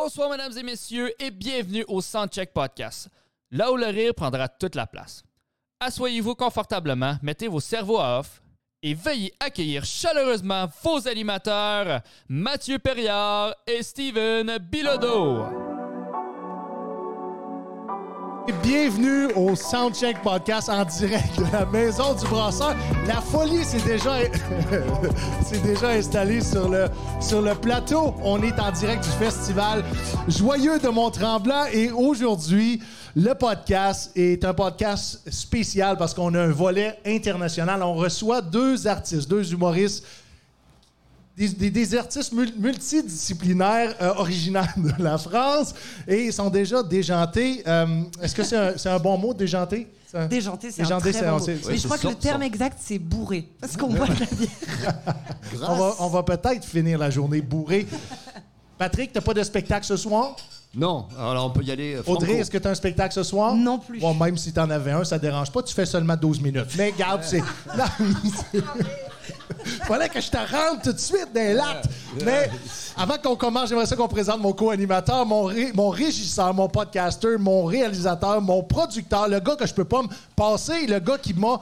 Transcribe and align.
Bonsoir, 0.00 0.30
mesdames 0.30 0.56
et 0.56 0.62
messieurs, 0.62 1.12
et 1.18 1.32
bienvenue 1.32 1.84
au 1.88 2.00
Soundcheck 2.00 2.52
Podcast, 2.52 3.08
là 3.50 3.72
où 3.72 3.76
le 3.76 3.86
rire 3.86 4.14
prendra 4.14 4.48
toute 4.48 4.76
la 4.76 4.86
place. 4.86 5.24
Assoyez-vous 5.80 6.36
confortablement, 6.36 7.16
mettez 7.20 7.48
vos 7.48 7.58
cerveaux 7.58 7.98
à 7.98 8.20
off 8.20 8.40
et 8.80 8.94
veuillez 8.94 9.34
accueillir 9.40 9.84
chaleureusement 9.84 10.66
vos 10.84 11.08
animateurs, 11.08 12.02
Mathieu 12.28 12.78
Perriard 12.78 13.56
et 13.66 13.82
Steven 13.82 14.58
Bilodeau. 14.58 15.67
Bienvenue 18.62 19.26
au 19.36 19.54
Soundcheck 19.54 20.22
Podcast 20.22 20.70
en 20.70 20.82
direct 20.84 21.38
de 21.38 21.44
la 21.52 21.66
Maison 21.66 22.14
du 22.14 22.24
Brasseur. 22.26 22.74
La 23.06 23.20
folie 23.20 23.62
s'est 23.62 23.80
déjà, 23.80 24.20
c'est 25.44 25.62
déjà 25.62 25.90
installée 25.90 26.40
sur 26.40 26.66
le, 26.66 26.86
sur 27.20 27.42
le 27.42 27.54
plateau. 27.54 28.14
On 28.22 28.42
est 28.42 28.58
en 28.58 28.72
direct 28.72 29.04
du 29.04 29.10
festival 29.10 29.84
Joyeux 30.28 30.78
de 30.78 30.88
Mont-Tremblant 30.88 31.66
et 31.72 31.90
aujourd'hui, 31.90 32.80
le 33.14 33.34
podcast 33.34 34.12
est 34.16 34.42
un 34.46 34.54
podcast 34.54 35.20
spécial 35.30 35.98
parce 35.98 36.14
qu'on 36.14 36.34
a 36.34 36.40
un 36.40 36.50
volet 36.50 36.98
international. 37.04 37.82
On 37.82 37.94
reçoit 37.94 38.40
deux 38.40 38.86
artistes, 38.86 39.28
deux 39.28 39.52
humoristes 39.52 40.06
des, 41.38 41.48
des- 41.48 41.70
des 41.70 41.94
artistes 41.96 42.32
mul- 42.32 42.52
multidisciplinaires 42.58 43.94
euh, 44.02 44.12
originaires 44.16 44.74
de 44.76 45.02
la 45.02 45.16
France 45.16 45.72
et 46.06 46.24
ils 46.26 46.32
sont 46.32 46.50
déjà 46.50 46.82
déjantés. 46.82 47.62
Euh, 47.66 47.86
Est-ce 48.20 48.34
que 48.34 48.42
c'est 48.42 48.88
un, 48.88 48.98
bon 48.98 49.16
mot, 49.16 49.32
déjanté? 49.32 49.86
C'est 50.10 50.18
un- 50.18 50.26
Déjanté, 50.26 50.70
c'est 50.70 50.82
un 50.90 50.98
très 50.98 51.12
bon 51.12 51.38
mot. 51.38 51.46
Mais 51.68 51.76
je 51.76 51.84
crois 51.84 51.98
que 51.98 52.08
le 52.08 52.14
terme 52.16 52.42
exact, 52.42 52.78
c'est 52.82 52.98
bourré. 52.98 53.46
Parce 53.60 53.76
qu'on 53.76 53.88
boit 53.92 54.06
de 54.06 54.20
la 54.20 54.26
bière. 54.26 54.94
On 55.68 55.74
va, 55.76 55.94
on 56.00 56.08
va 56.08 56.22
peut-être 56.22 56.64
finir 56.64 56.98
la 56.98 57.10
journée 57.10 57.40
bourrée. 57.40 57.86
Patrick, 58.76 59.12
t'as 59.12 59.20
pas 59.20 59.34
de 59.34 59.42
spectacle 59.42 59.84
ce 59.86 59.96
soir? 59.96 60.36
Non, 60.74 61.06
alors 61.18 61.46
on 61.46 61.50
peut 61.50 61.62
y 61.64 61.70
aller. 61.70 61.94
euh, 61.94 62.02
franco. 62.02 62.18
Audrey, 62.22 62.34
est-ce 62.34 62.50
que 62.50 62.58
tu 62.58 62.68
as 62.68 62.70
un 62.70 62.74
spectacle 62.74 63.14
ce 63.14 63.22
soir? 63.22 63.54
Non 63.54 63.78
plus. 63.78 63.98
Bon, 64.00 64.12
même 64.14 64.36
si 64.36 64.52
tu 64.52 64.60
en 64.60 64.68
avais 64.70 64.92
un, 64.92 65.02
ça 65.04 65.18
dérange 65.18 65.50
pas. 65.50 65.62
Tu 65.62 65.74
fais 65.74 65.86
seulement 65.86 66.14
12 66.16 66.40
minutes. 66.42 66.66
Mais 66.76 66.92
garde, 66.96 67.22
c'est. 67.24 67.42
Fallait 69.86 70.08
que 70.08 70.20
je 70.20 70.30
te 70.30 70.36
rentre 70.36 70.82
tout 70.82 70.92
de 70.92 70.98
suite 70.98 71.28
dans 71.34 71.40
les 71.40 71.54
lattes. 71.54 71.86
Mais 72.24 72.50
avant 72.96 73.16
qu'on 73.22 73.36
commence, 73.36 73.68
j'aimerais 73.68 73.86
ça 73.86 73.96
qu'on 73.96 74.08
présente 74.08 74.40
mon 74.40 74.52
co-animateur, 74.52 75.24
mon, 75.26 75.44
ré- 75.44 75.72
mon 75.74 75.88
régisseur, 75.90 76.52
mon 76.54 76.68
podcaster, 76.68 77.36
mon 77.38 77.64
réalisateur, 77.64 78.40
mon 78.40 78.62
producteur, 78.62 79.28
le 79.28 79.40
gars 79.40 79.56
que 79.56 79.66
je 79.66 79.74
peux 79.74 79.84
pas 79.84 80.02
me 80.02 80.08
passer, 80.36 80.86
le 80.86 80.98
gars 81.00 81.18
qui 81.18 81.34
m'a 81.34 81.60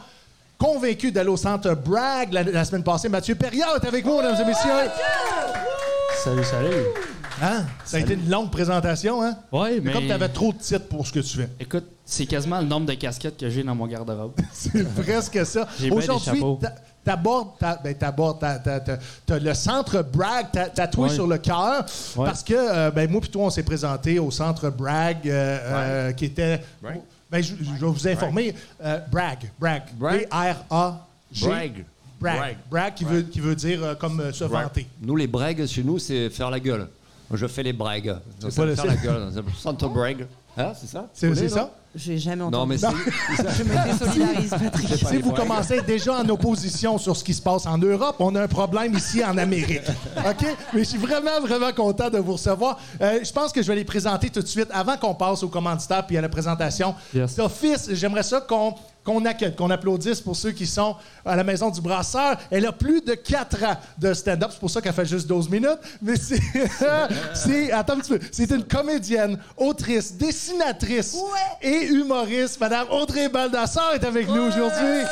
convaincu 0.59 1.13
d'aller 1.13 1.29
au 1.31 1.37
centre 1.37 1.75
Bragg 1.75 2.33
la, 2.33 2.43
la 2.43 2.65
semaine 2.65 2.83
passée. 2.85 3.09
Mathieu 3.09 3.35
Perriard 3.35 3.77
est 3.83 3.87
avec 3.87 4.05
vous, 4.05 4.17
mesdames 4.17 4.41
et 4.41 4.45
messieurs. 4.45 4.91
Salut, 6.25 6.45
salut. 6.45 6.85
Hein? 7.43 7.65
Ça 7.85 7.99
a 7.99 8.01
été 8.01 8.15
une 8.15 8.31
longue 8.31 8.51
présentation, 8.51 9.23
hein? 9.23 9.37
Ouais, 9.53 9.79
Mais 9.83 9.93
comme 9.93 10.07
tu 10.07 10.13
avais 10.13 10.29
trop 10.31 10.53
de 10.55 10.59
titres 10.59 10.87
pour 10.89 11.07
ce 11.07 11.13
que 11.13 11.21
tu 11.21 11.37
fais. 11.37 11.51
Écoute, 11.61 11.85
c'est 12.07 12.25
quasiment 12.25 12.61
le 12.61 12.67
nombre 12.67 12.87
de 12.87 12.95
casquettes 12.95 13.37
que 13.37 13.51
j'ai 13.51 13.63
dans 13.63 13.75
mon 13.75 13.87
garde-robe. 13.87 14.33
C'est 14.53 14.89
presque 15.03 15.45
ça. 15.45 15.69
J'ai 15.79 15.91
bien 15.91 15.99
des 16.01 16.09
Aujourd'hui, 16.09 16.41
t'abordes, 17.07 17.51
t'a- 17.59 17.81
ben, 17.83 17.95
t'abordes, 17.95 18.39
t'as 18.41 19.39
le 19.39 19.55
centre 19.55 20.03
Bragg 20.03 20.47
t'a- 20.53 20.69
tatoué 20.69 21.09
Ouais. 21.09 21.15
sur 21.15 21.27
le 21.27 21.39
cœur 21.39 21.87
Ouais. 22.17 22.27
parce 22.27 22.43
que 22.43 22.53
euh, 22.55 22.91
ben, 22.91 23.09
moi 23.11 23.21
et 23.25 23.29
toi, 23.29 23.45
on 23.45 23.51
s'est 23.51 23.63
présenté 23.63 24.19
au 24.19 24.31
centre 24.31 24.69
Bragg 24.71 25.19
euh, 25.27 25.59
euh, 25.63 26.13
qui 26.13 26.27
était. 26.27 26.61
Bragg. 26.83 27.01
Ben, 27.31 27.43
je, 27.43 27.55
je 27.61 27.71
vais 27.85 27.87
vous 27.87 28.09
informer. 28.09 28.55
euh, 28.85 28.99
Bragg. 29.11 29.51
Bragg. 29.59 29.83
Bragg. 29.95 30.27
B-R-A-G. 30.29 31.47
Bragg. 31.47 31.85
Bragg. 32.21 32.37
Bragg. 32.39 32.57
Bragg 32.71 32.95
qui, 32.95 33.05
Veut, 33.05 33.23
qui 33.23 33.41
veut 33.41 33.55
dire 33.57 33.83
euh, 33.85 33.95
comme 33.95 34.21
euh, 34.21 34.33
se 34.33 34.45
vanter. 34.45 34.87
Nous, 35.01 35.17
les 35.17 35.27
bragues, 35.27 35.65
chez 35.67 35.83
nous, 35.85 35.99
c'est 35.99 36.31
faire 36.31 36.51
la 36.51 36.59
gueule. 36.61 36.89
Je 37.33 37.47
fais 37.47 37.63
les 37.63 37.73
bragues. 37.73 38.17
Donc, 38.41 38.43
pas 38.43 38.51
c'est 38.51 38.67
le- 38.67 38.75
faire 38.75 38.87
la 38.87 38.97
gueule. 38.97 39.31
C'est 39.35 39.61
Santo 39.63 39.89
brag. 39.89 40.27
Hein, 40.59 40.73
c'est 40.81 40.87
ça? 40.89 41.07
C'est, 41.13 41.35
c'est 41.35 41.49
ça? 41.51 41.71
J'ai 41.97 42.19
jamais 42.19 42.43
entendu. 42.43 42.57
Non, 42.59 42.67
mais 42.67 42.77
c'est. 42.77 42.89
Je 43.59 43.63
me 43.65 43.85
désolidarise, 43.85 44.51
Patrick. 44.51 45.07
Si 45.09 45.17
vous 45.17 45.33
commencez 45.33 45.81
déjà 45.81 46.21
en 46.21 46.29
opposition 46.29 46.99
sur 46.99 47.17
ce 47.17 47.25
qui 47.25 47.33
se 47.33 47.41
passe 47.41 47.67
en 47.67 47.79
Europe, 47.79 48.17
on 48.19 48.35
a 48.35 48.43
un 48.43 48.49
problème 48.49 48.95
ici 48.95 49.25
en 49.25 49.39
Amérique. 49.39 49.81
OK? 50.19 50.47
Mais 50.75 50.81
je 50.81 50.85
suis 50.85 50.99
vraiment, 50.99 51.41
vraiment 51.41 51.73
content 51.73 52.11
de 52.11 52.19
vous 52.19 52.35
recevoir. 52.35 52.79
Euh, 53.01 53.21
je 53.25 53.33
pense 53.33 53.51
que 53.53 53.63
je 53.63 53.69
vais 53.69 53.77
les 53.77 53.85
présenter 53.85 54.29
tout 54.29 54.43
de 54.43 54.47
suite 54.47 54.69
avant 54.73 54.97
qu'on 54.97 55.15
passe 55.15 55.43
au 55.43 55.49
commanditaire 55.49 56.07
puis 56.07 56.19
à 56.19 56.21
la 56.21 56.29
présentation. 56.29 56.95
Yes. 57.15 57.37
D'office, 57.37 57.89
j'aimerais 57.93 58.23
ça 58.23 58.41
qu'on 58.41 58.75
qu'on 59.07 59.25
accueille, 59.25 59.55
qu'on 59.55 59.71
applaudisse 59.71 60.21
pour 60.21 60.35
ceux 60.35 60.51
qui 60.51 60.67
sont 60.67 60.97
à 61.25 61.37
la 61.37 61.45
maison 61.45 61.71
du 61.71 61.81
brasseur. 61.81 62.37
Elle 62.51 62.67
a 62.67 62.73
plus 62.73 63.01
de 63.01 63.15
4 63.15 63.65
ans 63.65 63.77
de 63.97 64.13
stand-up. 64.13 64.51
C'est 64.53 64.59
pour 64.61 64.71
ça 64.71 64.83
qu'elle 64.83 64.93
fait 64.93 65.07
juste 65.07 65.29
12 65.29 65.49
minutes. 65.49 65.79
Mais 66.03 66.17
c'est... 66.17 66.43
c'est 67.35 67.71
attends 67.73 67.95
un 67.95 68.01
petit 68.01 68.19
peu. 68.19 68.21
C'est 68.33 68.51
une 68.51 68.65
comédienne, 68.65 69.39
autrice, 69.57 70.15
dessinatrice 70.15 71.17
et 71.63 71.87
humoriste. 71.87 72.61
Madame 72.61 72.89
Audrey 72.91 73.29
Baldassar 73.29 73.95
est 73.95 74.05
avec 74.05 74.29
nous 74.29 74.43
aujourd'hui. 74.43 75.05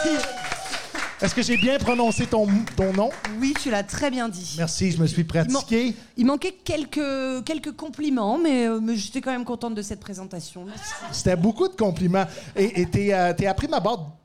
Est-ce 1.24 1.34
que 1.34 1.40
j'ai 1.42 1.56
bien 1.56 1.78
prononcé 1.78 2.26
ton, 2.26 2.46
ton 2.76 2.92
nom? 2.92 3.08
Oui, 3.40 3.54
tu 3.58 3.70
l'as 3.70 3.82
très 3.82 4.10
bien 4.10 4.28
dit. 4.28 4.56
Merci, 4.58 4.90
je 4.92 5.00
me 5.00 5.06
suis 5.06 5.24
pratiqué. 5.24 5.96
Il 6.18 6.26
manquait 6.26 6.52
quelques, 6.52 7.44
quelques 7.46 7.72
compliments, 7.72 8.36
mais, 8.36 8.66
euh, 8.68 8.78
mais 8.78 8.94
j'étais 8.94 9.22
quand 9.22 9.30
même 9.30 9.46
contente 9.46 9.74
de 9.74 9.80
cette 9.80 10.00
présentation. 10.00 10.66
C'était 11.12 11.36
beaucoup 11.36 11.66
de 11.66 11.74
compliments. 11.74 12.26
Et 12.54 12.82
et 12.82 12.86
t'es 12.86 13.14
euh, 13.14 13.32
t'es 13.32 13.46
à 13.46 13.54
prime 13.54 13.72
abord 13.72 14.18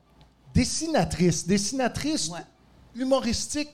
dessinatrice. 0.54 1.46
Dessinatrice 1.46 2.28
Ouais. 2.28 2.40
humoristique. 2.94 3.70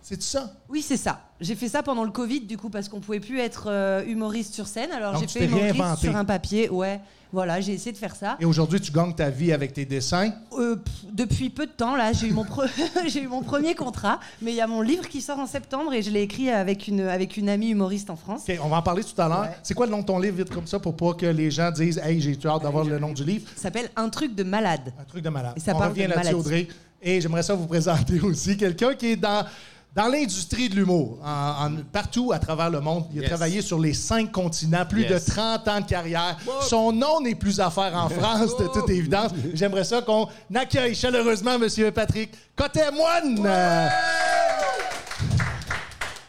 C'est 0.00 0.22
ça? 0.22 0.52
Oui, 0.68 0.80
c'est 0.82 0.98
ça. 0.98 1.22
J'ai 1.40 1.56
fait 1.56 1.68
ça 1.68 1.82
pendant 1.82 2.04
le 2.04 2.10
Covid, 2.12 2.42
du 2.42 2.56
coup, 2.58 2.68
parce 2.70 2.88
qu'on 2.88 3.00
pouvait 3.00 3.20
plus 3.20 3.40
être 3.40 3.64
euh, 3.68 4.04
humoriste 4.06 4.54
sur 4.54 4.68
scène. 4.68 4.92
Alors 4.92 5.18
j'ai 5.18 5.26
tu 5.26 5.38
fait 5.38 5.46
humoriste 5.46 5.72
réinventé. 5.72 6.00
sur 6.06 6.14
un 6.16 6.24
papier. 6.24 6.68
Ouais, 6.68 7.00
voilà, 7.34 7.60
j'ai 7.60 7.72
essayé 7.72 7.92
de 7.92 7.98
faire 7.98 8.16
ça. 8.16 8.36
Et 8.40 8.44
aujourd'hui, 8.44 8.80
tu 8.80 8.90
gagnes 8.90 9.12
ta 9.14 9.28
vie 9.28 9.52
avec 9.52 9.72
tes 9.74 9.84
dessins? 9.84 10.30
Euh, 10.58 10.76
pff, 10.76 10.94
depuis 11.12 11.50
peu 11.50 11.66
de 11.66 11.72
temps, 11.72 11.96
là, 11.96 12.12
j'ai 12.12 12.28
eu, 12.28 12.32
mon 12.32 12.44
pre- 12.44 12.68
eu 13.22 13.28
mon 13.28 13.42
premier 13.42 13.74
contrat, 13.74 14.20
mais 14.40 14.52
il 14.52 14.56
y 14.56 14.60
a 14.60 14.66
mon 14.66 14.80
livre 14.80 15.06
qui 15.08 15.20
sort 15.20 15.38
en 15.38 15.46
septembre 15.46 15.92
et 15.92 16.02
je 16.02 16.10
l'ai 16.10 16.22
écrit 16.22 16.48
avec 16.50 16.88
une, 16.88 17.00
avec 17.02 17.36
une 17.36 17.48
amie 17.48 17.70
humoriste 17.70 18.08
en 18.08 18.16
France. 18.16 18.42
OK, 18.48 18.58
on 18.62 18.68
va 18.68 18.76
en 18.78 18.82
parler 18.82 19.04
tout 19.04 19.20
à 19.20 19.28
l'heure. 19.28 19.42
Ouais. 19.42 19.56
C'est 19.62 19.74
quoi 19.74 19.86
le 19.86 19.92
nom 19.92 19.98
de 20.00 20.06
ton 20.06 20.18
livre, 20.18 20.36
vite 20.36 20.50
comme 20.50 20.66
ça, 20.66 20.78
pour 20.78 20.96
pas 20.96 21.12
que 21.14 21.26
les 21.26 21.50
gens 21.50 21.70
disent 21.70 21.98
Hey, 21.98 22.20
j'ai 22.20 22.38
hâte 22.46 22.62
d'avoir 22.62 22.84
le 22.84 22.98
nom 22.98 23.12
du 23.12 23.24
livre? 23.24 23.48
Ça 23.56 23.62
s'appelle 23.64 23.90
Un 23.96 24.08
truc 24.08 24.34
de 24.34 24.42
malade. 24.44 24.92
Un 24.98 25.04
truc 25.04 25.22
de 25.22 25.28
malade. 25.28 25.54
Et 25.56 25.60
ça 25.60 25.72
on 25.74 25.78
parle 25.78 25.90
revient 25.90 26.04
de 26.04 26.10
là-dessus. 26.10 26.34
Audrey. 26.34 26.68
Et 27.02 27.20
j'aimerais 27.20 27.42
ça 27.42 27.54
vous 27.54 27.66
présenter 27.66 28.20
aussi 28.22 28.56
quelqu'un 28.56 28.94
qui 28.94 29.08
est 29.08 29.16
dans, 29.16 29.44
dans 29.94 30.08
l'industrie 30.08 30.68
de 30.68 30.74
l'humour, 30.74 31.18
en- 31.24 31.66
en- 31.66 31.76
partout 31.92 32.32
à 32.32 32.38
travers 32.38 32.68
le 32.70 32.80
monde. 32.80 33.04
Il 33.14 33.24
a 33.24 33.28
travaillé 33.28 33.62
sur 33.62 33.78
les 33.78 33.94
cinq 33.94 34.32
continents, 34.32 34.84
plus 34.84 35.02
Yes. 35.02 35.24
de 35.26 35.30
30 35.32 35.68
ans 35.68 35.80
de 35.80 35.86
carrière. 35.86 36.36
Son 36.62 36.90
nom 36.92 37.20
n'est 37.20 37.34
plus 37.36 37.60
à 37.60 37.70
faire 37.70 37.94
en 37.94 38.08
France, 38.08 38.56
de 38.58 38.66
toute 38.68 38.90
évidence. 38.90 39.30
J'aimerais 39.54 39.84
ça 39.84 40.02
qu'on 40.02 40.28
accueille 40.54 40.94
chaleureusement 40.94 41.54
M. 41.54 41.92
Patrick 41.92 42.30
Cotet-Moine. 42.56 43.44
Euh, 43.46 43.88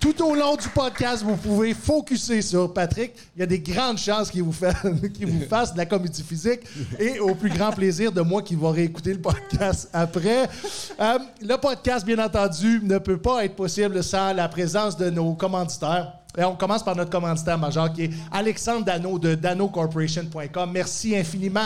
Tout 0.06 0.24
au 0.24 0.36
long 0.36 0.56
du 0.56 0.70
podcast, 0.70 1.24
vous 1.24 1.36
pouvez 1.36 1.74
focuser 1.74 2.44
sur 2.44 2.72
Patrick. 2.72 3.14
Il 3.36 3.40
y 3.40 3.42
a 3.42 3.48
des 3.48 3.58
grandes 3.58 3.98
chances 3.98 4.30
qu'il 4.32 4.44
vous, 4.44 4.52
fasse 4.52 5.74
de 5.74 5.78
la 5.80 5.88
comédie 5.88 6.22
physique 6.22 6.60
et 7.00 7.20
au 7.20 7.34
plus 7.34 7.50
grand 7.50 7.72
plaisir 7.72 8.12
de 8.12 8.22
moi 8.22 8.44
qui 8.44 8.54
va 8.54 8.70
réécouter 8.70 9.14
le 9.14 9.20
podcast 9.20 9.90
après. 9.92 10.48
Euh, 11.00 11.18
le 11.42 11.56
podcast, 11.56 12.06
bien 12.06 12.24
entendu, 12.24 12.82
ne 12.84 13.00
peut 13.00 13.18
pas 13.18 13.46
être 13.46 13.56
possible 13.56 14.04
sans 14.04 14.32
la 14.34 14.48
présence 14.48 14.96
de 14.96 15.10
nos 15.10 15.34
commanditaires. 15.34 16.14
Et 16.38 16.44
on 16.44 16.56
commence 16.56 16.84
par 16.84 16.96
notre 16.96 17.10
commanditaire 17.10 17.58
majeur 17.58 17.92
qui 17.92 18.04
est 18.04 18.12
Alexandre 18.32 18.86
Dano 18.86 19.18
de 19.18 19.34
danocorporation.com. 19.34 20.70
Merci 20.72 21.18
infiniment. 21.18 21.66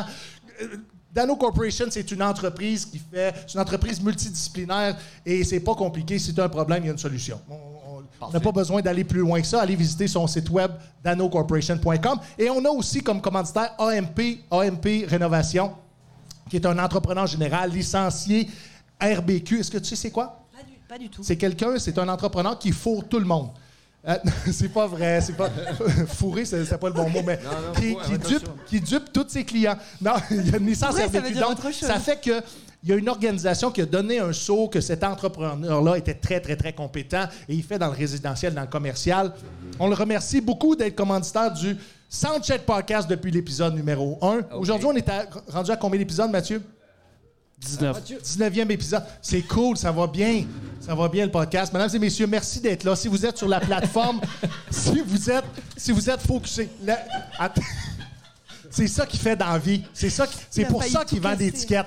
Euh, 0.62 0.78
Dano 1.14 1.36
Corporation, 1.36 1.88
c'est 1.90 2.10
une 2.10 2.24
entreprise 2.24 2.86
qui 2.86 3.00
fait, 3.00 3.34
une 3.54 3.60
entreprise 3.60 4.02
multidisciplinaire 4.02 4.96
et 5.26 5.44
c'est 5.44 5.60
pas 5.60 5.76
compliqué. 5.76 6.18
Si 6.20 6.34
tu 6.34 6.40
as 6.40 6.46
un 6.46 6.50
problème, 6.50 6.84
il 6.84 6.86
y 6.86 6.90
a 6.90 6.94
une 6.94 6.98
solution. 6.98 7.42
On- 7.50 7.79
on- 8.22 8.26
On 8.28 8.32
n'a 8.32 8.40
pas 8.40 8.52
besoin 8.52 8.82
d'aller 8.82 9.04
plus 9.04 9.20
loin 9.20 9.40
que 9.42 9.48
ça. 9.48 9.62
Allez 9.62 9.76
visiter 9.76 10.08
son 10.08 10.28
site 10.28 10.50
web 10.50 10.72
danocorporation.com. 11.04 12.20
Et 12.38 12.50
on 12.50 12.64
a 12.66 12.70
aussi 12.70 13.02
comme 13.02 13.22
commanditaire 13.22 13.74
AMP, 13.80 14.40
AMP 14.52 15.06
Rénovation, 15.08 15.74
qui 16.50 16.56
est 16.58 16.66
un 16.66 16.78
entrepreneur 16.80 17.28
général 17.28 17.72
licencié 17.72 18.50
RBQ. 19.02 19.60
Est-ce 19.60 19.72
que 19.72 19.78
tu 19.78 19.86
sais 19.86 19.96
c'est 19.96 20.12
quoi? 20.12 20.44
Pas 20.56 20.64
du, 20.64 20.74
pas 20.88 20.98
du 20.98 21.10
tout. 21.10 21.24
C'est 21.24 21.38
quelqu'un, 21.38 21.78
c'est 21.78 21.98
un 21.98 22.10
entrepreneur 22.10 22.58
qui 22.58 22.72
fourre 22.72 23.08
tout 23.08 23.20
le 23.20 23.26
monde. 23.26 23.50
Euh, 24.08 24.16
c'est 24.52 24.70
pas 24.70 24.88
vrai, 24.88 25.20
c'est 25.22 25.34
pas 25.36 25.50
fourrer, 26.08 26.46
c'est 26.46 26.64
c'est 26.66 26.78
pas 26.78 26.88
le 26.88 26.94
bon 26.94 27.10
mot, 27.10 27.22
mais 27.26 27.38
non, 27.44 27.74
qui, 27.76 28.18
dupe, 28.18 28.50
qui 28.66 28.80
dupe 28.82 29.12
tous 29.12 29.26
ses 29.28 29.44
clients. 29.44 29.76
Non, 30.02 30.14
il 30.32 30.50
y 30.50 30.54
a 30.54 30.58
une 30.58 30.66
licence 30.68 30.96
ça 30.96 31.06
RBQ. 31.06 31.20
veut 31.20 31.32
dire 31.32 31.42
Donc, 31.42 31.52
autre 31.60 31.72
chose. 31.72 31.88
ça 31.88 32.00
fait 32.00 32.20
que 32.22 32.42
il 32.84 32.90
y 32.90 32.94
a 32.94 32.96
une 32.96 33.10
organisation 33.10 33.72
qui 33.72 33.82
a 33.82 33.86
donné 33.86 34.20
un 34.20 34.32
saut 34.32 34.68
que 34.70 34.80
cet 34.80 35.04
entrepreneur-là 35.04 35.98
était 35.98 36.14
très, 36.14 36.40
très, 36.40 36.56
très 36.56 36.72
compétent 36.74 37.26
et 37.50 37.54
il 37.54 37.64
fait 37.64 37.78
dans 37.78 37.88
le 37.88 37.94
résidentiel, 37.98 38.54
dans 38.54 38.62
le 38.62 38.68
commercial. 38.68 39.34
On 39.80 39.88
le 39.88 39.96
remercie 39.96 40.40
beaucoup 40.40 40.76
d'être 40.78 40.96
commanditaire 40.96 41.52
du 41.52 41.76
Soundcheck 42.08 42.66
Podcast 42.66 43.10
depuis 43.10 43.32
l'épisode 43.32 43.76
numéro 43.76 44.18
1. 44.22 44.56
Aujourd'hui, 44.56 44.88
on 44.88 44.96
est 44.96 45.10
à- 45.10 45.26
rendu 45.50 45.72
à 45.72 45.76
combien 45.76 46.00
d'épisodes, 46.00 46.32
Mathieu? 46.32 46.62
19. 47.60 48.02
19e 48.24 48.72
épisode. 48.72 49.04
C'est 49.22 49.42
cool, 49.42 49.76
ça 49.76 49.92
va 49.92 50.08
bien. 50.08 50.46
Ça 50.80 50.96
va 50.96 51.10
bien 51.10 51.26
le 51.26 51.32
podcast. 51.32 51.74
Mesdames 51.74 51.90
et 51.94 52.00
messieurs, 52.00 52.26
merci 52.28 52.62
d'être 52.62 52.86
là. 52.86 52.96
Si 52.96 53.10
vous 53.10 53.26
êtes 53.26 53.38
sur 53.38 53.50
la 53.50 53.60
plateforme, 53.60 54.22
si 54.72 55.02
vous 55.02 55.30
êtes 55.30 55.44
si 55.76 55.92
vous 55.92 56.10
êtes 56.10 56.22
focusé, 56.22 56.70
c'est 58.70 58.88
ça 58.88 59.06
qu'il 59.06 59.20
fait 59.20 59.36
dans 59.36 59.52
la 59.52 59.58
vie. 59.58 59.84
C'est 59.94 60.10
ça 60.10 60.26
qui- 60.26 60.64
pour 60.66 60.84
ça 60.84 61.04
qu'il 61.04 61.20
vend 61.20 61.36
des 61.36 61.52
casser. 61.52 61.86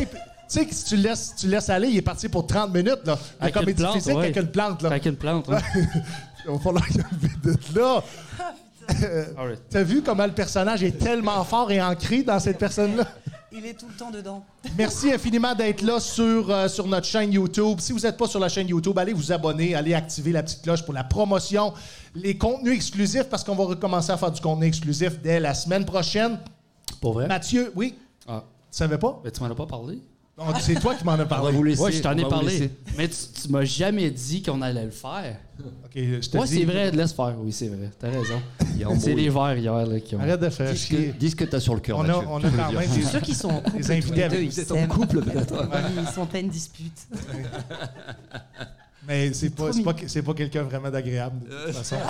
Tickets. 0.00 0.12
Là, 0.14 0.20
il- 0.24 0.32
tu 0.52 0.58
sais 0.58 0.66
que 0.66 0.74
si 0.74 0.84
tu 0.84 0.96
le 0.96 1.02
laisses, 1.04 1.34
tu 1.38 1.46
laisses 1.48 1.70
aller, 1.70 1.88
il 1.88 1.96
est 1.96 2.02
parti 2.02 2.28
pour 2.28 2.46
30 2.46 2.74
minutes 2.74 3.00
là. 3.06 3.18
À 3.40 3.44
Avec 3.44 3.54
une 3.56 3.60
comédie 3.62 3.82
plante, 3.82 3.94
physique 3.94 4.14
ouais. 4.16 4.22
avec 4.24 4.36
une 4.36 4.48
plante 4.50 4.82
là. 4.82 4.88
Avec 4.90 5.06
une 5.06 5.16
plante. 5.16 5.48
hein. 5.50 5.58
Il 6.44 6.50
va 6.52 6.58
falloir 6.58 6.86
qu'il 6.88 7.04
de 7.44 7.78
là. 7.80 8.02
Alright. 9.38 9.60
T'as 9.70 9.82
vu 9.82 10.02
comment 10.02 10.26
le 10.26 10.32
personnage 10.32 10.82
est 10.82 10.98
tellement 10.98 11.42
fort 11.44 11.70
et 11.70 11.80
ancré 11.80 12.22
dans 12.22 12.38
cette 12.40 12.58
personne-là? 12.58 13.04
Il 13.52 13.64
est 13.66 13.74
tout 13.74 13.86
le 13.86 13.94
temps 13.94 14.10
dedans. 14.10 14.44
Merci 14.78 15.12
infiniment 15.12 15.54
d'être 15.54 15.82
là 15.82 16.00
sur, 16.00 16.50
euh, 16.50 16.68
sur 16.68 16.86
notre 16.86 17.06
chaîne 17.06 17.32
YouTube. 17.32 17.78
Si 17.80 17.92
vous 17.92 18.00
n'êtes 18.00 18.16
pas 18.16 18.26
sur 18.26 18.40
la 18.40 18.48
chaîne 18.48 18.66
YouTube, 18.66 18.98
allez 18.98 19.12
vous 19.12 19.30
abonner, 19.30 19.74
allez 19.74 19.92
activer 19.94 20.32
la 20.32 20.42
petite 20.42 20.62
cloche 20.62 20.82
pour 20.84 20.94
la 20.94 21.04
promotion, 21.04 21.72
les 22.14 22.36
contenus 22.38 22.74
exclusifs, 22.74 23.24
parce 23.28 23.44
qu'on 23.44 23.54
va 23.54 23.64
recommencer 23.64 24.10
à 24.10 24.16
faire 24.16 24.30
du 24.32 24.40
contenu 24.40 24.66
exclusif 24.66 25.20
dès 25.22 25.38
la 25.38 25.52
semaine 25.54 25.84
prochaine. 25.84 26.38
Pour 27.00 27.12
vrai? 27.12 27.26
Mathieu, 27.28 27.70
oui, 27.76 27.94
Ah. 27.96 28.02
Tu 28.72 28.78
savais 28.78 28.98
pas? 28.98 29.20
Ben, 29.22 29.30
tu 29.30 29.40
m'en 29.42 29.50
as 29.50 29.54
pas 29.54 29.66
parlé? 29.66 29.98
Non, 30.38 30.44
C'est 30.60 30.80
toi 30.80 30.94
qui 30.94 31.04
m'en 31.04 31.12
as 31.12 31.26
parlé. 31.26 31.52
vous 31.52 31.62
laisser. 31.62 31.82
Ouais, 31.82 31.92
je 31.92 32.00
t'en 32.02 32.16
ai 32.16 32.24
parlé. 32.26 32.70
Mais 32.96 33.06
tu, 33.06 33.16
tu 33.42 33.48
m'as 33.50 33.64
jamais 33.64 34.10
dit 34.10 34.42
qu'on 34.42 34.62
allait 34.62 34.86
le 34.86 34.90
faire. 34.90 35.36
OK, 35.84 35.92
je 35.94 36.26
te 36.26 36.38
Ouais, 36.38 36.46
dis. 36.46 36.58
c'est 36.60 36.64
vrai, 36.64 36.90
laisse 36.90 37.12
faire. 37.12 37.34
Oui, 37.38 37.52
c'est 37.52 37.68
vrai. 37.68 37.90
T'as 37.98 38.08
raison. 38.08 38.40
C'est 38.98 39.14
les 39.14 39.28
verts 39.28 39.56
hier 39.58 39.86
là, 39.86 40.00
qui 40.00 40.16
ont. 40.16 40.20
Arrête 40.20 40.40
de 40.40 40.48
faire 40.48 40.72
Dis 40.72 40.78
ce 40.78 40.86
chier. 40.86 41.08
que- 41.12 41.18
dis 41.18 41.30
ce 41.30 41.36
que 41.36 41.44
t'as 41.44 41.60
sur 41.60 41.74
le 41.74 41.80
cœur. 41.80 41.98
On 41.98 42.04
a, 42.04 42.06
Mathieu. 42.08 42.26
on 42.30 42.36
a 42.38 42.48
quand 42.48 42.72
même 42.72 42.90
des, 42.90 43.02
Ceux 43.02 43.20
qui 43.20 43.34
sont 43.34 43.48
en 43.50 43.60
couple, 43.60 43.92
invités 43.92 44.14
les 44.16 44.22
avec 44.24 44.40
ils 44.56 44.58
êtes 44.60 44.72
en 44.72 44.86
couple 44.86 45.20
peut-être. 45.22 45.54
Ils 46.00 46.08
sont 46.08 46.22
en 46.22 46.26
pleine 46.26 46.48
dispute. 46.48 47.06
Mais 49.06 49.32
c'est 49.32 49.50
pas, 49.50 49.72
c'est 49.72 49.82
pas, 49.82 49.94
c'est 50.06 50.22
pas 50.22 50.34
quelqu'un 50.34 50.62
vraiment 50.62 50.90
d'agréable, 50.90 51.40
de 51.48 51.66
toute 51.66 51.74
façon. 51.76 51.96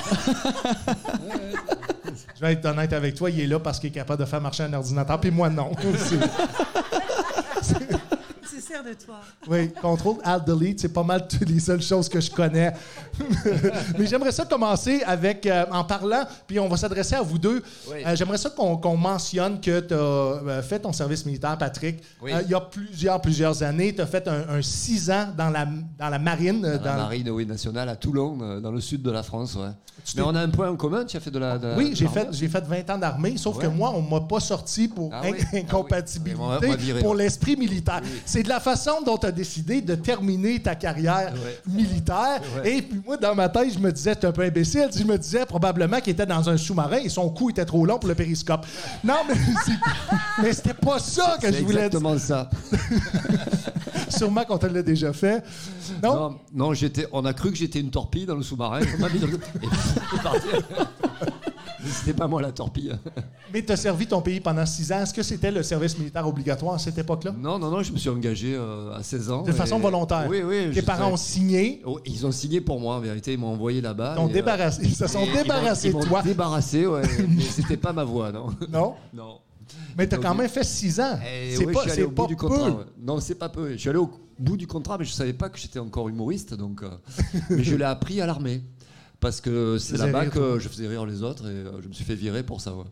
Je 2.36 2.40
vais 2.40 2.52
être 2.52 2.64
honnête 2.66 2.92
avec 2.92 3.14
toi, 3.14 3.30
il 3.30 3.40
est 3.40 3.46
là 3.46 3.58
parce 3.58 3.78
qu'il 3.80 3.88
est 3.88 3.92
capable 3.92 4.20
de 4.20 4.28
faire 4.28 4.40
marcher 4.40 4.64
un 4.64 4.72
ordinateur, 4.74 5.18
puis 5.20 5.30
moi, 5.30 5.48
non. 5.48 5.70
De 8.72 8.94
toi. 8.94 9.20
Oui, 9.48 9.70
contrôle, 9.80 10.16
alt, 10.24 10.46
delete, 10.46 10.80
c'est 10.80 10.88
pas 10.92 11.02
mal 11.02 11.28
toutes 11.28 11.48
les 11.48 11.60
seules 11.60 11.82
choses 11.82 12.08
que 12.08 12.20
je 12.20 12.30
connais. 12.30 12.72
Mais 13.98 14.06
j'aimerais 14.06 14.32
ça 14.32 14.44
commencer 14.46 15.02
avec, 15.06 15.44
euh, 15.46 15.64
en 15.70 15.84
parlant, 15.84 16.24
puis 16.46 16.58
on 16.58 16.68
va 16.68 16.76
s'adresser 16.78 17.14
à 17.14 17.22
vous 17.22 17.38
deux. 17.38 17.62
Oui. 17.90 17.98
Euh, 18.04 18.16
j'aimerais 18.16 18.38
ça 18.38 18.50
qu'on 18.50 18.76
qu'on 18.78 18.96
mentionne 18.96 19.60
que 19.60 19.80
tu 19.80 19.94
as 19.94 20.62
fait 20.62 20.78
ton 20.80 20.92
service 20.92 21.24
militaire, 21.26 21.56
Patrick. 21.58 22.02
Oui. 22.22 22.32
Euh, 22.32 22.40
il 22.44 22.50
y 22.50 22.54
a 22.54 22.60
plusieurs, 22.60 23.20
plusieurs 23.20 23.62
années. 23.62 23.94
Tu 23.94 24.00
as 24.00 24.06
fait 24.06 24.26
un, 24.26 24.48
un 24.48 24.62
six 24.62 25.10
ans 25.10 25.28
dans 25.36 25.50
la, 25.50 25.66
dans 25.98 26.08
la 26.08 26.18
marine. 26.18 26.64
euh, 26.64 26.78
Dans 26.78 26.84
la 26.84 26.96
marine 26.96 27.30
oui, 27.30 27.46
nationale 27.46 27.88
à 27.90 27.96
Toulon, 27.96 28.38
euh, 28.40 28.60
dans 28.60 28.72
le 28.72 28.80
sud 28.80 29.02
de 29.02 29.10
la 29.10 29.22
France. 29.22 29.54
Ouais. 29.54 29.68
Mais 30.16 30.22
on 30.22 30.34
a 30.34 30.40
un 30.40 30.48
point 30.48 30.68
en 30.70 30.76
commun. 30.76 31.04
Tu 31.04 31.16
as 31.16 31.20
fait 31.20 31.30
de 31.30 31.38
la. 31.38 31.58
de 31.58 31.68
la- 31.68 31.76
Oui, 31.76 31.92
j'ai 31.94 32.08
fait, 32.08 32.28
j'ai 32.32 32.48
fait 32.48 32.64
20 32.64 32.90
ans 32.90 32.98
d'armée, 32.98 33.36
sauf 33.36 33.56
que 33.58 33.66
Ouais. 33.66 33.72
moi, 33.72 33.92
on 33.94 34.02
m'a 34.02 34.20
pas 34.20 34.40
sorti 34.40 34.88
pour 34.88 35.10
Ah 35.12 35.20
in- 35.24 35.30
oui. 35.30 35.38
Ah 35.40 35.46
oui. 35.52 35.58
incompatibilité 35.60 36.40
Oui, 36.60 36.68
m'a 36.68 36.76
viré, 36.76 37.00
pour 37.00 37.14
l'esprit 37.14 37.56
militaire. 37.56 38.00
C'est 38.26 38.42
de 38.42 38.48
la 38.48 38.60
façon 38.60 39.02
dont 39.06 39.16
tu 39.16 39.26
as 39.26 39.32
décidé 39.32 39.80
de 39.80 39.94
terminer 39.94 40.60
ta 40.60 40.74
carrière 40.74 41.32
militaire. 41.68 42.40
Et 42.64 42.82
puis 42.82 43.00
moi, 43.06 43.16
dans 43.16 43.34
ma 43.34 43.48
tête, 43.48 43.72
je 43.74 43.78
me 43.78 43.90
disais, 43.92 44.14
t'es 44.16 44.26
un 44.26 44.32
peu 44.32 44.42
imbécile. 44.42 44.88
Je 44.94 45.04
me 45.04 45.16
disais 45.16 45.46
probablement 45.46 46.00
qu'il 46.00 46.12
était 46.12 46.26
dans 46.26 46.48
un 46.48 46.56
sous-marin 46.56 46.98
et 46.98 47.08
son 47.08 47.30
cou 47.30 47.50
était 47.50 47.64
trop 47.64 47.86
long 47.86 47.98
pour 47.98 48.08
le 48.08 48.14
périscope. 48.14 48.66
Non, 49.04 49.16
mais, 49.28 49.34
c'est- 49.64 50.42
mais 50.42 50.52
c'était 50.52 50.74
pas 50.74 50.98
ça 50.98 51.36
que 51.40 51.46
C'est 51.50 51.58
je 51.58 51.62
voulais 51.64 51.88
dire. 51.88 51.98
exactement 52.00 52.18
ça. 52.18 52.50
Sûrement 54.08 54.44
qu'on 54.44 54.58
te 54.58 54.66
l'a 54.66 54.82
déjà 54.82 55.12
fait. 55.12 55.42
Non? 56.02 56.14
Non, 56.14 56.36
non 56.54 56.74
j'étais, 56.74 57.06
on 57.12 57.24
a 57.24 57.32
cru 57.32 57.50
que 57.50 57.56
j'étais 57.56 57.80
une 57.80 57.90
torpille 57.90 58.26
dans 58.26 58.34
le 58.34 58.42
sous-marin. 58.42 58.80
C'était 61.84 62.14
pas 62.14 62.28
moi 62.28 62.40
la 62.40 62.52
torpille. 62.52 62.92
Mais 63.52 63.64
tu 63.64 63.72
as 63.72 63.76
servi 63.76 64.06
ton 64.06 64.22
pays 64.22 64.38
pendant 64.40 64.64
six 64.64 64.92
ans. 64.92 65.00
Est-ce 65.02 65.12
que 65.12 65.22
c'était 65.22 65.50
le 65.50 65.62
service 65.64 65.98
militaire 65.98 66.26
obligatoire 66.26 66.74
à 66.74 66.78
cette 66.78 66.96
époque-là? 66.96 67.34
Non, 67.36 67.58
non, 67.58 67.70
non, 67.70 67.82
je 67.82 67.92
me 67.92 67.98
suis 67.98 68.08
engagé 68.08 68.54
euh, 68.54 68.94
à 68.94 69.02
16 69.02 69.30
ans. 69.30 69.42
De 69.42 69.50
façon 69.52 69.78
volontaire. 69.80 70.26
Oui, 70.28 70.42
oui. 70.44 70.70
Tes 70.72 70.82
parents 70.82 71.10
ont 71.10 71.16
signé, 71.16 71.82
Oh, 71.84 71.98
ils 72.06 72.24
ont 72.24 72.30
signé 72.30 72.60
pour 72.60 72.78
moi, 72.80 72.94
en 72.96 73.00
vérité. 73.00 73.32
Ils 73.32 73.38
m'ont 73.38 73.48
envoyé 73.48 73.80
là-bas. 73.80 74.14
ils 74.16 74.36
euh. 74.36 74.70
Ils 74.82 74.94
se 74.94 75.06
sont 75.08 75.24
et 75.24 75.32
débarrassés 75.32 75.88
ils 75.88 75.94
de 75.94 76.04
toi. 76.06 76.22
débarrassé, 76.22 76.86
ouais. 76.86 77.02
mais 77.28 77.42
c'était 77.42 77.76
pas 77.76 77.92
ma 77.92 78.04
voix, 78.04 78.30
non. 78.30 78.46
Non? 78.72 78.94
Non. 79.12 79.38
Mais 79.98 80.08
tu 80.08 80.14
as 80.14 80.18
quand 80.18 80.34
même 80.34 80.48
fait 80.48 80.64
six 80.64 81.00
ans. 81.00 81.18
Et 81.26 81.56
C'est 81.56 81.66
pas, 81.66 81.72
je 81.84 81.90
suis 81.90 81.90
allé 81.90 82.00
c'est 82.02 82.06
au 82.06 82.10
pas 82.10 82.22
bout 82.22 82.28
du 82.28 82.36
contrat. 82.36 82.70
peu. 82.70 82.84
Non, 83.00 83.18
c'est 83.20 83.34
pas 83.34 83.48
peu. 83.48 83.72
Je 83.72 83.76
suis 83.78 83.88
allé 83.88 83.98
au 83.98 84.10
bout 84.38 84.56
du 84.56 84.66
contrat, 84.68 84.98
mais 84.98 85.04
je 85.04 85.12
savais 85.12 85.32
pas 85.32 85.48
que 85.48 85.58
j'étais 85.58 85.78
encore 85.80 86.08
humoriste, 86.08 86.54
donc. 86.54 86.82
euh, 86.82 86.90
mais 87.50 87.64
je 87.64 87.74
l'ai 87.74 87.84
appris 87.84 88.20
à 88.20 88.26
l'armée. 88.26 88.62
Parce 89.22 89.40
que 89.40 89.78
c'est 89.78 89.96
là-bas 89.96 90.26
que 90.26 90.58
je 90.58 90.68
faisais 90.68 90.88
rire 90.88 91.06
les 91.06 91.22
autres 91.22 91.44
et 91.44 91.54
euh, 91.54 91.80
je 91.80 91.88
me 91.88 91.92
suis 91.94 92.04
fait 92.04 92.16
virer 92.16 92.42
pour 92.42 92.60
ça. 92.60 92.74
Ouais. 92.74 92.84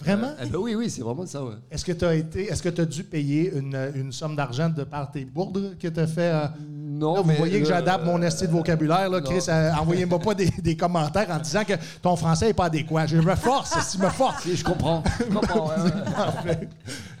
Vraiment? 0.00 0.30
Eh 0.42 0.46
ben 0.46 0.58
oui, 0.58 0.74
oui, 0.76 0.90
c'est 0.90 1.02
vraiment 1.02 1.26
ça, 1.26 1.42
ouais. 1.44 1.54
Est-ce 1.70 1.84
que 1.84 1.90
tu 1.92 2.04
as 2.04 2.14
été, 2.14 2.44
est-ce 2.46 2.62
que 2.62 2.68
tu 2.68 2.80
as 2.80 2.84
dû 2.84 3.02
payer 3.02 3.52
une, 3.56 3.76
une 3.96 4.12
somme 4.12 4.36
d'argent 4.36 4.68
de 4.68 4.84
par 4.84 5.10
tes 5.10 5.24
bourdes 5.24 5.76
que 5.80 5.88
tu 5.88 6.00
as 6.00 6.06
fait? 6.06 6.30
euh, 6.32 6.46
Non, 6.70 7.14
là, 7.14 7.20
vous 7.22 7.28
mais, 7.28 7.36
voyez 7.36 7.60
que 7.60 7.66
euh, 7.66 7.68
j'adapte 7.68 8.04
mon 8.04 8.20
esti 8.22 8.46
de 8.46 8.52
vocabulaire. 8.52 9.10
Là. 9.10 9.20
Chris, 9.20 9.44
euh, 9.48 9.72
envoyez-moi 9.72 10.18
pas 10.20 10.34
des, 10.34 10.50
des 10.50 10.76
commentaires 10.76 11.28
en 11.30 11.38
disant 11.38 11.64
que 11.64 11.72
ton 12.00 12.14
français 12.14 12.46
n'est 12.48 12.54
pas 12.54 12.66
adéquat. 12.66 13.06
Je 13.06 13.16
me 13.16 13.34
force, 13.34 13.76
si 13.88 13.98
me 14.00 14.08
force. 14.08 14.46
Je 14.52 14.62
comprends. 14.62 15.02
Je 15.18 15.24
comprends, 15.34 15.68
ouais, 15.68 16.46
ouais. 16.46 16.68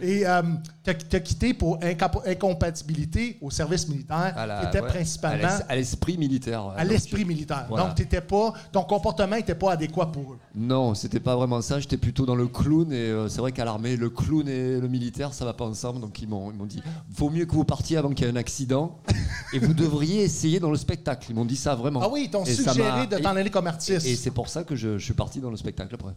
Et 0.00 0.24
tu 0.92 1.16
as, 1.16 1.20
quitté 1.20 1.54
pour 1.54 1.78
incompatibilité 2.26 3.38
au 3.40 3.50
service 3.50 3.88
militaire, 3.88 4.32
À 4.36 4.46
la- 4.46 4.60
qui 4.60 4.66
était 4.66 4.80
ouais, 4.80 4.88
principalement 4.88 5.48
à 5.48 5.58
l'es- 5.58 5.64
à 5.68 5.76
l'esprit 5.76 6.16
militaire. 6.18 6.66
ouais. 6.66 6.72
à 6.76 6.84
l'esprit 6.84 7.24
militaire. 7.24 7.66
Voilà. 7.68 7.84
Donc, 7.86 7.94
t'étais 7.96 8.20
pas, 8.20 8.52
ton 8.72 8.82
comportement 8.82 9.36
n'était 9.36 9.54
pas 9.54 9.72
adéquat 9.72 10.06
pour 10.06 10.34
eux. 10.34 10.38
Non, 10.54 10.94
c'était 10.94 11.20
pas 11.20 11.36
vraiment 11.36 11.60
ça. 11.60 11.78
J'étais 11.80 11.96
plutôt 11.96 12.26
dans 12.26 12.34
le 12.34 12.46
clown. 12.48 12.92
Et 12.92 12.96
euh, 12.96 13.28
c'est 13.28 13.40
vrai 13.40 13.52
qu'à 13.52 13.64
l'armée, 13.64 13.96
le 13.96 14.10
clown 14.10 14.48
et 14.48 14.80
le 14.80 14.88
militaire, 14.88 15.32
ça 15.34 15.44
va 15.44 15.52
pas 15.52 15.64
ensemble. 15.64 16.00
Donc 16.00 16.20
ils 16.20 16.28
m'ont, 16.28 16.50
dit 16.66 16.82
vaut 17.10 17.30
mieux 17.30 17.44
que 17.46 17.52
vous 17.52 17.64
partiez 17.64 17.96
avant 17.96 18.10
qu'il 18.10 18.26
y 18.26 18.28
ait 18.28 18.32
un 18.32 18.36
accident. 18.36 18.98
et 19.52 19.58
vous 19.58 19.74
devriez 19.74 20.22
essayer 20.22 20.60
dans 20.60 20.70
le 20.70 20.76
spectacle. 20.76 21.26
Ils 21.30 21.34
m'ont 21.34 21.44
dit 21.44 21.56
ça 21.56 21.74
vraiment. 21.74 22.00
Ah 22.02 22.08
oui, 22.10 22.22
ils 22.26 22.30
t'ont 22.30 22.44
suggéré 22.44 23.06
de 23.06 23.18
t'en 23.18 23.36
aller 23.36 23.50
comme 23.50 23.66
artiste. 23.66 24.06
Et 24.06 24.16
c'est 24.16 24.30
pour 24.30 24.48
ça 24.48 24.64
que 24.64 24.74
je, 24.76 24.98
je 24.98 25.04
suis 25.04 25.14
parti 25.14 25.40
dans 25.40 25.50
le 25.50 25.56
spectacle 25.56 25.94
après. 25.94 26.12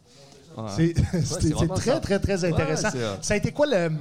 Voilà. 0.55 0.75
C'est 1.23 1.53
vraiment 1.53 1.75
très, 1.75 1.99
très, 2.01 2.19
très 2.19 2.43
intéressant. 2.43 2.89
Ouais, 2.89 2.97
euh, 2.97 3.15
ça 3.21 3.35
a 3.35 3.37
été 3.37 3.51
quoi 3.53 3.67
le- 3.67 3.91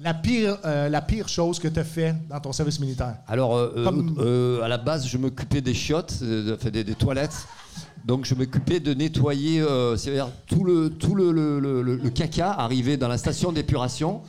la, 0.00 0.14
pire, 0.14 0.58
euh, 0.64 0.88
la 0.88 1.00
pire 1.00 1.28
chose 1.28 1.58
que 1.58 1.68
tu 1.68 1.78
as 1.80 1.84
fait 1.84 2.14
dans 2.28 2.40
ton 2.40 2.52
service 2.52 2.80
militaire? 2.80 3.16
Alors, 3.28 3.56
euh, 3.56 3.72
euh, 3.76 3.84
Comme- 3.84 4.16
euh, 4.18 4.62
à 4.62 4.68
la 4.68 4.78
base, 4.78 5.06
je 5.06 5.16
m'occupais 5.18 5.60
des 5.60 5.74
chiottes, 5.74 6.22
des, 6.22 6.84
des 6.84 6.94
toilettes. 6.94 7.46
Donc, 8.04 8.26
je 8.26 8.34
m'occupais 8.34 8.80
de 8.80 8.92
nettoyer 8.92 9.64
c'est-à-dire 9.96 10.28
tout, 10.46 10.64
le, 10.64 10.90
tout 10.90 11.14
le, 11.14 11.32
le- 11.32 11.58
le- 11.58 11.82
le- 11.82 11.96
le 11.96 12.10
caca 12.10 12.50
arrivé 12.52 12.96
dans 12.96 13.08
la 13.08 13.16
station 13.18 13.50
d'épuration. 13.50 14.20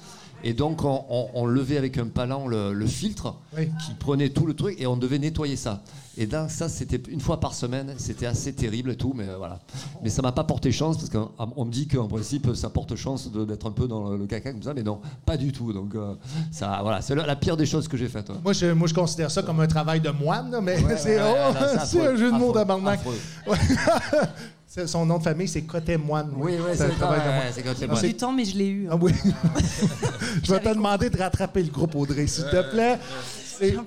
Et 0.44 0.54
donc, 0.54 0.84
on, 0.84 1.04
on- 1.10 1.28
on 1.34 1.46
levait 1.46 1.78
avec 1.78 1.98
un 1.98 2.08
palan 2.08 2.48
le, 2.48 2.72
le 2.74 2.86
filtre 2.86 3.36
Oui. 3.58 3.70
qui 3.86 3.94
prenait 3.96 4.30
tout 4.30 4.46
le 4.46 4.54
truc 4.54 4.76
et 4.80 4.86
on 4.86 4.96
devait 4.98 5.18
nettoyer 5.20 5.56
ça. 5.56 5.82
Et 6.18 6.28
donc, 6.28 6.50
ça, 6.52 6.70
c'était 6.70 7.02
une 7.12 7.20
fois 7.20 7.40
par 7.40 7.54
semaine. 7.54 7.94
C'était 7.98 8.26
assez 8.28 8.54
terrible 8.54 8.92
et 8.92 8.96
tout, 8.96 9.12
mais 9.16 9.28
euh, 9.28 9.38
voilà. 9.38 9.60
Mais 10.04 10.10
ça 10.10 10.22
m'a 10.22 10.32
pas 10.32 10.44
porté 10.46 10.72
chance 10.72 10.98
parce 10.98 11.10
qu'on 11.10 11.30
on 11.58 11.66
me 11.66 11.72
dit 11.72 11.88
qu'en 11.88 12.08
principe, 12.08 12.54
ça 12.56 12.70
porte 12.70 12.96
chance 12.96 13.30
d'être 13.32 13.66
un 13.68 13.72
peu 13.72 13.88
dans 13.88 14.12
le, 14.12 14.18
le 14.18 14.26
caca 14.28 14.52
comme 14.54 14.64
ça, 14.64 14.74
mais 14.74 14.84
non, 14.84 15.02
pas 15.26 15.36
du 15.36 15.52
tout. 15.52 15.74
Donc, 15.74 15.94
euh, 15.96 16.14
ça, 16.52 16.80
voilà, 16.84 17.02
c'est 17.02 17.16
la, 17.16 17.26
la 17.26 17.36
pire 17.36 17.58
des 17.58 17.66
choses 17.66 17.88
que 17.88 17.98
j'ai 17.98 18.08
faites. 18.08 18.30
ouais. 18.30 18.36
Moi 18.44 18.54
je, 18.54 18.68
moi, 18.68 18.88
je 18.88 18.94
considère 18.94 19.30
ça 19.32 19.42
comme 19.42 19.60
un 19.60 19.68
travail 19.68 20.00
de 20.00 20.10
moine, 20.12 20.58
mais 20.62 20.78
c'est 20.98 21.20
Ouais, 21.22 21.34
oh, 21.52 22.00
un 22.00 22.16
jeu 22.16 22.32
de 22.32 22.38
mots. 22.38 22.54
C'est- 22.56 23.50
Son 24.86 25.06
nom 25.06 25.18
de 25.20 25.24
famille, 25.24 25.48
c'est 25.48 25.62
Cotet 25.62 25.98
Moine. 25.98 26.32
Oui, 26.36 26.54
oui, 26.60 26.72
C'est 26.76 26.88
de 26.90 27.00
moine. 27.00 27.98
c'est- 27.98 28.08
Du 28.08 28.14
temps, 28.16 28.32
mais 28.34 28.44
je 28.46 28.58
l'ai 28.58 28.68
eu. 28.68 28.88
hein. 28.88 28.92
Ah 28.94 28.98
oui. 29.00 29.14
je 30.44 30.52
vais 30.54 30.60
te 30.60 30.70
demander 30.74 31.10
de 31.10 31.18
rattraper 31.18 31.64
le 31.64 31.70
groupe 31.72 31.96
Audrey, 31.96 32.28
s'il 32.28 32.44
te 32.46 32.72
plaît. 32.72 33.00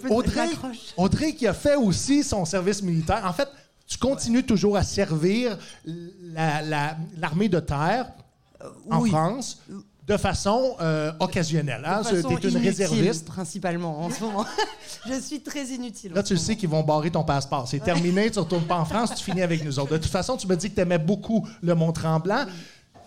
Audrey. 0.08 0.48
Audrey 0.96 1.32
qui 1.34 1.46
a 1.46 1.52
fait 1.52 1.76
aussi 1.76 2.24
son 2.24 2.44
service 2.46 2.82
militaire. 2.82 3.22
En 3.26 3.34
fait, 3.34 3.48
tu 3.86 3.98
continues 3.98 4.44
toujours 4.44 4.76
à 4.78 4.82
servir 4.82 5.58
la- 5.84 6.62
la- 6.62 6.96
l'armée 7.18 7.48
de 7.50 7.60
terre 7.60 8.10
en 8.90 9.00
oui. 9.02 9.10
France 9.10 9.58
de 10.08 10.16
façon 10.16 10.74
euh, 10.80 11.12
occasionnelle. 11.20 11.82
Hein? 11.84 12.00
Tu 12.08 12.16
es 12.16 12.20
une 12.20 12.30
inutile, 12.30 12.58
réserviste. 12.58 13.26
principalement 13.26 14.00
en 14.00 14.10
ce 14.10 14.20
moment. 14.20 14.46
je 15.06 15.20
suis 15.20 15.40
très 15.40 15.66
inutile. 15.66 16.12
Là, 16.14 16.22
tu 16.22 16.32
le 16.32 16.38
ce 16.38 16.46
sais 16.46 16.56
qu'ils 16.56 16.70
vont 16.70 16.82
barrer 16.82 17.10
ton 17.10 17.24
passeport. 17.24 17.68
C'est 17.68 17.80
terminé, 17.80 18.30
tu 18.30 18.38
retournes 18.38 18.64
pas 18.64 18.78
en 18.78 18.86
France, 18.86 19.14
tu 19.14 19.22
finis 19.22 19.42
avec 19.42 19.62
nous 19.64 19.78
autres. 19.78 19.92
De 19.92 19.98
toute 19.98 20.10
façon, 20.10 20.36
tu 20.38 20.46
me 20.46 20.56
dis 20.56 20.70
que 20.70 20.74
tu 20.76 20.80
aimais 20.80 20.98
beaucoup 20.98 21.46
le 21.62 21.74
Mont-Tremblant 21.74 22.46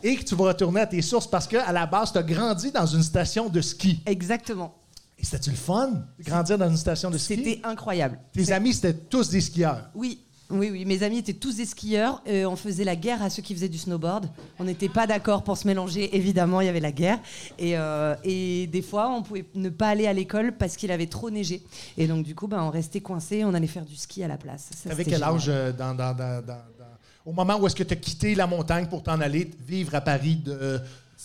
et 0.04 0.16
que 0.16 0.24
tu 0.24 0.36
vas 0.36 0.46
retourner 0.46 0.82
à 0.82 0.88
tes 0.88 1.02
sources 1.02 1.28
parce 1.28 1.48
qu'à 1.48 1.72
la 1.72 1.88
base, 1.88 2.12
tu 2.12 2.20
as 2.20 2.24
grandi 2.24 2.72
dans 2.72 2.86
une 2.86 3.04
station 3.04 3.50
de 3.50 3.62
ski. 3.62 3.88
moment. 3.88 4.02
Exactement. 4.06 4.76
Et 5.18 5.26
c'était-tu 5.26 5.52
le 5.52 5.56
fun, 5.56 6.04
grandir 6.20 6.58
dans 6.58 6.70
une 6.70 6.78
station 6.78 7.10
de 7.10 7.18
ski? 7.18 7.36
C'était 7.36 7.62
incroyable. 7.64 8.20
Tes 8.34 8.52
amis, 8.52 8.74
c'était 8.74 8.94
tous 8.94 9.30
des 9.30 9.42
skieurs. 9.42 9.90
Oui, 9.96 10.24
Oui, 10.52 10.70
oui, 10.72 10.86
mes 10.86 11.04
amis 11.04 11.18
étaient 11.20 11.34
tous 11.34 11.56
des 11.56 11.66
skieurs. 11.66 12.22
euh, 12.28 12.46
on 12.46 12.56
faisait 12.56 12.84
la 12.84 12.96
guerre 12.96 13.22
à 13.24 13.30
ceux 13.30 13.42
qui 13.42 13.54
faisaient 13.56 13.70
du 13.70 13.78
snowboard. 13.78 14.28
On 14.60 14.64
n'était 14.66 14.90
pas 14.90 15.08
d'accord 15.08 15.44
pour 15.44 15.58
se 15.58 15.66
mélanger, 15.68 16.16
évidemment, 16.16 16.62
il 16.62 16.66
y 16.66 16.70
avait 16.70 16.80
la 16.80 16.92
guerre. 16.92 17.20
Et, 17.58 17.78
euh, 17.78 18.16
et 18.24 18.68
des 18.68 18.82
fois, 18.82 19.10
on 19.10 19.24
pouvait 19.24 19.46
ne 19.56 19.70
pas 19.70 19.88
aller 19.90 20.08
à 20.08 20.14
l'école 20.14 20.52
parce 20.58 20.76
qu'il 20.76 20.92
avait 20.92 21.08
trop 21.08 21.30
neigé. 21.30 21.64
Et 21.98 22.08
donc, 22.08 22.24
du 22.26 22.36
coup, 22.36 22.48
ben, 22.48 22.62
on 22.62 22.70
restait 22.70 23.02
coincés, 23.02 23.44
on 23.46 23.54
allait 23.54 23.68
faire 23.68 23.86
du 23.86 23.96
ski 23.96 24.24
à 24.24 24.28
la 24.28 24.38
place. 24.38 24.70
T'avais 24.84 24.96
c'était 25.04 25.12
quel 25.12 25.20
génial. 25.20 25.36
âge 25.36 25.46
euh, 25.50 25.72
dans, 25.72 25.94
dans- 25.96 26.14
dans- 26.14 26.42
dans- 26.42 26.54
dans- 26.78 26.92
au 27.26 27.34
moment 27.34 27.58
où 27.60 27.68
est-ce 27.68 27.76
que 27.76 27.84
tu 27.84 27.94
as 27.94 27.98
quitté 27.98 28.34
la 28.36 28.48
montagne 28.48 28.88
pour 28.88 29.04
t'en 29.04 29.22
aller 29.22 29.50
vivre 29.68 29.94
à 29.96 30.02
Paris 30.02 30.38
de, 30.38 30.80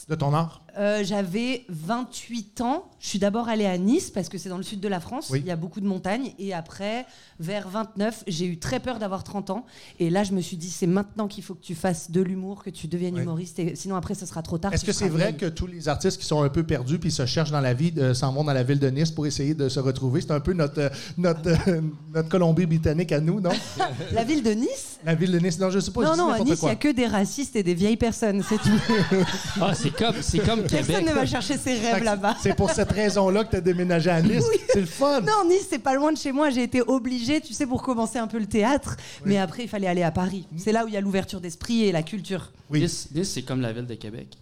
de 0.08 0.14
ton 0.14 0.32
art? 0.34 0.60
Euh, 0.78 1.02
J'avais 1.04 1.64
28 1.68 2.60
ans. 2.60 2.84
Je 3.00 3.08
suis 3.08 3.18
d'abord 3.18 3.48
allée 3.48 3.66
à 3.66 3.78
Nice 3.78 4.10
parce 4.10 4.28
que 4.28 4.36
c'est 4.38 4.48
dans 4.48 4.56
le 4.56 4.62
sud 4.62 4.80
de 4.80 4.88
la 4.88 5.00
France. 5.00 5.28
Oui. 5.30 5.40
Il 5.40 5.46
y 5.46 5.50
a 5.50 5.56
beaucoup 5.56 5.80
de 5.80 5.86
montagnes. 5.86 6.32
Et 6.38 6.52
après, 6.52 7.06
vers 7.40 7.68
29, 7.68 8.24
j'ai 8.26 8.46
eu 8.46 8.58
très 8.58 8.80
peur 8.80 8.98
d'avoir 8.98 9.24
30 9.24 9.50
ans. 9.50 9.64
Et 10.00 10.10
là, 10.10 10.24
je 10.24 10.32
me 10.32 10.40
suis 10.40 10.56
dit, 10.56 10.68
c'est 10.70 10.86
maintenant 10.86 11.28
qu'il 11.28 11.44
faut 11.44 11.54
que 11.54 11.62
tu 11.64 11.74
fasses 11.74 12.10
de 12.10 12.20
l'humour, 12.20 12.62
que 12.64 12.70
tu 12.70 12.88
deviennes 12.88 13.14
Oui. 13.14 13.22
humoriste. 13.22 13.58
Et 13.58 13.76
sinon, 13.76 13.96
après, 13.96 14.14
ce 14.14 14.26
sera 14.26 14.42
trop 14.42 14.58
tard. 14.58 14.72
Est-ce 14.72 14.84
que 14.84 14.92
c'est 14.92 15.08
vrai 15.08 15.28
vieille. 15.28 15.36
que 15.36 15.46
tous 15.46 15.66
les 15.66 15.88
artistes 15.88 16.18
qui 16.20 16.26
sont 16.26 16.42
un 16.42 16.48
peu 16.48 16.62
perdus 16.62 16.98
puis 16.98 17.10
se 17.10 17.24
cherchent 17.26 17.50
dans 17.52 17.60
la 17.60 17.74
vie 17.74 17.92
euh, 17.98 18.12
s'en 18.14 18.32
vont 18.32 18.44
dans 18.44 18.52
la 18.52 18.62
ville 18.62 18.78
de 18.78 18.88
Nice 18.90 19.10
pour 19.10 19.26
essayer 19.26 19.54
de 19.54 19.68
se 19.68 19.80
retrouver? 19.80 20.20
C'est 20.20 20.32
un 20.32 20.40
peu 20.40 20.52
notre, 20.52 20.80
euh, 20.80 20.88
notre, 21.16 21.48
euh, 21.68 21.80
notre 22.14 22.28
Colombie-Britannique 22.28 23.12
à 23.12 23.20
nous, 23.20 23.40
non? 23.40 23.50
La 24.12 24.24
ville 24.24 24.42
de 24.42 24.50
Nice? 24.50 24.98
La 25.04 25.14
ville 25.14 25.32
de 25.32 25.38
Nice, 25.38 25.58
non, 25.58 25.70
je 25.70 25.78
sais 25.78 25.90
pas. 25.90 26.02
Non, 26.02 26.16
non, 26.16 26.30
à 26.32 26.40
Nice, 26.40 26.58
il 26.62 26.64
n'y 26.66 26.70
a 26.70 26.76
que 26.76 26.92
des 26.92 27.06
racistes 27.06 27.54
et 27.56 27.62
des 27.62 27.74
vieilles 27.74 27.96
personnes. 27.96 28.42
C'est 28.48 28.58
tout. 28.58 28.80
Ah, 29.60 29.72
c'est 29.74 29.90
comme, 29.90 30.14
c'est 30.20 30.38
comme 30.38 30.65
Québec. 30.66 30.86
Personne 30.86 31.04
ne 31.06 31.12
va 31.12 31.26
chercher 31.26 31.56
ses 31.56 31.78
rêves 31.78 32.02
là-bas. 32.02 32.36
C'est 32.40 32.54
pour 32.54 32.70
cette 32.70 32.92
raison-là 32.92 33.44
que 33.44 33.50
tu 33.50 33.56
as 33.56 33.60
déménagé 33.60 34.10
à 34.10 34.22
Nice. 34.22 34.44
C'est 34.72 34.80
le 34.80 34.86
fun. 34.86 35.20
Non, 35.20 35.48
Nice, 35.48 35.66
c'est 35.70 35.78
pas 35.78 35.94
loin 35.94 36.12
de 36.12 36.18
chez 36.18 36.32
moi. 36.32 36.50
J'ai 36.50 36.62
été 36.62 36.82
obligée, 36.82 37.40
tu 37.40 37.52
sais, 37.52 37.66
pour 37.66 37.82
commencer 37.82 38.18
un 38.18 38.26
peu 38.26 38.38
le 38.38 38.46
théâtre. 38.46 38.96
Mais 39.24 39.38
après, 39.38 39.64
il 39.64 39.68
fallait 39.68 39.86
aller 39.86 40.02
à 40.02 40.10
Paris. 40.10 40.46
C'est 40.56 40.72
là 40.72 40.84
où 40.84 40.88
il 40.88 40.94
y 40.94 40.96
a 40.96 41.00
l'ouverture 41.00 41.40
d'esprit 41.40 41.84
et 41.84 41.92
la 41.92 42.02
culture. 42.02 42.52
Oui. 42.70 42.80
Nice, 42.80 43.08
Nice, 43.14 43.30
c'est 43.32 43.42
comme 43.42 43.60
la 43.60 43.72
ville 43.72 43.86
de 43.86 43.94
Québec. 43.94 44.36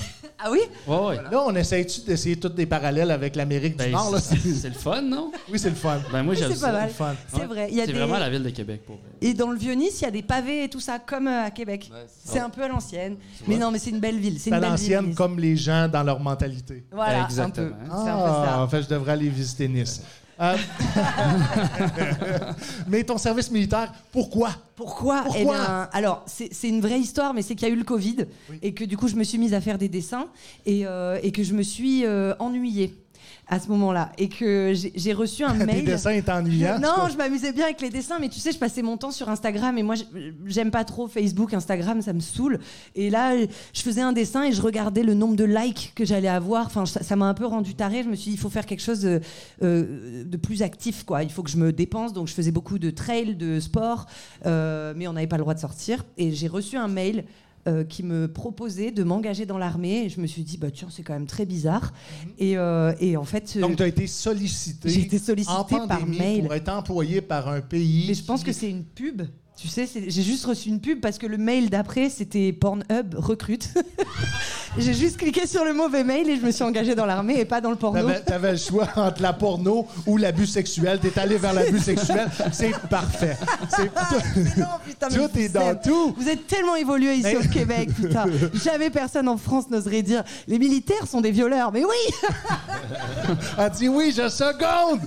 Ah 0.46 0.50
oui? 0.52 0.60
Ouais, 0.88 0.98
ouais. 0.98 1.16
Là, 1.32 1.42
on 1.46 1.56
essaye-tu 1.56 2.02
d'essayer 2.02 2.36
tous 2.36 2.50
des 2.50 2.66
parallèles 2.66 3.12
avec 3.12 3.34
l'Amérique 3.38 3.78
du 3.78 3.86
Ben, 3.86 3.92
Nord? 3.92 4.12
là? 4.12 4.20
c'est, 4.20 4.38
C'est- 4.38 4.54
c'est 4.56 4.68
le 4.68 4.74
fun, 4.76 5.02
non? 5.02 5.32
Oui, 5.50 5.58
c'est 5.58 5.70
le 5.70 5.76
fun. 5.76 6.02
Ben, 6.12 6.22
moi, 6.22 6.34
Oui, 6.34 6.40
j'aime 6.40 6.52
c'est 6.52 6.58
ça. 6.58 6.68
pas 6.68 6.74
mal. 6.80 6.88
le 6.90 6.94
fun. 6.94 7.16
C'est 7.34 7.46
vrai. 7.46 7.70
C'est 7.74 7.88
des... 7.88 7.94
vraiment 7.94 8.18
la 8.18 8.30
ville 8.30 8.44
de 8.44 8.50
Québec, 8.50 8.82
pour. 8.86 9.00
Et 9.22 9.34
dans 9.34 9.52
le 9.52 9.58
Vieux-Nice, 9.58 10.02
il 10.02 10.04
y 10.04 10.08
a 10.08 10.12
des 10.12 10.22
pavés 10.22 10.66
et 10.66 10.70
tout 10.70 10.82
ça, 10.82 11.00
comme 11.00 11.28
euh, 11.28 11.46
à 11.46 11.52
Québec. 11.52 11.90
Ouais, 11.94 12.06
c'est 12.26 12.40
un 12.40 12.50
peu 12.50 12.62
à 12.64 12.68
l'ancienne. 12.68 13.16
Mais 13.48 13.56
non, 13.58 13.72
mais 13.72 13.80
c'est 13.80 13.92
une 13.92 14.02
belle 14.02 14.18
ville. 14.20 14.34
C'est 14.34 14.46
C'est 14.46 14.50
une 14.50 14.56
à 14.56 14.60
belle 14.60 14.76
ville. 14.78 14.92
l'ancienne 14.96 15.16
comme 15.16 15.40
les 15.40 15.56
gens 15.56 15.88
dans 15.88 16.04
leur 16.04 16.20
mentalité. 16.20 16.84
Voilà, 16.92 17.24
Exactement. 17.24 17.68
un 17.68 17.70
peu. 17.70 17.76
Ah, 17.90 18.02
C'est 18.04 18.10
un 18.10 18.18
peu 18.18 18.46
ça. 18.50 18.60
en 18.64 18.68
fait, 18.68 18.82
je 18.84 18.88
devrais 18.90 19.12
aller 19.14 19.30
visiter 19.30 19.70
Nice. 19.70 20.02
Euh, 20.44 20.58
mais 22.88 23.04
ton 23.04 23.18
service 23.18 23.50
militaire, 23.50 23.92
pourquoi? 24.12 24.52
Pourquoi, 24.76 25.24
Pourquoi? 25.24 25.40
Eh 25.40 25.46
bien, 25.46 25.90
alors, 25.94 26.24
c'est 26.26 26.68
une 26.68 26.82
vraie 26.82 27.00
histoire, 27.00 27.34
mais 27.34 27.42
c'est 27.42 27.56
qu'il 27.56 27.68
y 27.68 27.72
a 27.72 27.74
eu 27.74 27.78
le 27.78 27.84
Covid 27.84 28.26
et 28.62 28.74
que 28.74 28.84
du 28.84 28.98
coup, 28.98 29.08
je 29.08 29.16
me 29.16 29.24
suis 29.24 29.38
mise 29.38 29.54
à 29.54 29.62
faire 29.62 29.78
des 29.78 29.90
dessins 29.90 30.28
et, 30.66 30.86
euh, 30.86 31.20
et 31.24 31.32
que 31.32 31.44
je 31.44 31.54
me 31.54 31.64
suis 31.64 32.06
euh, 32.06 32.34
ennuyée 32.40 32.94
à 33.48 33.60
ce 33.60 33.68
moment-là 33.70 34.12
et 34.18 34.30
que 34.30 34.74
j'ai 34.74 35.14
reçu 35.14 35.44
un 35.44 35.54
mail. 35.66 35.86
dessins 35.86 36.12
étaient 36.12 36.32
ennuyants. 36.32 36.80
Non, 36.80 37.08
je 37.12 37.18
m'amusais 37.18 37.52
bien 37.54 37.66
avec 37.66 37.82
les 37.82 37.90
dessins, 37.90 38.18
mais 38.20 38.30
tu 38.30 38.40
sais, 38.40 38.52
je 38.52 38.58
passais 38.58 38.82
mon 38.82 38.98
temps 38.98 39.12
sur 39.12 39.30
Instagram 39.30 39.78
et 39.78 39.84
moi, 39.84 39.96
j'aime 40.46 40.72
pas 40.72 40.84
trop 40.84 41.08
Facebook, 41.08 41.54
Instagram, 41.54 42.02
ça 42.02 42.14
me 42.14 42.20
saoule. 42.20 42.60
Et 42.96 43.10
là, 43.10 43.36
je 43.38 43.82
faisais 43.82 44.02
un 44.02 44.14
dessin 44.14 44.44
et 44.44 44.52
je 44.52 44.62
regardais 44.62 45.04
le 45.04 45.14
nombre 45.14 45.36
de 45.36 45.44
likes 45.46 45.94
que 45.96 46.06
j'allais 46.06 46.28
avoir. 46.28 46.66
Enfin, 46.66 46.86
ça 46.86 47.04
ça 47.04 47.16
m'a 47.18 47.26
un 47.28 47.34
peu 47.36 47.46
rendu 47.46 47.76
taré. 47.76 48.02
Je 48.04 48.10
me 48.10 48.16
suis 48.16 48.32
dit, 48.32 48.38
il 48.38 48.40
faut 48.40 48.50
faire 48.50 48.66
quelque 48.66 48.82
chose 48.82 49.02
de, 49.02 49.22
euh, 49.62 50.24
de 50.24 50.38
plus 50.38 50.64
actif, 50.64 51.04
quoi. 51.04 51.22
Il 51.22 51.30
faut 51.30 51.44
que 51.44 51.50
je 51.52 51.58
me 51.58 51.72
dépense. 51.72 52.12
Donc, 52.12 52.28
je 52.28 52.34
faisais 52.34 52.50
beaucoup 52.52 52.80
de 52.80 52.90
trail, 52.90 53.36
de 53.36 53.60
sport, 53.60 54.08
euh, 54.48 54.94
mais 54.96 55.08
on 55.08 55.14
n'avait 55.14 55.28
pas 55.28 55.36
le 55.38 55.44
droit 55.44 55.54
de 55.54 55.60
sortir. 55.60 56.04
Et 56.18 56.32
j'ai 56.32 56.48
reçu 56.48 56.76
un 56.76 56.88
mail. 56.88 57.26
Euh, 57.68 57.84
qui 57.86 58.04
me 58.04 58.28
proposait 58.28 58.92
de 58.92 59.04
m'engager 59.04 59.46
dans 59.46 59.58
l'armée 59.58 60.04
et 60.06 60.10
je 60.10 60.20
me 60.20 60.28
suis 60.28 60.44
dit 60.44 60.58
bah 60.58 60.70
tiens 60.70 60.90
c'est 60.92 61.02
quand 61.04 61.14
même 61.14 61.28
très 61.28 61.46
bizarre 61.46 61.94
et, 62.38 62.58
euh, 62.58 62.94
et 63.00 63.16
en 63.16 63.24
fait 63.24 63.54
euh, 63.56 63.62
Donc, 63.62 63.78
tu 63.78 63.84
as 63.84 63.88
été 63.88 64.06
sollicité, 64.06 64.90
J'ai 64.90 65.02
été 65.02 65.18
sollicité 65.18 65.76
en 65.76 65.88
par 65.88 66.06
mail. 66.06 66.42
pour 66.44 66.54
être 66.54 66.70
employé 66.70 67.22
par 67.22 67.48
un 67.48 67.62
pays. 67.62 68.06
Mais 68.08 68.14
je 68.16 68.24
pense 68.24 68.42
qui- 68.42 68.48
que 68.48 68.52
c'est 68.52 68.70
une 68.70 68.84
pub. 68.84 69.22
Tu 69.56 69.68
sais, 69.68 69.88
j'ai 70.08 70.24
juste 70.24 70.46
reçu 70.46 70.70
une 70.70 70.82
pub 70.82 71.00
parce 71.00 71.20
que 71.20 71.28
le 71.28 71.38
mail 71.38 71.70
d'après, 71.70 72.10
c'était 72.10 72.52
Pornhub 72.52 73.14
recrute. 73.16 73.70
j'ai 74.78 74.94
juste 74.96 75.18
cliqué 75.18 75.46
sur 75.46 75.64
le 75.64 75.74
mauvais 75.74 76.04
mail 76.04 76.28
et 76.28 76.38
je 76.38 76.42
me 76.46 76.52
suis 76.52 76.64
engagée 76.64 76.96
dans 76.96 77.06
l'armée 77.06 77.40
et 77.40 77.46
pas 77.46 77.62
dans 77.62 77.70
le 77.70 77.76
porno. 77.76 78.10
T'avais, 78.26 78.54
le 78.54 78.58
choix 78.58 78.88
entre 78.96 79.22
la 79.22 79.32
porno 79.32 79.88
ou 80.08 80.18
l'abus 80.18 80.48
sexuel. 80.48 81.00
T'es 81.00 81.18
allé 81.20 81.38
vers 81.38 81.54
l'abus 81.54 81.80
sexuel. 81.84 82.30
C'est 82.52 82.76
parfait. 82.90 83.38
C'est 83.70 83.86
Non, 84.58 84.66
putain, 84.84 85.08
mais 85.12 85.18
tout 85.18 85.40
est 85.40 85.50
dans 85.50 85.76
tout. 85.76 86.16
Vous 86.18 86.28
êtes 86.28 86.48
tellement 86.48 86.76
évolué 86.76 87.16
ici 87.16 87.36
au 87.38 87.48
Québec, 87.48 87.90
putain. 87.96 88.26
Jamais 88.56 88.90
personne 88.90 89.28
en 89.28 89.38
France 89.38 89.70
n'oserait 89.70 90.02
dire 90.02 90.24
les 90.48 90.58
militaires 90.58 91.08
sont 91.08 91.22
des 91.22 91.32
violeurs. 91.32 91.72
Mais 91.72 91.86
oui 91.86 92.32
Elle 93.58 93.70
dit 93.72 93.88
oui, 93.88 94.12
je 94.16 94.28
seconde. 94.30 95.02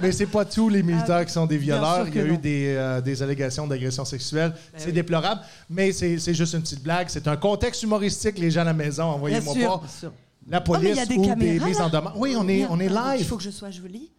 Mais 0.00 0.12
c'est 0.12 0.26
pas 0.26 0.44
tous 0.44 0.68
les 0.68 0.82
militaires 0.82 1.24
qui 1.24 1.32
sont 1.32 1.46
des 1.46 1.58
violeurs. 1.58 2.04
Ah, 2.04 2.08
Il 2.08 2.16
y 2.16 2.20
a 2.20 2.24
eu. 2.24 2.32
Ben 2.32 2.40
des, 2.40 2.74
euh, 2.76 3.00
des 3.00 3.22
allégations 3.22 3.66
d'agression 3.66 4.04
sexuelle. 4.04 4.54
c'est 4.76 4.92
déplorable, 4.92 5.40
mais 5.68 5.92
c'est, 5.92 6.34
juste 6.34 6.54
une 6.54 6.62
petite 6.62 6.82
blague. 6.82 7.08
C'est 7.08 7.26
un 7.28 7.36
contexte 7.36 7.82
humoristique, 7.82 8.38
les 8.38 8.50
gens 8.50 8.62
à 8.62 8.64
la 8.64 8.72
maison. 8.72 9.04
Envoyez-moi 9.04 9.54
pas 9.54 9.60
bien 9.60 9.88
sûr. 9.88 10.12
la 10.48 10.58
mais 10.58 10.64
police 10.64 10.98
il 11.02 11.08
des 11.08 11.16
ou 11.16 11.24
caméras. 11.26 11.64
des 11.64 11.70
mises 11.70 11.80
en 11.80 11.88
demande. 11.88 12.12
Oui, 12.16 12.34
on 12.38 12.48
est, 12.48 12.66
on 12.66 12.78
est 12.80 12.86
Il 12.86 12.94
live. 12.94 13.26
faut 13.26 13.36
que 13.36 13.42
je 13.42 13.50
sois 13.50 13.70
jolie. 13.70 14.10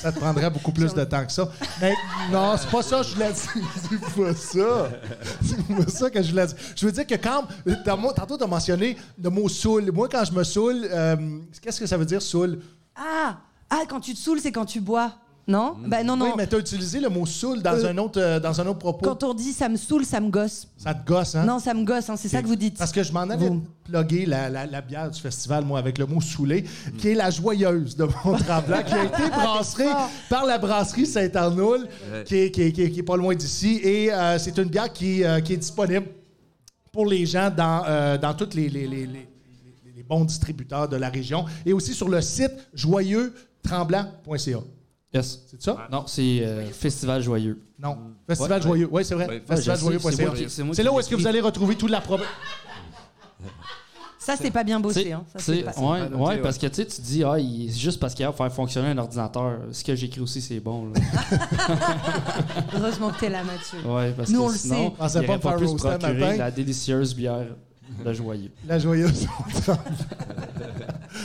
Ça 0.00 0.10
te 0.12 0.18
prendrait 0.18 0.50
beaucoup 0.50 0.72
plus 0.72 0.94
de 0.94 1.04
temps 1.04 1.24
que 1.24 1.32
ça. 1.32 1.48
Mais 1.80 1.92
non, 2.32 2.54
c'est 2.58 2.70
pas 2.70 2.82
ça 2.82 2.98
que 2.98 3.06
je 3.06 3.14
voulais 3.14 3.32
dire. 3.32 3.68
C'est 3.90 4.22
pas 4.22 4.34
ça. 4.34 4.90
C'est 5.42 5.76
pas 5.76 5.90
ça 5.90 6.10
que 6.10 6.22
je 6.22 6.30
voulais 6.30 6.46
dire. 6.46 6.56
Je 6.74 6.86
veux 6.86 6.92
dire 6.92 7.06
que 7.06 7.14
quand. 7.16 7.44
Tantôt, 8.14 8.38
tu 8.38 8.44
as 8.44 8.46
mentionné 8.46 8.96
le 9.22 9.30
mot 9.30 9.48
saoul. 9.48 9.90
Moi, 9.92 10.08
quand 10.10 10.24
je 10.24 10.32
me 10.32 10.42
saoule, 10.42 10.88
euh, 10.90 11.38
qu'est-ce 11.60 11.80
que 11.80 11.86
ça 11.86 11.96
veut 11.98 12.06
dire 12.06 12.22
saoul? 12.22 12.60
Ah 12.96 13.38
Ah, 13.76 13.84
quand 13.88 14.00
tu 14.00 14.14
te 14.14 14.18
saoules, 14.18 14.40
c'est 14.40 14.52
quand 14.52 14.64
tu 14.66 14.80
bois. 14.80 15.12
Non? 15.46 15.76
Bah 15.86 16.02
non, 16.02 16.16
non. 16.16 16.24
Oui, 16.26 16.30
mais 16.38 16.46
tu 16.46 16.54
as 16.54 16.58
utilisé 16.58 17.00
le 17.00 17.10
mot 17.10 17.26
saoul 17.26 17.60
dans, 17.60 17.74
Euh, 17.74 17.90
un, 17.90 17.98
autre, 17.98 18.18
euh, 18.18 18.40
dans 18.40 18.58
un 18.62 18.66
autre 18.66 18.78
propos. 18.78 19.04
Quand 19.04 19.22
on 19.24 19.34
dit 19.34 19.52
ça 19.52 19.68
me 19.68 19.76
saoule, 19.76 20.06
ça 20.06 20.18
me 20.18 20.30
gosse. 20.30 20.66
Ça 20.78 20.94
te 20.94 21.06
gosse, 21.06 21.34
hein? 21.34 21.44
Non, 21.44 21.58
ça 21.58 21.74
me 21.74 21.84
gosse, 21.84 22.08
hein, 22.08 22.16
c'est 22.16 22.30
ça 22.30 22.40
que 22.40 22.46
vous 22.46 22.56
dites. 22.56 22.78
Parce 22.78 22.92
que 22.92 23.02
je 23.02 23.12
m'en 23.12 23.20
avais 23.28 23.48
Vous. 23.48 23.62
plugué 23.84 24.24
la, 24.24 24.48
la- 24.48 24.64
la 24.64 24.80
bière 24.80 25.10
du 25.10 25.20
festival, 25.20 25.66
moi, 25.66 25.78
avec 25.78 25.98
le 25.98 26.06
mot 26.06 26.22
saoulé, 26.22 26.64
qui 26.96 27.08
est 27.08 27.14
la 27.14 27.28
joyeuse 27.30 27.94
de 27.94 28.04
Mont-Tremblant, 28.04 28.82
qui 28.86 28.94
a 28.94 29.04
été 29.04 29.28
brassée 29.30 29.90
par 30.30 30.46
la 30.46 30.56
brasserie 30.56 31.04
Saint-Arnoul, 31.04 31.88
qui, 32.24 32.36
est, 32.36 32.50
qui, 32.50 32.62
est, 32.62 32.72
qui 32.72 32.82
est- 32.84 32.90
qui 32.90 33.00
est 33.00 33.02
pas 33.02 33.16
loin 33.18 33.34
d'ici. 33.34 33.80
Et 33.82 34.10
euh, 34.14 34.38
c'est 34.38 34.56
une 34.56 34.70
bière 34.70 34.90
qui, 34.90 35.22
euh, 35.24 35.40
qui 35.40 35.52
est 35.52 35.58
disponible 35.58 36.06
pour 36.90 37.04
les 37.04 37.26
gens 37.26 37.50
dans, 37.54 37.82
euh, 37.86 38.16
dans 38.16 38.32
tous 38.32 38.54
les, 38.56 38.70
les- 38.70 38.86
les- 38.86 39.28
bons 40.08 40.24
distributeurs 40.26 40.86
de 40.86 40.96
la 40.96 41.08
région 41.08 41.46
et 41.64 41.72
aussi 41.72 41.94
sur 41.94 42.10
le 42.10 42.20
site 42.20 42.52
joyeuxtremblant.ca. 43.64 44.58
Yes. 45.12 45.40
C'est 45.48 45.62
ça? 45.62 45.86
Non, 45.92 46.04
c'est 46.08 46.40
euh, 46.42 46.66
Festival 46.72 47.22
Joyeux. 47.22 47.60
Non. 47.80 47.96
Festival 48.26 48.58
Ouais. 48.60 48.66
Joyeux. 48.66 48.88
Oui, 48.90 49.04
c'est 49.04 49.14
vrai. 49.14 49.28
Ouais, 49.28 49.42
Festival 49.46 49.76
je 49.78 49.82
sais, 49.84 49.86
c'est 49.86 50.00
joyeux.ca. 50.00 50.26
moi 50.26 50.34
qui- 50.36 50.50
c'est 50.50 50.62
moi 50.64 50.74
C'est 50.74 50.82
qui 50.82 50.86
là 50.86 50.92
où 50.92 50.98
est-ce 50.98 51.08
que 51.08 51.14
vous 51.14 51.26
allez 51.26 51.40
retrouver 51.40 51.76
toute 51.76 51.90
la 51.90 52.00
province. 52.00 52.26
Ça, 54.18 54.36
c'est 54.40 54.50
pas 54.50 54.64
bien 54.64 54.80
bossé. 54.80 55.12
Hein. 55.12 55.22
Ça, 55.34 55.38
c'est- 55.38 55.62
pas- 55.62 55.78
ouais, 55.78 56.08
pas 56.08 56.16
ouais, 56.16 56.38
parce 56.38 56.56
que 56.56 56.66
tu 56.66 56.76
sais, 56.76 56.86
tu 56.86 56.96
te 56.96 57.02
dis, 57.02 57.22
ah, 57.22 57.38
il- 57.38 57.70
c'est 57.70 57.78
juste 57.78 58.00
parce 58.00 58.14
qu'il 58.14 58.22
y 58.22 58.26
a 58.26 58.30
à 58.30 58.32
faire 58.32 58.50
fonctionner 58.52 58.88
un 58.88 58.96
ordinateur. 58.98 59.58
Ce 59.70 59.84
que 59.84 59.94
j'écris 59.94 60.20
aussi, 60.22 60.40
c'est 60.40 60.60
bon. 60.60 60.86
là. 60.86 61.00
Heureusement 62.74 63.10
que 63.10 63.20
t'es 63.20 63.28
là, 63.28 63.42
Mathieu. 63.44 63.86
Ouais, 63.88 64.12
parce 64.16 64.30
Nous, 64.30 64.40
que 64.40 64.44
on 64.44 64.48
le 64.48 64.54
sinon, 64.56 64.74
sait. 64.76 64.84
Il 64.86 64.96
pas 64.96 65.04
aurait 65.16 65.20
me 65.20 65.26
pas 65.42 65.50
faire 65.50 65.58
pu 65.58 65.66
se 65.66 65.70
roaster 65.72 65.88
un 65.88 65.98
procurer 65.98 66.20
matin. 66.20 66.36
la 66.38 66.50
délicieuse 66.50 67.14
bière 67.14 67.46
de 68.04 68.12
Joyeux. 68.12 68.50
La 68.66 68.78
joyeuse. 68.78 69.26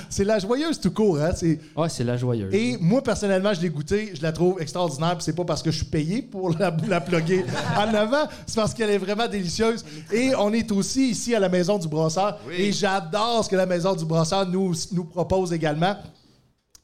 c'est 0.09 0.23
la 0.23 0.39
joyeuse 0.39 0.79
tout 0.79 0.91
court, 0.91 1.19
hein? 1.19 1.31
C'est... 1.35 1.59
Ouais, 1.75 1.89
c'est 1.89 2.03
la 2.03 2.17
Joyeuse. 2.17 2.53
Et 2.53 2.77
moi, 2.79 3.01
personnellement, 3.03 3.53
je 3.53 3.61
l'ai 3.61 3.69
goûtée, 3.69 4.11
je 4.15 4.21
la 4.21 4.31
trouve 4.31 4.61
extraordinaire, 4.61 5.15
puis 5.15 5.23
c'est 5.23 5.35
pas 5.35 5.45
parce 5.45 5.63
que 5.63 5.71
je 5.71 5.77
suis 5.77 5.85
payé 5.85 6.21
pour 6.21 6.51
la, 6.57 6.75
la 6.87 7.01
plugger 7.01 7.45
en 7.75 7.93
avant, 7.93 8.27
c'est 8.45 8.55
parce 8.55 8.73
qu'elle 8.73 8.89
est 8.89 8.97
vraiment 8.97 9.27
délicieuse. 9.27 9.83
Et 10.11 10.33
on 10.35 10.51
est 10.53 10.71
aussi 10.71 11.09
ici 11.11 11.33
à 11.35 11.39
la 11.39 11.49
Maison 11.49 11.77
du 11.77 11.87
Brasseur, 11.87 12.39
et 12.51 12.71
j'adore 12.71 13.43
ce 13.45 13.49
que 13.49 13.55
la 13.55 13.65
Maison 13.65 13.95
du 13.95 14.05
Brasseur 14.05 14.45
nous, 14.47 14.73
nous 14.91 15.05
propose 15.05 15.53
également. 15.53 15.95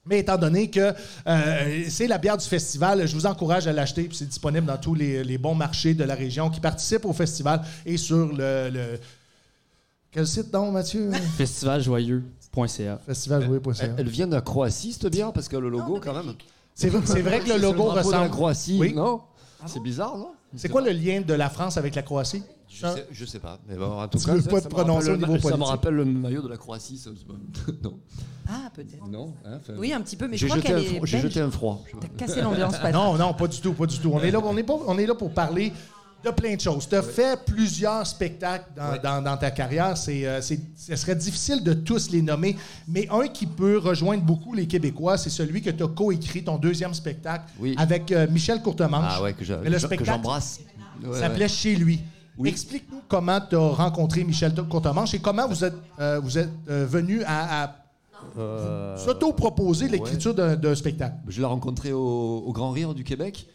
Mais 0.07 0.19
étant 0.19 0.37
donné 0.37 0.69
que 0.69 0.93
euh, 1.27 1.83
c'est 1.89 2.05
la 2.05 2.19
bière 2.19 2.37
du 2.37 2.45
festival, 2.45 3.07
je 3.07 3.15
vous 3.15 3.25
encourage 3.25 3.65
à 3.65 3.73
l'acheter. 3.73 4.03
puis 4.03 4.15
C'est 4.15 4.29
disponible 4.29 4.67
dans 4.67 4.77
tous 4.77 4.93
les, 4.93 5.23
les 5.23 5.39
bons 5.39 5.55
marchés 5.55 5.95
de 5.95 6.03
la 6.03 6.13
région 6.13 6.51
qui 6.51 6.59
participent 6.59 7.05
au 7.05 7.13
festival 7.13 7.61
et 7.87 7.97
sur 7.97 8.27
le. 8.27 8.69
le- 8.71 8.99
Quel 10.15 10.25
site 10.25 10.49
donc, 10.49 10.71
Mathieu? 10.71 11.11
Festivaljoyeux.ca. 11.37 12.99
Festivaljoyeux.ca. 13.05 13.89
Elle 13.97 14.07
vient 14.07 14.27
de 14.27 14.35
la 14.35 14.39
Croatie, 14.41 14.93
cette 14.93 15.07
bière, 15.11 15.33
parce 15.33 15.49
que 15.49 15.57
le 15.57 15.67
logo, 15.67 15.99
quand 16.01 16.13
même. 16.13 16.33
C'est 16.73 16.87
vrai, 16.87 17.01
c'est 17.05 17.21
vrai 17.21 17.41
que 17.41 17.49
le 17.49 17.57
logo 17.57 17.83
drapeau 17.91 17.91
de 17.91 17.95
la 17.95 18.01
ressemble. 18.19 18.29
Croatie, 18.29 18.77
Oui. 18.79 18.93
non? 18.93 19.19
C'est 19.65 19.81
bizarre, 19.81 20.17
non? 20.17 20.31
C'est 20.55 20.69
quoi 20.69 20.81
le 20.81 20.91
lien 20.91 21.19
de 21.19 21.33
la 21.33 21.49
France 21.49 21.75
avec 21.75 21.95
la 21.95 22.01
Croatie? 22.01 22.43
Je 22.69 22.87
sais, 22.87 23.07
je 23.11 23.25
sais 23.25 23.39
pas. 23.39 23.59
Mais 23.67 23.75
bon, 23.75 23.91
en 24.01 24.07
tout 24.07 24.17
Tu 24.17 24.25
cas, 24.25 24.33
veux 24.35 24.41
ça- 24.41 24.49
pas 24.49 24.55
ça 24.61 24.69
te 24.69 24.73
me 24.75 24.79
prononcer 24.79 25.09
rappelle 25.11 25.23
au 25.23 25.27
le- 25.27 25.33
niveau 25.33 25.49
Ça 25.49 25.57
me 25.57 25.63
rappelle 25.63 25.93
le 25.95 26.05
maillot 26.05 26.41
de 26.41 26.47
la 26.47 26.57
Croatie. 26.57 26.97
ça, 26.97 27.09
c'est 27.17 27.27
pas- 27.27 27.33
non. 27.83 27.99
Ah, 28.47 28.69
peut-être. 28.73 29.05
Non. 29.09 29.33
hein, 29.45 29.57
enfin, 29.59 29.73
Oui, 29.77 29.91
un 29.91 29.99
petit 30.01 30.15
peu, 30.15 30.27
mais 30.29 30.37
je 30.37 30.41
J'ai 30.41 30.47
crois 30.47 30.57
jeté, 30.57 30.67
qu'elle 30.69 30.77
un 30.77 30.81
est 30.81 30.95
froid- 30.95 31.05
j'ai 31.05 31.19
jeté 31.19 31.39
un 31.41 31.51
froid. 31.51 31.83
pas. 31.91 31.97
T'as 31.99 32.07
cassé 32.25 32.41
l'ambiance, 32.41 32.73
Patrick. 32.77 32.93
Non, 32.93 33.17
non, 33.17 33.33
pas 33.33 33.47
du 33.47 33.59
tout, 33.59 33.73
pas 33.73 33.85
du 33.85 33.99
tout. 33.99 34.11
On 34.13 34.19
est 34.21 34.31
là, 34.31 34.39
on 34.41 34.55
est 34.55 34.63
pas, 34.63 34.75
on 34.87 34.97
est 34.97 35.05
là 35.05 35.13
pour 35.15 35.31
parler 35.31 35.73
de 36.25 36.31
plein 36.31 36.55
de 36.55 36.61
choses. 36.61 36.87
Tu 36.89 36.95
as 36.95 37.01
fait 37.01 37.39
plusieurs 37.45 38.05
spectacles 38.05 38.65
dans, 38.75 38.97
dans- 39.01 39.21
dans 39.21 39.37
ta 39.37 39.51
carrière. 39.51 39.95
C'est, 39.97 40.25
euh, 40.25 40.41
c'est- 40.41 40.59
ce 40.75 40.95
serait 40.95 41.15
difficile 41.15 41.63
de 41.63 41.73
tous 41.73 42.09
les 42.11 42.21
nommer, 42.21 42.57
mais 42.87 43.07
un 43.11 43.27
qui 43.27 43.45
peut 43.45 43.77
rejoindre 43.77 44.23
beaucoup 44.23 44.53
les 44.53 44.67
Québécois, 44.67 45.17
c'est 45.17 45.29
celui 45.29 45.61
que 45.61 45.69
tu 45.69 45.83
as 45.83 45.87
coécrit, 45.87 46.43
ton 46.43 46.57
deuxième 46.57 46.93
spectacle, 46.93 47.45
Oui. 47.59 47.75
avec 47.77 48.11
euh, 48.11 48.27
Michel 48.29 48.61
Courtemanche. 48.61 49.13
Ah 49.17 49.21
ouais, 49.23 49.33
que 49.33 49.43
Mais 49.63 49.69
le 49.69 49.73
que 49.75 49.79
spectacle 49.79 50.05
j'embrasse. 50.11 50.59
S'appelait 51.13 51.43
ouais. 51.43 51.47
Chez 51.49 51.75
lui. 51.75 52.01
Explique-nous 52.43 53.01
comment 53.07 53.39
tu 53.39 53.55
as 53.55 53.59
rencontré 53.59 54.23
Michel 54.23 54.53
Courtemanche 54.69 55.13
et 55.13 55.19
comment 55.19 55.47
vous 55.47 55.63
êtes, 55.63 55.75
euh, 55.99 56.19
vous 56.21 56.37
êtes 56.37 56.49
venu 56.67 57.23
à, 57.23 57.63
à 57.63 57.75
Euh, 58.37 58.97
s'auto-proposer 58.97 59.87
l'écriture 59.87 60.33
d'un, 60.35 60.55
d'un 60.55 60.75
spectacle. 60.75 61.15
Je 61.27 61.39
l'ai 61.39 61.45
rencontré 61.47 61.91
au, 61.93 62.43
au 62.45 62.51
Grand 62.53 62.71
Rire 62.71 62.93
du 62.93 63.03
Québec. 63.03 63.47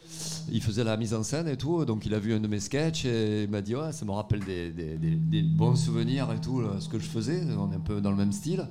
Il 0.51 0.61
faisait 0.61 0.83
la 0.83 0.97
mise 0.97 1.13
en 1.13 1.23
scène 1.23 1.47
et 1.47 1.55
tout, 1.57 1.85
donc 1.85 2.05
il 2.05 2.13
a 2.13 2.19
vu 2.19 2.33
un 2.33 2.39
de 2.39 2.47
mes 2.47 2.59
sketchs 2.59 3.05
et 3.05 3.43
il 3.43 3.49
m'a 3.49 3.61
dit 3.61 3.75
ouais, 3.75 3.91
ça 3.91 4.05
me 4.05 4.11
rappelle 4.11 4.43
des, 4.43 4.71
des- 4.71 4.97
des- 4.97 5.15
des 5.15 5.43
bons 5.43 5.75
souvenirs 5.75 6.27
et 6.35 6.41
tout, 6.41 6.61
là, 6.61 6.69
ce 6.79 6.89
que 6.89 6.99
je 6.99 7.05
faisais. 7.07 7.41
On 7.57 7.71
est 7.71 7.75
un 7.75 7.79
peu 7.79 8.01
dans 8.01 8.09
le 8.11 8.17
même 8.17 8.31
style. 8.31 8.67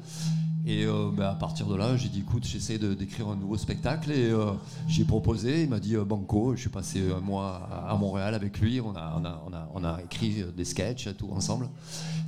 Et 0.66 0.84
euh, 0.84 1.08
ben, 1.16 1.24
à 1.24 1.34
partir 1.34 1.66
de 1.68 1.74
là, 1.74 1.96
j'ai 1.96 2.10
dit 2.10 2.18
écoute, 2.20 2.44
j'essaie 2.46 2.76
d'écrire 2.78 3.28
un 3.28 3.36
nouveau 3.36 3.56
spectacle 3.56 4.10
et 4.12 4.30
euh, 4.30 4.50
j'ai 4.88 5.04
proposé. 5.04 5.62
Il 5.62 5.70
m'a 5.70 5.80
dit 5.80 5.96
euh, 5.96 6.04
banco. 6.04 6.52
Je 6.54 6.60
suis 6.60 6.68
passé 6.68 7.00
un 7.16 7.20
mois 7.20 7.66
à, 7.72 7.92
à 7.92 7.96
Montréal 7.96 8.34
avec 8.34 8.60
lui. 8.60 8.78
On 8.80 8.94
a, 8.94 9.16
on 9.18 9.24
a, 9.24 9.42
on 9.48 9.52
a, 9.54 9.68
on 9.74 9.84
a 9.84 10.02
écrit 10.02 10.44
des 10.54 10.66
sketchs 10.66 11.06
et 11.06 11.14
tout 11.14 11.30
ensemble. 11.32 11.66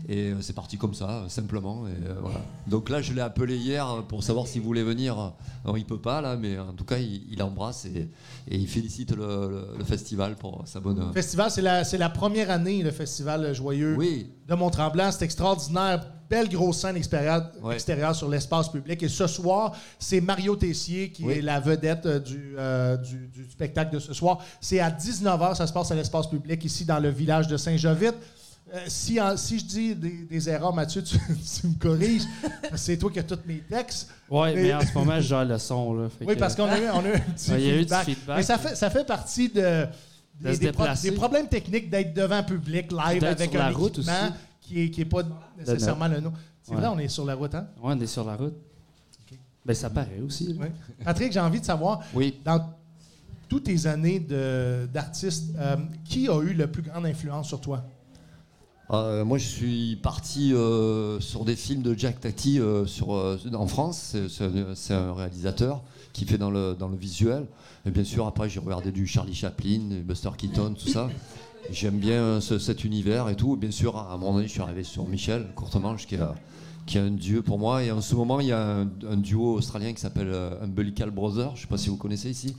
Et 0.08 0.30
euh, 0.32 0.40
c'est 0.40 0.52
parti 0.52 0.76
comme 0.78 0.94
ça, 0.94 1.24
simplement. 1.28 1.86
Et, 1.86 1.90
euh, 2.08 2.14
voilà. 2.20 2.40
Donc 2.66 2.88
là, 2.88 3.00
je 3.02 3.12
l'ai 3.12 3.20
appelé 3.20 3.56
hier 3.56 4.02
pour 4.08 4.22
savoir 4.24 4.46
s'il 4.46 4.62
voulait 4.62 4.82
venir. 4.82 5.32
Non, 5.64 5.76
il 5.76 5.84
peut 5.84 6.00
pas 6.00 6.20
là, 6.20 6.36
mais 6.36 6.58
en 6.58 6.72
tout 6.72 6.84
cas, 6.84 6.98
il, 6.98 7.22
il 7.30 7.42
embrasse 7.42 7.84
et, 7.84 8.08
et 8.48 8.56
il 8.56 8.66
félicite 8.66 9.12
le, 9.12 9.24
le- 9.48 9.66
le 9.78 9.84
festival 9.84 10.34
pour 10.36 10.62
sa 10.66 10.80
bonne. 10.80 10.98
Le 11.06 11.12
festival, 11.12 11.50
c'est 11.50 11.98
la, 11.98 12.08
première 12.10 12.50
année, 12.50 12.82
le 12.82 12.90
festival 12.90 13.54
Joyeux 13.54 13.94
Oui, 13.96 14.30
de 14.48 14.54
Mont-Tremblant. 14.54 15.12
C'est 15.12 15.24
extraordinaire. 15.24 16.04
Belle 16.28 16.48
grosse 16.48 16.78
scène 16.78 16.96
extérieure, 16.96 17.50
Ouais. 17.62 17.74
extérieure 17.74 18.14
sur 18.16 18.26
l'espace 18.28 18.70
public. 18.70 19.02
Et 19.02 19.08
ce 19.08 19.26
soir, 19.26 19.72
c'est 19.98 20.22
Mario 20.22 20.56
Tessier 20.56 21.12
qui 21.12 21.24
Oui. 21.24 21.34
est 21.34 21.42
la 21.42 21.60
vedette 21.60 22.06
euh, 22.06 22.18
du, 22.18 22.54
euh, 22.56 22.96
du, 22.96 23.28
du 23.28 23.50
spectacle 23.50 23.92
de 23.94 23.98
ce 23.98 24.14
soir. 24.14 24.38
C'est 24.58 24.80
à 24.80 24.90
19h, 24.90 25.54
ça 25.56 25.66
se 25.66 25.72
passe 25.74 25.90
à 25.90 25.94
l'espace 25.94 26.28
public, 26.30 26.64
ici 26.64 26.86
dans 26.86 26.98
le 27.00 27.10
village 27.10 27.48
de 27.48 27.56
Saint-Jovite. 27.58 28.14
Euh, 28.74 28.84
si, 28.88 29.20
en- 29.20 29.36
si 29.36 29.58
je 29.58 29.64
dis 29.66 29.94
des, 29.94 30.24
des 30.24 30.48
erreurs, 30.48 30.72
Mathieu, 30.72 31.02
tu, 31.02 31.18
tu 31.60 31.66
me 31.66 31.74
corriges. 31.74 32.22
c'est 32.74 32.96
toi 32.96 33.10
qui 33.10 33.18
as 33.18 33.22
tous 33.22 33.38
mes 33.46 33.58
textes. 33.58 34.08
Ouais, 34.30 34.54
Mais- 34.54 34.62
mais 34.62 34.74
en 34.74 34.80
ce 34.80 34.94
moment, 34.94 35.16
je 35.16 35.26
gère 35.28 35.44
le 35.44 35.58
son. 35.58 35.92
Là, 35.94 36.08
fait 36.08 36.24
Oui, 36.24 36.34
que- 36.34 36.40
parce 36.40 36.54
qu'on 36.56 36.64
a 36.64 36.78
eu, 36.78 36.88
on 36.92 37.00
a 37.04 37.08
eu 37.08 37.12
un 37.14 37.18
petit 37.34 37.50
Ouais, 37.50 37.60
il 37.60 37.66
y 37.66 37.70
a 37.70 37.74
eu 37.74 37.76
du 37.76 37.80
feedback. 37.82 38.04
feedback. 38.06 38.36
Mais 38.38 38.42
ça 38.42 38.56
fait, 38.58 38.74
ça 38.74 38.88
fait 38.88 39.04
partie 39.06 39.48
de, 39.50 39.60
De 39.60 39.86
des, 40.40 40.56
des 40.58 40.72
pro- 40.72 40.82
déplacer. 40.84 41.10
des 41.10 41.16
problèmes 41.16 41.48
techniques 41.48 41.90
d'être 41.90 42.14
devant 42.14 42.42
public, 42.42 42.90
live, 42.90 43.20
D'être 43.20 43.24
avec 43.40 43.50
sur 43.50 43.60
un 43.60 43.70
la 43.70 43.76
route 43.76 43.98
équipement 43.98 44.12
aussi. 44.22 44.32
qui 44.62 44.74
n'est 44.76 44.90
qui 44.90 45.00
est 45.02 45.04
pas 45.04 45.22
nécessairement 45.58 46.08
le 46.08 46.20
nom. 46.20 46.32
C'est 46.62 46.70
Ouais. 46.72 46.78
vrai, 46.80 46.86
on 46.88 46.98
est 46.98 47.08
sur 47.08 47.26
la 47.26 47.34
route, 47.34 47.54
hein? 47.54 47.66
Ouais, 47.82 47.92
on 47.94 48.00
est 48.00 48.06
sur 48.06 48.24
la 48.24 48.36
route. 48.36 48.54
Ben, 49.66 49.74
ça 49.74 49.90
paraît 49.90 50.20
aussi. 50.26 50.56
Oui. 50.58 50.66
Patrick, 51.04 51.30
j'ai 51.32 51.40
envie 51.40 51.60
de 51.60 51.64
savoir, 51.66 52.00
oui. 52.14 52.40
dans 52.44 52.70
toutes 53.48 53.64
tes 53.64 53.86
années 53.86 54.18
de- 54.18 54.88
d'artiste, 54.92 55.50
euh, 55.58 55.76
qui 56.04 56.26
a 56.28 56.40
eu 56.42 56.54
le 56.54 56.66
plus 56.68 56.82
grande 56.82 57.04
influence 57.06 57.48
sur 57.48 57.60
toi? 57.60 57.84
Euh, 58.92 59.24
moi, 59.24 59.38
je 59.38 59.46
suis 59.46 59.96
parti 59.96 60.52
euh, 60.52 61.18
sur 61.20 61.44
des 61.44 61.56
films 61.56 61.82
de 61.82 61.94
Jack 61.98 62.20
Tati 62.20 62.58
euh, 62.60 62.84
en 63.54 63.66
France. 63.66 64.16
C'est- 64.28 64.92
un, 64.92 65.14
réalisateur 65.14 65.82
qui 66.12 66.26
fait 66.26 66.36
dans 66.36 66.50
le, 66.50 66.74
dans 66.78 66.88
le 66.88 66.96
visuel. 66.96 67.46
Et 67.86 67.90
bien 67.90 68.04
sûr, 68.04 68.26
après, 68.26 68.50
j'ai 68.50 68.60
regardé 68.60 68.92
du 68.92 69.06
Charlie 69.06 69.34
Chaplin, 69.34 69.80
Buster 70.04 70.28
Keaton, 70.36 70.74
tout 70.74 70.88
ça. 70.88 71.08
J'aime 71.70 71.98
bien 71.98 72.40
ce- 72.42 72.58
cet 72.58 72.84
univers 72.84 73.28
et 73.30 73.36
tout. 73.36 73.56
Bien 73.56 73.70
sûr, 73.70 73.96
à 73.96 74.12
un 74.12 74.18
moment 74.18 74.34
donné, 74.34 74.46
je 74.46 74.52
suis 74.52 74.60
arrivé 74.60 74.82
sur 74.84 75.08
Michel 75.08 75.46
Courtemanche, 75.54 76.06
qui 76.06 76.16
est, 76.16 76.20
qui 76.84 76.98
un 76.98 77.10
dieu 77.10 77.40
pour 77.40 77.58
moi. 77.58 77.82
Et 77.82 77.90
en 77.90 78.02
ce 78.02 78.14
moment, 78.14 78.40
il 78.40 78.48
y 78.48 78.52
a 78.52 78.62
un, 78.80 78.90
un 79.08 79.16
duo 79.16 79.54
australien 79.54 79.94
qui 79.94 80.02
s'appelle 80.02 80.30
Umbilical 80.60 81.10
Brothers. 81.10 81.52
Je 81.54 81.60
ne 81.60 81.62
sais 81.62 81.66
pas 81.68 81.78
si 81.78 81.88
vous 81.88 81.96
connaissez 81.96 82.28
ici. 82.28 82.54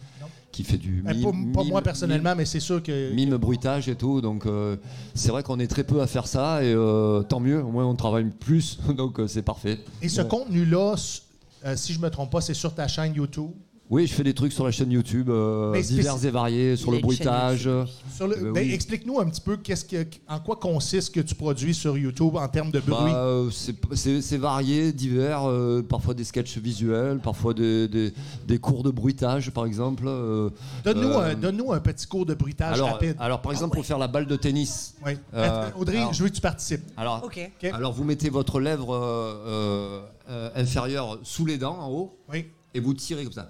Qui 0.54 0.64
fait 0.64 0.78
du 0.78 1.02
mime- 1.04 1.32
mime- 1.64 1.70
moi 1.70 1.82
personnellement, 1.82 2.34
mais 2.38 2.46
c'est 2.46 2.60
sûr 2.62 2.82
que. 2.82 3.12
mime 3.14 3.36
bruitage 3.38 3.90
et 3.90 3.96
tout 3.96 4.22
donc 4.22 4.46
euh, 4.46 4.78
c'est 5.16 5.32
vrai 5.32 5.44
qu'on 5.44 5.60
est 5.60 5.68
très 5.68 5.84
peu 5.84 6.00
à 6.02 6.08
faire 6.08 6.28
ça 6.28 6.64
et 6.64 6.72
euh, 6.74 7.24
tant 7.24 7.40
mieux 7.42 7.62
au 7.62 7.72
moins 7.72 7.86
on 7.86 7.96
travaille 7.96 8.26
plus 8.30 8.78
donc 8.96 9.20
euh, 9.20 9.28
c'est 9.28 9.42
parfait 9.42 9.80
Et 10.02 10.10
ce 10.10 10.22
contenu-là, 10.22 10.94
s- 10.94 11.24
euh, 11.66 11.76
si 11.76 11.92
je 11.94 12.00
me 12.00 12.10
trompe 12.10 12.30
pas, 12.32 12.40
c'est 12.42 12.54
sur 12.54 12.74
ta 12.76 12.88
chaîne 12.88 13.14
YouTube? 13.16 13.50
Oui 13.94 14.08
je 14.08 14.14
fais 14.14 14.24
des 14.24 14.34
trucs 14.34 14.52
sur 14.54 14.66
la 14.66 14.72
chaîne 14.72 14.92
YouTube 14.92 15.30
euh, 15.30 15.80
divers 15.82 16.26
et 16.26 16.32
variés 16.32 16.76
sur 16.76 16.92
le 16.92 16.98
bruitage 17.00 17.70
Sur 18.16 18.28
le- 18.28 18.38
Euh, 18.38 18.52
ben, 18.52 18.66
oui. 18.66 18.74
Explique-nous 18.74 19.20
un 19.20 19.28
petit 19.30 19.42
peu 19.42 19.58
qu'est-ce 19.58 19.86
que, 19.86 20.06
en 20.28 20.40
quoi 20.40 20.56
consiste 20.56 21.08
ce 21.08 21.12
que 21.12 21.20
tu 21.20 21.36
produis 21.36 21.74
sur 21.76 21.98
YouTube 21.98 22.36
en 22.36 22.48
termes 22.48 22.72
de 22.72 22.80
bruit. 22.80 23.12
Bah, 23.12 23.18
euh, 23.26 23.50
c'est- 23.52 24.38
varié, 24.38 24.92
divers, 24.92 25.48
euh, 25.48 25.84
parfois 25.88 26.14
des 26.16 26.24
sketchs 26.24 26.58
visuels, 26.58 27.20
parfois 27.20 27.54
des, 27.54 27.88
des- 27.88 28.12
des 28.48 28.58
cours 28.58 28.82
de 28.84 28.90
bruitage 28.92 29.52
par 29.52 29.66
exemple. 29.66 30.06
euh, 30.08 30.50
donne-nous, 30.84 31.72
euh, 31.72 31.76
un, 31.76 31.80
petit 31.80 32.08
cours 32.08 32.26
de 32.26 32.34
bruitage 32.34 32.74
alors, 32.76 32.94
rapide. 32.94 33.16
alors 33.20 33.42
par 33.42 33.52
exemple 33.52 33.76
pour 33.76 33.86
faire 33.86 34.00
la 34.00 34.08
balle 34.08 34.26
de 34.26 34.36
tennis. 34.36 34.96
Oui. 35.06 35.14
euh, 35.36 35.70
Audrey, 35.78 35.98
alors- 35.98 36.14
je 36.14 36.24
veux 36.24 36.30
que 36.30 36.36
tu 36.36 36.42
participes. 36.42 36.82
Alors, 36.98 37.94
vous 37.94 38.04
mettez 38.04 38.30
votre 38.30 38.60
lèvre 38.60 38.94
euh, 38.96 39.34
euh, 39.46 40.02
euh, 40.30 40.50
inférieure 40.56 41.20
sous 41.24 41.46
les 41.46 41.58
dents 41.58 41.78
en 41.80 41.90
haut 41.92 42.18
Oui. 42.32 42.46
et 42.74 42.80
vous 42.80 42.94
tirez 42.94 43.24
comme 43.24 43.34
ça. 43.34 43.50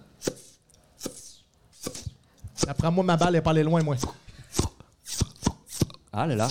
Apprends-moi 2.67 3.03
ma 3.03 3.17
balle, 3.17 3.29
elle 3.29 3.35
est 3.35 3.41
pas 3.41 3.51
allée 3.51 3.63
loin, 3.63 3.81
moi. 3.83 3.95
Ah 6.11 6.27
là 6.27 6.35
là. 6.35 6.47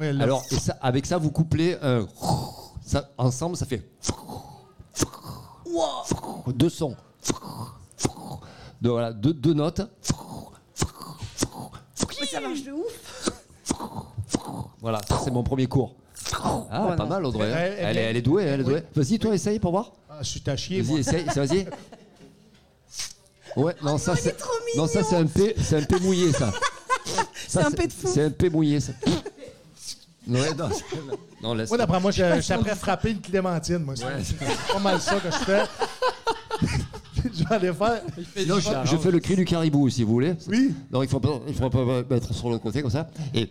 L'a. 0.00 0.24
Alors, 0.24 0.44
et 0.50 0.56
ça, 0.56 0.76
avec 0.80 1.06
ça, 1.06 1.18
vous 1.18 1.30
couplez 1.30 1.76
un. 1.82 2.06
Ça, 2.84 3.10
ensemble, 3.16 3.56
ça 3.56 3.66
fait. 3.66 3.88
Deux 6.54 6.68
sons. 6.68 6.96
Deux, 8.80 8.90
voilà, 8.90 9.12
deux, 9.12 9.32
deux 9.32 9.54
notes. 9.54 9.80
Mais 12.20 12.26
ça 12.26 12.40
marche 12.40 12.62
de 12.64 12.72
ouf. 12.72 13.30
Voilà, 14.80 15.00
ça 15.08 15.20
c'est 15.24 15.30
mon 15.30 15.42
premier 15.42 15.66
cours. 15.66 15.94
Ah, 16.70 16.94
pas 16.96 17.06
mal, 17.06 17.24
Audrey. 17.24 17.50
hein. 17.52 17.56
Elle- 17.56 17.72
elle- 17.72 17.84
Elle, 17.86 17.96
est, 17.98 18.00
elle 18.02 18.16
est 18.16 18.22
douée, 18.22 18.44
elle 18.44 18.60
est 18.60 18.64
douée. 18.64 18.82
Vas-y, 18.94 19.18
toi, 19.18 19.34
essaye 19.34 19.58
pour 19.58 19.70
voir. 19.70 19.92
Ah, 20.10 20.18
je 20.22 20.28
suis 20.28 20.42
à 20.46 20.56
chier, 20.56 20.80
Vas-y, 20.82 20.90
moi. 20.90 21.00
essaye, 21.00 21.24
vas-y. 21.24 21.66
Ouais, 23.56 23.74
non, 23.82 23.98
ça 23.98 24.12
est 24.12 24.16
c'est. 24.16 24.36
trop 24.36 24.50
Non, 24.76 24.86
ça 24.86 25.02
c'est 25.02 25.16
un 25.16 25.26
P, 25.26 25.54
c'est 25.62 25.76
un 25.76 25.82
P 25.82 25.98
mouillé, 26.00 26.32
ça. 26.32 26.52
C'est 27.46 27.60
un 27.60 27.70
P 27.70 27.86
de 27.86 27.92
fou. 27.92 28.08
C'est 28.12 28.24
un 28.24 28.30
P 28.30 28.48
mouillé, 28.50 28.80
ça. 28.80 28.92
Ouais, 30.26 30.54
non, 30.54 30.68
non, 31.42 31.54
laisse. 31.54 31.68
Moi, 31.68 31.76
d'après 31.78 32.00
moi, 32.00 32.10
je, 32.10 32.40
je 32.40 32.48
t'apprends 32.48 32.74
frapper 32.74 33.10
une 33.10 33.20
clémentine, 33.20 33.78
moi. 33.78 33.94
C'est 33.94 34.06
c'est 34.24 34.72
pas 34.72 34.78
mal 34.80 35.00
ça 35.00 35.16
que 35.16 35.30
je 35.30 35.36
fais. 35.36 35.62
je 37.32 37.44
vais 37.44 37.54
aller 37.54 37.72
faire. 37.72 38.00
Sinon, 38.36 38.56
je, 38.58 38.90
je 38.90 38.96
fais 38.96 39.10
le 39.10 39.18
cri 39.20 39.36
du 39.36 39.44
caribou, 39.44 39.88
si 39.88 40.02
vous 40.04 40.12
voulez. 40.12 40.34
Oui. 40.48 40.74
Non, 40.92 41.02
il 41.02 41.08
faut 41.08 41.20
pas, 41.20 41.40
il 41.48 41.54
faut 41.54 41.70
pas 41.70 41.84
mettre 42.10 42.34
sur 42.34 42.50
le 42.50 42.58
côté 42.58 42.82
comme 42.82 42.90
ça. 42.90 43.08
Et. 43.34 43.48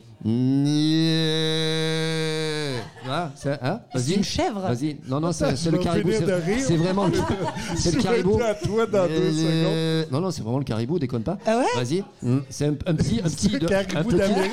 Voilà, 3.05 3.31
c'est- 3.35 3.59
hein, 3.61 3.81
C'est 3.93 3.99
Vas-y. 3.99 4.13
une 4.15 4.23
chèvre. 4.23 4.61
Vas-y. 4.61 4.97
Non, 5.07 5.19
non, 5.19 5.31
c'est 5.33 5.51
le 5.71 5.77
caribou. 5.77 6.09
finir 6.09 6.19
C'est 6.21 6.25
de 6.25 6.33
rire. 6.53 6.63
c'est 6.65 6.77
vraiment 6.77 7.05
le, 7.07 7.13
c'est 7.75 7.89
Je 7.91 7.95
le 7.97 8.01
vais 8.01 8.03
caribou. 8.07 8.39
être 8.39 8.45
à 8.45 8.53
toi 8.55 8.85
dans 8.85 9.07
deux 9.07 9.13
Euh, 9.43 10.05
Non, 10.11 10.21
non, 10.21 10.31
c'est 10.31 10.41
vraiment 10.41 10.59
le 10.59 10.63
caribou, 10.63 10.99
déconne 10.99 11.23
pas. 11.23 11.37
Ah 11.45 11.57
ouais 11.59 11.65
Vas-y. 11.83 12.03
Mm, 12.21 12.39
C'est 12.49 12.65
un, 12.67 12.71
un 12.71 12.95
petit, 12.95 13.19
un 13.23 13.29
petit, 13.29 13.49
de- 13.49 13.67
le 13.67 13.75
un 13.75 13.83
caribou 13.83 14.09
petit- 14.11 14.17
d'Amérique. 14.19 14.51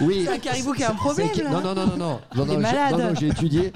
Oui. 0.00 0.22
C'est 0.26 0.32
un 0.32 0.38
caribou 0.38 0.72
qui 0.72 0.84
a 0.84 0.88
un 0.88 0.92
C'est- 0.92 0.96
problème, 0.98 1.28
c'est- 1.34 1.42
là. 1.42 1.50
Non, 1.50 1.60
non, 1.60 1.74
non, 1.74 1.86
non, 1.86 1.96
non. 1.96 1.96
Non, 1.96 2.18
Il 2.36 2.40
est 2.40 2.44
non, 2.44 2.52
j'ai- 2.54 2.58
malade. 2.58 2.92
non, 2.92 2.98
non, 2.98 3.14
j'ai 3.18 3.26
étudié. 3.28 3.72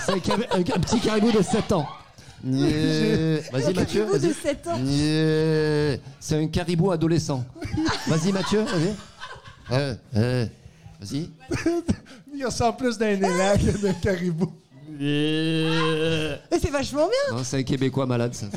C'est 0.00 0.12
un, 0.12 0.14
un- 0.58 0.60
un 0.60 0.80
petit 0.80 1.00
caribou 1.00 1.30
de 1.30 1.42
7 1.42 1.72
ans. 1.72 1.86
Euh, 2.46 3.40
Vas-y, 3.52 3.74
Mathieu. 3.74 4.00
caribou 4.04 4.18
de 4.18 4.18
vas-y. 4.28 4.34
7 4.34 4.66
ans. 4.68 4.78
Euh, 4.86 5.96
C'est 6.20 6.36
un 6.42 6.46
caribou 6.48 6.90
adolescent. 6.90 7.44
Vas-y, 8.06 8.32
Mathieu, 8.32 8.62
vas-y. 8.62 8.94
Euh, 9.72 9.94
euh, 10.16 10.46
Vas-y. 11.00 11.30
Il 12.34 12.44
ressemble 12.44 12.76
plus 12.76 12.98
d'un 12.98 13.08
élan 13.08 13.54
que 13.58 13.78
d'un 13.80 13.92
caribou. 13.94 14.52
Mais 14.98 16.58
C'est 16.60 16.70
vachement 16.70 17.08
bien. 17.08 17.36
Non, 17.36 17.42
c'est 17.44 17.58
un 17.58 17.62
Québécois 17.62 18.06
malade, 18.06 18.34
ça. 18.34 18.46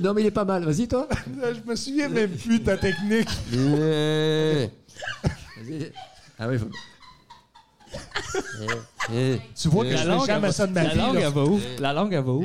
non, 0.00 0.14
mais 0.14 0.22
il 0.22 0.26
est 0.26 0.30
pas 0.30 0.44
mal. 0.44 0.64
Vas-y, 0.64 0.88
toi. 0.88 1.06
Je 1.26 1.70
me 1.70 1.76
souviens 1.76 2.08
même 2.08 2.30
plus 2.30 2.58
de 2.58 2.64
ta 2.64 2.76
technique. 2.76 3.28
Vas-y. 3.52 4.70
Ah 6.38 6.48
oui, 6.48 6.58
faut... 6.58 6.68
Eh, 9.12 9.34
eh. 9.34 9.40
Tu 9.60 9.68
vois 9.68 9.84
que 9.84 9.90
je 9.90 9.96
la 9.96 10.04
langue, 10.04 10.26
jamais 10.26 10.48
elle 10.48 10.54
ça 10.54 10.66
de 10.66 10.72
va, 10.72 10.82
ma 10.82 10.88
la 10.88 10.94
vie. 10.94 10.98
langue, 11.00 11.16
elle 11.16 11.32
va 11.32 11.44
où? 11.44 11.60
La 11.78 11.92
langue, 11.92 12.12
elle 12.14 12.24
va 12.24 12.32
où? 12.32 12.44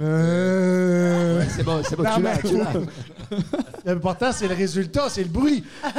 Euh... 0.00 1.44
C'est 1.54 1.62
bon, 1.62 1.82
c'est 1.88 1.96
bon, 1.96 2.04
tu 2.14 2.20
ma 2.20 2.32
l'as, 2.32 2.38
tu 2.38 2.56
l'as. 2.56 2.64
cour. 2.66 2.82
L'important, 3.84 4.32
c'est 4.32 4.48
le 4.48 4.54
résultat, 4.54 5.08
c'est 5.08 5.22
le 5.22 5.28
bruit. 5.28 5.64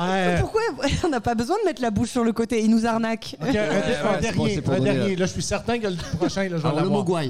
Ouais. 0.00 0.36
Pourquoi 0.38 0.60
on 1.04 1.08
n'a 1.08 1.20
pas 1.20 1.34
besoin 1.34 1.56
de 1.60 1.64
mettre 1.66 1.82
la 1.82 1.90
bouche 1.90 2.10
sur 2.10 2.22
le 2.22 2.32
côté? 2.32 2.62
Il 2.62 2.70
nous 2.70 2.86
arnaque. 2.86 3.34
Ok, 3.42 3.48
un, 3.48 3.50
un 3.50 3.54
ouais, 3.56 3.96
bon, 4.04 4.20
dernier, 4.20 4.54
c'est 4.54 4.60
pour 4.62 4.74
un 4.74 4.78
dernier. 4.78 5.16
Là, 5.16 5.26
je 5.26 5.32
suis 5.32 5.42
certain 5.42 5.76
que 5.80 5.88
le 5.88 5.96
prochain, 6.16 6.42
là, 6.42 6.50
je 6.50 6.54
vais 6.54 6.58
Alors, 6.68 6.74
le 6.74 6.84
l'avoir. 6.84 7.22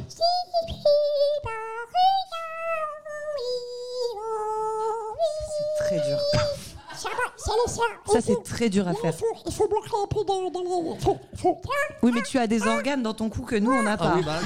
Ça, 8.07 8.21
c'est 8.25 8.43
très 8.45 8.69
dur 8.69 8.87
à 8.89 8.95
faire. 8.95 9.13
Il 9.47 9.53
faut 9.53 9.69
boucler 9.69 9.93
un 10.03 10.07
peu 10.07 10.25
dans, 10.25 10.51
dans 10.51 10.61
les... 10.63 11.01
faut- 11.01 11.19
faut- 11.37 11.61
Oui, 12.03 12.13
mais 12.15 12.23
tu 12.23 12.39
as 12.39 12.47
des 12.47 12.67
organes 12.67 13.03
dans 13.03 13.15
ton 13.15 13.29
cou 13.29 13.43
que 13.43 13.57
nous, 13.57 13.73
on 13.73 13.83
n'a 13.83 13.93
Ah 13.95 13.97
pas. 13.99 14.15
oui, 14.17 14.23
bah, 14.25 14.39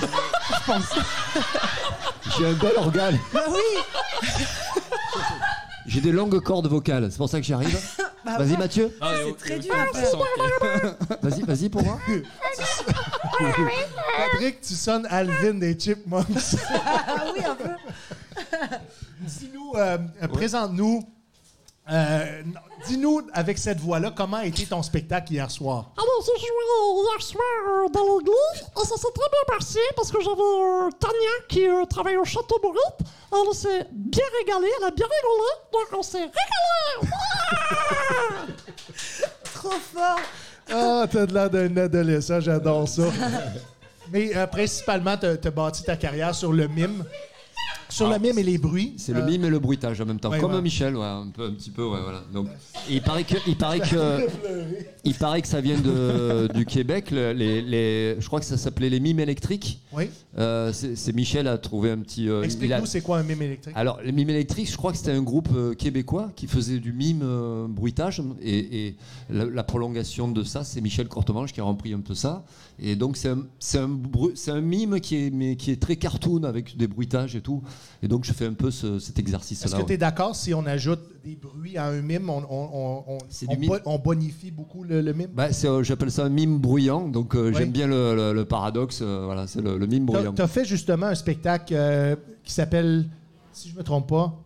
J'ai 2.39 2.47
un 2.47 2.53
bel 2.55 2.73
organe. 2.77 3.19
Bah 3.33 3.45
oui 3.51 3.81
J'ai 5.87 6.01
des 6.01 6.13
longues 6.13 6.41
cordes 6.41 6.67
vocales, 6.69 7.09
c'est 7.11 7.19
pour 7.19 7.29
ça 7.29 7.39
que 7.41 7.47
j'y 7.47 7.53
arrive. 7.55 7.79
Bah 8.25 8.39
Vas-y 8.39 8.53
ouais. 8.53 8.57
Mathieu, 8.57 8.97
Ah, 9.01 9.11
C'est 9.17 9.23
il 9.23 9.27
y 9.27 9.31
a 9.31 9.35
très 9.35 9.59
dur 9.59 9.75
à 9.75 9.87
faire. 9.99 11.19
vas-y, 11.23 11.43
vas-y 11.43 11.69
pour 11.69 11.83
moi. 11.83 11.99
Patrick, 14.17 14.61
tu 14.61 14.75
sonnes 14.75 15.07
Alvin 15.11 15.55
des 15.55 15.77
Chipmunks. 15.77 16.27
Ah 16.73 17.25
oui, 17.37 17.45
un 17.45 17.57
peu. 17.57 17.71
Dis-nous, 19.23 19.73
euh, 19.75 19.99
euh, 20.23 20.29
présente-nous. 20.29 21.03
euh, 21.91 22.43
Dis-nous, 22.87 23.23
avec 23.33 23.59
cette 23.59 23.79
voix-là, 23.79 24.13
comment 24.15 24.39
a 24.39 24.47
été 24.47 24.67
ton 24.67 24.83
spectacle 24.83 25.33
hier 25.33 25.49
soir? 25.51 25.93
Alors, 25.97 26.27
j'ai 26.27 26.39
joué 26.41 26.49
hier 27.03 27.23
soir 27.23 27.45
euh, 27.69 27.89
dans 27.89 28.19
l'église 28.19 28.67
et 28.77 28.85
ça 28.87 28.97
s'est 28.97 29.13
très 29.15 29.29
bien 29.31 29.57
passé 29.57 29.79
parce 29.95 30.11
que 30.11 30.21
j'avais 30.21 30.41
euh, 30.41 30.91
Tania 30.99 31.47
qui 31.49 31.65
euh, 31.67 31.85
travaille 31.85 32.17
au 32.17 32.25
Château 32.25 32.59
Bourrit. 32.61 32.79
Elle 33.33 33.55
s'est 33.55 33.87
bien 33.93 34.25
régalée, 34.41 34.73
elle 34.79 34.85
a 34.87 34.91
bien 34.91 35.07
rigolé, 35.07 35.51
donc 35.73 35.87
on 35.99 36.03
s'est 36.03 36.19
régalé. 36.19 36.33
Trop 39.55 39.71
fort. 39.71 40.19
Ah, 40.71 41.07
t'as 41.11 41.27
de 41.27 41.35
l'air 41.35 41.51
d'un 41.51 41.77
adolescent, 41.77 42.41
j'adore 42.41 42.89
ça. 42.89 43.05
Mais 44.13 44.37
euh, 44.37 44.47
principalement, 44.47 45.17
t'as 45.17 45.33
as 45.33 45.51
bâti 45.51 45.83
ta 45.85 45.97
carrière 45.97 46.35
sur 46.35 46.53
le 46.53 46.69
mime. 46.69 47.05
Sur 47.93 48.09
le 48.09 48.19
mime 48.19 48.39
et 48.39 48.43
les 48.43 48.59
bruits. 48.59 48.95
C'est 48.97 49.13
le 49.13 49.21
Euh, 49.21 49.27
mime 49.27 49.45
et 49.45 49.51
le 49.51 49.59
bruitage 49.59 50.01
en 50.01 50.07
même 50.07 50.19
temps, 50.19 50.31
ouais, 50.31 50.41
comme 50.41 50.55
ouais. 50.55 50.63
Michel, 50.63 50.97
ouais, 50.97 51.05
un 51.05 51.29
peu, 51.35 51.45
un 51.47 51.53
petit 51.53 51.71
peu, 51.71 51.85
ouais, 51.85 52.01
voilà. 52.03 52.23
Donc, 52.33 52.49
et 52.91 52.95
il 52.95 53.03
paraît 53.03 53.25
que, 53.25 53.37
il 53.47 53.57
paraît 53.57 53.81
que, 53.81 54.27
il 55.05 55.15
paraît 55.15 55.43
que 55.43 55.49
ça 55.49 55.61
vient 55.61 55.79
de, 55.81 56.49
du 56.55 56.65
Québec. 56.65 57.11
le- 57.11 57.33
les, 57.33 57.61
les- 57.63 58.17
je 58.21 58.27
crois 58.27 58.41
que 58.41 58.47
ça 58.47 58.57
s'appelait 58.57 58.89
les 58.91 59.01
mimes 59.01 59.21
électriques. 59.21 59.81
Oui. 59.93 60.05
Euh, 60.39 60.73
c'est 60.73 61.13
Michel 61.15 61.47
a 61.49 61.59
trouvé 61.59 61.91
un 61.91 61.99
petit. 61.99 62.29
euh, 62.29 62.43
Explique-nous, 62.43 62.87
c'est 62.87 63.03
quoi 63.03 63.19
un 63.19 63.23
mime 63.23 63.43
électrique? 63.43 63.75
Alors, 63.77 64.01
les 64.03 64.13
mimes 64.13 64.31
électriques, 64.31 64.71
je 64.71 64.77
crois 64.77 64.93
que 64.93 64.99
c'était 64.99 65.13
un 65.13 65.23
groupe 65.23 65.49
euh, 65.55 65.75
québécois 65.75 66.31
qui 66.35 66.47
faisait 66.47 66.79
du 66.79 66.93
mime 66.93 67.21
euh, 67.23 67.67
bruitage. 67.69 68.23
Et, 68.41 68.87
et 68.89 68.97
la, 69.31 69.45
la 69.45 69.63
prolongation 69.65 70.29
de 70.29 70.43
ça, 70.45 70.65
c'est 70.65 70.81
Michel 70.81 71.09
Courtemanche 71.09 71.53
qui 71.53 71.61
a 71.61 71.65
repris 71.65 71.93
un 71.93 72.01
peu 72.01 72.15
ça. 72.15 72.45
Et 72.79 72.97
donc, 72.97 73.17
c'est 73.17 73.29
un, 73.29 73.43
c'est 73.59 73.79
un, 73.79 73.91
un 74.49 74.61
mime 74.61 74.99
qui 75.01 75.17
est, 75.27 75.31
mais 75.31 75.57
qui 75.57 75.71
est 75.71 75.81
très 75.81 75.97
cartoon 75.97 76.45
avec 76.45 76.77
des 76.77 76.87
bruitages 76.87 77.37
et 77.37 77.41
tout. 77.43 77.63
Et 78.03 78.09
donc, 78.09 78.25
je 78.25 78.33
fais 78.33 78.47
un 78.47 78.53
peu 78.55 78.71
ce- 78.71 78.99
cet 78.99 79.19
exercice-là. 79.19 79.67
Est-ce 79.67 79.77
que 79.81 79.87
tu 79.87 79.93
es 79.93 79.97
d'accord 79.97 80.35
si 80.37 80.53
on 80.55 80.67
ajoute 80.67 81.01
des 81.25 81.37
bruits 81.37 81.77
à 81.79 81.87
un 81.87 82.01
mime, 82.03 82.29
on, 82.31 82.43
on, 82.51 82.69
on, 82.73 83.05
on- 83.15 83.19
C'est 83.29 83.47
on 83.49 83.53
du 83.55 83.59
mime. 83.61 83.69
bo- 83.71 83.79
on 83.85 83.99
bonifie 83.99 84.51
beaucoup 84.51 84.83
le, 84.85 85.01
le 85.01 85.13
mime? 85.13 85.31
C'est, 85.53 85.69
euh, 85.69 85.83
J'appelle 85.83 86.11
ça 86.11 86.25
un 86.25 86.29
mime 86.29 86.59
bruyant. 86.59 87.09
Donc, 87.09 87.35
euh, 87.35 87.49
Oui. 87.51 87.55
j'aime 87.57 87.71
bien 87.71 87.87
le, 87.87 88.15
le- 88.17 88.33
le 88.33 88.45
paradoxe. 88.45 89.01
euh, 89.03 89.23
voilà, 89.25 89.47
c'est 89.47 89.61
le, 89.61 89.79
mime 89.87 90.07
bruyant. 90.07 90.33
Tu 90.33 90.43
as 90.43 90.49
fait 90.49 90.65
justement 90.65 91.07
un 91.07 91.15
spectacle 91.15 91.75
qui 92.43 92.53
s'appelle, 92.53 93.09
si 93.53 93.69
je 93.69 93.77
me 93.77 93.83
trompe 93.83 94.09
pas, 94.09 94.39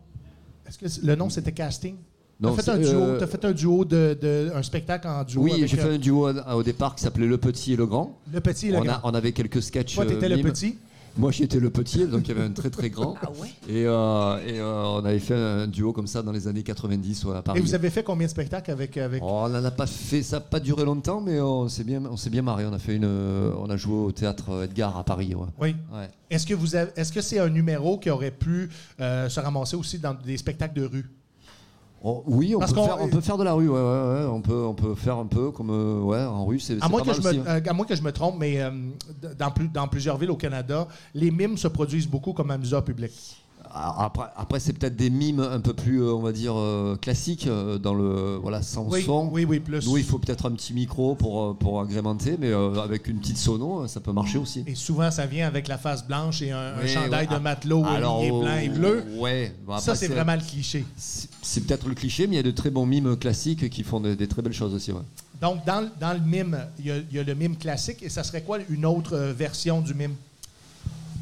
est-ce 0.68 0.78
que 0.78 1.06
le 1.06 1.14
nom 1.14 1.30
c'était 1.30 1.52
Casting? 1.52 1.96
Tu 2.38 2.78
duo, 2.78 3.00
euh, 3.00 3.18
t'as 3.18 3.26
fait 3.26 3.42
un 3.46 3.52
duo 3.52 3.84
de, 3.86 4.18
de- 4.20 4.50
un 4.54 4.62
spectacle 4.62 5.08
en 5.08 5.24
duo. 5.24 5.40
Oui, 5.40 5.52
j'ai 5.66 5.76
fait 5.78 5.94
un 5.94 5.96
duo 5.96 6.28
au, 6.28 6.62
départ 6.62 6.94
qui 6.94 7.02
s'appelait 7.02 7.26
Le 7.26 7.38
Petit 7.38 7.72
et 7.72 7.76
le 7.76 7.86
Grand. 7.86 8.18
le 8.30 8.40
petit 8.40 8.68
et 8.68 8.72
le 8.72 8.76
on, 8.76 8.82
grand. 8.84 8.92
a- 8.92 9.00
on 9.04 9.14
avait 9.14 9.32
quelques 9.32 9.62
sketchs. 9.62 9.94
Toi, 9.94 10.04
t'étais 10.04 10.28
le 10.28 10.42
petit? 10.42 10.76
Moi, 11.18 11.32
j'étais 11.32 11.58
le 11.58 11.70
petit, 11.70 12.06
donc 12.06 12.22
il 12.24 12.28
y 12.28 12.30
avait 12.32 12.46
un 12.46 12.52
très 12.52 12.70
très 12.70 12.90
grand. 12.90 13.14
Ah 13.22 13.30
ouais 13.40 13.48
Et, 13.68 13.86
euh, 13.86 14.38
et, 14.46 14.60
euh, 14.60 14.84
on 14.84 15.04
avait 15.04 15.18
fait 15.18 15.34
un 15.34 15.66
duo 15.66 15.92
comme 15.92 16.06
ça 16.06 16.22
dans 16.22 16.32
les 16.32 16.46
années 16.46 16.62
90 16.62 17.24
ouais, 17.24 17.36
à 17.36 17.42
Paris. 17.42 17.58
Et 17.58 17.62
vous 17.62 17.74
avez 17.74 17.88
fait 17.90 18.02
combien 18.02 18.26
de 18.26 18.30
spectacles 18.30 18.70
avec. 18.70 18.96
avec... 18.98 19.22
Oh, 19.24 19.42
on 19.44 19.48
n'en 19.48 19.64
a 19.64 19.70
pas 19.70 19.86
fait, 19.86 20.22
ça 20.22 20.36
n'a 20.36 20.40
pas 20.40 20.60
duré 20.60 20.84
longtemps, 20.84 21.20
mais 21.20 21.40
on 21.40 21.68
s'est 21.68 21.84
bien, 21.84 22.02
on 22.04 22.16
s'est 22.16 22.30
bien 22.30 22.42
marré. 22.42 22.66
On 22.66 22.72
a 22.72 22.78
fait 22.78 22.94
une, 22.96 23.04
euh, 23.04 23.52
on 23.58 23.70
a 23.70 23.76
joué 23.76 23.94
au 23.94 24.12
théâtre 24.12 24.64
Edgar 24.64 24.96
à 24.96 25.04
Paris. 25.04 25.34
Ouais. 25.34 25.46
Oui. 25.58 25.76
Ouais. 25.92 26.08
Est-ce 26.30 26.46
que 26.46 26.54
est-ce 27.00 27.12
que 27.12 27.20
c'est 27.20 27.38
un 27.38 27.48
numéro 27.48 27.98
qui 27.98 28.10
aurait 28.10 28.30
pu 28.30 28.68
euh, 29.00 29.28
se 29.28 29.40
ramasser 29.40 29.76
aussi 29.76 29.98
dans 29.98 30.14
des 30.14 30.36
spectacles 30.36 30.78
de 30.78 30.86
rue? 30.86 31.10
Oh, 32.02 32.22
oui, 32.26 32.54
on 32.54 32.58
Parce 32.60 32.72
peut, 32.72 32.82
faire, 32.82 32.98
on 33.00 33.08
peut 33.08 33.20
faire 33.20 33.38
de 33.38 33.44
la 33.44 33.52
rue. 33.54 33.68
Ouais, 33.68 33.74
ouais, 33.74 33.80
ouais. 33.80 34.26
On 34.30 34.40
peut, 34.40 34.64
on 34.66 34.74
peut 34.74 34.94
faire 34.94 35.16
un 35.16 35.26
peu 35.26 35.50
comme, 35.50 35.70
euh, 35.70 36.00
ouais, 36.02 36.22
en 36.22 36.44
rue. 36.44 36.60
C'est 36.60 36.80
À 36.82 36.88
moins, 36.88 37.02
pas 37.02 37.12
que 37.12 37.16
je 37.16 37.22
me, 37.22 37.28
aussi, 37.30 37.40
euh, 37.46 37.60
à 37.66 37.72
moins 37.72 37.86
que 37.86 37.96
je 37.96 38.02
me 38.02 38.12
trompe, 38.12 38.36
mais 38.38 38.60
euh, 38.60 38.70
dans, 39.38 39.50
plus- 39.50 39.68
dans 39.68 39.88
plusieurs 39.88 40.16
villes 40.16 40.30
au 40.30 40.36
Canada, 40.36 40.86
les 41.14 41.30
mimes 41.30 41.56
se 41.56 41.68
produisent 41.68 42.06
beaucoup 42.06 42.32
comme 42.32 42.50
amuseur 42.50 42.84
public. 42.84 43.12
Ah, 43.72 44.04
Après, 44.06 44.26
après 44.36 44.60
c'est 44.60 44.72
peut-être 44.72 44.96
des 44.96 45.10
mimes 45.10 45.40
un 45.40 45.60
peu 45.60 45.72
plus, 45.74 46.02
euh, 46.02 46.12
on 46.14 46.20
va 46.22 46.32
dire, 46.32 46.54
euh, 46.56 46.96
classiques 46.96 47.46
euh, 47.46 47.78
dans 47.78 47.94
le, 47.94 48.36
voilà, 48.40 48.62
sans 48.62 48.84
Oui, 48.88 49.02
son. 49.04 49.28
oui, 49.32 49.44
oui, 49.44 49.60
plus. 49.60 49.86
Nous, 49.86 49.98
il 49.98 50.04
faut 50.04 50.18
peut-être 50.18 50.46
un 50.46 50.52
petit 50.52 50.72
micro 50.72 51.14
pour, 51.14 51.56
pour 51.56 51.80
agrémenter, 51.80 52.36
mais 52.38 52.52
avec 52.52 53.06
une 53.08 53.18
petite 53.18 53.38
sono, 53.38 53.82
euh, 53.82 53.86
ça 53.88 54.00
peut 54.00 54.12
marcher 54.12 54.38
aussi. 54.38 54.64
Et 54.66 54.74
souvent, 54.74 55.10
ça 55.10 55.26
vient 55.26 55.46
avec 55.46 55.68
la 55.68 55.78
face 55.78 56.06
blanche 56.06 56.42
et 56.42 56.52
un, 56.52 56.58
un 56.76 56.82
Oui, 56.82 56.88
chandail 56.88 57.26
ouais. 57.28 57.34
de 57.36 57.40
matelot 57.42 57.84
Alors, 57.84 58.18
aligné 58.20 58.40
blanc 58.40 58.56
et 58.62 58.68
bleu. 58.68 59.04
Ouais. 59.18 59.52
Ça, 59.78 59.94
c'est 59.94 60.08
vraiment 60.08 60.34
le 60.34 60.40
cliché. 60.46 60.84
C'est 60.96 61.66
peut-être 61.66 61.88
le 61.88 61.94
cliché, 61.94 62.26
mais 62.26 62.34
il 62.34 62.36
y 62.36 62.40
a 62.40 62.42
de 62.44 62.50
très 62.50 62.70
bons 62.70 62.86
mimes 62.86 63.16
classiques 63.16 63.68
qui 63.70 63.82
font 63.82 64.00
des, 64.00 64.16
des 64.16 64.26
très 64.28 64.42
belles 64.42 64.52
choses 64.52 64.74
aussi. 64.74 64.92
Ouais. 64.92 65.00
Donc, 65.40 65.64
dans, 65.66 65.82
le- 65.82 65.90
dans 66.00 66.12
le 66.14 66.20
mime, 66.20 66.58
il 66.78 66.86
y, 66.86 66.90
a, 66.90 66.96
il 66.96 67.16
y 67.16 67.18
a 67.18 67.22
le 67.22 67.34
mime 67.34 67.56
classique. 67.56 68.02
Et 68.02 68.08
ça 68.08 68.22
serait 68.24 68.42
quoi 68.42 68.58
une 68.70 68.86
autre 68.86 69.16
version 69.36 69.80
du 69.80 69.92
mime? 69.94 70.14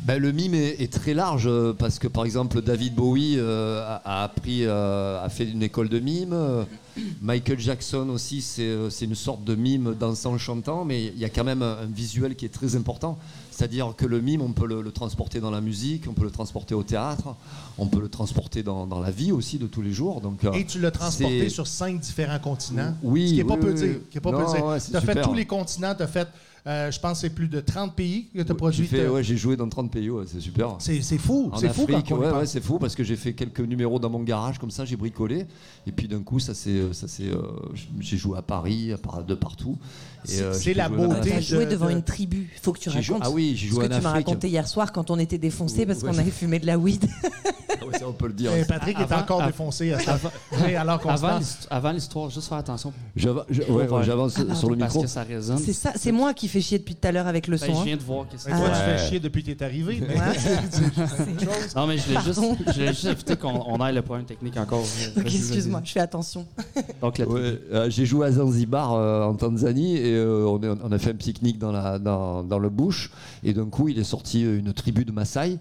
Ben, 0.05 0.21
le 0.21 0.33
mime 0.33 0.53
est, 0.55 0.83
est 0.83 0.93
très 0.93 1.15
large 1.15 1.45
euh, 1.47 1.73
parce 1.73 1.99
que 1.99 2.09
par 2.09 2.27
exemple 2.27 2.61
David 2.61 2.95
Bowie 2.95 3.37
euh, 3.39 3.83
a, 3.87 4.03
a 4.21 4.25
appris, 4.25 4.67
euh, 4.67 5.25
a 5.25 5.29
fait 5.31 5.45
une 5.49 5.63
école 5.63 5.89
de 5.89 5.99
mime. 5.99 6.37
Michael 7.23 7.59
Jackson 7.59 8.09
aussi, 8.11 8.41
c'est 8.43 9.05
une 9.05 9.15
sorte 9.15 9.43
de 9.45 9.55
mime 9.55 9.97
dansant 9.99 10.37
chantant, 10.39 10.85
mais 10.85 11.07
il 11.07 11.19
y 11.19 11.25
a 11.25 11.29
quand 11.31 11.43
même 11.43 11.63
un, 11.63 11.79
un 11.83 11.87
visuel 11.87 12.37
qui 12.37 12.45
est 12.45 12.51
très 12.51 12.77
important. 12.77 13.19
C'est-à-dire 13.51 13.95
que 13.97 14.05
le 14.05 14.21
mime, 14.21 14.43
on 14.43 14.53
peut 14.53 14.67
le, 14.67 14.83
le 14.83 14.93
transporter 14.93 15.41
dans 15.41 15.51
la 15.51 15.61
musique, 15.61 16.05
on 16.09 16.13
peut 16.13 16.25
le 16.25 16.31
transporter 16.31 16.75
au 16.75 16.83
théâtre, 16.83 17.35
on 17.79 17.87
peut 17.87 18.01
le 18.01 18.09
transporter 18.09 18.63
dans, 18.63 18.87
dans 18.87 19.01
la 19.01 19.11
vie 19.11 19.33
aussi 19.33 19.59
de 19.59 19.67
tous 19.67 19.81
les 19.83 19.93
jours. 19.93 20.21
Donc, 20.21 20.45
euh, 20.45 20.53
Et 20.53 20.67
tu 20.67 20.81
l'as 20.81 20.91
transporté 20.91 21.49
sur 21.49 21.67
cinq 21.67 21.99
différents 21.99 22.39
continents. 22.39 22.95
Oui, 23.03 23.29
Ce 23.29 23.33
qui 23.33 23.39
n'est 23.39 23.45
pas 23.45 23.55
oui, 23.55 23.61
peu 23.61 23.69
oui, 23.73 23.75
dire. 23.75 23.97
qui 24.11 24.19
est 24.19 24.21
pas 24.21 24.31
Non, 24.33 24.45
peu 24.45 24.53
dire. 24.53 24.65
ouais, 24.67 24.81
c'est 24.81 24.91
tu 24.91 24.97
as 24.97 25.01
fait 25.01 25.23
tous 25.23 25.35
les 25.35 25.47
continents. 25.47 25.95
Tu 25.97 26.03
as 26.03 26.09
fait, 26.09 26.29
euh, 26.67 26.91
je 26.91 26.99
pense, 26.99 27.21
c'est 27.21 27.31
plus 27.31 27.49
de 27.49 27.61
30 27.61 27.95
pays 27.95 28.29
que 28.35 28.41
tu 28.41 28.51
as 28.53 28.55
produit. 28.55 28.89
ouais, 28.91 29.23
j'ai 29.23 29.37
joué 29.37 29.55
dans 29.55 29.69
30 29.69 29.91
pays, 29.91 30.09
ouais, 30.09 30.25
c'est 30.27 30.41
super. 30.41 30.77
C'est 30.79 31.03
c'est 31.03 31.19
fou. 31.19 31.53
C'est 31.57 31.73
fou 31.73 31.83
Afrique, 31.83 32.09
quand 32.09 32.19
on 32.19 32.23
y 32.23 32.33
ouais, 32.33 32.47
c'est 32.47 32.63
fou 32.63 32.79
parce 32.79 32.95
que 32.95 33.05
j'ai 33.05 33.17
fait 33.17 33.35
quelques 33.35 33.61
numéros 33.61 33.99
dans 33.99 34.09
mon 34.09 34.23
garage 34.23 34.59
comme 34.59 34.71
ça, 34.71 34.87
j'ai 34.87 34.97
bricolé 34.97 35.47
et 35.87 35.93
puis 35.93 36.09
d'un 36.09 36.23
coup 36.23 36.39
ça 36.39 36.55
s'est, 36.55 36.93
ça 36.93 37.07
euh, 37.23 37.43
j'ai 38.01 38.17
joué 38.17 38.39
à 38.39 38.43
Paris, 38.43 38.93
de 39.27 39.35
partout. 39.35 39.77
C'est- 40.25 40.43
euh, 40.43 40.53
c'est 40.53 40.75
la 40.75 40.89
beauté 40.89 41.15
T'as 41.31 41.37
Afrique. 41.37 41.49
joué 41.49 41.67
de- 41.67 41.71
devant 41.71 41.87
de- 41.87 41.93
une 41.93 42.03
tribu. 42.03 42.51
Faut 42.63 42.73
que 42.73 42.79
tu 42.79 42.89
racontes. 42.89 43.21
ah 43.23 43.31
oui, 43.31 43.55
j'ai 43.57 43.69
joué 43.69 43.81
Ce 43.85 43.87
en 43.87 43.89
que 43.89 43.95
tu 43.97 44.01
m'as 44.03 44.11
Afrique. 44.11 44.27
raconté 44.27 44.49
hier 44.49 44.67
soir 44.69 44.93
quand 44.93 45.11
on 45.11 45.19
était 45.19 45.39
défoncés 45.39 45.87
parce 45.87 46.03
Ouais. 46.03 46.11
qu'on 46.11 46.19
avait 46.19 46.31
fumé 46.31 46.59
de 46.59 46.67
la 46.67 46.79
weed. 46.79 47.05
Ah 47.87 47.99
ça, 47.99 48.09
on 48.09 48.13
peut 48.13 48.29
le 48.29 48.33
dire. 48.33 48.53
Et 48.57 48.65
Patrick 48.65 48.99
est 48.99 49.13
encore 49.13 49.41
avant- 49.43 49.47
défoncé 49.51 49.93
à. 49.93 49.99
Oui, 50.65 50.75
alors 50.75 50.99
qu'on 51.01 51.11
Avant 51.11 51.91
l'histoire, 51.93 52.31
juste 52.31 52.49
faire 52.49 52.59
attention. 52.59 52.93
Ouais, 53.17 53.29
ouais, 53.69 54.05
j'avance 54.05 54.37
Ah, 54.51 54.55
sur 54.55 54.71
le 54.71 54.77
Parce 54.79 54.93
micro. 54.95 55.03
que 55.03 55.09
ça 55.09 55.23
résonne. 55.23 55.59
C'est 55.59 55.73
ça, 55.75 55.93
c'est 55.95 56.11
moi 56.11 56.33
qui 56.35 56.49
fais 56.49 56.61
chier 56.63 56.79
depuis 56.79 56.95
tout 56.95 57.07
à 57.07 57.13
l'heure 57.13 57.27
avec 57.27 57.47
le 57.47 57.57
Ben, 57.59 57.67
son. 57.67 57.75
je 57.75 57.79
hein. 57.79 57.83
viens 57.85 57.97
de 57.97 58.03
voir 58.03 58.27
qu'est-ce 58.29 58.47
que 58.47 58.51
toi, 58.51 58.69
tu 58.71 58.75
fais 58.75 59.09
chier 59.09 59.21
depuis 59.21 59.45
que 59.45 59.51
t'es 59.53 59.65
arrivé. 59.65 60.01
mais- 60.01 60.15
Non, 61.77 61.87
mais 61.87 61.99
je 61.99 62.05
voulais 62.09 62.21
juste, 62.25 62.41
je 62.67 62.73
voulais 62.73 62.89
juste 62.89 63.05
éviter 63.05 63.37
qu'on 63.37 63.63
on 63.67 63.77
aille 63.81 63.95
le 63.95 64.03
problème 64.03 64.27
technique 64.27 64.57
encore. 64.57 64.83
Excuse-moi, 65.17 65.83
je 65.85 65.93
fais 65.93 66.01
attention. 66.01 66.47
Donc, 67.01 67.21
euh, 67.21 67.91
j'ai 67.91 68.07
joué 68.07 68.27
à 68.27 68.33
Zanzibar 68.33 68.93
euh, 68.95 69.25
en 69.25 69.35
Tanzanie 69.35 69.97
et 69.97 70.14
euh, 70.15 70.79
on, 70.83 70.93
a 70.93 70.99
fait 70.99 71.11
un 71.11 71.15
pique-nique 71.15 71.59
dans, 71.59 71.99
dans 72.45 72.59
le 72.59 72.69
bush. 72.71 73.11
Et 73.43 73.53
d'un 73.53 73.67
coup 73.67 73.89
il 73.89 73.99
est 73.99 74.05
sorti 74.05 74.43
une 74.43 74.73
tribu 74.73 75.05
de 75.05 75.13
Maasai 75.13 75.59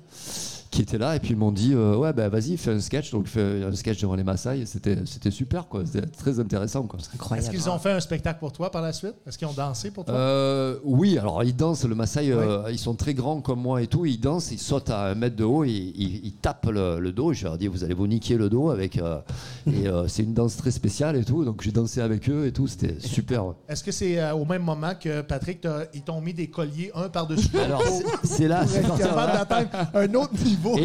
qui 0.74 0.82
était 0.82 0.98
là 0.98 1.16
et 1.16 1.20
puis 1.20 1.32
ils 1.32 1.38
m'ont 1.38 1.52
dit 1.52 1.74
euh, 1.74 1.96
ouais 1.96 2.14
bah 2.14 2.30
vas-y 2.30 2.58
fais 2.58 2.72
un 2.72 2.80
sketch. 2.80 3.12
Donc 3.12 3.28
je 3.28 3.32
fais 3.32 3.64
un 3.64 3.76
sketch 3.76 4.02
devant 4.02 4.16
les 4.16 4.24
Maasai. 4.24 4.66
C'était 4.66 4.98
c'était 5.06 5.30
super 5.32 5.68
quoi. 5.68 5.84
C'était 5.86 6.08
très 6.08 6.40
intéressant 6.40 6.84
quoi. 6.84 7.00
Est-ce 7.00 7.10
Incroyable. 7.14 7.50
qu'ils 7.50 7.70
ont 7.70 7.78
fait 7.78 7.92
un 7.92 8.00
spectacle 8.00 8.40
pour 8.40 8.52
toi 8.52 8.72
par 8.72 8.82
la 8.82 8.92
suite? 8.92 9.14
Est-ce 9.28 9.38
qu'ils 9.38 9.48
ont 9.48 9.54
dansé 9.54 9.92
pour 9.92 10.04
toi? 10.06 10.16
Euh, 10.16 10.80
oui, 10.84 11.18
alors 11.20 11.44
ils 11.44 11.56
dansent, 11.56 11.86
le 11.86 11.94
Maasai, 11.94 12.32
euh, 12.32 12.72
ils 12.72 12.80
sont 12.80 12.96
très 12.96 13.14
grands 13.14 13.40
comme 13.42 13.62
moi 13.62 13.84
et 13.84 13.88
tout, 13.88 14.06
ils 14.06 14.20
dansent, 14.20 14.52
ils 14.52 14.60
sautent 14.60 14.90
à 14.90 15.10
un 15.12 15.16
mètre 15.16 15.36
de 15.36 15.44
haut, 15.44 15.64
et 15.64 15.70
ils, 15.70 16.26
ils 16.26 16.34
tapent 16.34 16.66
le, 16.72 17.00
le 17.00 17.12
dos, 17.12 17.34
je 17.34 17.44
leur 17.44 17.58
dis 17.60 17.68
vous 17.68 17.84
allez 17.84 17.94
vous 17.94 18.08
niquer 18.08 18.36
le 18.38 18.50
dos 18.50 18.72
avec... 18.72 18.98
euh, 18.98 19.20
et 19.68 19.88
euh, 19.88 20.08
c'est 20.08 20.24
une 20.24 20.34
danse 20.34 20.58
très 20.58 20.72
spéciale 20.72 21.16
et 21.18 21.24
tout, 21.24 21.46
donc 21.46 21.62
j'ai 21.62 21.72
dansé 21.72 22.02
avec 22.02 22.28
eux 22.30 22.48
et 22.48 22.52
tout, 22.52 22.66
c'était 22.68 23.00
super. 23.00 23.46
ouais. 23.46 23.54
Est-ce 23.70 23.84
que 23.84 23.92
c'est 23.92 24.20
euh, 24.20 24.34
au 24.34 24.46
même 24.46 24.64
moment 24.64 24.94
que 25.00 25.22
Patrick, 25.22 25.68
ils 25.94 26.02
t'ont 26.02 26.20
mis 26.20 26.34
des 26.34 26.48
colliers 26.48 26.92
un 26.96 27.10
par-dessus 27.10 27.50
l'autre? 27.54 27.66
Alors 27.66 27.84
c'est- 27.84 28.28
c'est 28.28 28.48
là, 28.48 28.66
c'est 28.66 28.84
un 28.84 30.14
autre 30.16 30.34
niveau? 30.44 30.63
Et 30.78 30.84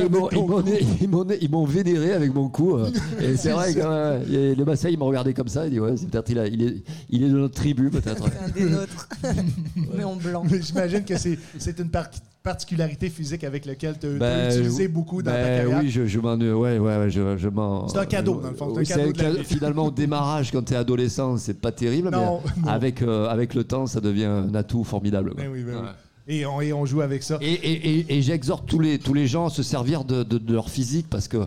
ils 1.41 1.49
m'ont- 1.51 1.65
vénéré 1.65 2.13
avec 2.13 2.35
mon 2.35 2.49
coup. 2.49 2.77
euh. 2.77 2.91
Et 3.21 3.37
c'est 3.37 3.51
vrai 3.51 3.75
que 3.75 3.81
euh, 3.83 4.53
et 4.53 4.55
le 4.55 4.65
Maasai, 4.65 4.93
il 4.93 4.99
m'a 4.99 5.05
regardé 5.05 5.35
comme 5.35 5.49
ça. 5.49 5.67
Il 5.67 5.73
dit 5.73 5.81
Ouais, 5.81 5.97
c'est 5.97 6.09
peut-être 6.09 6.31
il, 6.31 6.39
a- 6.39 6.47
il 6.47 6.63
est, 6.63 6.83
il 7.11 7.23
est 7.25 7.29
de 7.29 7.39
notre 7.39 7.55
tribu, 7.55 7.91
peut-être. 7.91 8.25
C'est 8.29 8.45
un 8.45 8.49
des 8.67 8.71
nôtres. 8.71 9.09
Mais 9.97 10.05
en 10.05 10.17
blanc. 10.17 10.43
Mais 10.51 10.61
J'imagine 10.63 11.05
que 11.05 11.17
c'est 11.17 11.39
c'est 11.59 11.79
une 11.79 11.91
par- 11.91 12.09
particularité 12.43 13.11
physique 13.11 13.45
avec 13.45 13.67
laquelle 13.67 13.97
tu 14.01 14.07
as 14.07 14.11
Ben, 14.19 14.51
utilisé 14.51 14.89
beaucoup 14.89 15.23
dans 15.23 15.31
ta 15.31 15.37
Ben 15.37 15.59
carrière. 15.63 15.81
Oui, 15.83 15.91
je, 15.91 16.07
je 16.07 16.19
m'en. 16.21 16.37
Ouais, 16.37 16.79
ouais, 16.79 16.79
ouais, 16.79 17.11
je, 17.11 17.37
je 17.37 17.49
m'en. 17.49 17.89
C'est 17.89 17.99
un 17.99 18.07
cadeau, 18.07 18.41
dans 18.41 18.49
le 18.51 18.55
fond, 18.57 18.73
c'est 18.85 18.95
un 18.95 19.07
Oui, 19.07 19.13
cadeau 19.13 19.13
de 19.13 19.19
la 19.23 19.33
ca- 19.33 19.39
vie. 19.39 19.45
Finalement, 19.45 19.87
au 19.87 19.91
démarrage, 19.91 20.51
quand 20.53 20.63
tu 20.63 20.73
es 20.73 20.77
adolescent, 20.77 21.37
c'est 21.37 21.61
pas 21.61 21.73
terrible, 21.73 22.11
Non, 22.11 22.41
mais 22.45 22.51
non. 22.63 22.69
Avec, 22.69 23.03
euh, 23.03 23.29
avec 23.29 23.55
le 23.55 23.65
temps, 23.65 23.87
ça 23.87 24.01
devient 24.01 24.25
un 24.25 24.55
atout 24.55 24.85
formidable. 24.85 25.35
Ben 25.37 25.49
oui, 25.53 25.63
ben 25.63 25.75
oui. 25.83 25.89
Et, 26.31 26.45
on, 26.45 26.61
et 26.61 26.75
on 26.75 26.85
joue 26.85 27.01
avec 27.01 27.23
ça. 27.23 27.39
Et, 27.41 27.53
et- 27.53 27.99
et- 28.01 28.17
et 28.19 28.23
j'exhorte 28.23 28.67
tous 28.67 28.79
les, 28.79 28.99
tous 28.99 29.15
les 29.15 29.27
gens 29.27 29.47
à 29.47 29.51
se 29.51 29.63
servir 29.63 30.05
de, 30.05 30.23
de- 30.23 30.37
de 30.37 30.53
leur 30.53 30.69
physique 30.69 31.07
parce 31.09 31.27
que 31.27 31.47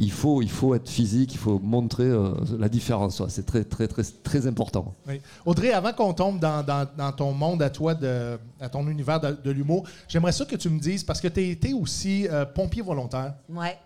il 0.00 0.10
faut, 0.10 0.40
il 0.40 0.48
faut 0.50 0.74
être 0.74 0.88
physique, 0.88 1.34
il 1.34 1.38
faut 1.38 1.58
montrer 1.58 2.04
euh, 2.04 2.32
la 2.58 2.70
différence. 2.70 3.20
ouais. 3.20 3.26
C'est 3.28 3.44
très, 3.44 3.62
très, 3.62 3.86
très, 3.88 4.02
très 4.22 4.46
important. 4.46 4.94
Oui. 5.06 5.20
Audrey, 5.44 5.72
avant 5.72 5.92
qu'on 5.92 6.14
tombe 6.14 6.40
dans, 6.40 6.64
dans- 6.64 6.88
dans 6.96 7.12
ton 7.12 7.32
monde 7.32 7.62
à 7.62 7.68
toi, 7.68 7.94
de, 7.94 8.38
à 8.58 8.70
ton 8.70 8.88
univers 8.88 9.20
de, 9.20 9.36
de 9.44 9.50
l'humour, 9.50 9.84
j'aimerais 10.08 10.32
ça 10.32 10.46
que 10.46 10.56
tu 10.56 10.70
me 10.70 10.80
dises, 10.80 11.04
parce 11.04 11.20
que 11.20 11.28
tu 11.28 11.40
as 11.40 11.42
été 11.42 11.74
aussi 11.74 12.26
euh, 12.28 12.46
pompier 12.46 12.80
volontaire. 12.80 13.34
Ouais. 13.50 13.76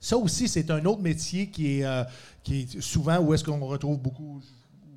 Ça 0.00 0.16
aussi, 0.16 0.48
c'est 0.48 0.70
un 0.70 0.84
autre 0.86 1.02
métier 1.02 1.48
qui 1.48 1.80
est, 1.80 1.84
euh, 1.84 2.02
qui 2.42 2.60
est 2.62 2.80
souvent 2.80 3.18
où 3.18 3.34
est-ce 3.34 3.44
qu'on 3.44 3.58
retrouve 3.66 3.98
beaucoup 3.98 4.40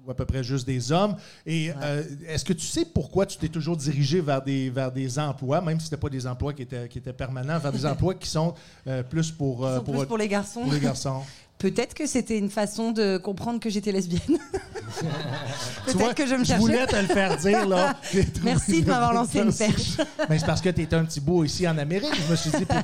ou 0.10 0.12
à 0.12 0.16
peu 0.16 0.26
près 0.26 0.44
juste 0.44 0.66
des 0.66 0.92
hommes. 0.92 1.16
Et 1.46 1.72
euh, 1.82 2.04
est-ce 2.28 2.44
que 2.44 2.54
tu 2.54 2.66
sais 2.66 2.84
pourquoi 2.84 3.28
tu 3.28 3.38
t'es 3.38 3.48
toujours 3.48 3.78
dirigé 3.78 4.22
vers 4.22 4.42
des, 4.42 4.70
vers 4.72 4.92
des 4.92 5.20
emplois, 5.20 5.62
même 5.62 5.80
si 5.80 5.86
ce 5.86 5.92
n'était 5.92 6.02
pas 6.02 6.10
des 6.10 6.26
emplois 6.26 6.54
qui 6.54 6.64
étaient, 6.64 6.90
qui 6.90 6.98
étaient 6.98 7.14
permanents, 7.14 7.60
vers 7.60 7.72
des 7.72 7.86
emplois 7.86 8.16
qui 8.16 8.28
sont 8.28 8.56
euh, 8.88 9.04
plus 9.04 9.32
pour, 9.32 9.66
euh, 9.66 9.74
Ils 9.74 9.86
sont 9.86 9.92
plus 10.00 10.08
pour 10.08 10.18
les 10.18 10.28
garçons? 10.28 10.62
pour 10.64 10.74
les 10.74 10.80
garçons? 10.80 11.22
Peut-être 11.60 11.94
que 11.94 12.06
c'était 12.08 12.38
une 12.38 12.50
façon 12.50 12.92
de 12.92 13.18
comprendre 13.18 13.60
que 13.60 13.70
j'étais 13.70 13.92
lesbienne. 13.92 14.22
Peut-être 15.86 16.16
que 16.16 16.26
je 16.26 16.36
me 16.36 16.44
Je 16.46 16.54
voulais 16.54 16.78
cherchais. 16.78 16.96
te 16.96 17.02
le 17.02 17.08
faire 17.14 17.38
dire, 17.38 17.68
là. 17.68 17.96
Merci 18.44 18.82
de 18.82 18.88
m'avoir 18.88 19.14
lancé 19.14 19.40
une 19.40 19.54
perche. 19.54 19.98
Mais 20.30 20.40
c'est 20.40 20.46
parce 20.46 20.62
que 20.62 20.70
tu 20.70 20.82
es 20.84 20.94
un 20.94 21.04
petit 21.04 21.20
bout 21.20 21.44
ici 21.44 21.68
en 21.68 21.78
Amérique. 21.78 22.10
Je 22.26 22.32
me 22.32 22.36
suis 22.38 22.50
dit, 22.52 22.66
pour 22.66 22.78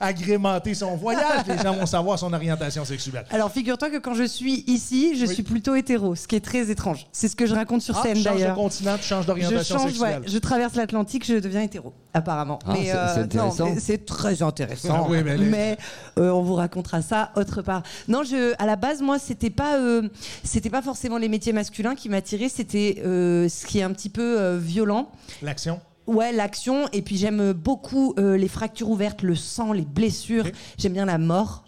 agrémenter 0.00 0.72
son 0.74 0.96
voyage, 0.96 1.44
les 1.46 1.58
gens 1.58 1.74
vont 1.74 1.84
savoir 1.86 2.18
son 2.18 2.32
orientation 2.32 2.84
sexuelle. 2.84 3.24
Alors 3.30 3.50
figure-toi 3.52 3.90
que 3.90 3.98
quand 3.98 4.14
je 4.14 4.24
suis 4.24 4.64
ici, 4.66 5.14
je 5.18 5.26
Oui. 5.26 5.34
suis 5.34 5.42
plutôt 5.42 5.74
hétéro, 5.74 6.14
ce 6.14 6.26
qui 6.26 6.36
est 6.36 6.40
très 6.44 6.70
étrange. 6.70 7.06
C'est 7.12 7.28
ce 7.28 7.36
que 7.36 7.44
je 7.46 7.54
raconte 7.54 7.82
sur 7.82 7.96
Ah, 7.98 8.02
scène 8.04 8.16
tu 8.16 8.22
changes 8.22 8.34
de 8.36 8.40
d'ailleurs. 8.40 8.56
continent, 8.56 8.96
tu 8.96 9.04
changes 9.04 9.22
Je 9.22 9.26
d'orientation 9.26 9.78
change, 9.78 9.84
ouais, 10.00 10.12
sexuelle. 10.12 10.22
je 10.26 10.38
traverse 10.38 10.74
l'Atlantique, 10.76 11.26
je 11.26 11.34
deviens 11.34 11.62
hétéro, 11.62 11.92
apparemment. 12.14 12.58
Ah, 12.66 12.72
c'est- 12.74 12.84
c'est 12.84 12.94
non, 13.36 13.44
intéressant. 13.44 13.64
mais 13.74 13.80
c'est 13.80 14.04
très 14.06 14.42
intéressant. 14.42 14.94
Ah 14.94 15.06
oui, 15.08 15.18
mais 15.24 15.36
les- 15.36 15.44
mais 15.46 15.78
euh, 16.18 16.30
on 16.30 16.42
vous 16.42 16.54
racontera 16.54 17.02
ça 17.02 17.30
autre 17.36 17.62
part. 17.62 17.82
Non, 18.06 18.22
je, 18.22 18.54
à 18.58 18.66
la 18.66 18.76
base, 18.76 19.02
moi, 19.02 19.18
c'était 19.18 19.50
pas, 19.50 19.78
euh, 19.78 20.08
c'était 20.44 20.70
pas 20.70 20.82
forcément 20.82 21.18
les 21.18 21.28
métiers 21.28 21.52
masculins 21.52 21.94
qui 21.94 22.08
m'attiraient, 22.08 22.48
c'était 22.48 23.02
euh, 23.04 23.48
ce 23.48 23.66
qui 23.66 23.78
est 23.78 23.82
un 23.82 23.92
petit 23.92 24.10
peu 24.10 24.38
euh, 24.38 24.58
violent. 24.58 25.10
L'action. 25.42 25.80
Ouais, 26.06 26.32
l'action. 26.32 26.88
Et 26.92 27.02
puis 27.02 27.18
j'aime 27.18 27.52
beaucoup 27.52 28.14
les 28.16 28.48
fractures 28.48 28.88
ouvertes, 28.88 29.20
le 29.20 29.34
sang, 29.34 29.74
les 29.74 29.82
blessures. 29.82 30.46
J'aime 30.78 30.94
bien 30.94 31.04
la 31.04 31.18
mort. 31.18 31.64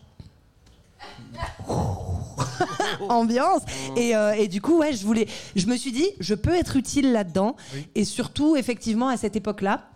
Ambiance. 3.09 3.63
Et, 3.97 4.15
euh, 4.17 4.33
et 4.33 4.49
du 4.49 4.61
coup, 4.61 4.79
ouais, 4.79 4.93
je 4.93 5.05
voulais. 5.05 5.27
Je 5.57 5.67
me 5.67 5.77
suis 5.77 5.93
dit, 5.93 6.07
je 6.21 6.35
peux 6.35 6.55
être 6.55 6.77
utile 6.77 7.13
là-dedans. 7.13 7.57
Oui. 7.75 7.87
Et 7.95 8.05
surtout, 8.05 8.57
effectivement, 8.57 9.09
à 9.09 9.17
cette 9.17 9.37
époque-là. 9.37 9.90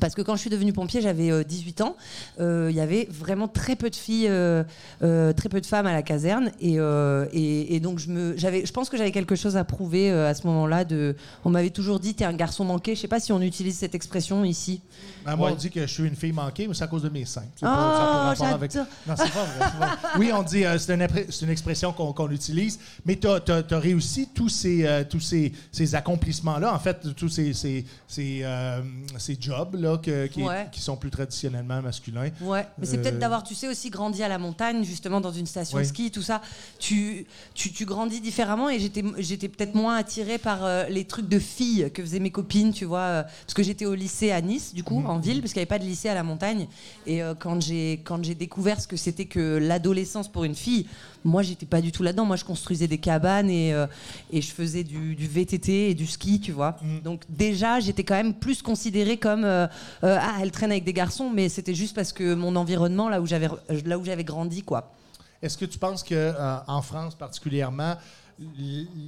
Parce 0.00 0.14
que 0.14 0.22
quand 0.22 0.34
je 0.36 0.40
suis 0.40 0.50
devenue 0.50 0.72
pompier, 0.72 1.00
j'avais 1.00 1.30
euh, 1.30 1.42
18 1.44 1.80
ans. 1.80 1.96
Euh, 2.40 2.68
Il 2.70 2.76
y 2.76 2.80
avait 2.80 3.08
vraiment 3.10 3.48
très 3.48 3.76
peu 3.76 3.88
de 3.90 3.96
filles, 3.96 4.28
euh, 4.28 4.62
euh, 5.02 5.32
très 5.32 5.48
peu 5.48 5.60
de 5.60 5.66
femmes 5.66 5.86
à 5.86 5.92
la 5.92 6.02
caserne. 6.02 6.50
Et, 6.60 6.74
euh, 6.78 7.26
et, 7.32 7.74
et 7.74 7.80
donc, 7.80 7.98
je, 7.98 8.08
me, 8.10 8.36
j'avais, 8.36 8.66
je 8.66 8.72
pense 8.72 8.88
que 8.90 8.96
j'avais 8.96 9.12
quelque 9.12 9.36
chose 9.36 9.56
à 9.56 9.64
prouver 9.64 10.10
euh, 10.10 10.28
à 10.30 10.34
ce 10.34 10.46
moment-là. 10.46 10.84
De, 10.84 11.16
on 11.44 11.50
m'avait 11.50 11.70
toujours 11.70 11.98
dit, 12.00 12.14
t'es 12.14 12.24
un 12.24 12.32
garçon 12.34 12.64
manqué. 12.64 12.94
Je 12.94 13.00
sais 13.00 13.08
pas 13.08 13.20
si 13.20 13.32
on 13.32 13.40
utilise 13.40 13.76
cette 13.78 13.94
expression 13.94 14.44
ici. 14.44 14.80
Ben, 15.24 15.34
moi, 15.36 15.48
Ouais. 15.48 15.52
on 15.54 15.56
dit 15.56 15.70
que 15.70 15.80
je 15.80 15.86
suis 15.92 16.04
une 16.04 16.16
fille 16.16 16.32
manquée, 16.32 16.66
mais 16.68 16.74
c'est 16.74 16.84
à 16.84 16.88
cause 16.88 17.02
de 17.02 17.08
mes 17.08 17.24
seins. 17.24 17.42
C'est 17.56 17.66
Oh, 17.66 17.68
pas- 17.68 17.76
ça 17.76 18.02
a 18.02 18.06
pas 18.06 18.22
rapport 18.28 18.46
avec-. 18.54 18.74
Non, 18.74 18.84
c'est 19.08 19.16
pas 19.16 19.44
vrai. 19.44 19.46
c'est 19.58 19.78
pas 19.78 19.86
vrai. 19.86 19.96
Oui, 20.18 20.30
on 20.34 20.42
dit, 20.42 20.64
euh, 20.64 20.78
c'est 20.78 20.94
une, 20.94 21.02
impré- 21.02 21.26
c'est 21.30 21.44
une 21.44 21.50
expression 21.50 21.92
qu'on 21.92 22.12
qu'on 22.12 22.30
utilise, 22.30 22.78
mais 23.04 23.16
tu 23.16 23.26
as, 23.28 23.40
réussi 23.78 24.28
tous 24.34 24.48
ces, 24.48 24.86
euh, 24.86 25.04
tous 25.08 25.20
ces, 25.20 25.52
ces 25.72 25.94
accomplissements-là, 25.94 26.74
en 26.74 26.78
fait, 26.78 27.14
tous 27.14 27.28
ces, 27.28 27.52
ces, 27.52 27.84
ces, 28.08 28.40
euh, 28.42 28.80
ces 29.18 29.36
que- 30.02 30.26
qui, 30.26 30.42
Ouais. 30.42 30.66
qui 30.72 30.80
sont 30.80 30.96
plus 30.96 31.10
traditionnellement 31.10 31.80
masculins. 31.82 32.30
Ouais, 32.40 32.66
mais 32.78 32.86
c'est 32.86 32.98
Euh, 32.98 33.02
peut-être 33.02 33.18
d'avoir, 33.18 33.42
tu 33.42 33.54
sais, 33.54 33.68
aussi 33.68 33.90
grandi 33.90 34.22
à 34.22 34.28
la 34.28 34.38
montagne, 34.38 34.84
justement 34.84 35.20
dans 35.20 35.32
une 35.32 35.46
station 35.46 35.76
Ouais. 35.76 35.82
de 35.84 35.88
ski, 35.88 36.10
tout 36.10 36.22
ça. 36.22 36.40
Tu, 36.78 37.26
tu, 37.54 37.72
tu 37.72 37.84
grandis 37.84 38.20
différemment 38.20 38.68
et 38.68 38.78
j'étais, 38.80 39.04
j'étais 39.18 39.48
peut-être 39.48 39.74
moins 39.74 39.96
attirée 39.96 40.38
par 40.38 40.64
euh, 40.64 40.84
les 40.88 41.04
trucs 41.04 41.28
de 41.28 41.38
filles 41.38 41.90
que 41.94 42.02
faisaient 42.02 42.20
mes 42.20 42.30
copines, 42.30 42.72
tu 42.72 42.84
vois. 42.84 43.00
euh, 43.00 43.22
parce 43.22 43.54
que 43.54 43.62
j'étais 43.62 43.86
au 43.86 43.94
lycée 43.94 44.30
à 44.32 44.40
Nice, 44.40 44.74
du 44.74 44.82
coup, 44.82 45.02
en 45.06 45.18
ville, 45.18 45.40
parce 45.40 45.52
qu'il 45.52 45.60
n'y 45.60 45.64
avait 45.64 45.78
pas 45.78 45.78
de 45.78 45.84
lycée 45.88 46.08
à 46.08 46.14
la 46.14 46.22
montagne. 46.22 46.66
Et 47.06 47.22
euh, 47.22 47.34
quand, 47.38 47.60
j'ai, 47.62 48.00
quand 48.04 48.22
j'ai 48.24 48.34
découvert 48.34 48.80
ce 48.80 48.86
que 48.88 48.96
c'était 48.96 49.26
que 49.26 49.58
l'adolescence 49.58 50.28
pour 50.28 50.44
une 50.44 50.54
fille, 50.54 50.86
moi, 51.24 51.42
j'étais 51.42 51.66
pas 51.66 51.80
du 51.80 51.90
tout 51.92 52.02
là-dedans. 52.04 52.24
Moi, 52.24 52.36
je 52.36 52.44
construisais 52.44 52.86
des 52.86 52.98
cabanes 52.98 53.50
et, 53.50 53.72
euh, 53.74 53.86
et 54.32 54.40
je 54.40 54.52
faisais 54.52 54.84
du, 54.84 55.14
du 55.16 55.26
VTT 55.26 55.90
et 55.90 55.94
du 55.94 56.06
ski, 56.06 56.40
tu 56.40 56.52
vois. 56.52 56.76
Donc, 57.02 57.22
déjà, 57.28 57.80
j'étais 57.80 58.04
quand 58.04 58.14
même 58.14 58.32
plus 58.34 58.62
considérée 58.62 59.16
comme 59.16 59.44
euh, 59.44 59.56
euh, 59.56 59.65
Ah, 60.02 60.38
elle 60.40 60.50
traîne 60.50 60.70
avec 60.70 60.84
des 60.84 60.92
garçons, 60.92 61.30
mais 61.30 61.48
c'était 61.48 61.74
juste 61.74 61.94
parce 61.94 62.12
que 62.12 62.34
mon 62.34 62.54
environnement, 62.56 63.08
là 63.08 63.20
où 63.20 63.26
j'avais, 63.26 63.48
là 63.84 63.98
où 63.98 64.04
j'avais 64.04 64.24
grandi, 64.24 64.62
quoi. 64.62 64.92
Est-ce 65.42 65.58
que 65.58 65.64
tu 65.66 65.78
penses 65.78 66.02
que 66.02 66.14
euh, 66.14 66.56
en 66.66 66.80
France 66.82 67.14
particulièrement, 67.14 67.94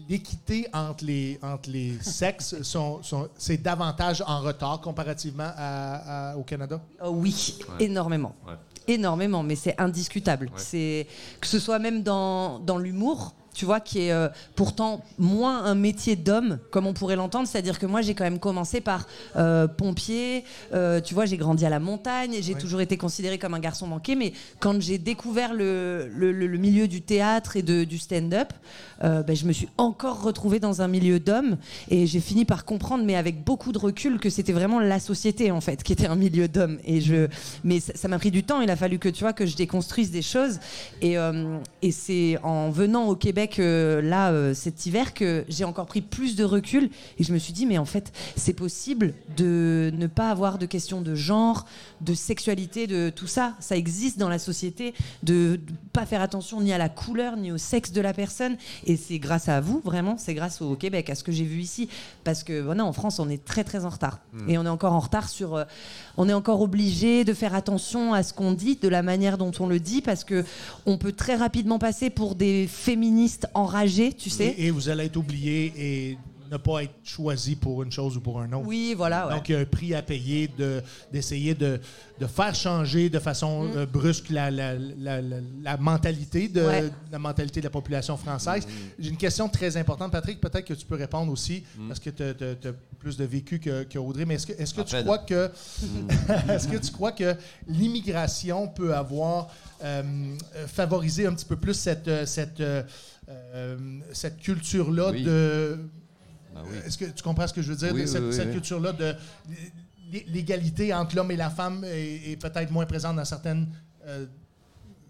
l'équité 0.08 0.66
entre 0.72 1.04
les, 1.04 1.38
entre 1.42 1.70
les 1.70 1.98
sexes, 2.00 2.60
sont, 2.62 3.02
sont- 3.02 3.28
c'est 3.36 3.58
davantage 3.58 4.22
en 4.26 4.40
retard 4.40 4.80
comparativement 4.80 5.50
à- 5.56 6.30
à- 6.32 6.36
au 6.36 6.42
Canada? 6.42 6.80
Oh 7.04 7.10
oui, 7.10 7.58
énormément. 7.80 8.34
Ouais. 8.46 8.54
Énormément, 8.86 9.42
mais 9.42 9.54
c'est 9.56 9.78
indiscutable. 9.78 10.50
C'est 10.56 11.06
que 11.40 11.46
ce 11.46 11.58
soit 11.58 11.78
même 11.78 12.02
dans, 12.02 12.58
dans 12.58 12.78
l'humour, 12.78 13.34
tu 13.58 13.64
vois, 13.64 13.80
qui 13.80 14.02
est 14.02 14.12
euh, 14.12 14.28
pourtant 14.54 15.02
moins 15.18 15.64
un 15.64 15.74
métier 15.74 16.14
d'homme, 16.14 16.58
comme 16.70 16.86
on 16.86 16.92
pourrait 16.92 17.16
l'entendre. 17.16 17.48
C'est-à-dire 17.48 17.80
que 17.80 17.86
moi, 17.86 18.02
j'ai 18.02 18.14
quand 18.14 18.22
même 18.22 18.38
commencé 18.38 18.80
par 18.80 19.06
euh, 19.34 19.66
pompier. 19.66 20.44
euh, 20.72 21.00
tu 21.00 21.12
vois, 21.12 21.26
j'ai 21.26 21.36
grandi 21.36 21.66
à 21.66 21.70
la 21.70 21.80
montagne. 21.80 22.36
J'ai 22.40 22.54
Ouais. 22.54 22.60
toujours 22.60 22.80
été 22.80 22.96
considéré 22.96 23.36
comme 23.36 23.54
un 23.54 23.58
garçon 23.58 23.88
manqué. 23.88 24.14
Mais 24.14 24.32
quand 24.60 24.80
j'ai 24.80 24.98
découvert 24.98 25.52
le, 25.54 26.08
le- 26.14 26.30
le- 26.30 26.46
le 26.46 26.58
milieu 26.58 26.86
du 26.86 27.02
théâtre 27.02 27.56
et 27.56 27.62
de, 27.62 27.82
du 27.82 27.98
stand-up, 27.98 28.52
ben, 29.02 29.34
je 29.34 29.44
me 29.44 29.52
suis 29.52 29.68
encore 29.76 30.22
retrouvée 30.22 30.60
dans 30.60 30.80
un 30.82 30.88
milieu 30.88 31.18
d'hommes. 31.18 31.56
Et 31.90 32.06
j'ai 32.06 32.20
fini 32.20 32.44
par 32.44 32.64
comprendre, 32.64 33.04
mais 33.04 33.16
avec 33.16 33.42
beaucoup 33.44 33.72
de 33.72 33.78
recul, 33.78 34.18
que 34.20 34.30
c'était 34.30 34.52
vraiment 34.52 34.78
la 34.78 35.00
société, 35.00 35.50
en 35.50 35.60
fait, 35.60 35.82
qui 35.82 35.92
était 35.92 36.06
un 36.06 36.16
milieu 36.16 36.46
d'hommes. 36.48 36.78
Et 36.84 37.00
je, 37.00 37.26
mais 37.64 37.80
ça 37.80 38.06
m'a 38.08 38.18
pris 38.20 38.30
du 38.30 38.44
temps. 38.44 38.60
Il 38.60 38.70
a 38.70 38.76
fallu 38.76 38.98
que 39.00 39.08
tu 39.08 39.24
vois 39.24 39.32
que 39.32 39.46
je 39.46 39.56
déconstruise 39.56 40.10
des 40.12 40.22
choses. 40.22 40.60
Et, 41.02 41.16
et 41.82 41.92
c'est 41.92 42.38
en 42.44 42.70
venant 42.70 43.06
au 43.08 43.16
Québec 43.16 43.47
euh, 43.58 44.02
là 44.02 44.30
euh, 44.30 44.52
cet 44.54 44.86
hiver 44.86 45.14
que 45.14 45.44
j'ai 45.48 45.64
encore 45.64 45.86
pris 45.86 46.02
plus 46.02 46.36
de 46.36 46.44
recul. 46.44 46.90
Et 47.18 47.24
je 47.24 47.32
me 47.32 47.38
suis 47.38 47.52
dit, 47.52 47.64
mais 47.66 47.78
en 47.78 47.84
fait, 47.84 48.12
c'est 48.36 48.52
possible 48.52 49.14
de 49.36 49.90
ne 49.94 50.06
pas 50.06 50.30
avoir 50.30 50.58
de 50.58 50.66
questions 50.66 51.00
de 51.00 51.14
genre, 51.14 51.66
de 52.00 52.14
sexualité, 52.14 52.86
de 52.86 53.10
tout 53.10 53.26
ça. 53.26 53.54
Ça 53.60 53.76
existe 53.76 54.18
dans 54.18 54.28
la 54.28 54.38
société. 54.38 54.94
De 55.22 55.60
ne 55.68 55.76
pas 55.92 56.04
faire 56.04 56.20
attention 56.20 56.60
ni 56.60 56.72
à 56.72 56.78
la 56.78 56.88
couleur 56.88 57.36
ni 57.36 57.50
au 57.50 57.58
sexe 57.58 57.92
de 57.92 58.00
la 58.00 58.12
personne. 58.12 58.56
Et 58.84 58.96
c'est 58.96 59.18
grâce 59.18 59.48
à 59.48 59.60
vous, 59.60 59.80
vraiment. 59.84 60.16
C'est 60.18 60.34
grâce 60.34 60.60
au 60.60 60.76
Québec, 60.76 61.08
à 61.10 61.14
ce 61.14 61.24
que 61.24 61.32
j'ai 61.32 61.44
vu 61.44 61.60
ici. 61.60 61.88
Parce 62.24 62.44
que 62.44 62.60
voilà, 62.60 62.84
en 62.84 62.92
France, 62.92 63.18
on 63.18 63.28
est 63.30 63.44
très 63.44 63.64
très 63.64 63.84
en 63.84 63.88
retard. 63.90 64.18
Et 64.48 64.58
on 64.58 64.64
est 64.64 64.68
encore 64.68 64.92
en 64.92 65.00
retard 65.00 65.28
sur. 65.28 65.54
euh, 65.54 65.64
on 66.18 66.28
est 66.28 66.34
encore 66.34 66.60
obligé 66.60 67.24
de 67.24 67.32
faire 67.32 67.54
attention 67.54 68.12
à 68.12 68.24
ce 68.24 68.34
qu'on 68.34 68.52
dit, 68.52 68.76
de 68.76 68.88
la 68.88 69.02
manière 69.02 69.38
dont 69.38 69.52
on 69.60 69.68
le 69.68 69.78
dit, 69.78 70.02
parce 70.02 70.24
que 70.24 70.44
on 70.84 70.98
peut 70.98 71.12
très 71.12 71.36
rapidement 71.36 71.78
passer 71.78 72.10
pour 72.10 72.34
des 72.34 72.66
féministes 72.66 73.46
enragées, 73.54 74.12
tu 74.12 74.28
sais. 74.28 74.54
Et, 74.58 74.72
vous 74.72 74.88
allez 74.88 75.04
être 75.04 75.16
oublié 75.16 75.72
et 75.76 76.18
ne 76.50 76.56
pas 76.56 76.82
être 76.84 76.94
choisi 77.04 77.56
pour 77.56 77.82
une 77.82 77.92
chose 77.92 78.16
ou 78.16 78.20
pour 78.20 78.40
un 78.40 78.52
autre. 78.52 78.66
Oui, 78.66 78.94
voilà. 78.96 79.26
ouais. 79.28 79.34
Donc, 79.34 79.48
il 79.48 79.52
y 79.52 79.56
a 79.56 79.60
un 79.60 79.64
prix 79.64 79.94
à 79.94 80.02
payer 80.02 80.48
de- 80.48 80.82
d'essayer 81.12 81.54
de, 81.54 81.80
de 82.20 82.26
faire 82.26 82.54
changer 82.54 83.08
de 83.10 83.18
façon 83.18 83.68
euh, 83.76 83.86
brusque 83.86 84.30
la, 84.30 84.50
la, 84.50 84.74
la, 84.74 85.20
la- 85.20 85.36
la 85.62 85.76
mentalité 85.76 86.48
de, 86.48 86.62
Mm. 86.62 86.66
Ouais. 86.66 86.90
la 87.12 87.18
mentalité 87.18 87.60
de 87.60 87.66
la 87.66 87.70
population 87.70 88.16
française. 88.16 88.66
J'ai 88.98 89.10
une 89.10 89.16
question 89.16 89.48
très 89.48 89.76
importante, 89.76 90.12
Patrick. 90.12 90.40
Peut-être 90.40 90.64
que 90.66 90.74
tu 90.74 90.84
peux 90.86 90.96
répondre 90.96 91.30
aussi, 91.32 91.62
parce 91.86 92.00
que 92.00 92.10
tu 92.10 92.22
as, 92.22 92.72
plus 92.98 93.16
de 93.16 93.24
vécu 93.24 93.60
que, 93.60 93.84
que 93.84 93.98
Audrey. 93.98 94.24
Mais 94.24 94.34
est-ce 94.34 94.46
que, 94.46 94.52
est-ce 94.60 94.74
que 94.74 94.80
tu 94.82 94.96
crois 95.04 95.18
que 95.18 95.50
est-ce 96.48 96.66
que 96.66 96.76
tu 96.78 96.90
crois 96.90 97.12
que 97.12 97.34
l'immigration 97.68 98.66
peut 98.68 98.92
avoir 98.94 99.48
euh, 99.84 100.02
favorisé 100.66 101.26
un 101.26 101.32
petit 101.34 101.44
peu 101.44 101.54
plus 101.56 101.74
cette, 101.74 102.08
euh, 102.08 102.26
cette, 102.26 102.60
euh, 102.60 102.82
cette 104.12 104.38
culture-là 104.38 105.10
Oui. 105.12 105.22
de 105.22 105.78
Oui. 106.70 106.76
est-ce 106.86 106.98
que 106.98 107.04
tu 107.06 107.22
comprends 107.22 107.46
ce 107.46 107.52
que 107.54 107.62
je 107.62 107.70
veux 107.72 107.76
dire? 107.76 107.92
Oui, 107.94 108.02
de 108.02 108.06
cette 108.06 108.20
oui, 108.22 108.28
oui, 108.28 108.34
cette 108.34 108.46
oui. 108.48 108.52
culture-là 108.52 108.92
de 108.92 109.14
l'é- 110.12 110.26
l'égalité 110.28 110.92
entre 110.94 111.16
l'homme 111.16 111.30
et 111.30 111.36
la 111.36 111.50
femme 111.50 111.84
est, 111.84 112.32
est 112.32 112.36
peut-être 112.36 112.70
moins 112.70 112.86
présente 112.86 113.16
dans 113.16 113.24
certaines 113.24 113.66
euh, 114.06 114.26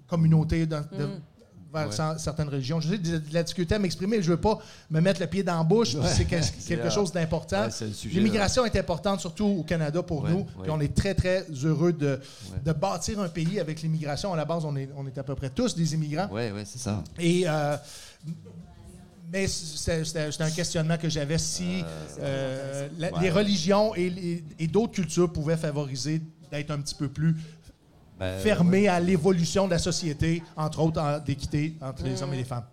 communautés, 0.07 0.67
dans- 0.67 0.81
de- 0.81 1.05
Mm. 1.07 1.21
vers 1.73 1.89
Ouais. 1.89 1.95
cer- 1.95 2.19
certaines 2.19 2.49
religions? 2.49 2.81
Je 2.81 2.89
sais 2.89 2.99
de, 2.99 3.19
de 3.19 3.35
la 3.35 3.43
difficulté 3.43 3.75
à 3.75 3.79
m'exprimer, 3.79 4.23
je 4.23 4.31
veux 4.31 4.39
pas 4.41 4.59
me 4.91 5.01
mettre 5.01 5.21
le 5.21 5.27
pied 5.27 5.43
dans 5.43 5.59
la 5.59 5.63
bouche, 5.65 5.95
puis 5.97 6.09
c'est 6.09 6.25
que- 6.25 6.37
quelque 6.69 6.89
chose 6.91 7.13
d'important. 7.13 7.67
ouais, 7.69 7.91
L'immigration 8.07 8.65
est 8.65 8.75
importante, 8.77 9.21
surtout 9.21 9.45
au 9.45 9.63
Canada 9.65 10.03
pour 10.03 10.23
Ouais, 10.23 10.31
nous. 10.31 10.39
ouais. 10.39 10.47
Puis 10.63 10.71
on 10.71 10.81
est 10.81 10.95
très, 10.97 11.15
très 11.15 11.45
heureux 11.63 11.93
de, 11.93 12.19
de 12.65 12.73
bâtir 12.73 13.21
un 13.21 13.29
pays 13.29 13.61
avec 13.61 13.83
l'immigration. 13.83 14.33
À 14.33 14.37
la 14.37 14.47
base, 14.47 14.65
on 14.65 14.75
est, 14.77 14.89
on 14.97 15.07
est 15.07 15.19
à 15.19 15.23
peu 15.23 15.35
près 15.35 15.51
tous 15.51 15.77
des 15.77 15.93
immigrants. 15.95 16.29
Ouais, 16.33 16.51
ouais, 16.53 16.65
c'est 16.65 16.79
ça. 16.79 17.05
Et, 17.19 17.45
euh, 17.47 17.77
mais 19.33 19.47
c'est- 19.47 20.05
c'était 20.05 20.43
un 20.43 20.51
questionnement 20.51 20.97
que 20.97 21.09
j'avais 21.09 21.39
si 21.39 21.85
euh, 22.21 22.89
la- 22.99 23.11
les 23.21 23.31
religions 23.31 23.95
et, 23.95 24.43
d'autres 24.71 24.93
cultures 24.93 25.31
pouvaient 25.33 25.57
favoriser 25.57 26.21
d'être 26.51 26.71
un 26.71 26.81
petit 26.81 26.95
peu 26.95 27.09
plus 27.09 27.37
Ben, 28.19 28.39
fermées 28.41 28.89
à 28.89 28.99
l'évolution 28.99 29.67
de 29.67 29.73
la 29.73 29.79
société, 29.79 30.43
entre 30.57 30.81
autres 30.81 31.01
en- 31.01 31.19
d'équité 31.21 31.75
entre 31.81 32.03
les 32.05 32.21
hommes 32.23 32.35
et 32.35 32.39
les 32.39 32.45
femmes. 32.45 32.65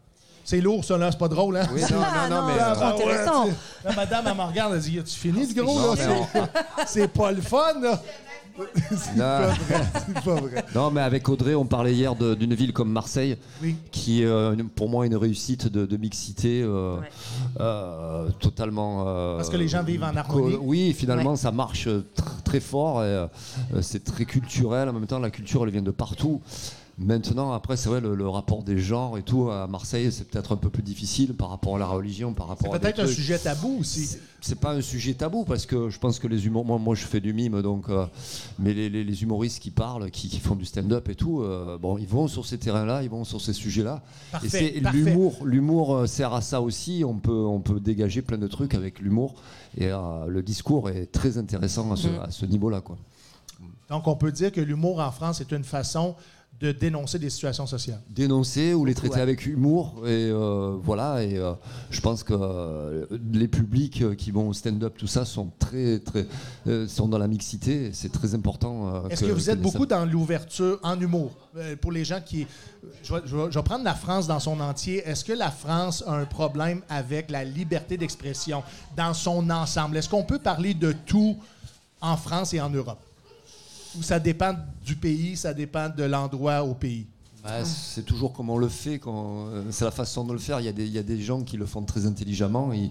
C'est 0.43 0.61
lourd, 0.61 0.85
ça, 0.85 0.95
là, 0.97 1.11
c'est 1.11 1.17
pas 1.17 1.27
drôle, 1.27 1.57
hein? 1.57 1.67
Oui, 1.73 1.81
non, 1.81 1.87
Ah, 2.03 2.27
non, 2.29 2.35
non, 2.35 2.41
non, 2.41 2.47
mais. 2.47 2.61
euh, 2.61 2.93
intéressant. 2.93 3.45
La 3.83 3.93
madame, 3.93 4.25
elle 4.27 4.35
me 4.37 4.41
regarde, 4.43 4.73
elle 4.75 4.79
dit 4.79 4.99
As-tu 4.99 5.15
fini, 5.19 5.45
ce 5.47 5.53
gros, 5.59 5.95
là? 5.95 6.49
C'est 6.87 7.07
pas 7.13 7.31
le 7.31 7.41
fun, 7.41 7.79
là! 7.81 8.01
C'est 8.91 9.15
Non. 9.15 9.17
pas 9.17 9.47
vrai, 9.47 9.83
c'est 10.07 10.13
pas 10.23 10.35
vrai. 10.35 10.65
Non, 10.73 10.91
mais 10.91 11.01
avec 11.01 11.27
Audrey, 11.27 11.55
on 11.55 11.65
parlait 11.65 11.93
hier 11.93 12.15
d'une 12.15 12.53
ville 12.53 12.71
comme 12.73 12.89
Marseille, 12.91 13.37
Oui. 13.61 13.75
qui 13.91 14.21
est 14.21 14.25
euh, 14.25 14.53
une- 14.53 14.69
pour 14.69 14.89
moi 14.89 15.05
une 15.05 15.15
réussite 15.15 15.67
de, 15.67 15.85
de 15.85 15.97
mixité 15.97 16.61
euh, 16.63 16.97
Ouais. 16.99 17.09
euh, 17.59 18.29
totalement. 18.39 19.03
euh, 19.07 19.37
Parce 19.37 19.49
que 19.49 19.57
les 19.57 19.67
gens 19.67 19.83
vivent 19.83 20.03
en 20.03 20.15
harmonie. 20.15 20.57
Oui, 20.61 20.93
finalement, 20.97 21.31
Ouais. 21.31 21.37
ça 21.37 21.51
marche 21.51 21.87
tr- 21.87 22.41
très 22.43 22.59
fort 22.59 23.03
et 23.03 23.25
c'est 23.81 24.03
très 24.03 24.25
culturel. 24.25 24.87
En 24.89 24.93
même 24.93 25.07
temps, 25.07 25.19
la 25.19 25.31
culture, 25.31 25.63
elle 25.65 25.71
vient 25.71 25.81
de 25.81 25.91
partout. 25.91 26.41
Maintenant, 26.97 27.51
après, 27.51 27.75
c'est 27.75 27.89
vrai, 27.89 27.99
le, 27.99 28.15
le 28.15 28.29
rapport 28.29 28.63
des 28.63 28.77
genres 28.77 29.17
et 29.17 29.21
tout 29.21 29.49
à 29.49 29.67
Marseille, 29.67 30.09
c'est 30.13 30.23
peut-être 30.29 30.53
un 30.53 30.55
peu 30.55 30.69
plus 30.69 30.81
difficile 30.81 31.33
par 31.33 31.49
rapport 31.49 31.75
à 31.75 31.79
la 31.79 31.87
religion, 31.87 32.33
par 32.33 32.45
C'est 32.45 32.49
rapport 32.51 32.75
à 32.75 32.79
des 32.79 32.83
peut-être 32.83 32.99
un 33.01 33.07
sujet 33.07 33.37
tabou 33.37 33.79
aussi. 33.81 34.17
C'est 34.39 34.57
pas 34.61 34.71
un 34.73 34.79
sujet 34.79 35.13
tabou 35.13 35.43
parce 35.43 35.65
que 35.65 35.89
je 35.89 35.99
pense 35.99 36.19
que 36.19 36.27
les 36.27 36.45
humoristes, 36.45 36.67
moi, 36.69 36.79
moi 36.79 36.95
je 36.95 37.03
fais 37.03 37.19
du 37.19 37.33
mime 37.33 37.61
donc, 37.61 37.89
euh, 37.89 38.05
mais 38.59 38.73
les, 38.73 38.89
les- 38.89 39.03
les 39.03 39.23
humoristes 39.23 39.61
qui 39.61 39.71
parlent, 39.71 40.09
qui, 40.09 40.29
qui 40.29 40.39
font 40.39 40.55
du 40.55 40.63
stand-up 40.63 41.09
et 41.09 41.15
tout, 41.15 41.41
euh, 41.41 41.77
bon, 41.77 41.97
ils 41.97 42.07
vont 42.07 42.29
sur 42.29 42.45
ces 42.45 42.57
terrains-là, 42.59 43.03
ils 43.03 43.09
vont 43.09 43.25
sur 43.25 43.41
ces 43.41 43.51
sujets-là. 43.53 44.01
Parfait, 44.31 44.47
et 44.77 44.81
c'est 44.81 44.91
l'humour, 44.93 45.39
l'humour 45.43 45.95
euh, 45.95 46.05
sert 46.07 46.33
à 46.33 46.39
ça 46.39 46.61
aussi. 46.61 47.03
On 47.05 47.15
peut, 47.15 47.31
on 47.45 47.59
peut 47.59 47.81
dégager 47.81 48.21
plein 48.21 48.37
de 48.37 48.47
trucs 48.47 48.73
avec 48.73 48.99
l'humour 49.01 49.35
et 49.77 49.87
euh, 49.91 50.27
le 50.27 50.41
discours 50.41 50.89
est 50.89 51.07
très 51.07 51.37
intéressant 51.37 51.91
à 51.91 51.97
ce, 51.97 52.07
Mm. 52.07 52.27
ce 52.29 52.45
niveau-là, 52.45 52.79
quoi. 52.79 52.95
Donc, 53.89 54.07
on 54.07 54.15
peut 54.15 54.31
dire 54.31 54.51
que 54.53 54.61
l'humour 54.61 54.99
en 55.01 55.11
France 55.11 55.41
est 55.41 55.51
une 55.51 55.63
façon 55.65 56.15
de 56.61 56.71
dénoncer 56.71 57.19
des 57.19 57.29
situations 57.29 57.67
sociales. 57.67 57.99
dénoncer 58.09 58.73
ou 58.73 58.85
les 58.85 58.93
traiter 58.93 59.15
Ouais. 59.15 59.21
avec 59.21 59.45
humour 59.45 59.95
et 60.05 60.29
euh, 60.31 60.77
voilà 60.81 61.21
et 61.21 61.37
euh, 61.37 61.51
je 61.89 61.99
pense 61.99 62.23
que 62.23 62.33
euh, 62.33 63.05
les 63.33 63.49
publics 63.49 64.15
qui 64.15 64.31
vont 64.31 64.47
au 64.47 64.53
stand-up 64.53 64.93
tout 64.97 65.05
ça 65.07 65.25
sont 65.25 65.51
très 65.59 65.99
très 65.99 66.25
euh, 66.67 66.87
sont 66.87 67.09
dans 67.09 67.17
la 67.17 67.27
mixité 67.27 67.91
c'est 67.91 68.11
très 68.11 68.33
important 68.35 68.87
euh, 69.05 69.09
Est-ce 69.09 69.25
que, 69.25 69.31
vous 69.31 69.49
êtes 69.49 69.61
beaucoup 69.61 69.85
dans 69.85 70.05
l'ouverture 70.05 70.79
en 70.81 70.97
humour? 70.99 71.31
Euh, 71.57 71.75
pour 71.75 71.91
les 71.91 72.05
gens 72.05 72.21
qui... 72.25 72.47
Je 73.03 73.13
vais, 73.13 73.21
je 73.25 73.35
vais- 73.35 73.51
je 73.51 73.57
vais 73.59 73.63
prendre 73.63 73.83
la 73.83 73.95
France 73.95 74.27
dans 74.27 74.39
son 74.39 74.59
entier. 74.59 75.01
Est-ce 75.05 75.23
que 75.25 75.33
la 75.33 75.51
France 75.51 76.03
a 76.07 76.13
un 76.13 76.25
problème 76.25 76.81
avec 76.89 77.31
la 77.31 77.43
liberté 77.43 77.97
d'expression 77.97 78.61
dans 78.95 79.13
son 79.13 79.49
ensemble? 79.49 79.97
Est-ce 79.97 80.07
qu'on 80.09 80.23
peut 80.23 80.39
parler 80.39 80.73
de 80.73 80.93
tout 81.05 81.35
en 82.01 82.15
France 82.17 82.53
et 82.53 82.61
en 82.61 82.69
Europe? 82.69 82.99
Ou 83.97 84.03
ça 84.03 84.19
dépend 84.19 84.53
du 84.85 84.95
pays, 84.95 85.37
ça 85.37 85.53
dépend 85.53 85.89
de 85.89 86.03
l'endroit 86.03 86.63
au 86.63 86.73
pays? 86.73 87.05
Bah, 87.43 87.63
c'est 87.63 88.03
toujours 88.03 88.33
comme 88.33 88.49
on 88.49 88.57
le 88.57 88.67
fait 88.67 88.99
euh, 89.05 89.63
c'est 89.69 89.85
la 89.85 89.91
façon 89.91 90.23
de 90.23 90.33
le 90.33 90.39
faire 90.39 90.59
il 90.61 90.65
y, 90.65 90.67
a 90.67 90.71
des, 90.71 90.85
il 90.87 90.91
y 90.93 90.97
a 90.97 91.03
des 91.03 91.21
gens 91.21 91.43
qui 91.43 91.57
le 91.57 91.67
font 91.67 91.83
très 91.83 92.07
intelligemment 92.07 92.73
ils, 92.73 92.89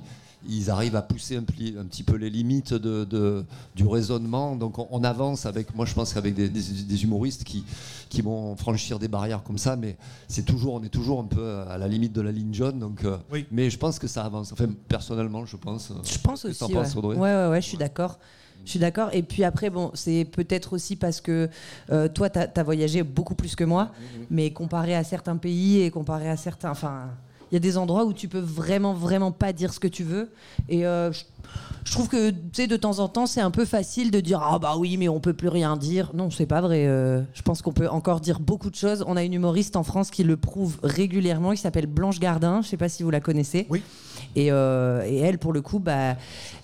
ils 0.48 0.70
arrivent 0.70 0.94
à 0.94 1.02
pousser 1.02 1.36
un, 1.36 1.42
pli- 1.42 1.76
un 1.76 1.84
petit 1.84 2.04
peu 2.04 2.14
les 2.14 2.30
limites 2.30 2.72
de, 2.72 3.02
de- 3.02 3.44
du 3.74 3.84
raisonnement 3.84 4.54
donc 4.54 4.78
on, 4.78 4.86
on 4.92 5.02
avance 5.02 5.44
avec 5.44 5.74
moi 5.74 5.86
je 5.86 5.94
pense 5.94 6.14
qu'avec 6.14 6.34
des, 6.36 6.48
des- 6.48 6.84
des 6.84 7.02
humoristes 7.02 7.42
qui, 7.42 7.64
qui 8.08 8.22
vont 8.22 8.54
franchir 8.54 9.00
des 9.00 9.08
barrières 9.08 9.42
comme 9.42 9.58
ça 9.58 9.74
mais 9.74 9.96
c'est 10.28 10.44
toujours 10.44 10.74
on 10.74 10.84
est 10.84 10.88
toujours 10.88 11.18
un 11.18 11.24
peu 11.24 11.62
à 11.68 11.76
la 11.76 11.88
limite 11.88 12.12
de 12.12 12.20
la 12.20 12.30
ligne 12.30 12.54
jaune 12.54 12.78
donc 12.78 13.02
euh, 13.02 13.16
Oui. 13.32 13.46
mais 13.50 13.70
je 13.70 13.76
pense 13.76 13.98
que 13.98 14.06
ça 14.06 14.24
avance 14.24 14.52
enfin 14.52 14.68
personnellement 14.86 15.44
je 15.46 15.56
pense 15.56 15.90
Je 16.04 16.18
pense 16.18 16.42
que 16.42 16.48
aussi. 16.50 16.62
Ouais. 16.62 16.72
penses, 16.74 16.94
ouais, 16.94 17.16
ouais, 17.16 17.48
ouais, 17.48 17.60
je 17.60 17.66
suis 17.66 17.76
d'accord. 17.76 18.20
Je 18.64 18.70
suis 18.70 18.78
d'accord. 18.78 19.10
Et 19.12 19.22
puis 19.22 19.44
après, 19.44 19.70
bon, 19.70 19.90
c'est 19.94 20.24
peut-être 20.24 20.72
aussi 20.72 20.96
parce 20.96 21.20
que 21.20 21.48
euh, 21.90 22.08
toi, 22.08 22.30
tu 22.30 22.38
as, 22.38 22.62
voyagé 22.62 23.02
beaucoup 23.02 23.34
plus 23.34 23.56
que 23.56 23.64
moi, 23.64 23.90
mais 24.30 24.50
comparé 24.52 24.94
à 24.94 25.04
certains 25.04 25.36
pays 25.36 25.82
et 25.82 25.90
comparé 25.90 26.28
à 26.28 26.36
certains. 26.36 26.70
Enfin, 26.70 27.10
il 27.50 27.54
y 27.54 27.56
a 27.56 27.60
des 27.60 27.76
endroits 27.76 28.04
où 28.04 28.12
tu 28.12 28.28
peux 28.28 28.40
vraiment, 28.40 28.94
vraiment 28.94 29.32
pas 29.32 29.52
dire 29.52 29.72
ce 29.72 29.80
que 29.80 29.88
tu 29.88 30.02
veux. 30.02 30.30
Et 30.68 30.86
euh, 30.86 31.12
je, 31.12 31.24
je 31.84 31.92
trouve 31.92 32.08
que, 32.08 32.30
tu 32.30 32.36
sais, 32.52 32.66
de 32.66 32.76
temps 32.76 32.98
en 32.98 33.08
temps, 33.08 33.26
c'est 33.26 33.40
un 33.40 33.50
peu 33.50 33.64
facile 33.64 34.10
de 34.10 34.20
dire 34.20 34.40
Ah, 34.42 34.58
bah 34.58 34.74
oui, 34.78 34.96
mais 34.96 35.08
on 35.08 35.20
peut 35.20 35.34
plus 35.34 35.48
rien 35.48 35.76
dire. 35.76 36.10
Non, 36.14 36.30
c'est 36.30 36.46
pas 36.46 36.60
vrai. 36.60 36.86
euh, 36.86 37.22
je 37.34 37.42
pense 37.42 37.62
qu'on 37.62 37.72
peut 37.72 37.88
encore 37.88 38.20
dire 38.20 38.40
beaucoup 38.40 38.70
de 38.70 38.74
choses. 38.74 39.04
On 39.06 39.16
a 39.16 39.22
une 39.22 39.34
humoriste 39.34 39.76
en 39.76 39.82
France 39.82 40.10
qui 40.10 40.24
le 40.24 40.36
prouve 40.36 40.78
régulièrement, 40.82 41.52
qui 41.52 41.58
s'appelle 41.58 41.86
Blanche 41.86 42.18
Gardin. 42.18 42.62
Je 42.62 42.68
sais 42.68 42.76
pas 42.76 42.88
si 42.88 43.02
vous 43.02 43.10
la 43.10 43.20
connaissez. 43.20 43.66
Oui. 43.68 43.82
Et, 44.36 44.50
euh, 44.50 45.04
et 45.06 45.18
elle, 45.18 45.38
pour 45.38 45.52
le 45.52 45.60
coup, 45.62 45.78
bah, 45.78 46.16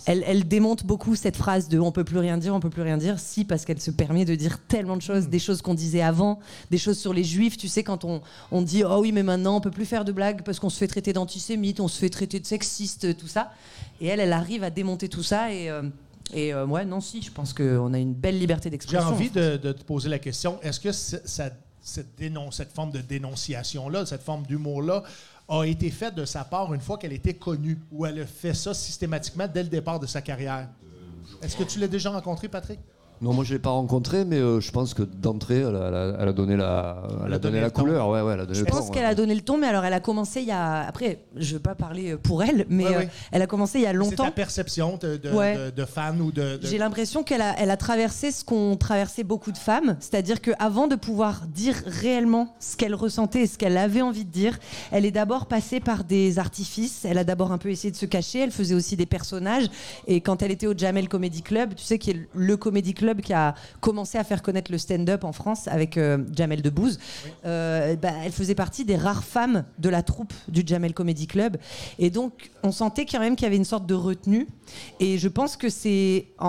elle, 0.07 0.25
elle 0.27 0.49
démonte 0.49 0.85
beaucoup 0.85 1.15
cette 1.15 1.37
phrase 1.37 1.69
de 1.69 1.79
on 1.79 1.93
peut 1.93 2.03
plus 2.05 2.19
rien 2.19 2.37
dire, 2.37 2.55
on 2.55 2.61
peut 2.61 2.71
plus 2.71 2.83
rien 2.83 2.97
dire, 2.97 3.19
si, 3.21 3.45
parce 3.45 3.65
qu'elle 3.65 3.81
se 3.81 3.91
permet 3.93 4.25
de 4.25 4.35
dire 4.35 4.59
tellement 4.67 4.97
de 4.97 5.03
choses, 5.03 5.29
des 5.29 5.39
choses 5.39 5.63
qu'on 5.63 5.75
disait 5.75 6.03
avant, 6.03 6.41
des 6.71 6.79
choses 6.79 6.99
sur 6.99 7.13
les 7.13 7.23
juifs. 7.25 7.57
Tu 7.57 7.69
sais, 7.69 7.85
quand 7.85 8.05
on, 8.05 8.23
on 8.51 8.63
dit 8.63 8.83
oh 8.85 8.99
oui, 9.01 9.13
mais 9.13 9.23
maintenant 9.23 9.57
on 9.57 9.61
peut 9.61 9.71
plus 9.71 9.85
faire 9.87 10.05
de 10.05 10.13
blagues 10.13 10.43
parce 10.43 10.59
qu'on 10.59 10.71
se 10.71 10.79
fait 10.79 10.89
traiter 10.89 11.13
d'antisémite, 11.13 11.79
on 11.81 11.89
se 11.89 11.99
fait 11.99 12.11
traiter 12.11 12.41
de 12.41 12.47
sexiste, 12.47 13.17
tout 13.17 13.29
ça. 13.29 13.53
Et 14.01 14.07
elle, 14.09 14.21
elle 14.21 14.33
arrive 14.33 14.65
à 14.65 14.71
démonter 14.71 15.09
tout 15.09 15.23
ça. 15.23 15.53
Et, 15.53 15.71
euh, 15.71 15.83
et 16.35 16.53
euh, 16.53 16.67
ouais, 16.67 16.85
non, 16.85 17.01
si, 17.01 17.23
je 17.23 17.31
pense 17.31 17.53
qu'on 17.53 17.93
a 17.95 17.99
une 17.99 18.15
belle 18.15 18.39
liberté 18.39 18.67
J'ai 18.67 18.71
d'expression. 18.71 19.09
envie 19.11 19.31
de, 19.31 19.57
de 19.57 19.73
te 19.73 19.83
poser 19.85 20.09
la 20.09 20.19
question, 20.19 20.59
est-ce 20.63 20.81
que 20.81 20.91
ce- 20.93 21.17
ça- 21.25 21.51
cette, 21.83 22.15
dénon- 22.19 22.51
cette 22.51 22.73
forme 22.73 22.91
de 22.91 23.01
dénonciation-là, 23.01 24.05
cette 24.07 24.23
forme 24.23 24.45
d'humour-là, 24.45 25.03
a 25.51 25.65
été 25.65 25.91
faite 25.91 26.15
de 26.15 26.25
sa 26.25 26.45
part 26.45 26.73
une 26.73 26.81
fois 26.81 26.97
qu'elle 26.97 27.13
était 27.13 27.35
connue, 27.35 27.79
ou 27.91 28.07
elle 28.07 28.21
a 28.21 28.27
fait 28.27 28.55
ça 28.55 28.73
systématiquement 28.73 29.49
dès 29.53 29.65
le 29.65 29.69
départ 29.69 29.99
de 29.99 30.07
sa 30.07 30.23
carrière? 30.23 30.69
Est-ce 31.43 31.57
que 31.57 31.65
tu 31.65 31.79
l'as 31.81 31.89
déjà 31.89 32.11
rencontré, 32.11 32.49
Patrick? 32.49 32.79
Non 33.21 33.33
moi 33.35 33.45
je 33.45 33.53
l'ai 33.53 33.59
pas 33.59 33.71
rencontré 33.71 34.25
mais 34.25 34.37
euh, 34.39 34.61
je 34.61 34.71
pense 34.71 34.95
que 34.95 35.03
d'entrée 35.03 35.59
elle, 35.61 35.77
a- 35.77 35.89
elle 35.89 35.95
a- 35.95 36.17
elle 36.21 36.29
a 36.29 36.33
donné 36.33 36.57
la 36.57 37.03
elle 37.27 37.33
a 37.33 37.37
a 37.37 37.39
donné 37.39 37.61
la 37.61 37.71
couleur 37.71 38.09
ouais 38.09 38.21
ouais 38.23 38.33
elle 38.35 38.41
a 38.41 38.45
donné 38.47 38.59
Je 38.59 38.65
le 38.65 38.71
pense 38.71 38.87
ton, 38.87 38.93
qu'elle 38.93 39.03
ouais. 39.05 39.09
a 39.11 39.15
donné 39.15 39.35
le 39.35 39.41
ton, 39.43 39.59
mais 39.59 39.67
alors 39.67 39.85
elle 39.85 39.93
a 39.93 40.01
commencé 40.01 40.41
il 40.41 40.47
y 40.49 40.53
a. 40.53 40.81
Après, 40.87 41.21
je 41.37 41.55
veux 41.55 41.61
pas 41.61 41.75
parler 41.75 42.17
pour 42.17 42.43
elle, 42.43 42.67
mais 42.69 42.85
Ouais, 42.85 42.97
euh, 42.97 43.05
elle 43.33 43.43
a 43.43 43.47
commencé 43.47 43.79
il 43.79 43.83
y 43.83 43.87
a 43.87 43.91
C'est 43.91 43.97
longtemps. 43.97 44.25
ta 44.25 44.31
perception 44.31 44.99
de, 45.01 45.17
de, 45.17 45.31
Ouais. 45.31 45.57
de- 45.57 45.71
de 45.71 45.85
fan 45.85 46.21
ou 46.21 46.33
de... 46.33 46.57
de- 46.57 46.67
J'ai 46.67 46.79
l'impression 46.79 47.23
qu'elle 47.23 47.43
a, 47.43 47.55
elle 47.59 47.71
a 47.71 47.77
traversé 47.77 48.31
ce 48.31 48.45
qu'ont 48.45 48.77
traversé 48.77 49.25
beaucoup 49.25 49.53
de 49.53 49.59
femmes, 49.59 49.97
c'est-à-dire 50.01 50.41
qu'avant 50.41 50.87
de 50.87 50.97
pouvoir 50.97 51.43
dire 51.47 51.75
réellement 51.87 52.55
ce 52.61 52.77
qu'elle 52.77 52.95
ressentait 52.95 53.43
et 53.43 53.47
ce 53.47 53.59
qu'elle 53.59 53.77
avait 53.77 54.03
envie 54.03 54.25
de 54.25 54.31
dire, 54.31 54.59
elle 54.93 55.05
est 55.05 55.11
d'abord 55.11 55.47
passée 55.47 55.81
par 55.81 56.05
des 56.05 56.39
artifices. 56.39 57.05
Elle 57.05 57.19
a 57.19 57.25
d'abord 57.25 57.53
un 57.53 57.59
peu 57.59 57.71
essayé 57.71 57.91
de 57.91 57.97
se 57.97 58.07
cacher. 58.07 58.41
Elle 58.41 58.51
faisait 58.51 58.75
aussi 58.75 58.97
des 58.97 59.07
personnages. 59.07 59.67
Et 60.07 60.21
quand 60.21 60.43
elle 60.43 60.51
était 60.53 60.67
au 60.67 60.77
Jamel 60.77 61.09
Comedy 61.09 61.43
Club, 61.43 61.75
tu 61.75 61.85
sais, 61.85 61.99
qui 61.99 62.11
est 62.11 62.29
le 62.35 62.57
comedy 62.57 62.95
club 62.95 63.10
qui 63.19 63.33
a 63.33 63.55
commencé 63.81 64.19
à 64.19 64.25
faire 64.25 64.43
connaître 64.43 64.71
le 64.71 64.79
stand-up 64.79 65.25
en 65.25 65.33
France 65.33 65.69
avec 65.69 65.97
euh, 65.97 66.19
Jamel 66.33 66.63
Debbouze, 66.63 66.99
euh, 67.45 67.97
bah, 67.97 68.11
elle 68.25 68.33
faisait 68.33 68.55
partie 68.55 68.85
des 68.85 68.97
rares 68.97 69.25
femmes 69.25 69.65
de 69.79 69.89
la 69.89 70.03
troupe 70.03 70.33
du 70.49 70.63
Jamel 70.65 70.95
Comedy 70.95 71.27
Club. 71.27 71.57
Et 71.99 72.11
donc, 72.11 72.51
on 72.63 72.73
sentait 72.73 73.07
quand 73.07 73.21
même 73.21 73.37
qu'il 73.37 73.45
y 73.45 73.47
avait 73.47 73.57
une 73.57 73.65
sorte 73.65 73.87
de 73.87 73.95
retenue. 73.95 74.47
Et 75.01 75.19
je 75.19 75.29
pense 75.29 75.57
que 75.57 75.69
c'est 75.69 76.27
en, 76.39 76.47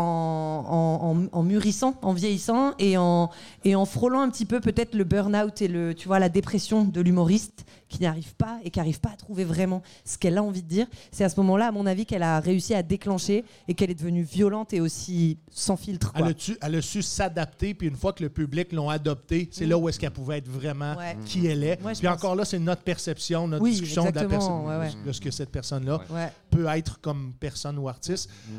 en- 1.31 1.37
en- 1.39 1.43
mûrissant, 1.43 1.95
en 2.01 2.13
vieillissant 2.13 2.73
et 2.79 2.97
en, 2.97 3.29
et 3.63 3.75
en 3.75 3.85
frôlant 3.85 4.21
un 4.21 4.29
petit 4.29 4.45
peu 4.45 4.59
peut-être 4.59 4.95
le 4.95 5.03
burn-out 5.03 5.61
et 5.61 5.67
le, 5.67 5.93
tu 5.93 6.07
vois, 6.07 6.19
la 6.19 6.29
dépression 6.29 6.83
de 6.83 7.01
l'humoriste 7.01 7.65
qui 7.89 7.99
n'y 7.99 8.05
arrive 8.05 8.35
pas 8.35 8.57
et 8.63 8.69
qui 8.69 8.79
n'arrive 8.79 9.01
pas 9.01 9.09
à 9.09 9.15
trouver 9.17 9.43
vraiment 9.43 9.81
ce 10.05 10.17
qu'elle 10.17 10.37
a 10.37 10.43
envie 10.43 10.61
de 10.63 10.67
dire. 10.67 10.87
C'est 11.11 11.23
à 11.25 11.29
ce 11.29 11.37
moment-là, 11.41 11.67
à 11.67 11.71
mon 11.71 11.85
avis, 11.85 12.05
qu'elle 12.05 12.23
a 12.23 12.39
réussi 12.39 12.73
à 12.73 12.83
déclencher 12.83 13.43
et 13.67 13.73
qu'elle 13.73 13.91
est 13.91 13.95
devenue 13.99 14.23
violente 14.23 14.73
et 14.73 14.79
aussi 14.79 15.37
sans 15.51 15.75
filtre. 15.75 16.13
quoi. 16.13 16.21
Elle 16.21 16.31
a, 16.31 16.33
tu- 16.33 16.57
elle 16.61 16.75
a 16.75 16.81
su 16.81 17.01
s'adapter, 17.01 17.73
puis 17.73 17.87
une 17.89 17.97
fois 17.97 18.13
que 18.13 18.23
le 18.23 18.29
public 18.29 18.71
l'ont 18.71 18.89
adopté, 18.89 19.49
c'est 19.51 19.65
là 19.65 19.77
où 19.77 19.89
est-ce 19.89 19.99
qu'elle 19.99 20.11
pouvait 20.11 20.37
être 20.37 20.47
vraiment 20.47 20.95
Ouais. 20.95 21.17
qui 21.25 21.47
elle 21.47 21.63
est. 21.63 21.79
Je 21.81 21.97
puis 21.99 22.07
pense. 22.07 22.15
encore 22.17 22.35
là, 22.35 22.45
c'est 22.45 22.59
notre 22.59 22.83
perception, 22.83 23.47
notre 23.47 23.63
Oui, 23.63 23.71
discussion 23.71 24.03
de, 24.09 24.11
la 24.15 24.25
ouais, 24.27 24.77
ouais. 24.77 24.91
de 25.05 25.11
ce 25.11 25.19
que 25.19 25.31
cette 25.31 25.49
personne-là 25.51 25.99
peut 26.49 26.67
être 26.67 26.99
comme 27.01 27.33
personne 27.39 27.77
ou 27.77 27.89
artiste. 27.89 28.10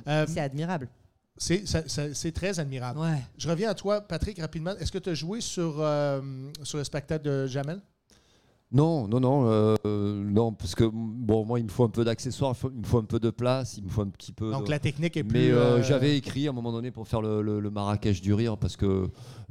Euh, 0.06 0.24
c'est 0.28 0.40
admirable. 0.40 0.88
c'est 1.36 2.32
très 2.32 2.58
admirable. 2.60 2.98
Ouais. 3.00 3.18
Je 3.38 3.48
reviens 3.48 3.70
à 3.70 3.74
toi, 3.74 4.00
Patrick, 4.00 4.38
rapidement. 4.40 4.72
Est-ce 4.78 4.92
que 4.92 4.98
tu 4.98 5.10
as 5.10 5.14
joué 5.14 5.40
sur, 5.40 5.77
euh, 5.79 6.20
sur 6.62 6.79
le 6.79 6.85
spectacle 6.85 7.24
de 7.24 7.46
Jamel? 7.46 7.81
Non, 8.74 9.06
non, 9.06 9.20
non, 9.20 9.44
euh, 9.50 9.77
non, 10.24 10.54
parce 10.54 10.74
que 10.74 10.85
bon, 10.90 11.44
moi, 11.44 11.60
il 11.60 11.64
me 11.64 11.68
faut 11.68 11.85
un 11.85 11.90
peu 11.90 12.04
d'accessoires, 12.06 12.54
il 12.72 12.81
me 12.81 12.87
faut 12.87 12.96
un 12.98 13.04
peu 13.04 13.20
de 13.20 13.29
place, 13.29 13.77
il 13.77 13.85
me 13.85 13.90
faut 13.90 14.00
un 14.00 14.08
petit 14.08 14.33
peu. 14.33 14.50
Donc 14.50 14.64
de- 14.64 14.70
la 14.70 14.79
technique 14.79 15.14
est 15.18 15.24
plus. 15.24 15.38
Mais 15.38 15.50
euh, 15.50 15.77
euh, 15.79 15.83
j'avais 15.83 16.16
écrit 16.16 16.46
à 16.46 16.50
un 16.50 16.54
moment 16.54 16.72
donné 16.72 16.90
pour 16.90 17.06
faire 17.06 17.20
le, 17.20 17.42
le- 17.42 17.60
le 17.60 17.70
Marrakech 17.70 18.22
du 18.22 18.33
rire 18.33 18.56
parce 18.56 18.79
que 18.79 18.87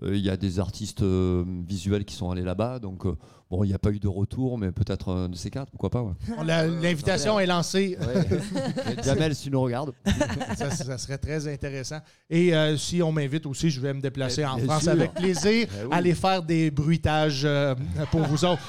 euh, 0.01 0.15
il 0.17 0.21
y 0.26 0.30
a 0.32 0.38
des 0.38 0.57
artistes 0.59 1.03
euh, 1.03 1.45
visuels 1.67 2.03
qui 2.03 2.15
sont 2.15 2.32
allés 2.32 2.41
là-bas, 2.41 2.80
donc 2.80 3.05
euh, 3.05 3.15
bon, 3.52 3.64
il 3.66 3.68
n'y 3.68 3.74
a 3.74 3.80
pas 3.80 3.91
eu 3.91 3.99
de 3.99 4.08
retour, 4.08 4.58
mais 4.58 4.72
peut-être 4.72 5.12
un 5.12 5.28
de 5.30 5.36
ces 5.36 5.49
quatre, 5.52 5.70
pourquoi 5.70 5.89
pas. 5.89 6.02
Ouais. 6.02 6.14
L'invitation 6.45 7.38
est 7.39 7.45
lancée. 7.45 7.97
Ouais. 7.99 9.04
Jamel, 9.04 9.36
si 9.36 9.43
tu 9.43 9.52
nous 9.52 9.62
regardes. 9.62 9.91
ça, 10.58 10.72
ça 10.72 10.97
serait 10.97 11.18
très 11.18 11.47
intéressant. 11.52 11.99
Et 12.30 12.56
euh, 12.56 12.78
si 12.78 13.04
on 13.04 13.12
m'invite 13.12 13.45
aussi, 13.45 13.70
je 13.70 13.82
vais 13.82 13.93
me 13.93 13.99
déplacer 14.02 14.45
en 14.45 14.56
bien 14.56 14.66
France 14.66 14.84
sûr. 14.84 14.91
avec 14.93 15.14
plaisir, 15.14 15.68
Ben 15.70 15.86
oui. 15.86 15.89
aller 15.91 16.16
faire 16.16 16.41
des 16.41 16.72
bruitages 16.72 17.41
euh, 17.43 17.76
pour 18.10 18.22
vous 18.22 18.45
autres. 18.45 18.62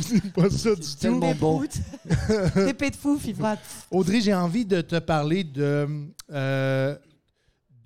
C'est 0.00 0.32
pas 0.32 0.50
ça 0.50 0.74
du 0.74 0.96
tout. 1.00 1.20
bon. 1.40 1.62
Des 2.54 2.74
pets 2.74 2.92
de 2.92 2.96
fou, 2.96 3.18
Fifra. 3.18 3.56
Audrey, 3.90 4.20
j'ai 4.20 4.34
envie 4.34 4.66
de 4.66 4.82
te 4.82 4.98
parler 4.98 5.42
de, 5.44 5.88
euh, 6.30 6.96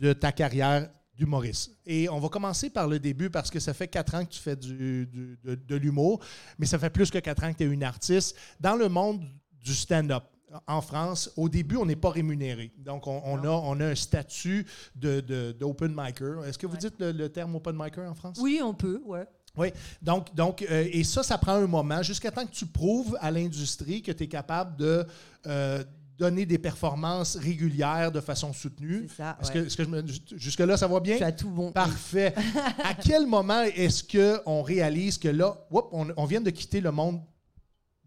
de 0.01 0.13
ta 0.13 0.33
carrière 0.33 0.89
d'humoriste. 1.17 1.71
Et 1.87 2.09
on 2.09 2.19
va 2.19 2.29
commencer 2.29 2.71
par 2.71 2.89
le 2.89 2.99
début 2.99 3.31
parce 3.31 3.51
que 3.51 3.61
ça 3.61 3.73
fait 3.75 3.89
quatre 3.89 4.15
ans 4.15 4.25
que 4.25 4.31
tu 4.31 4.41
fais 4.41 4.57
du- 4.57 5.07
du- 5.07 5.39
de, 5.45 5.55
de 5.55 5.77
l'humour, 5.77 6.21
mais 6.59 6.67
ça 6.67 6.79
fait 6.79 6.91
plus 6.91 7.11
que 7.11 7.19
quatre 7.19 7.45
ans 7.45 7.53
que 7.53 7.59
tu 7.59 7.65
es 7.65 7.67
une 7.67 7.85
artiste. 7.85 8.37
Dans 8.61 8.77
le 8.77 8.89
monde 8.89 9.25
du 9.63 9.75
stand-up, 9.75 10.25
en 10.69 10.81
France, 10.81 11.31
au 11.37 11.49
début, 11.49 11.77
on 11.77 11.87
n'est 11.87 11.97
pas 11.97 12.11
rémunéré. 12.11 12.73
Donc, 12.79 13.07
on, 13.09 13.21
on 13.25 13.39
a, 13.39 13.49
on 13.49 13.81
a 13.81 13.87
un 13.87 13.95
statut 13.95 14.65
de- 14.95 15.21
de- 15.21 15.53
d'open 15.53 15.93
micer. 15.97 16.45
Est-ce 16.47 16.59
que 16.59 16.67
vous 16.67 16.77
dites 16.77 16.95
le, 17.01 17.11
le 17.13 17.29
terme 17.29 17.57
open 17.57 17.75
micer 17.77 18.07
en 18.07 18.15
France? 18.15 18.39
Oui, 18.41 18.61
on 18.63 18.73
peut, 18.75 19.01
ouais. 19.05 19.27
Oui, 19.57 19.69
donc, 20.03 20.35
donc 20.35 20.63
euh, 20.63 20.89
et 20.91 21.05
ça, 21.05 21.23
ça 21.23 21.39
prend 21.39 21.55
un 21.55 21.67
moment 21.69 22.03
jusqu'à 22.03 22.33
temps 22.33 22.45
que 22.45 22.51
tu 22.53 22.67
prouves 22.67 23.17
à 23.21 23.31
l'industrie 23.31 24.03
que 24.03 24.11
tu 24.11 24.25
es 24.25 24.29
capable 24.29 24.77
de 24.77 25.07
euh, 25.47 25.85
donner 26.19 26.47
des 26.47 26.59
performances 26.59 27.37
régulières 27.37 28.13
de 28.13 28.21
façon 28.21 28.53
soutenue. 28.53 29.07
C'est 29.09 29.17
ça. 29.17 29.37
Est-ce 29.41 29.77
que, 29.77 29.85
je 29.89 30.37
jusque-là, 30.37 30.77
ça 30.77 30.87
va 30.87 31.01
bien? 31.01 31.17
Tu 31.17 31.25
as 31.25 31.33
tout 31.33 31.51
bon. 31.51 31.73
Parfait. 31.73 32.35
à 32.85 32.95
quel 32.95 33.27
moment 33.27 33.63
est-ce 33.63 34.05
qu'on 34.05 34.63
réalise 34.63 35.19
que 35.19 35.29
là, 35.29 35.57
whoop, 35.71 35.89
on, 35.93 36.09
on 36.17 36.25
vient 36.25 36.41
de 36.41 36.51
quitter 36.51 36.81
le 36.81 36.93
monde 36.93 37.21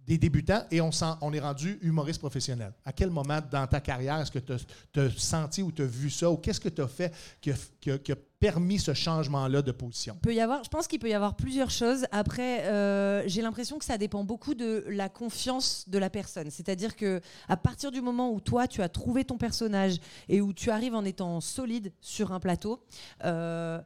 des 0.07 0.17
débutants 0.17 0.63
et 0.71 0.79
on, 0.79 0.89
on 1.21 1.33
est 1.33 1.39
rendu 1.39 1.77
humoriste 1.81 2.19
professionnel? 2.19 2.73
À 2.85 2.93
quel 2.93 3.09
moment 3.09 3.39
dans 3.51 3.67
ta 3.67 3.81
carrière 3.81 4.19
est-ce 4.19 4.31
que 4.31 4.39
tu 4.39 4.53
as, 4.99 5.09
senti 5.17 5.61
ou 5.61 5.71
tu 5.71 5.81
as 5.81 5.85
vu 5.85 6.09
ça 6.09 6.31
ou 6.31 6.37
qu'est-ce 6.37 6.61
que 6.61 6.69
tu 6.69 6.81
as 6.81 6.87
fait 6.87 7.13
qui 7.41 7.51
a, 7.51 8.15
permis 8.39 8.79
ce 8.79 8.93
changement-là 8.93 9.61
de 9.61 9.71
position? 9.71 10.15
peut 10.21 10.33
y 10.33 10.39
avoir, 10.39 10.63
je 10.63 10.69
pense 10.69 10.87
qu'il 10.87 10.99
peut 10.99 11.09
y 11.09 11.13
avoir 11.13 11.35
plusieurs 11.35 11.71
choses. 11.71 12.05
Après, 12.11 12.65
euh, 12.65 13.27
j'ai 13.27 13.41
l'impression 13.41 13.79
que 13.79 13.85
ça 13.85 13.97
dépend 13.97 14.23
beaucoup 14.23 14.53
de 14.53 14.85
la 14.87 15.09
confiance 15.09 15.89
de 15.89 15.97
la 15.97 16.09
personne. 16.09 16.51
C'est-à-dire 16.51 16.95
que 16.95 17.19
à 17.47 17.57
partir 17.57 17.91
du 17.91 17.99
moment 17.99 18.31
où 18.31 18.39
toi, 18.39 18.67
tu 18.67 18.81
as 18.81 18.89
trouvé 18.89 19.25
ton 19.25 19.37
personnage 19.37 19.97
et 20.29 20.39
où 20.39 20.53
tu 20.53 20.69
arrives 20.69 20.95
en 20.95 21.03
étant 21.03 21.41
solide 21.41 21.91
sur 21.99 22.31
un 22.31 22.39
plateau, 22.39 22.79
euh, 23.25 23.81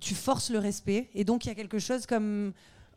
tu 0.00 0.14
forces 0.14 0.50
le 0.50 0.58
respect. 0.58 1.10
Et 1.14 1.24
donc, 1.24 1.44
il 1.44 1.48
y 1.48 1.50
a 1.50 1.54
quelque 1.54 1.78
chose 1.78 2.06
comme 2.06 2.52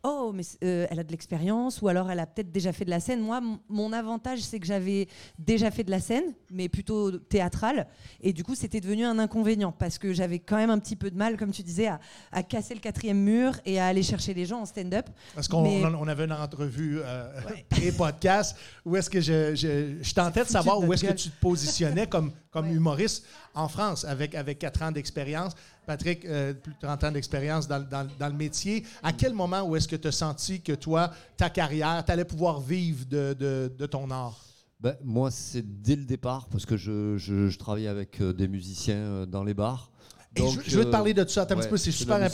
oh, 0.08 0.32
mais 0.34 0.42
euh, 0.64 0.86
elle 0.90 1.00
a 1.00 1.04
de 1.04 1.10
l'expérience, 1.10 1.82
ou 1.82 1.88
alors 1.88 2.10
elle 2.10 2.20
a 2.20 2.26
peut-être 2.26 2.52
déjà 2.52 2.72
fait 2.72 2.84
de 2.84 2.90
la 2.90 3.00
scène. 3.00 3.20
Moi, 3.20 3.40
mon 3.68 3.92
avantage, 3.92 4.40
c'est 4.40 4.60
que 4.60 4.66
j'avais 4.66 5.08
déjà 5.38 5.70
fait 5.70 5.84
de 5.84 5.90
la 5.90 6.00
scène, 6.00 6.32
mais 6.52 6.68
plutôt 6.68 7.10
théâtrale, 7.18 7.86
et 8.20 8.32
du 8.32 8.44
coup, 8.44 8.54
c'était 8.54 8.80
devenu 8.80 9.04
un 9.04 9.18
inconvénient, 9.18 9.72
parce 9.72 9.98
que 9.98 10.12
j'avais 10.12 10.38
quand 10.38 10.56
même 10.56 10.70
un 10.70 10.78
petit 10.78 10.96
peu 10.96 11.10
de 11.10 11.16
mal, 11.16 11.36
comme 11.36 11.50
tu 11.50 11.62
disais, 11.62 11.88
à, 11.88 11.98
à 12.32 12.42
casser 12.42 12.74
le 12.74 12.80
quatrième 12.80 13.18
mur 13.18 13.52
et 13.64 13.80
à 13.80 13.86
aller 13.86 14.02
chercher 14.02 14.32
les 14.34 14.46
gens 14.46 14.60
en 14.60 14.66
stand-up. 14.66 15.06
Parce 15.34 15.48
qu'on 15.48 15.62
Mais- 15.62 15.84
on, 15.84 15.94
on 16.02 16.08
avait 16.08 16.24
une 16.24 16.32
entrevue 16.32 17.00
euh, 17.04 17.28
pré-podcast 17.68 18.56
où 18.84 18.96
est-ce 18.96 19.10
que 19.10 19.20
je, 19.20 19.54
je, 19.54 19.96
je 20.00 20.14
tentais 20.14 20.44
de 20.44 20.48
savoir 20.48 20.80
où 20.80 20.92
est-ce 20.92 21.04
que 21.04 21.12
tu 21.12 21.30
te 21.30 21.40
positionnais 21.40 22.06
comme, 22.06 22.32
comme 22.56 22.68
Ouais. 22.68 22.74
humoriste 22.74 23.24
en 23.54 23.68
France 23.68 24.04
avec, 24.06 24.34
avec 24.34 24.58
4 24.58 24.82
ans 24.82 24.90
d'expérience. 24.92 25.52
Patrick, 25.86 26.24
euh, 26.24 26.54
plus 26.54 26.72
de 26.72 26.78
30 26.80 27.04
ans 27.04 27.12
d'expérience 27.12 27.68
dans, 27.68 27.80
dans- 27.86 28.08
dans 28.18 28.28
le 28.28 28.34
métier. 28.34 28.84
À 29.02 29.12
quel 29.12 29.34
moment 29.34 29.62
où 29.62 29.76
est-ce 29.76 29.86
que 29.86 29.96
tu 29.96 30.08
as 30.08 30.12
senti 30.12 30.62
que 30.62 30.72
toi, 30.72 31.12
ta 31.36 31.50
carrière, 31.50 32.02
tu 32.04 32.12
allais 32.12 32.24
pouvoir 32.24 32.60
vivre 32.60 33.04
de, 33.04 33.36
de- 33.38 33.72
de 33.78 33.86
ton 33.86 34.10
art? 34.10 34.42
Ben, 34.80 34.94
moi, 35.04 35.30
c'est 35.30 35.62
dès 35.82 35.96
le 35.96 36.04
départ, 36.04 36.48
parce 36.48 36.64
que 36.66 36.76
je, 36.76 37.16
je, 37.18 37.48
je 37.48 37.58
travaille 37.58 37.86
avec 37.88 38.20
euh, 38.20 38.32
des 38.32 38.48
musiciens 38.48 38.96
euh, 38.96 39.26
dans 39.26 39.44
les 39.44 39.54
bars. 39.54 39.90
Et 40.34 40.40
Donc, 40.40 40.60
je, 40.64 40.70
je 40.70 40.78
veux 40.78 40.84
te 40.86 40.90
parler 40.90 41.14
de 41.14 41.26
ça. 41.26 41.42
Attends 41.42 41.54
un 41.54 41.58
ouais, 41.58 41.62
petit 41.64 41.70
peu, 41.70 41.76
c'est 41.76 41.92
super 41.92 42.18
la 42.18 42.28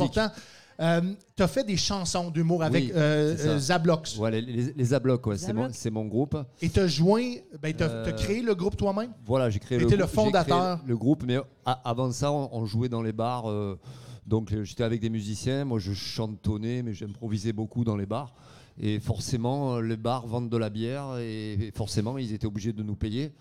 important. 0.79 1.15
tu 1.37 1.43
as 1.43 1.49
fait 1.49 1.65
des 1.65 1.77
chansons 1.77 2.31
d'humour 2.31 2.63
avec 2.63 2.85
Oui, 2.85 2.93
euh, 2.95 3.37
euh, 3.39 3.59
Zablox. 3.59 4.17
Ouais, 4.19 4.31
les, 4.31 4.41
les, 4.43 4.95
ouais, 5.27 5.37
c'est 5.39 5.91
mon, 5.91 6.05
groupe. 6.07 6.37
Et 6.61 6.69
tu 6.69 6.81
as 6.81 6.87
joint, 6.87 7.35
ben, 7.61 7.75
tu 7.75 7.83
as, 7.83 7.91
Euh, 7.91 8.13
créé 8.13 8.43
le 8.43 8.55
groupe 8.55 8.77
toi-même? 8.77 9.13
Voilà, 9.27 9.51
j'ai 9.51 9.59
créé 9.59 9.79
le 9.79 9.85
le 9.97 10.07
fondateur. 10.07 10.79
créé 10.79 10.89
Le 10.89 10.97
groupe, 10.97 11.25
mais 11.27 11.37
a- 11.65 11.81
avant 11.85 12.11
ça, 12.13 12.31
on, 12.33 12.49
on 12.53 12.65
jouait 12.67 12.89
dans 12.89 13.03
les 13.03 13.13
bars. 13.13 13.49
euh, 13.51 13.79
donc 14.27 14.53
euh, 14.53 14.63
j'étais 14.65 14.85
avec 14.85 15.01
des 15.01 15.11
musiciens. 15.11 15.65
Moi, 15.65 15.79
je 15.79 15.93
chantonnais, 15.93 16.83
mais 16.83 16.93
j'improvisais 16.95 17.53
beaucoup 17.53 17.85
dans 17.85 17.97
les 17.97 18.07
bars. 18.07 18.33
Et 18.81 19.01
forcément, 19.01 19.75
euh, 19.77 19.81
les 19.83 19.97
bars 19.97 20.27
vendent 20.27 20.49
de 20.49 20.57
la 20.57 20.71
bière 20.71 21.19
et, 21.19 21.71
forcément, 21.75 22.17
ils 22.19 22.33
étaient 22.33 22.47
obligés 22.47 22.73
de 22.73 22.83
nous 22.83 22.95
payer. 22.97 23.33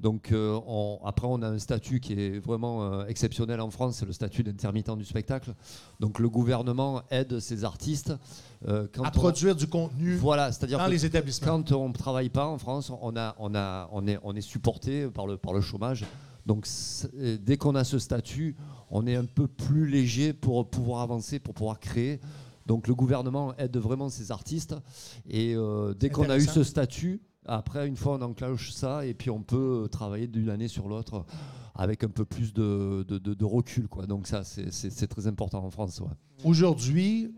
Donc 0.00 0.32
euh, 0.32 0.58
on- 0.66 0.98
après, 1.04 1.26
on 1.28 1.42
a 1.42 1.48
un 1.48 1.58
statut 1.58 2.00
qui 2.00 2.12
est 2.14 2.38
vraiment 2.38 2.84
euh, 2.84 3.06
exceptionnel 3.06 3.60
en 3.60 3.70
France, 3.70 3.96
c'est 3.96 4.06
le 4.06 4.12
statut 4.12 4.42
d'intermittent 4.44 4.96
du 4.96 5.04
spectacle. 5.04 5.54
Donc 6.00 6.18
le 6.20 6.28
gouvernement 6.30 7.02
aide 7.10 7.40
ces 7.40 7.64
artistes 7.64 8.12
euh, 8.68 8.86
quand 8.94 9.02
À 9.02 9.08
on- 9.08 9.10
produire 9.10 9.56
du 9.56 9.66
contenu 9.66 10.14
Voilà, 10.16 10.52
c'est-à-dire 10.52 10.78
dans 10.78 10.86
les 10.86 11.04
établissements. 11.04 11.48
quand 11.62 11.72
on 11.72 11.88
ne 11.88 11.94
travaille 11.94 12.28
pas 12.30 12.46
en 12.46 12.58
France, 12.58 12.90
on, 13.02 13.16
a, 13.16 13.34
on, 13.38 13.54
a, 13.54 13.88
on, 13.92 14.06
est, 14.06 14.18
on 14.22 14.34
est 14.36 14.40
supporté 14.40 15.08
par 15.08 15.26
le, 15.26 15.36
par 15.36 15.52
le 15.52 15.60
chômage. 15.60 16.04
Donc 16.46 16.66
dès 17.42 17.56
qu'on 17.58 17.74
a 17.74 17.84
ce 17.84 17.98
statut, 17.98 18.56
on 18.90 19.06
est 19.06 19.16
un 19.16 19.26
peu 19.26 19.46
plus 19.48 19.86
léger 19.86 20.32
pour 20.32 20.66
pouvoir 20.70 21.02
avancer, 21.02 21.38
pour 21.40 21.52
pouvoir 21.54 21.78
créer. 21.78 22.20
Donc 22.68 22.86
le 22.86 22.94
gouvernement 22.94 23.54
aide 23.56 23.76
vraiment 23.78 24.08
ces 24.10 24.30
artistes. 24.30 24.76
Et 25.28 25.54
euh, 25.56 25.94
dès 25.94 26.10
qu'on 26.10 26.22
a 26.30 26.36
eu 26.36 26.42
ce 26.54 26.62
statut, 26.62 27.20
après, 27.46 27.88
une 27.88 27.96
fois, 27.96 28.18
on 28.18 28.22
enclenche 28.22 28.70
ça 28.72 29.04
et 29.06 29.14
puis 29.14 29.30
on 29.30 29.42
peut 29.42 29.84
euh, 29.84 29.88
travailler 29.88 30.26
d'une 30.28 30.50
année 30.50 30.68
sur 30.68 30.86
l'autre 30.88 31.24
avec 31.74 32.04
un 32.04 32.08
peu 32.10 32.24
plus 32.26 32.52
de, 32.52 33.04
de, 33.08 33.16
de- 33.18 33.34
de 33.34 33.44
recul. 33.44 33.88
Quoi. 33.88 34.06
Donc 34.06 34.26
ça, 34.26 34.44
c'est- 34.44 35.06
très 35.06 35.26
important 35.26 35.64
en 35.64 35.70
France. 35.70 36.00
ouais. 36.00 36.08
Aujourd'hui, 36.44 37.32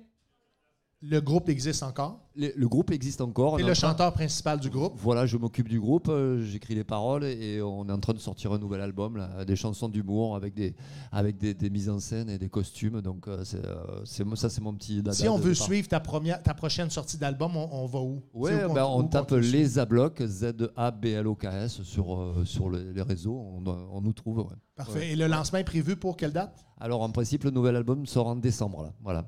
le 1.02 1.20
groupe 1.20 1.48
existe 1.48 1.82
encore. 1.82 2.20
Le 2.36 2.66
groupe 2.68 2.90
existe 2.90 3.20
encore. 3.22 3.56
Tu 3.56 3.62
est 3.64 3.66
le 3.66 3.74
chanteur 3.74 4.12
principal 4.12 4.60
du 4.60 4.68
groupe. 4.70 4.92
Voilà, 4.96 5.24
je 5.26 5.36
m'occupe 5.36 5.68
du 5.68 5.80
groupe, 5.80 6.08
euh, 6.08 6.42
j'écris 6.44 6.74
les 6.74 6.84
paroles 6.84 7.24
et 7.24 7.60
on 7.62 7.88
est 7.88 7.92
en 7.92 7.98
train 7.98 8.12
de 8.12 8.18
sortir 8.18 8.52
un 8.52 8.58
nouvel 8.58 8.80
album, 8.82 9.16
là, 9.16 9.44
des 9.44 9.56
chansons 9.56 9.88
d'humour 9.88 10.36
avec 10.36 10.54
des 10.54 10.74
avec 11.10 11.38
des, 11.38 11.54
des 11.54 11.70
mises 11.70 11.88
en 11.88 12.00
scène 12.00 12.28
et 12.30 12.38
des 12.38 12.48
costumes. 12.48 13.00
Donc 13.00 13.28
euh, 13.28 13.44
c'est 13.44 13.64
euh, 13.64 14.04
ça, 14.36 14.48
c'est 14.50 14.60
mon 14.60 14.74
petit. 14.74 14.96
dada 15.02 15.12
Si 15.12 15.28
on 15.28 15.36
veut 15.38 15.52
départ. 15.52 15.66
suivre 15.66 15.88
ta, 15.88 16.00
première, 16.00 16.42
ta 16.42 16.54
prochaine 16.54 16.90
sortie 16.90 17.16
d'album, 17.18 17.56
on, 17.56 17.68
on 17.72 17.86
va 17.86 18.00
où? 18.00 18.22
Qu'on- 18.32 18.74
ben, 18.74 18.84
on 18.84 19.04
tape 19.04 19.32
les 19.32 19.64
Zablocs, 19.64 20.22
Z-A-B-L-O-K-S, 20.22 21.82
sur, 21.82 22.34
sur 22.44 22.70
les, 22.70 22.92
les 22.92 23.02
réseaux, 23.02 23.34
on, 23.36 23.64
on 23.66 24.00
nous 24.00 24.12
trouve. 24.12 24.38
ouais. 24.40 24.44
Parfait. 24.76 25.10
Et 25.10 25.16
le 25.16 25.26
lancement 25.26 25.58
est 25.58 25.64
prévu 25.64 25.96
pour 25.96 26.16
quelle 26.16 26.32
date? 26.32 26.64
Alors 26.78 27.02
en 27.02 27.10
principe, 27.10 27.44
le 27.44 27.50
nouvel 27.50 27.76
album 27.76 28.06
sort 28.06 28.28
en 28.28 28.36
décembre. 28.36 28.84
Là. 28.84 28.92
Voilà. 29.02 29.26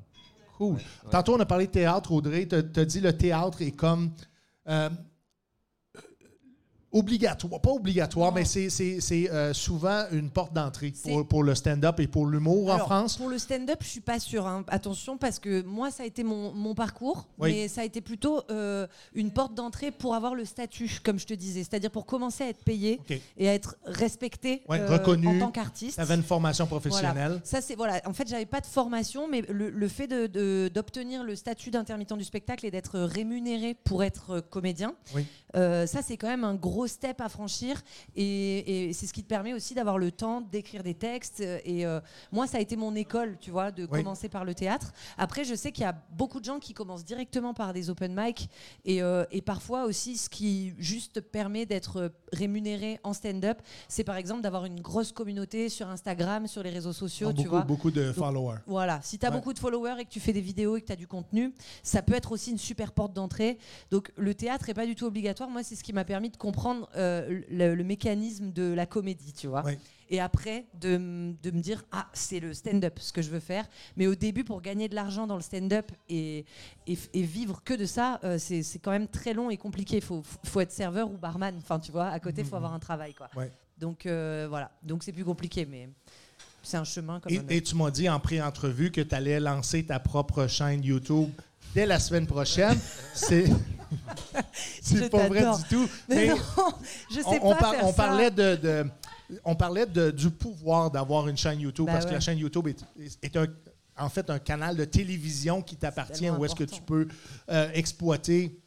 Cool. 0.56 0.76
Tantôt, 1.10 1.34
on 1.36 1.40
a 1.40 1.46
parlé 1.46 1.66
de 1.66 1.72
théâtre, 1.72 2.12
Audrey. 2.12 2.46
Tu 2.46 2.54
as 2.54 2.84
dit 2.84 3.00
le 3.00 3.16
théâtre 3.16 3.62
est 3.62 3.72
comme. 3.72 4.10
euh, 4.68 4.90
obligatoire, 6.92 7.60
pas 7.60 7.70
obligatoire, 7.70 8.32
mais 8.32 8.44
c'est- 8.44 8.70
c'est 8.70 9.00
c'est, 9.00 9.30
euh, 9.30 9.52
souvent 9.54 10.04
une 10.12 10.30
porte 10.30 10.52
d'entrée 10.52 10.92
pour, 11.04 11.26
pour 11.26 11.42
le 11.42 11.54
stand-up 11.54 11.98
et 12.00 12.06
pour 12.06 12.26
l'humour 12.26 12.70
en 12.70 12.78
France. 12.78 13.16
Pour 13.16 13.28
le 13.28 13.38
stand-up, 13.38 13.78
je 13.80 13.88
suis 13.88 14.00
pas 14.00 14.18
sûre. 14.20 14.46
hein. 14.46 14.64
Attention, 14.68 15.16
parce 15.16 15.38
que 15.38 15.62
moi, 15.62 15.90
ça 15.90 16.02
a 16.02 16.06
été 16.06 16.22
mon, 16.24 16.52
mon 16.52 16.74
parcours, 16.74 17.26
Oui. 17.38 17.52
mais 17.52 17.68
ça 17.68 17.80
a 17.80 17.84
été 17.84 18.00
plutôt 18.00 18.42
euh, 18.50 18.86
une 19.14 19.30
porte 19.30 19.54
d'entrée 19.54 19.90
pour 19.90 20.14
avoir 20.14 20.34
le 20.34 20.44
statut, 20.44 20.90
comme 21.02 21.18
je 21.18 21.26
te 21.26 21.34
disais. 21.34 21.60
C'est-à-dire 21.64 21.90
pour 21.90 22.06
commencer 22.06 22.44
à 22.44 22.48
être 22.48 22.62
payé 22.64 23.00
et 23.38 23.48
à 23.48 23.54
être 23.54 23.76
respecté 23.84 24.62
Ouais, 24.68 24.80
euh, 24.80 24.88
reconnu. 24.88 25.26
en 25.26 25.38
tant 25.46 25.50
qu'artiste. 25.50 25.94
Tu 25.96 26.00
avais 26.00 26.14
une 26.14 26.22
formation 26.22 26.66
Voilà. 26.66 26.80
professionnelle. 26.80 27.40
Ça 27.44 27.60
c'est 27.60 27.74
voilà. 27.74 28.00
En 28.04 28.12
fait, 28.12 28.28
j'avais 28.28 28.46
pas 28.46 28.60
de 28.60 28.66
formation, 28.66 29.28
mais 29.28 29.42
le, 29.48 29.70
le 29.70 29.88
fait 29.88 30.06
de- 30.06 30.26
de- 30.26 30.70
d'obtenir 30.72 31.24
le 31.24 31.34
statut 31.36 31.70
d'intermittent 31.70 32.12
du 32.16 32.24
spectacle 32.24 32.66
et 32.66 32.70
d'être 32.70 32.98
rémunéré 32.98 33.74
pour 33.84 34.02
être 34.04 34.40
comédien, 34.50 34.94
Oui. 35.14 35.24
ça 35.54 36.02
c'est 36.02 36.16
quand 36.16 36.28
même 36.28 36.44
un 36.44 36.54
gros 36.54 36.81
gros 36.82 36.88
step 36.88 37.20
à 37.20 37.28
franchir 37.28 37.80
et, 38.16 38.88
et 38.88 38.92
c'est 38.92 39.06
ce 39.06 39.12
qui 39.12 39.22
te 39.22 39.28
permet 39.28 39.52
aussi 39.54 39.72
d'avoir 39.74 39.98
le 39.98 40.10
temps 40.10 40.40
d'écrire 40.40 40.82
des 40.82 40.94
textes. 40.94 41.38
Et 41.40 41.86
euh, 41.86 42.00
moi, 42.32 42.46
ça 42.48 42.58
a 42.58 42.60
été 42.60 42.74
mon 42.74 42.94
école, 42.96 43.38
tu 43.40 43.50
vois, 43.52 43.70
de 43.70 43.84
Oui. 43.90 44.00
commencer 44.02 44.28
par 44.28 44.44
le 44.44 44.52
théâtre. 44.54 44.92
Après, 45.16 45.44
je 45.44 45.54
sais 45.54 45.70
qu'il 45.70 45.82
y 45.84 45.86
a 45.86 45.94
beaucoup 46.10 46.40
de 46.40 46.44
gens 46.44 46.58
qui 46.58 46.74
commencent 46.74 47.04
directement 47.04 47.54
par 47.54 47.72
des 47.72 47.88
open 47.88 48.14
mic 48.16 48.48
et, 48.84 49.00
euh, 49.00 49.24
et 49.30 49.42
parfois 49.42 49.84
aussi 49.84 50.16
ce 50.16 50.28
qui 50.28 50.74
juste 50.78 51.20
permet 51.20 51.66
d'être 51.66 52.12
rémunéré 52.32 52.98
en 53.04 53.12
stand-up, 53.12 53.58
c'est 53.88 54.02
par 54.04 54.16
exemple 54.16 54.42
d'avoir 54.42 54.64
une 54.64 54.80
grosse 54.80 55.12
communauté 55.12 55.68
sur 55.68 55.88
Instagram, 55.88 56.48
sur 56.48 56.62
les 56.64 56.70
réseaux 56.70 56.92
sociaux, 56.92 57.28
tu 57.32 57.36
beaucoup, 57.44 57.48
vois. 57.50 57.60
beaucoup 57.62 57.90
de 57.92 58.10
followers. 58.12 58.58
Voilà, 58.66 58.98
si 59.02 59.18
tu 59.18 59.26
as 59.26 59.30
Ouais. 59.30 59.36
beaucoup 59.36 59.52
de 59.52 59.58
followers 59.60 60.00
et 60.00 60.04
que 60.04 60.10
tu 60.10 60.18
fais 60.20 60.32
des 60.32 60.40
vidéos 60.40 60.76
et 60.76 60.80
que 60.80 60.86
tu 60.86 60.92
as 60.92 60.96
du 60.96 61.06
contenu, 61.06 61.54
ça 61.84 62.02
peut 62.02 62.14
être 62.14 62.32
aussi 62.32 62.50
une 62.50 62.58
super 62.58 62.90
porte 62.92 63.12
d'entrée. 63.12 63.58
Donc 63.92 64.10
le 64.16 64.34
théâtre 64.34 64.68
est 64.68 64.74
pas 64.74 64.86
du 64.86 64.94
tout 64.96 65.06
obligatoire. 65.06 65.48
Moi, 65.48 65.62
c'est 65.62 65.76
ce 65.76 65.84
qui 65.84 65.92
m'a 65.92 66.04
permis 66.04 66.30
de 66.30 66.36
comprendre 66.36 66.71
euh, 66.96 67.40
le, 67.50 67.74
le 67.74 67.84
mécanisme 67.84 68.52
de 68.52 68.72
la 68.72 68.86
comédie, 68.86 69.32
tu 69.32 69.46
vois. 69.46 69.64
Et 70.10 70.20
après, 70.20 70.66
de, 70.78 71.32
de 71.42 71.50
me 71.50 71.60
dire, 71.60 71.84
ah, 71.90 72.06
c'est 72.12 72.38
le 72.38 72.52
stand-up 72.52 72.98
ce 72.98 73.14
que 73.14 73.22
je 73.22 73.30
veux 73.30 73.40
faire. 73.40 73.66
Mais 73.96 74.06
au 74.06 74.14
début, 74.14 74.44
pour 74.44 74.60
gagner 74.60 74.88
de 74.88 74.94
l'argent 74.94 75.26
dans 75.26 75.36
le 75.36 75.42
stand-up 75.42 75.90
et, 76.10 76.44
et, 76.86 77.22
vivre 77.22 77.62
que 77.64 77.72
de 77.72 77.86
ça, 77.86 78.20
euh, 78.22 78.36
c'est 78.38 78.62
c'est 78.62 78.78
quand 78.78 78.90
même 78.90 79.08
très 79.08 79.32
long 79.32 79.48
et 79.48 79.56
compliqué. 79.56 79.96
Il 79.96 80.02
faut, 80.02 80.22
faut 80.44 80.60
être 80.60 80.70
serveur 80.72 81.10
ou 81.10 81.16
barman. 81.16 81.54
Enfin, 81.56 81.78
tu 81.78 81.92
vois, 81.92 82.08
à 82.08 82.20
côté, 82.20 82.42
il 82.42 82.46
faut 82.46 82.56
avoir 82.56 82.74
un 82.74 82.78
travail, 82.78 83.14
quoi. 83.14 83.30
Ouais. 83.34 83.50
Donc 83.78 84.04
euh, 84.06 84.46
voilà, 84.48 84.70
donc 84.82 85.02
c'est 85.02 85.12
plus 85.12 85.24
compliqué, 85.24 85.66
mais 85.66 85.88
c'est 86.62 86.76
un 86.76 86.84
chemin 86.84 87.18
comme 87.18 87.32
Et, 87.32 87.38
un 87.38 87.40
autre. 87.40 87.52
et 87.52 87.62
tu 87.62 87.74
m'as 87.74 87.90
dit 87.90 88.08
en 88.08 88.20
pré-entrevue 88.20 88.90
que 88.92 89.00
tu 89.00 89.14
allais 89.14 89.40
lancer 89.40 89.84
ta 89.84 89.98
propre 89.98 90.46
chaîne 90.46 90.84
YouTube 90.84 91.30
dès 91.74 91.86
la 91.86 91.98
semaine 91.98 92.26
prochaine. 92.26 92.78
C'est 93.14 93.46
c'est 94.80 95.10
pas 95.10 95.28
vrai 95.28 95.40
du 95.44 95.64
tout. 95.68 95.88
Mais 96.08 96.14
Mais 96.16 96.28
non, 96.28 96.36
je 97.10 97.16
sais 97.16 97.24
on, 97.42 97.48
on 97.48 97.52
pas 97.52 97.58
par- 97.58 97.70
faire 97.74 97.84
on 97.84 97.88
ça. 97.90 97.92
parlait 97.94 98.30
de, 98.30 98.56
de- 98.56 98.86
on 99.44 99.54
parlait 99.54 99.86
de- 99.86 100.10
du 100.10 100.30
pouvoir 100.30 100.90
d'avoir 100.90 101.28
une 101.28 101.36
chaîne 101.36 101.60
YouTube 101.60 101.86
Ben 101.86 101.92
parce 101.92 102.06
que 102.06 102.12
la 102.12 102.20
chaîne 102.20 102.38
YouTube 102.38 102.68
est, 102.68 102.78
est 103.22 103.36
un- 103.36 103.46
en 103.98 104.08
fait 104.08 104.28
un 104.30 104.38
canal 104.38 104.76
de 104.76 104.84
télévision 104.86 105.60
qui 105.62 105.76
t'appartient 105.76 106.30
où 106.30 106.44
est-ce 106.44 106.54
que 106.54 106.64
tu 106.64 106.80
peux 106.80 107.06
euh, 107.50 107.70
exploiter 107.74 108.58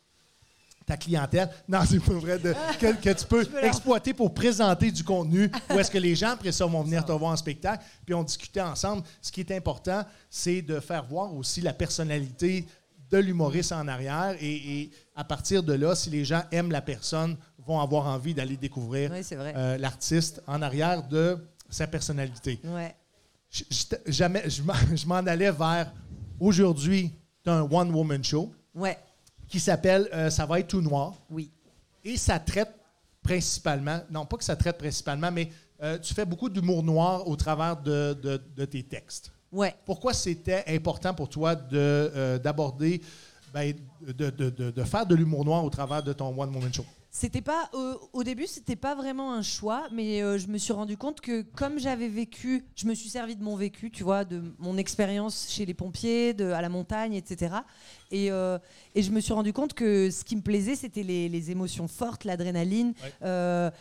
ta 0.85 0.97
clientèle. 0.97 1.49
Non, 1.67 1.79
c'est 1.89 1.99
pas 1.99 2.13
vrai. 2.13 2.37
de- 2.37 2.53
que, 2.79 2.93
que 3.01 3.09
tu 3.19 3.25
peux 3.25 3.47
exploiter 3.63 4.13
pour 4.13 4.31
présenter 4.33 4.91
du 4.91 5.03
contenu 5.03 5.49
où 5.71 5.79
est-ce 5.79 5.89
que 5.89 5.97
les 5.97 6.15
gens, 6.15 6.29
après 6.31 6.51
ça, 6.51 6.67
vont 6.67 6.83
venir 6.83 7.03
te 7.03 7.11
voir 7.11 7.31
en 7.31 7.35
spectacle. 7.37 7.83
Puis 8.05 8.13
on 8.13 8.23
discutait 8.23 8.61
ensemble. 8.61 9.01
Ce 9.23 9.31
qui 9.31 9.39
est 9.41 9.51
important, 9.51 10.05
c'est 10.29 10.61
de 10.61 10.79
faire 10.79 11.03
voir 11.03 11.33
aussi 11.33 11.61
la 11.61 11.73
personnalité 11.73 12.67
de 13.21 13.25
l'humoriste 13.25 13.71
en 13.71 13.87
arrière. 13.87 14.35
Et, 14.39 14.81
et 14.81 14.91
à 15.15 15.23
partir 15.23 15.63
de 15.63 15.73
là, 15.73 15.95
si 15.95 16.09
les 16.09 16.25
gens 16.25 16.43
aiment 16.51 16.71
la 16.71 16.81
personne, 16.81 17.37
vont 17.59 17.79
avoir 17.79 18.05
envie 18.07 18.33
d'aller 18.33 18.57
découvrir 18.57 19.11
Oui, 19.11 19.21
euh, 19.31 19.77
l'artiste 19.77 20.41
en 20.47 20.61
arrière 20.61 21.07
de 21.07 21.37
sa 21.69 21.87
personnalité. 21.87 22.59
Ouais. 22.63 22.95
Je, 23.49 23.63
je- 23.69 24.11
jamais, 24.11 24.49
je 24.49 24.61
m'en- 24.61 24.73
je 24.95 25.05
m'en 25.07 25.15
allais 25.15 25.51
vers 25.51 25.91
aujourd'hui, 26.39 27.11
tu 27.43 27.49
un 27.49 27.61
one-woman 27.63 28.23
show 28.23 28.53
Ouais, 28.75 28.97
qui 29.47 29.59
s'appelle 29.59 30.09
euh, 30.13 30.29
Ça 30.29 30.45
va 30.45 30.59
être 30.59 30.67
tout 30.67 30.81
noir. 30.81 31.13
oui. 31.29 31.51
Et 32.03 32.17
ça 32.17 32.37
traite 32.37 32.71
principalement, 33.23 33.99
non 34.11 34.25
pas 34.27 34.37
que 34.37 34.43
ça 34.43 34.55
traite 34.55 34.77
principalement, 34.77 35.31
mais 35.31 35.49
euh, 35.81 35.97
tu 35.97 36.13
fais 36.13 36.23
beaucoup 36.25 36.49
d'humour 36.49 36.83
noir 36.83 37.27
au 37.27 37.35
travers 37.35 37.75
de, 37.81 38.13
de- 38.21 38.39
de 38.55 38.65
tes 38.65 38.83
textes. 38.83 39.31
Ouais. 39.55 39.73
Pourquoi 39.85 40.13
c'était 40.13 40.63
important 40.67 41.13
pour 41.13 41.29
toi 41.29 41.55
de, 41.55 41.77
euh, 41.77 42.37
d'aborder, 42.37 43.01
ben, 43.53 43.73
de, 44.05 44.29
de- 44.29 44.49
de- 44.49 44.71
de 44.71 44.83
faire 44.83 45.05
de 45.05 45.15
l'humour 45.15 45.45
noir 45.45 45.63
au 45.63 45.69
travers 45.69 46.03
de 46.03 46.11
ton 46.13 46.27
one-woman 46.37 46.73
show? 46.73 46.85
C'était 47.09 47.39
pas 47.41 47.69
euh, 47.73 47.93
au 48.11 48.25
début, 48.25 48.45
c'était 48.45 48.75
pas 48.75 48.93
vraiment 48.93 49.33
un 49.33 49.41
choix, 49.41 49.87
mais 49.93 50.21
euh, 50.21 50.37
je 50.37 50.47
me 50.47 50.57
suis 50.57 50.73
rendu 50.73 50.97
compte 50.97 51.21
que 51.21 51.43
comme 51.43 51.79
j'avais 51.79 52.09
vécu, 52.09 52.65
je 52.75 52.85
me 52.87 52.93
suis 52.93 53.07
servi 53.07 53.37
de 53.37 53.41
mon 53.43 53.55
vécu, 53.55 53.89
tu 53.89 54.03
vois, 54.03 54.25
de 54.25 54.41
mon 54.59 54.77
expérience 54.77 55.47
chez 55.49 55.65
les 55.65 55.73
pompiers, 55.73 56.33
de, 56.33 56.51
à 56.51 56.61
la 56.61 56.67
montagne, 56.67 57.13
etc. 57.13 57.55
Et, 58.11 58.29
euh, 58.31 58.59
et 58.95 59.01
je 59.01 59.11
me 59.11 59.21
suis 59.21 59.31
rendu 59.31 59.53
compte 59.53 59.73
que 59.73 60.11
ce 60.11 60.25
qui 60.25 60.35
me 60.35 60.41
plaisait, 60.41 60.75
c'était 60.75 61.03
les, 61.03 61.29
les 61.29 61.51
émotions 61.51 61.87
fortes, 61.87 62.25
l'adrénaline. 62.25 62.93
Ouais. 63.21 63.71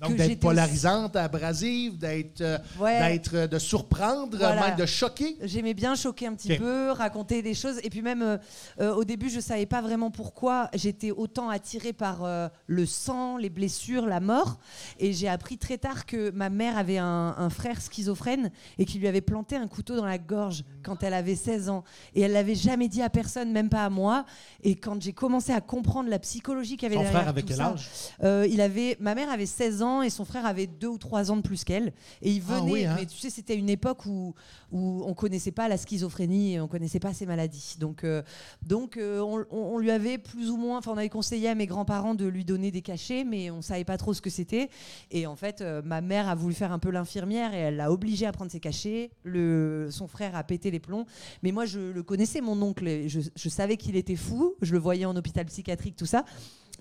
Donc, 0.00 0.16
d'être 0.16 0.40
polarisante, 0.40 1.16
abrasive, 1.16 1.98
d'être, 1.98 2.40
euh, 2.40 2.58
Ouais. 2.80 2.98
d'être, 3.12 3.34
euh, 3.34 3.46
de 3.46 3.58
surprendre, 3.58 4.36
Voilà. 4.38 4.68
même 4.68 4.76
de 4.76 4.86
choquer. 4.86 5.36
J'aimais 5.42 5.74
bien 5.74 5.94
choquer 5.94 6.26
un 6.26 6.34
petit 6.34 6.56
peu, 6.56 6.90
raconter 6.92 7.42
des 7.42 7.54
choses. 7.54 7.78
Et 7.82 7.90
puis 7.90 8.02
même 8.02 8.22
euh, 8.22 8.36
euh, 8.80 8.94
au 8.94 9.04
début, 9.04 9.28
je 9.30 9.40
savais 9.40 9.66
pas 9.66 9.80
vraiment 9.82 10.10
pourquoi 10.10 10.70
j'étais 10.74 11.10
autant 11.10 11.48
attirée 11.50 11.92
par 11.92 12.24
euh, 12.24 12.48
le 12.66 12.86
sang, 12.86 13.36
les 13.36 13.50
blessures, 13.50 14.06
la 14.06 14.20
mort. 14.20 14.58
Et 14.98 15.12
j'ai 15.12 15.28
appris 15.28 15.58
très 15.58 15.78
tard 15.78 16.06
que 16.06 16.30
ma 16.30 16.48
mère 16.50 16.78
avait 16.78 16.98
un, 16.98 17.34
un 17.36 17.50
frère 17.50 17.80
schizophrène 17.80 18.50
et 18.78 18.84
qui 18.84 18.98
lui 18.98 19.08
avait 19.08 19.20
planté 19.20 19.56
un 19.56 19.66
couteau 19.68 19.96
dans 19.96 20.06
la 20.06 20.18
gorge 20.18 20.64
quand 20.82 21.02
elle 21.02 21.14
avait 21.14 21.36
16 21.36 21.68
ans. 21.68 21.84
Et 22.14 22.20
elle 22.22 22.32
l'avait 22.32 22.54
jamais 22.54 22.88
dit 22.88 23.02
à 23.02 23.10
personne, 23.10 23.52
même 23.52 23.68
pas 23.68 23.84
à 23.84 23.90
moi. 23.90 24.24
Et 24.62 24.74
quand 24.76 25.00
j'ai 25.02 25.12
commencé 25.12 25.52
à 25.52 25.60
comprendre 25.60 26.08
la 26.08 26.18
psychologie 26.18 26.76
qu'il 26.76 26.84
y 26.84 26.86
avait 26.86 26.96
Ton 26.96 27.02
derrière 27.02 27.20
frère 27.20 27.28
avait 27.28 27.42
tout 27.42 27.48
quel 27.48 27.56
ça, 27.56 27.74
âge? 27.74 28.48
il 28.50 28.60
avait, 28.60 28.96
ma 29.00 29.14
mère 29.14 29.30
avait 29.30 29.46
16 29.46 29.81
ans 29.81 29.81
et 30.02 30.10
son 30.10 30.24
frère 30.24 30.46
avait 30.46 30.66
2 30.66 30.86
ou 30.86 30.98
3 30.98 31.30
ans 31.30 31.36
de 31.36 31.42
plus 31.42 31.64
qu'elle. 31.64 31.92
Et 32.22 32.30
il 32.32 32.42
Ah 32.48 32.60
venait, 32.60 32.72
oui, 32.72 32.84
hein? 32.84 32.94
mais 32.98 33.06
tu 33.06 33.16
sais, 33.18 33.30
c'était 33.30 33.56
une 33.56 33.68
époque 33.68 34.06
où, 34.06 34.34
où 34.70 35.02
on 35.06 35.14
connaissait 35.14 35.50
pas 35.52 35.68
la 35.68 35.76
schizophrénie 35.76 36.54
et 36.54 36.60
on 36.60 36.68
connaissait 36.68 37.00
pas 37.00 37.12
ces 37.12 37.26
maladies. 37.26 37.76
Donc, 37.78 38.04
euh, 38.04 38.22
donc 38.62 38.96
euh, 38.96 39.20
on, 39.20 39.44
on- 39.50 39.72
on 39.74 39.78
lui 39.78 39.90
avait 39.90 40.18
plus 40.18 40.50
ou 40.50 40.56
moins, 40.56 40.78
enfin, 40.78 40.92
on 40.94 40.96
avait 40.98 41.08
conseillé 41.08 41.48
à 41.48 41.54
mes 41.54 41.66
grands-parents 41.66 42.14
de 42.14 42.26
lui 42.26 42.44
donner 42.44 42.70
des 42.70 42.82
cachets, 42.82 43.24
mais 43.24 43.50
on 43.50 43.62
savait 43.62 43.84
pas 43.84 43.96
trop 43.96 44.14
ce 44.14 44.20
que 44.20 44.30
c'était. 44.30 44.68
Et 45.10 45.26
en 45.26 45.36
fait, 45.36 45.60
euh, 45.60 45.82
ma 45.84 46.00
mère 46.00 46.28
a 46.28 46.34
voulu 46.34 46.54
faire 46.54 46.72
un 46.72 46.78
peu 46.78 46.90
l'infirmière 46.90 47.54
et 47.54 47.58
elle 47.58 47.76
l'a 47.76 47.90
obligé 47.90 48.26
à 48.26 48.32
prendre 48.32 48.50
ses 48.50 48.60
cachets. 48.60 49.10
Le, 49.24 49.88
son 49.90 50.06
frère 50.06 50.36
a 50.36 50.44
pété 50.44 50.70
les 50.70 50.80
plombs. 50.80 51.06
Mais 51.42 51.52
moi, 51.52 51.66
je 51.66 51.80
le 51.80 52.02
connaissais, 52.02 52.40
mon 52.40 52.60
oncle. 52.62 52.86
et 52.86 53.08
Je, 53.08 53.20
je 53.34 53.48
savais 53.48 53.76
qu'il 53.76 53.96
était 53.96 54.16
fou. 54.16 54.54
Je 54.62 54.72
le 54.72 54.78
voyais 54.78 55.04
en 55.04 55.16
hôpital 55.16 55.46
psychiatrique, 55.46 55.96
tout 55.96 56.06
ça. 56.06 56.24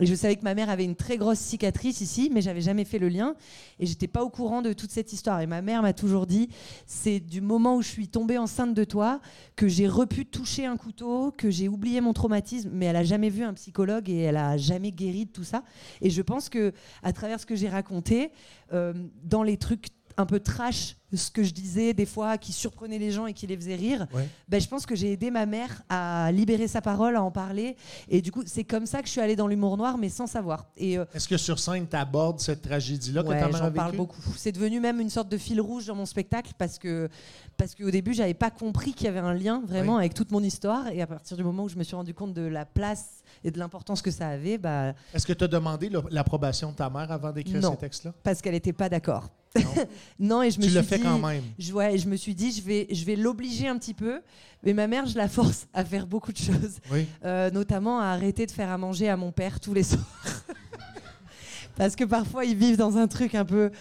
Et 0.02 0.08
je 0.08 0.16
savais 0.16 0.36
que 0.36 0.44
ma 0.44 0.56
mère 0.56 0.72
avait 0.72 0.84
une 0.84 0.96
très 0.96 1.18
grosse 1.18 1.38
cicatrice 1.38 2.02
ici, 2.02 2.32
mais 2.34 2.42
j'avais 2.42 2.62
jamais 2.62 2.86
fait 2.86 2.98
le 2.98 3.08
lien. 3.08 3.36
Et 3.80 3.86
j'étais 3.86 4.08
pas 4.08 4.24
au 4.24 4.30
courant 4.30 4.64
de 4.64 4.74
toute 4.74 4.90
cette 4.90 5.14
histoire. 5.14 5.42
Et 5.42 5.46
ma 5.46 5.62
mère 5.62 5.84
m'a 5.84 5.94
toujours 5.94 6.26
dit 6.26 6.50
c'est 6.88 7.20
du 7.20 7.40
moment 7.40 7.76
où 7.76 7.84
je 7.84 7.90
suis 7.90 8.08
tombée 8.08 8.40
enceinte 8.40 8.74
de 8.74 8.84
toi 8.84 9.22
que 9.56 9.68
j'ai 9.68 9.88
repu 9.88 10.26
toucher 10.26 10.66
un 10.66 10.76
couteau, 10.76 11.32
que 11.32 11.52
j'ai 11.52 11.68
oublié 11.68 12.02
mon 12.02 12.14
traumatisme. 12.14 12.72
Mais 12.74 12.88
elle 12.88 12.96
a 12.96 13.04
jamais 13.04 13.30
vu 13.30 13.44
un 13.44 13.54
psychologue 13.54 14.10
et 14.10 14.22
elle 14.22 14.38
a 14.38 14.58
jamais 14.58 14.92
guéri 14.92 15.28
de 15.28 15.32
tout 15.32 15.44
ça. 15.44 15.64
Et 16.02 16.10
je 16.10 16.22
pense 16.24 16.50
que 16.50 16.74
à 17.04 17.14
travers 17.14 17.40
ce 17.40 17.46
que 17.46 17.56
j'ai 17.56 17.70
raconté, 17.70 18.32
euh, 18.74 18.94
dans 19.24 19.44
les 19.44 19.58
trucs 19.58 19.90
un 20.18 20.26
peu 20.26 20.40
trash, 20.40 20.96
ce 21.18 21.30
que 21.32 21.44
je 21.44 21.52
disais 21.52 21.94
des 21.94 22.06
fois 22.06 22.38
qui 22.38 22.52
surprenait 22.54 22.98
les 23.00 23.12
gens 23.12 23.26
et 23.26 23.34
qui 23.34 23.48
les 23.48 23.56
faisait 23.56 23.76
rire, 23.76 24.08
Ouais. 24.14 24.28
ben, 24.48 24.60
je 24.62 24.68
pense 24.68 24.86
que 24.86 24.96
j'ai 24.96 25.12
aidé 25.12 25.32
ma 25.32 25.46
mère 25.46 25.82
à 25.90 26.32
libérer 26.32 26.68
sa 26.68 26.82
parole, 26.82 27.16
à 27.16 27.24
en 27.24 27.32
parler. 27.32 27.76
Et 28.10 28.22
du 28.22 28.32
coup, 28.32 28.44
c'est 28.46 28.64
comme 28.64 28.86
ça 28.86 29.02
que 29.02 29.08
je 29.08 29.12
suis 29.12 29.22
allée 29.22 29.36
dans 29.36 29.48
l'humour 29.48 29.78
noir, 29.78 29.98
mais 29.98 30.10
sans 30.10 30.28
savoir. 30.28 30.66
Et 30.78 30.98
euh, 30.98 31.06
Est-ce 31.14 31.28
que 31.28 31.38
sur 31.38 31.60
scène, 31.60 31.88
tu 31.90 31.96
abordes 31.96 32.40
cette 32.40 32.62
tragédie-là 32.62 33.24
que 33.24 33.28
ouais, 33.30 33.40
ta 33.40 33.48
mère 33.48 33.56
a 33.64 33.68
j'en 33.68 33.72
parle 33.72 33.96
beaucoup. 33.96 34.22
C'est 34.38 34.52
devenu 34.52 34.80
même 34.80 35.00
une 35.02 35.10
sorte 35.10 35.30
de 35.30 35.38
fil 35.38 35.60
rouge 35.62 35.86
dans 35.88 35.96
mon 35.96 36.06
spectacle 36.06 36.52
parce 36.58 36.78
que 36.80 37.10
parce 37.58 37.76
qu'au 37.76 37.92
début, 37.92 38.14
j'avais 38.14 38.34
pas 38.34 38.50
compris 38.50 38.94
qu'il 38.94 39.06
y 39.06 39.10
avait 39.10 39.20
un 39.20 39.34
lien 39.36 39.62
vraiment 39.68 39.94
Oui. 39.96 40.00
avec 40.00 40.14
toute 40.16 40.32
mon 40.32 40.42
histoire. 40.42 40.88
Et 40.88 41.02
à 41.02 41.08
partir 41.08 41.38
du 41.38 41.44
moment 41.44 41.64
où 41.66 41.70
je 41.70 41.76
me 41.76 41.84
suis 41.84 41.96
rendu 41.96 42.14
compte 42.14 42.34
de 42.34 42.42
la 42.42 42.66
place 42.66 43.22
et 43.44 43.52
de 43.52 43.60
l'importance 43.60 44.02
que 44.02 44.10
ça 44.10 44.30
avait, 44.30 44.58
bah, 44.58 44.94
Est-ce 45.14 45.28
que 45.28 45.34
tu 45.34 45.44
as 45.44 45.48
demandé 45.48 45.90
l'approbation 46.10 46.72
de 46.72 46.76
ta 46.76 46.90
mère 46.90 47.12
avant 47.12 47.32
d'écrire 47.32 47.62
Non. 47.62 47.72
ces 47.72 47.78
textes-là? 47.78 48.14
parce 48.24 48.42
qu'elle 48.42 48.54
n'était 48.54 48.74
pas 48.74 48.90
d'accord. 48.90 49.30
non, 50.20 50.42
et 50.44 50.50
je 50.52 50.60
me 50.60 50.64
Tu 50.66 50.72
fais 50.84 50.98
dit- 50.98 51.01
quand 51.02 51.20
même. 51.20 51.44
Je, 51.60 51.74
ouais, 51.74 51.98
je 51.98 52.08
me 52.08 52.16
suis 52.16 52.36
dit, 52.36 52.52
je 52.52 52.62
vais, 52.62 52.88
je 52.92 53.06
vais 53.06 53.16
l'obliger 53.16 53.68
un 53.68 53.78
petit 53.78 53.94
peu. 53.94 54.22
Mais 54.64 54.74
ma 54.74 54.88
mère, 54.88 55.06
je 55.08 55.18
la 55.18 55.28
force 55.28 55.68
à 55.74 55.84
faire 55.84 56.06
beaucoup 56.06 56.32
de 56.32 56.38
choses. 56.38 56.78
Oui. 56.92 57.08
Euh, 57.26 57.50
notamment 57.50 58.00
à 58.00 58.06
arrêter 58.08 58.46
de 58.46 58.52
faire 58.52 58.70
à 58.70 58.78
manger 58.78 59.10
à 59.10 59.18
mon 59.18 59.32
père 59.32 59.60
tous 59.60 59.74
les 59.74 59.84
soirs. 59.84 60.06
Parce 61.82 61.96
que 61.96 62.04
parfois 62.04 62.46
ils 62.46 62.56
vivent 62.56 62.78
dans 62.78 63.00
un 63.00 63.08
truc 63.08 63.34
un 63.34 63.44
peu. 63.44 63.72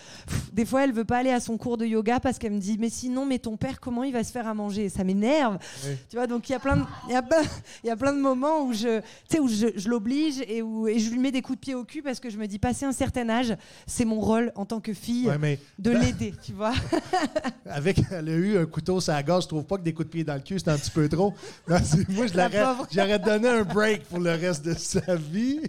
Des 0.55 0.65
fois, 0.65 0.85
elle 0.85 0.93
veut 0.95 1.05
pas 1.05 1.19
aller 1.19 1.29
à 1.33 1.39
son 1.39 1.59
cours 1.59 1.77
de 1.77 1.85
yoga 1.85 2.19
parce 2.19 2.39
qu'elle 2.39 2.53
me 2.55 2.59
dit 2.59 2.79
mais 2.81 2.89
sinon, 2.89 3.27
mais 3.27 3.39
ton 3.39 3.59
père 3.59 3.79
comment 3.79 4.05
il 4.05 4.13
va 4.15 4.25
se 4.25 4.33
faire 4.33 4.49
à 4.49 4.55
manger? 4.55 4.89
Ça 4.89 5.05
m'énerve. 5.05 5.59
Oui. 5.85 5.91
Tu 6.09 6.17
vois, 6.17 6.27
donc 6.27 6.49
il 6.49 6.53
y 6.53 6.55
a 6.55 6.59
plein 6.61 6.79
de, 6.79 6.83
il 7.09 7.13
y 7.13 7.15
a 7.15 7.21
plein, 7.21 7.43
il 7.85 7.89
y 7.89 7.91
a 7.91 7.97
plein 7.97 8.15
de 8.15 8.19
moments 8.21 8.63
où 8.65 8.73
je, 8.73 9.01
tu 9.01 9.05
sais, 9.29 9.39
où 9.39 9.49
je, 9.49 9.67
je 9.77 9.89
l'oblige 9.91 10.41
et 10.49 10.63
où 10.63 10.89
et 10.89 10.99
je 10.99 11.11
lui 11.11 11.19
mets 11.19 11.31
des 11.31 11.43
coups 11.43 11.59
de 11.59 11.61
pied 11.61 11.75
au 11.75 11.85
cul 11.85 12.01
parce 12.01 12.21
que 12.21 12.31
je 12.31 12.39
me 12.39 12.47
dis 12.47 12.59
passé 12.59 12.87
un 12.87 12.93
certain 12.93 13.29
âge, 13.29 13.55
c'est 13.87 14.07
mon 14.07 14.19
rôle 14.19 14.51
en 14.55 14.65
tant 14.65 14.81
que 14.81 14.95
fille 14.95 15.27
Ouais, 15.29 15.37
mais 15.37 15.59
de 15.79 15.91
l'aider, 16.01 16.33
tu 16.43 16.55
vois. 16.55 16.73
avec, 17.67 18.01
elle 18.11 18.29
a 18.31 18.33
eu 18.33 18.57
un 18.57 18.65
couteau 18.65 18.99
sur 19.03 19.13
la 19.13 19.23
gorge, 19.23 19.43
je 19.45 19.49
trouve 19.49 19.65
pas 19.65 19.77
que 19.77 19.83
des 19.83 19.93
coups 19.93 20.07
de 20.07 20.13
pied 20.13 20.25
dans 20.25 20.37
le 20.37 20.41
cul, 20.41 20.59
c'est 20.59 20.71
un 20.71 20.79
petit 20.79 20.91
peu 20.91 21.07
trop. 21.07 21.35
Non, 21.69 21.77
moi, 22.09 22.27
je 22.27 22.35
La 22.35 22.49
l'aurais- 22.49 22.65
pauvre. 22.65 22.87
j'aurais 22.91 23.19
donné 23.19 23.49
un 23.49 23.63
break 23.63 24.05
pour 24.05 24.21
le 24.21 24.31
reste 24.31 24.65
de 24.65 24.73
sa 24.73 25.15
vie. 25.17 25.61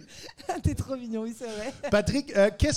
T'es 0.63 0.73
trop 0.75 0.95
mignon, 0.95 1.23
oui 1.23 1.35
c'est 1.37 1.45
vrai. 1.45 1.73
Patrick, 1.91 2.20
euh, 2.35 2.49
quel, 2.57 2.73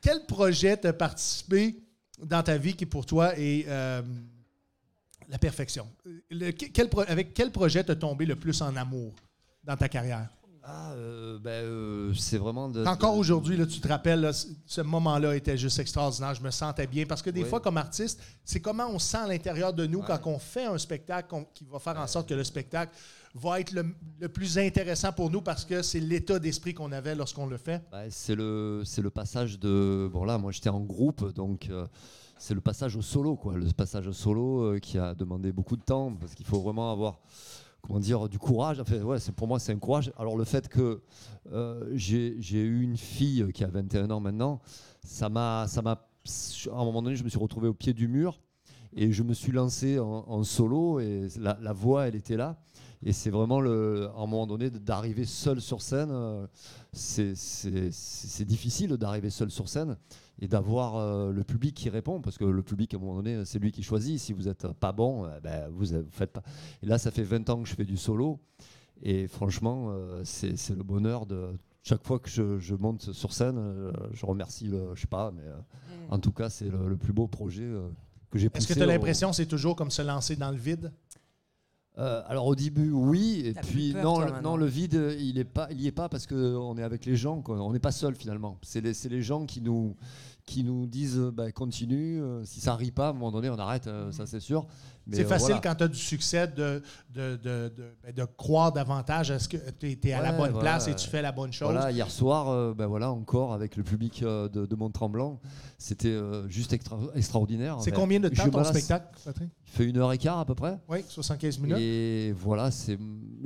quel 0.00 0.26
projet 0.26 0.76
t'a 0.76 0.92
participé 0.92 1.76
dans 2.22 2.42
ta 2.42 2.56
vie 2.56 2.74
qui, 2.74 2.86
pour 2.86 3.06
toi, 3.06 3.36
est 3.38 3.64
euh, 3.68 4.02
la 5.28 5.38
perfection? 5.38 5.86
Le- 6.30 6.50
quel 6.52 6.88
pro- 6.88 7.04
avec 7.06 7.34
quel 7.34 7.50
projet 7.52 7.84
t'as 7.84 7.94
tombé 7.96 8.26
le 8.26 8.36
plus 8.36 8.60
en 8.62 8.74
amour 8.76 9.12
dans 9.64 9.76
ta 9.76 9.88
carrière? 9.88 10.28
Ah, 10.70 10.92
euh, 10.92 11.38
ben, 11.38 11.50
euh, 11.50 12.12
c'est 12.14 12.36
vraiment 12.36 12.68
de. 12.68 12.84
Encore 12.84 13.16
aujourd'hui, 13.16 13.56
tu 13.66 13.80
te 13.80 13.88
rappelles, 13.88 14.20
là, 14.20 14.32
ce 14.32 14.80
moment-là 14.82 15.34
était 15.34 15.56
juste 15.56 15.78
extraordinaire. 15.78 16.34
Je 16.34 16.42
me 16.42 16.50
sentais 16.50 16.86
bien. 16.86 17.06
Parce 17.06 17.22
que 17.22 17.30
des 17.30 17.42
Oui. 17.42 17.48
fois, 17.48 17.60
comme 17.60 17.78
artiste, 17.78 18.20
c'est 18.44 18.60
comment 18.60 18.86
on 18.88 18.98
sent 18.98 19.16
à 19.16 19.26
l'intérieur 19.26 19.72
de 19.72 19.86
nous 19.86 20.02
quand 20.02 20.18
on 20.26 20.38
fait 20.38 20.66
un 20.66 20.76
spectacle 20.76 21.34
qui 21.54 21.64
va 21.64 21.78
faire 21.78 21.98
en 21.98 22.06
sorte 22.06 22.28
que 22.28 22.34
le 22.34 22.44
spectacle 22.44 22.92
va 23.38 23.60
être 23.60 23.72
le, 23.72 24.28
plus 24.28 24.58
intéressant 24.58 25.12
pour 25.12 25.30
nous 25.30 25.40
parce 25.40 25.64
que 25.64 25.82
c'est 25.82 26.00
l'état 26.00 26.38
d'esprit 26.38 26.74
qu'on 26.74 26.92
avait 26.92 27.14
lorsqu'on 27.14 27.46
le 27.46 27.56
fait. 27.56 27.82
Bah, 27.90 28.02
c'est 28.10 28.34
le 28.34 28.82
le 28.98 29.10
passage 29.10 29.58
de 29.58 30.10
bon 30.12 30.24
là 30.24 30.38
moi 30.38 30.50
j'étais 30.50 30.68
en 30.68 30.80
groupe 30.80 31.32
donc 31.34 31.68
euh, 31.70 31.86
c'est 32.36 32.54
le 32.54 32.60
passage 32.60 32.96
au 32.96 33.02
solo 33.02 33.36
quoi. 33.36 33.54
Le 33.54 33.66
passage 33.72 34.06
au 34.08 34.12
solo 34.12 34.62
euh, 34.62 34.78
qui 34.78 34.98
a 34.98 35.14
demandé 35.14 35.52
beaucoup 35.52 35.76
de 35.76 35.82
temps 35.82 36.12
parce 36.14 36.34
qu'il 36.34 36.46
faut 36.46 36.60
vraiment 36.60 36.90
avoir 36.90 37.20
comment 37.80 38.00
dire 38.00 38.28
du 38.28 38.38
courage. 38.38 38.80
Enfin 38.80 39.00
ouais 39.02 39.18
pour 39.36 39.46
moi 39.46 39.58
c'est 39.58 39.72
un 39.72 39.78
courage. 39.78 40.12
Alors 40.18 40.36
le 40.36 40.44
fait 40.44 40.68
que 40.68 41.00
euh, 41.52 41.88
j'ai 41.94 42.34
eu 42.60 42.82
une 42.82 42.96
fille 42.96 43.46
qui 43.54 43.62
a 43.64 43.68
21 43.68 44.10
ans 44.10 44.20
maintenant 44.20 44.60
ça 45.04 45.28
m'a 45.28 45.62
à 45.62 45.66
un 45.66 46.84
moment 46.84 47.02
donné 47.02 47.16
je 47.16 47.24
me 47.24 47.28
suis 47.28 47.38
retrouvé 47.38 47.68
au 47.68 47.74
pied 47.74 47.94
du 47.94 48.08
mur 48.08 48.40
et 48.94 49.12
je 49.12 49.22
me 49.22 49.32
suis 49.32 49.52
lancé 49.52 49.98
en, 49.98 50.42
solo 50.44 50.98
et 50.98 51.28
la 51.38 51.72
voix 51.72 52.08
elle 52.08 52.16
était 52.16 52.36
là 52.36 52.58
et 53.04 53.12
c'est 53.12 53.30
vraiment 53.30 53.60
le, 53.60 54.08
à 54.16 54.18
un 54.22 54.26
moment 54.26 54.46
donné 54.46 54.70
d'arriver 54.70 55.24
seul 55.24 55.60
sur 55.60 55.80
scène 55.82 56.10
euh, 56.10 56.46
c'est- 56.92 58.44
difficile 58.44 58.90
d'arriver 58.96 59.30
seul 59.30 59.50
sur 59.50 59.68
scène 59.68 59.96
et 60.40 60.48
d'avoir 60.48 60.96
euh, 60.96 61.32
le 61.32 61.44
public 61.44 61.74
qui 61.74 61.90
répond 61.90 62.20
parce 62.20 62.38
que 62.38 62.44
le 62.44 62.62
public 62.62 62.94
à 62.94 62.96
un 62.96 63.00
moment 63.00 63.16
donné 63.16 63.44
c'est 63.44 63.58
lui 63.58 63.72
qui 63.72 63.82
choisit. 63.82 64.18
Si 64.18 64.32
vous 64.32 64.42
n'êêtes 64.42 64.66
pas 64.80 64.92
bon 64.92 65.24
euh, 65.24 65.40
ben, 65.40 65.68
vous 65.70 65.86
ne 65.92 66.02
faites 66.10 66.32
pas. 66.32 66.42
Et 66.82 66.86
là 66.86 66.98
ça 66.98 67.10
fait 67.10 67.22
20 67.22 67.48
ans 67.50 67.62
que 67.62 67.68
je 67.68 67.74
fais 67.74 67.84
du 67.84 67.96
solo. 67.96 68.40
Et 69.02 69.26
franchement 69.28 69.88
euh, 69.90 70.22
c'est 70.24 70.70
le 70.76 70.82
bonheur 70.82 71.26
de 71.26 71.50
chaque 71.82 72.04
fois 72.04 72.18
que 72.18 72.28
je, 72.28 72.58
je 72.58 72.74
monte 72.74 73.12
sur 73.12 73.32
scène 73.32 73.56
euh, 73.58 73.92
je 74.12 74.26
remercie 74.26 74.66
le, 74.66 74.90
je 74.94 75.02
sais 75.02 75.06
pas 75.06 75.30
mais 75.34 75.42
euh, 75.44 75.54
en 76.10 76.18
tout 76.18 76.32
cas 76.32 76.50
c'est 76.50 76.68
le, 76.68 76.88
le 76.88 76.96
plus 76.96 77.12
beau 77.12 77.26
projet 77.28 77.62
euh, 77.64 77.88
que 78.30 78.38
j'ai 78.38 78.48
poussé 78.50 78.64
Est-ce 78.64 78.74
que 78.74 78.78
tu 78.78 78.82
as 78.82 78.86
au- 78.86 78.88
l'impression 78.88 79.30
que 79.30 79.36
c'est 79.36 79.46
toujours 79.46 79.74
comme 79.76 79.90
se 79.90 80.02
lancer 80.02 80.36
dans 80.36 80.50
le 80.50 80.56
vide? 80.58 80.92
Euh, 81.98 82.22
alors 82.26 82.46
au 82.46 82.54
début 82.54 82.90
oui 82.90 83.42
et 83.44 83.54
puis 83.54 83.92
peur, 83.92 84.04
non 84.04 84.14
toi, 84.16 84.26
le, 84.26 84.42
non 84.42 84.56
le 84.56 84.66
vide 84.66 85.16
il 85.18 85.38
est 85.38 85.44
pas 85.44 85.68
il 85.70 85.80
y 85.80 85.86
est 85.86 85.92
pas 85.92 86.08
parce 86.08 86.26
que 86.26 86.56
on 86.56 86.76
est 86.78 86.82
avec 86.82 87.04
les 87.06 87.16
gens 87.16 87.40
quoi. 87.40 87.56
on 87.60 87.72
n'est 87.72 87.78
pas 87.78 87.92
seul 87.92 88.14
finalement 88.14 88.56
c'est 88.62 88.80
les, 88.80 88.94
c'est 88.94 89.08
les 89.08 89.22
gens 89.22 89.46
qui 89.46 89.60
nous 89.60 89.96
qui 90.48 90.64
nous 90.64 90.86
disent 90.86 91.18
euh, 91.18 91.30
bah, 91.30 91.52
continue 91.52 92.20
euh, 92.22 92.42
si 92.44 92.60
ça 92.60 92.74
rit 92.74 92.90
pas 92.90 93.08
à 93.08 93.10
un 93.10 93.12
moment 93.12 93.30
donné 93.30 93.50
on 93.50 93.58
arrête 93.58 93.86
euh, 93.86 94.10
ça 94.12 94.24
c'est 94.26 94.40
sûr 94.40 94.66
C'est 95.12 95.24
facile 95.24 95.54
voilà. 95.56 95.60
quand 95.60 95.74
tu 95.74 95.84
as 95.84 95.88
du 95.88 95.98
succès 95.98 96.48
de, 96.48 96.82
de, 97.14 97.36
de, 97.36 97.72
de- 97.76 97.94
ben, 98.02 98.12
de 98.14 98.24
croire 98.24 98.72
davantage 98.72 99.30
à 99.30 99.38
ce 99.38 99.48
que 99.48 99.56
tu 99.78 99.98
es, 100.02 100.12
à 100.12 100.22
la 100.22 100.32
bonne 100.32 100.50
voilà. 100.52 100.60
place 100.60 100.88
et 100.88 100.94
tu 100.94 101.08
fais 101.08 101.22
la 101.22 101.32
bonne 101.32 101.52
chose. 101.52 101.70
Voilà, 101.70 101.90
hier 101.90 102.10
soir, 102.10 102.74
ben 102.74 102.86
voilà, 102.86 103.10
encore 103.10 103.52
avec 103.52 103.76
le 103.76 103.82
public 103.82 104.22
de, 104.22 104.48
de 104.66 104.74
Mont-Tremblant, 104.76 105.40
c'était 105.78 106.18
juste 106.48 106.72
extra- 106.72 106.98
extraordinaire. 107.14 107.78
C'est 107.80 107.90
Ben, 107.90 107.96
combien 107.96 108.20
de 108.20 108.28
temps 108.28 108.48
ton 108.50 108.64
spectacle, 108.64 109.06
Patrick? 109.24 109.48
Il 109.66 109.70
fait 109.70 109.84
une 109.84 109.96
heure 109.98 110.12
et 110.12 110.18
quart 110.18 110.38
à 110.38 110.44
peu 110.44 110.54
près. 110.54 110.78
Oui, 110.88 110.98
75 111.08 111.58
minutes. 111.58 111.78
Et 111.78 112.32
voilà, 112.32 112.70
je, 112.70 112.94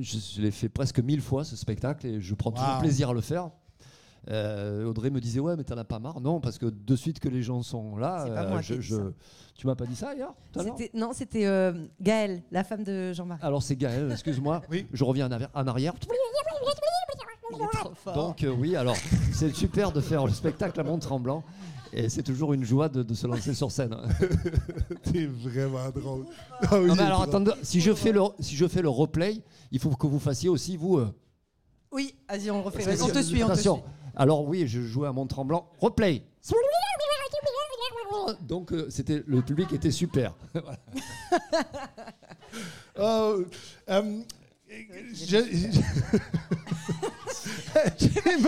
je 0.01 0.41
l'ai 0.41 0.51
fait 0.51 0.69
presque 0.69 0.99
mille 1.01 1.21
fois 1.21 1.45
ce 1.45 1.57
spectacle 1.57 2.07
et 2.07 2.21
je 2.21 2.35
prends 2.35 2.51
toujours 2.53 2.79
plaisir 2.79 3.11
à 3.11 3.13
le 3.15 3.21
faire. 3.21 3.51
Euh, 4.31 4.85
Audrey 4.85 5.11
me 5.11 5.21
disait 5.21 5.41
ouais 5.41 5.57
mais 5.57 5.65
t'en 5.65 5.77
as 5.77 5.83
pas 5.85 5.99
marre 5.99 6.21
non 6.21 6.39
parce 6.41 6.57
que 6.57 6.67
de 6.67 6.95
suite 6.95 7.19
que 7.19 7.29
les 7.29 7.43
gens 7.43 7.63
sont 7.65 7.97
là 7.97 8.25
pas 8.25 8.45
euh, 8.45 8.49
moi 8.51 8.61
qui 8.61 8.67
je, 8.69 8.75
ai 8.75 8.77
dit 8.79 8.83
je- 8.85 8.95
ça. 8.95 9.03
tu 9.57 9.67
m'as 9.67 9.75
pas 9.75 9.85
dit 9.85 9.97
ça 9.97 10.15
hier 10.15 10.29
tout 10.53 10.61
à 10.61 10.63
l'heure 10.63 10.77
C'était- 10.79 10.97
Non, 10.97 11.11
c'était 11.13 11.45
euh, 11.47 11.73
Gaëlle, 12.01 12.45
la 12.53 12.63
femme 12.63 12.85
de 12.85 13.13
Jean-Marie. 13.13 13.41
alors 13.43 13.65
c'est 13.65 13.75
Gaël 13.75 14.13
excuse-moi 14.13 14.63
Oui. 14.71 14.87
je 14.93 15.03
reviens 15.03 15.27
en 15.27 15.33
arrière, 15.33 15.51
en 15.55 15.67
arrière. 15.67 15.95
donc 18.15 18.45
euh, 18.45 18.55
oui 18.57 18.77
alors 18.77 18.97
c'est 19.33 19.53
super 19.55 19.93
de 19.93 20.01
faire 20.01 20.25
le 20.27 20.33
spectacle 20.33 20.79
à 20.81 20.85
Mont-Tremblant 20.85 21.43
et 21.93 22.09
c'est 22.09 22.23
toujours 22.23 22.53
une 22.55 22.65
joie 22.65 22.89
de, 22.89 23.03
de 23.03 23.15
se 23.15 23.27
lancer 23.27 23.55
sur 23.55 23.71
scène 23.71 23.95
T'es 25.13 25.27
vraiment 25.27 25.91
drôle. 25.91 26.25
Ah 26.63 26.79
oui, 26.81 26.87
Non, 26.87 26.95
mais 26.95 27.03
alors 27.03 27.19
drôle. 27.27 27.29
attendez, 27.29 27.51
si 27.63 27.81
je 27.83 27.93
fais 27.93 28.13
le 28.13 28.21
si 28.41 28.57
je 28.57 28.67
fais 28.67 28.81
le 28.81 28.89
replay, 28.89 29.43
il 29.71 29.79
faut 29.79 29.91
que 29.91 30.07
vous 30.07 30.19
fassiez 30.19 30.49
aussi 30.49 30.79
vous. 30.79 30.97
euh, 30.99 31.13
Oui, 31.91 32.15
vas-y, 32.31 32.51
on 32.51 32.63
refait. 32.63 32.83
parce 32.85 32.97
que 32.97 33.03
On 33.03 33.09
te 33.09 33.21
suit, 33.23 33.45
on 33.45 33.49
te 33.49 33.55
suit. 33.59 33.69
attention. 33.69 33.83
Alors 34.17 34.45
oui, 34.47 34.67
je 34.67 34.81
jouais 34.83 35.09
à 35.09 35.13
Mont-Tremblant. 35.13 35.69
Replay. 35.81 36.23
Donc 38.43 38.73
euh, 38.73 38.87
c'était 38.91 39.23
le 39.27 39.41
public 39.43 39.73
était 39.73 39.91
super. 39.91 40.35
Ah, 42.99 43.33
euh, 43.89 44.03
il 44.69 44.89
me 44.89 45.03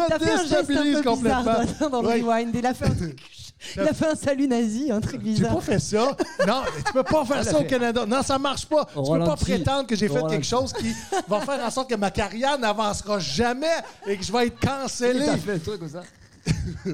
T'as 0.08 0.18
fait 0.20 0.32
un 0.32 0.36
geste 0.36 0.52
un 0.52 0.62
déstabilise 0.62 1.02
peu 1.02 1.14
bizarre 1.16 1.44
complètement. 1.44 1.80
dans, 1.80 1.90
dans 1.90 2.02
le 2.02 2.08
Ouais. 2.08 2.20
rewind. 2.20 2.54
Il 2.54 2.66
a 2.66 2.74
fait 2.74 2.86
un 2.86 2.94
truc. 2.94 3.20
Il 3.76 3.82
a 3.82 3.92
fait 3.92 4.06
un 4.06 4.14
salut 4.14 4.46
nazi, 4.48 4.90
un 4.90 5.00
truc 5.00 5.20
bizarre. 5.20 5.54
pas 5.54 5.60
fait 5.60 5.78
ça. 5.78 6.16
Non, 6.46 6.62
tu 6.86 6.92
peux 6.92 7.02
pas 7.02 7.24
faire 7.26 7.38
a 7.38 7.44
ça 7.44 7.58
au 7.60 7.64
Canada. 7.64 8.04
Non, 8.06 8.22
ça 8.22 8.38
marche 8.38 8.66
pas. 8.66 8.86
Au 8.94 9.04
tu 9.04 9.18
peux 9.18 9.24
pas 9.24 9.36
prétendre 9.36 9.86
que 9.86 9.96
j'ai 9.96 10.08
fait 10.08 10.22
quelque 10.28 10.46
chose 10.46 10.72
qui 10.72 10.92
va 11.28 11.40
faire 11.40 11.64
en 11.64 11.70
sorte 11.70 11.90
que 11.90 11.94
ma 11.96 12.10
carrière 12.10 12.58
n'avancera 12.58 13.18
jamais 13.18 13.66
et 14.06 14.16
que 14.16 14.22
je 14.24 14.32
vais 14.32 14.46
être 14.48 14.60
cancellé. 14.60 15.26
T'as 15.26 15.36
fait 15.38 15.52
un 15.52 15.58
truc 15.58 15.78
comme 15.80 15.88
ça? 15.88 16.02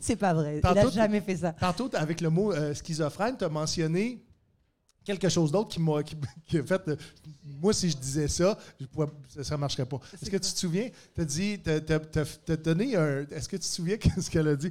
C'est 0.00 0.16
pas 0.16 0.32
vrai. 0.34 0.56
Il 0.56 0.60
Tantôt, 0.60 0.78
a 0.78 0.84
tu- 0.90 0.94
jamais 0.96 1.20
fait 1.20 1.36
ça. 1.36 1.52
Tantôt, 1.52 1.90
avec 1.94 2.20
le 2.20 2.30
mot 2.30 2.52
euh, 2.52 2.74
schizophrène, 2.74 3.36
tu 3.36 3.44
as 3.44 3.48
mentionné 3.48 4.22
quelque 5.04 5.28
chose 5.28 5.50
d'autre 5.52 5.70
qui 5.70 5.80
m'a 5.80 6.02
qui, 6.02 6.16
qui 6.46 6.58
a 6.58 6.62
fait. 6.64 6.88
euh, 6.88 6.96
moi, 7.60 7.72
si 7.72 7.90
je 7.90 7.96
disais 7.96 8.28
ça, 8.28 8.56
je 8.80 8.86
pourrais- 8.86 9.08
ça 9.42 9.54
ne 9.56 9.60
marcherait 9.60 9.86
pas. 9.86 9.98
Est-ce 10.20 10.30
que 10.30 10.36
tu 10.36 10.52
te 10.52 10.58
souviens? 10.58 10.88
Tu 11.14 11.20
as 11.20 11.24
dit. 11.24 11.58
T'as, 11.62 11.80
t'as- 11.80 11.98
t'as- 11.98 12.24
t'as 12.44 12.56
donné 12.56 12.96
un. 12.96 13.24
Est-ce 13.30 13.48
que 13.48 13.56
tu 13.56 13.60
te 13.60 13.64
souviens 13.66 13.96
ce 14.20 14.30
qu'elle 14.30 14.48
a 14.48 14.56
dit? 14.56 14.70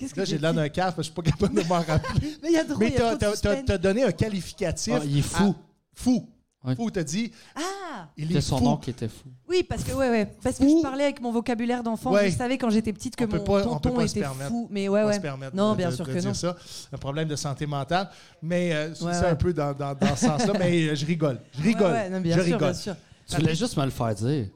Qu'est-ce 0.00 0.14
que 0.14 0.20
Là, 0.20 0.24
j'ai 0.24 0.38
l'air 0.38 0.54
d'un 0.54 0.68
caf, 0.68 0.94
je 0.96 1.02
suis 1.02 1.12
pas 1.12 1.22
capable 1.22 1.54
de 1.62 1.68
m'en 1.68 1.74
rappeler. 1.86 2.36
Mais 2.42 2.48
il 2.48 2.52
y 2.54 2.56
a 2.58 2.64
trop, 2.64 2.78
Mais 2.78 2.88
il 2.88 2.94
y 2.94 2.96
a 2.96 2.98
t'as, 2.98 3.04
trop 3.06 3.14
de 3.14 3.18
t'as- 3.18 3.26
t'as- 3.26 3.32
suspense. 3.36 3.64
t'as 3.66 3.78
donné 3.78 4.02
un 4.04 4.12
qualificatif. 4.12 4.94
Ah, 4.96 5.02
il 5.04 5.18
est 5.18 5.22
fou. 5.22 5.50
à- 5.50 5.54
fou. 5.94 6.28
Ouais. 6.62 6.74
Fou, 6.76 6.90
t'as 6.90 7.02
dit. 7.02 7.32
Ah 7.56 8.08
Il 8.18 8.36
est 8.36 8.40
son 8.42 8.58
fou. 8.58 8.66
oncle 8.68 8.90
était 8.90 9.08
fou. 9.08 9.28
Oui, 9.48 9.62
parce 9.62 9.82
que 9.82 9.92
ouais, 9.92 10.10
ouais, 10.10 10.26
parce 10.42 10.58
que 10.58 10.64
Fou. 10.64 10.78
je 10.78 10.82
parlais 10.82 11.04
avec 11.04 11.20
mon 11.22 11.32
vocabulaire 11.32 11.82
d'enfant. 11.82 12.12
Ouais. 12.12 12.30
Je 12.30 12.36
savais 12.36 12.58
quand 12.58 12.68
j'étais 12.70 12.92
petite 12.92 13.16
que 13.16 13.24
On 13.24 13.28
peut 13.28 13.38
mon 13.38 13.44
pas- 13.44 13.52
on 13.52 13.78
peut 13.78 13.88
tonton 13.88 13.94
pas 13.96 14.06
se 14.06 14.12
était 14.12 14.20
permettre. 14.20 14.50
fou. 14.50 14.68
Mais 14.70 14.88
On 14.88 14.92
ouais, 14.92 15.00
va 15.02 15.08
ouais. 15.08 15.14
se 15.14 15.20
permettre 15.20 15.56
Non, 15.56 15.72
de- 15.72 15.76
bien 15.78 15.88
de- 15.90 15.94
sûr 15.94 16.04
de 16.06 16.12
que 16.12 16.18
dire 16.18 16.28
non. 16.28 16.34
ça. 16.34 16.56
Un 16.92 16.98
problème 16.98 17.28
de 17.28 17.36
santé 17.36 17.66
mentale. 17.66 18.10
Mais 18.42 18.74
euh, 18.74 18.94
c'est 18.94 19.04
Ouais, 19.04 19.14
un 19.26 19.34
peu 19.36 19.54
dans, 19.54 19.72
dans- 19.72 19.94
dans 19.94 20.14
ce 20.16 20.26
sentlà. 20.26 20.52
mais 20.58 20.88
euh, 20.88 20.94
je 20.94 21.06
rigole. 21.06 21.40
Je 21.58 21.62
rigole. 21.62 21.92
Ouais, 21.92 21.92
ouais, 21.92 22.10
non, 22.10 22.20
bien 22.20 22.36
je 22.36 22.42
sûr, 22.42 22.52
rigole. 22.52 22.70
bien 22.72 22.74
sûr. 22.74 22.96
Tu 23.26 23.36
voulais 23.36 23.54
juste 23.54 23.76
me 23.78 23.84
le 23.84 23.90
faire 23.90 24.14
dire. 24.14 24.46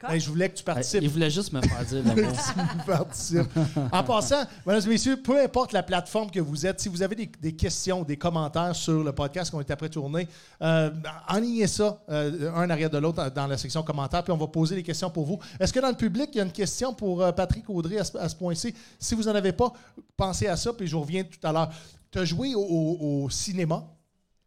Ben, 0.00 0.16
je 0.18 0.28
voulais 0.28 0.48
que 0.48 0.56
tu 0.56 0.62
participes. 0.62 1.02
Il 1.02 1.08
voulait 1.08 1.30
juste 1.30 1.52
me 1.52 1.60
faire 1.60 1.84
dire 1.84 2.02
le 2.04 2.22
mot. 2.22 2.32
participe. 2.86 3.48
En 3.90 4.04
passant, 4.04 4.44
mesdames 4.64 4.82
et 4.86 4.88
messieurs, 4.90 5.20
peu 5.20 5.42
importe 5.42 5.72
la 5.72 5.82
plateforme 5.82 6.30
que 6.30 6.38
vous 6.38 6.64
êtes, 6.66 6.80
si 6.80 6.88
vous 6.88 7.02
avez 7.02 7.16
des, 7.16 7.26
des 7.40 7.56
questions, 7.56 8.04
des 8.04 8.16
commentaires 8.16 8.76
sur 8.76 9.02
le 9.02 9.12
podcast 9.12 9.50
qu'on 9.50 9.60
est 9.60 9.70
après 9.72 9.88
tourné, 9.88 10.28
euh, 10.62 10.90
enlignez 11.28 11.66
ça 11.66 12.00
euh, 12.10 12.52
un 12.54 12.70
arrière 12.70 12.90
de 12.90 12.98
l'autre 12.98 13.28
dans, 13.30 13.46
la 13.48 13.58
section 13.58 13.82
commentaires, 13.82 14.22
puis 14.22 14.32
on 14.32 14.36
va 14.36 14.46
poser 14.46 14.76
des 14.76 14.84
questions 14.84 15.10
pour 15.10 15.24
vous. 15.26 15.40
Est-ce 15.58 15.72
que 15.72 15.80
dans 15.80 15.88
le 15.90 15.96
public, 15.96 16.30
il 16.34 16.38
y 16.38 16.40
a 16.40 16.44
une 16.44 16.52
question 16.52 16.94
pour 16.94 17.20
euh, 17.20 17.32
Patrick 17.32 17.68
Audrey 17.68 17.98
à 17.98 18.04
ce, 18.04 18.16
à 18.18 18.28
ce 18.28 18.36
point-ci? 18.36 18.72
Si 19.00 19.16
vous 19.16 19.24
n'en 19.24 19.34
avez 19.34 19.52
pas, 19.52 19.72
pensez 20.16 20.46
à 20.46 20.56
ça, 20.56 20.72
puis 20.72 20.86
je 20.86 20.94
vous 20.94 21.02
reviens 21.02 21.24
tout 21.24 21.44
à 21.44 21.50
l'heure. 21.52 21.70
Tu 22.12 22.20
as 22.20 22.24
joué 22.24 22.54
au, 22.54 22.60
au- 22.60 23.24
au 23.24 23.30
cinéma? 23.30 23.84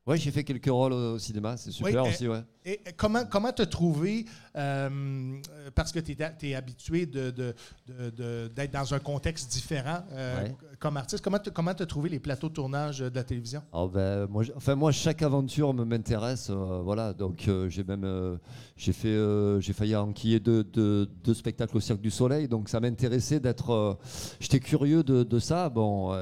Ouais, 0.07 0.17
j'ai 0.17 0.31
fait 0.31 0.43
quelques 0.43 0.65
rôles 0.69 0.93
au 0.93 1.19
cinéma, 1.19 1.57
c'est 1.57 1.69
super 1.71 2.03
Oui, 2.03 2.09
aussi, 2.09 2.27
ouais. 2.27 2.41
Et 2.63 2.79
comment 2.95 3.25
comment 3.25 3.51
te 3.51 3.63
trouver 3.63 4.25
euh, 4.55 5.39
parce 5.73 5.91
que 5.91 5.99
tu 5.99 6.15
es, 6.43 6.53
habitué 6.55 7.05
de, 7.07 7.31
de- 7.31 7.55
de- 7.87 8.09
de- 8.11 8.47
d'être 8.55 8.71
dans 8.73 8.93
un 8.93 8.99
contexte 8.99 9.51
différent 9.51 10.03
euh, 10.11 10.43
Ouais. 10.43 10.55
comme 10.79 10.97
artiste. 10.97 11.23
Comment 11.23 11.39
te, 11.39 11.49
comment 11.49 11.73
te 11.73 11.83
trouver 11.83 12.09
les 12.09 12.19
plateaux 12.19 12.49
de 12.49 12.53
tournage 12.53 12.99
de 12.99 13.15
la 13.15 13.23
télévision? 13.23 13.63
Alors, 13.73 13.89
ben, 13.89 14.27
moi, 14.27 14.43
enfin, 14.55 14.75
moi, 14.75 14.91
chaque 14.91 15.21
aventure 15.23 15.73
me 15.73 15.85
m'intéresse. 15.85 16.49
euh, 16.51 16.81
voilà, 16.83 17.13
donc 17.13 17.49
j'ai 17.67 17.83
même 17.83 18.39
j'ai 18.77 18.93
fait 18.93 19.17
j'ai 19.59 19.73
failli 19.73 19.95
enquiller 19.95 20.39
deux, 20.39 20.63
deux, 20.63 21.07
deux 21.23 21.33
spectacles 21.33 21.77
au 21.77 21.79
Cirque 21.79 22.01
du 22.01 22.11
Soleil. 22.11 22.47
Donc 22.47 22.69
ça 22.69 22.79
m'intéressait 22.79 23.39
d'être. 23.39 23.97
J'étais 24.39 24.59
curieux 24.59 25.03
de, 25.03 25.39
ça. 25.39 25.69
Bon, 25.69 26.13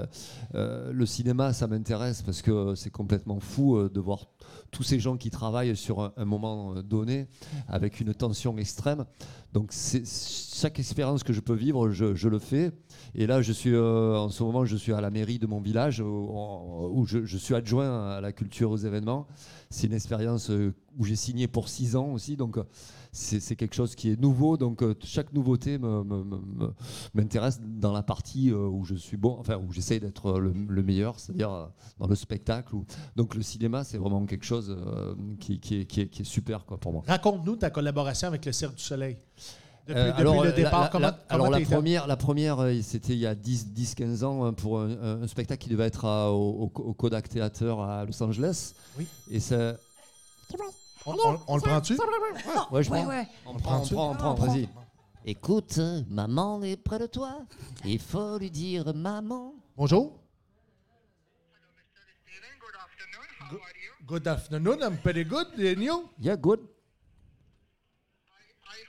le 0.53 1.05
cinéma, 1.05 1.51
ça 1.53 1.67
m'intéresse 1.67 2.21
parce 2.21 2.41
que 2.41 2.75
c'est 2.75 2.89
complètement 2.91 3.39
fou 3.41 3.89
de 3.89 3.99
voir 3.99 4.25
tous 4.71 4.83
ces 4.83 4.99
gens 4.99 5.17
qui 5.17 5.29
travaillent 5.29 5.75
sur 5.75 6.13
un, 6.15 6.25
moment 6.25 6.75
euh, 6.75 6.81
donné 6.81 7.27
avec 7.67 7.99
une 7.99 8.13
tension 8.13 8.57
extrême. 8.57 9.05
Donc 9.53 9.71
chaque 9.73 10.79
expérience 10.79 11.23
que 11.23 11.33
je 11.33 11.39
peux 11.39 11.55
vivre, 11.55 11.89
je, 11.89 12.27
le 12.27 12.39
fais. 12.39 12.71
Et 13.15 13.25
là, 13.25 13.41
je 13.41 13.51
suis 13.51 13.73
euh, 13.73 14.17
en 14.17 14.29
ce 14.29 14.43
moment, 14.43 14.65
je 14.65 14.75
suis 14.75 14.93
à 14.93 15.01
la 15.01 15.09
mairie 15.09 15.39
de 15.39 15.47
mon 15.47 15.59
village 15.59 16.01
où, 16.01 17.05
je, 17.07 17.25
je 17.25 17.37
suis 17.37 17.55
adjoint 17.55 18.17
à 18.17 18.21
la 18.21 18.31
culture 18.31 18.69
aux 18.71 18.77
événements. 18.77 19.27
C'est 19.69 19.87
une 19.87 19.93
expérience 19.93 20.49
euh, 20.51 20.73
où 20.97 21.05
j'ai 21.05 21.15
signé 21.15 21.47
pour 21.47 21.69
six 21.69 21.95
ans 21.95 22.11
aussi. 22.13 22.35
Donc, 22.35 22.57
c'est 23.11 23.55
quelque 23.55 23.73
chose 23.75 23.95
qui 23.95 24.11
est 24.11 24.19
nouveau. 24.19 24.55
Donc, 24.57 24.81
euh, 24.83 24.93
chaque 25.03 25.33
nouveauté 25.33 25.77
m'intéresse 27.13 27.59
dans 27.61 27.91
la 27.91 28.03
partie 28.03 28.51
euh, 28.51 28.67
où 28.67 28.85
je 28.85 28.95
suis 28.95 29.17
bon, 29.17 29.35
enfin, 29.39 29.57
où 29.57 29.71
j'essaye 29.71 29.99
d'être 29.99 30.39
le, 30.39 30.51
le 30.53 30.83
meilleur, 30.83 31.19
c'est-à-dire 31.19 31.51
euh, 31.51 31.65
dans 31.99 32.07
le 32.07 32.15
spectacle. 32.15 32.75
où- 32.75 32.85
Donc, 33.15 33.35
le 33.35 33.41
cinéma, 33.41 33.83
c'est 33.83 33.97
vraiment 33.97 34.25
quelque 34.25 34.45
chose 34.45 34.75
euh, 34.77 35.15
qui, 35.39 35.59
qui 35.59 35.81
est, 35.81 35.85
qui 35.85 36.01
est- 36.01 36.07
qui 36.07 36.21
est 36.21 36.25
super 36.25 36.65
quoi, 36.65 36.77
pour 36.77 36.93
moi. 36.93 37.03
Raconte-nous 37.07 37.55
ta 37.57 37.69
collaboration 37.69 38.27
avec 38.27 38.45
le 38.45 38.51
Cirque 38.51 38.75
du 38.75 38.83
Soleil. 38.83 39.17
Depuis, 39.87 39.99
Euh, 40.01 40.07
depuis 40.09 40.21
alors, 40.21 40.43
le 40.43 40.49
la- 40.49 40.55
départ, 40.55 40.81
la- 40.81 40.87
comment, 40.89 41.05
la- 41.07 41.11
comment 41.11 41.25
alors 41.45 41.49
la 41.49 41.65
première, 41.65 42.05
la 42.07 42.17
première 42.17 42.59
euh, 42.59 42.79
c'était 42.83 43.13
il 43.13 43.19
y 43.19 43.25
a 43.25 43.33
10-15 43.33 44.23
ans 44.23 44.45
hein, 44.45 44.53
pour 44.53 44.79
un, 44.81 45.25
spectacle 45.27 45.63
qui 45.63 45.69
devait 45.69 45.85
être 45.87 46.05
à- 46.05 46.31
au, 46.31 46.69
au- 46.75 46.81
au 46.81 46.93
Kodak 46.93 47.27
Theater 47.27 47.79
à 47.79 48.05
Los 48.05 48.21
Angeles. 48.21 48.73
Oui. 48.99 49.07
Et 49.31 49.39
ça, 49.39 49.77
On, 51.05 51.13
on- 51.13 51.39
on 51.47 51.55
le 51.55 51.61
prend-tu? 51.61 51.93
ouais, 51.93 51.99
je 52.83 52.89
Ouais, 52.89 52.99
prends. 52.99 53.07
ouais. 53.09 53.25
On 53.45 53.53
prend, 53.55 53.81
on 53.81 53.85
prend, 53.87 54.11
on 54.11 54.15
prend, 54.15 54.33
vas-y. 54.35 54.67
Écoute, 55.25 55.79
maman 56.09 56.61
est 56.63 56.75
près 56.77 56.99
de 56.99 57.05
toi. 57.07 57.39
Il 57.85 57.99
faut 57.99 58.37
lui 58.37 58.51
dire 58.51 58.93
maman. 58.93 59.53
Bonjour. 59.77 60.19
Good 62.59 62.75
afternoon. 62.75 63.27
How 63.39 63.55
are 63.55 63.57
you? 63.57 63.61
Good 64.07 64.27
afternoon. 64.27 64.83
I'm 64.83 64.97
pretty 64.97 65.23
good. 65.23 65.47
And 65.57 65.81
you? 65.83 66.09
Yeah, 66.19 66.35
good. 66.35 66.59
I 66.59 66.61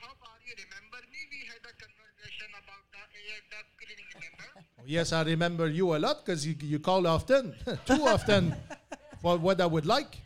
hope 0.03 0.19
are 0.23 0.41
you 0.47 0.55
remember 0.65 0.99
me? 1.11 1.19
We 1.31 1.39
had 1.47 1.63
a 1.63 1.73
conversation 1.79 2.49
about 2.59 2.83
the 2.91 2.99
air 3.31 3.41
duct 3.51 3.69
cleaning, 3.79 4.09
remember? 4.15 4.49
Yes, 4.87 5.13
I 5.13 5.23
remember 5.23 5.69
you 5.69 5.95
a 5.95 5.99
lot 5.99 6.25
because 6.25 6.45
you, 6.47 6.57
you 6.61 6.79
call 6.81 7.07
often. 7.07 7.55
Too 7.87 8.03
often 8.07 8.55
for 9.23 9.39
what 9.39 9.61
I 9.61 9.67
would 9.67 9.87
like? 9.87 10.19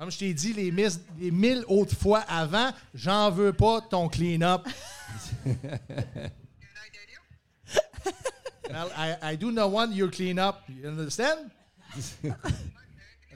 Comme 0.00 0.10
je 0.10 0.16
t'ai 0.18 0.32
dit 0.32 0.54
les, 0.54 0.70
mis- 0.70 0.98
les 1.18 1.30
mille 1.30 1.62
autres 1.68 1.94
fois 1.94 2.20
avant, 2.20 2.70
j'en 2.94 3.30
veux 3.30 3.52
pas 3.52 3.82
ton 3.82 4.08
clean-up. 4.08 4.66
Well, 8.70 8.88
I, 8.96 9.32
I 9.32 9.36
do 9.36 9.50
not 9.50 9.72
want 9.72 9.92
your 9.92 10.08
clean-up. 10.10 10.62
You 10.68 10.88
understand? 10.88 11.50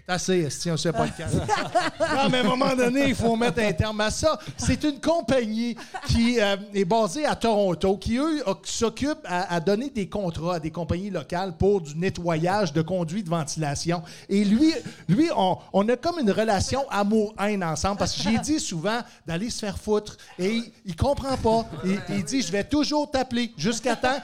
C'est 0.06 0.12
assez, 0.12 0.38
esti, 0.40 0.70
on 0.70 0.76
se 0.76 0.90
pas 0.90 1.06
le 1.06 1.12
casse. 1.16 1.32
Non, 2.14 2.28
mais 2.30 2.38
à 2.38 2.40
un 2.42 2.44
moment 2.44 2.76
donné, 2.76 3.08
il 3.08 3.14
faut 3.14 3.34
mettre 3.36 3.60
un 3.60 3.72
terme 3.72 4.00
à 4.02 4.10
ça. 4.10 4.38
C'est 4.58 4.84
une 4.84 5.00
compagnie 5.00 5.76
qui 6.08 6.38
euh, 6.40 6.56
est 6.74 6.84
basée 6.84 7.24
à 7.24 7.34
Toronto, 7.34 7.96
qui, 7.96 8.18
eux, 8.18 8.42
oc- 8.46 8.66
s'occupent 8.66 9.24
à, 9.24 9.54
à 9.54 9.60
donner 9.60 9.88
des 9.88 10.06
contrats 10.08 10.56
à 10.56 10.60
des 10.60 10.70
compagnies 10.70 11.08
locales 11.08 11.56
pour 11.56 11.80
du 11.80 11.96
nettoyage 11.96 12.74
de 12.74 12.82
conduits 12.82 13.22
de 13.22 13.30
ventilation. 13.30 14.02
Et 14.28 14.44
lui, 14.44 14.74
lui 15.08 15.30
on, 15.34 15.56
on 15.72 15.88
a 15.88 15.96
comme 15.96 16.18
une 16.18 16.30
relation 16.30 16.84
amour-haine 16.90 17.64
ensemble, 17.64 17.96
parce 17.96 18.14
que 18.14 18.22
j'ai 18.22 18.38
dit 18.38 18.60
souvent 18.60 19.00
d'aller 19.26 19.48
se 19.48 19.60
faire 19.60 19.78
foutre. 19.78 20.18
Et 20.38 20.50
il, 20.56 20.72
il 20.84 20.96
comprend 20.96 21.36
pas. 21.38 21.64
Il, 21.82 21.98
il 22.10 22.24
dit, 22.24 22.42
je 22.42 22.52
vais 22.52 22.64
toujours 22.64 23.10
t'appeler 23.10 23.52
jusqu'à 23.56 23.96
temps... 23.96 24.18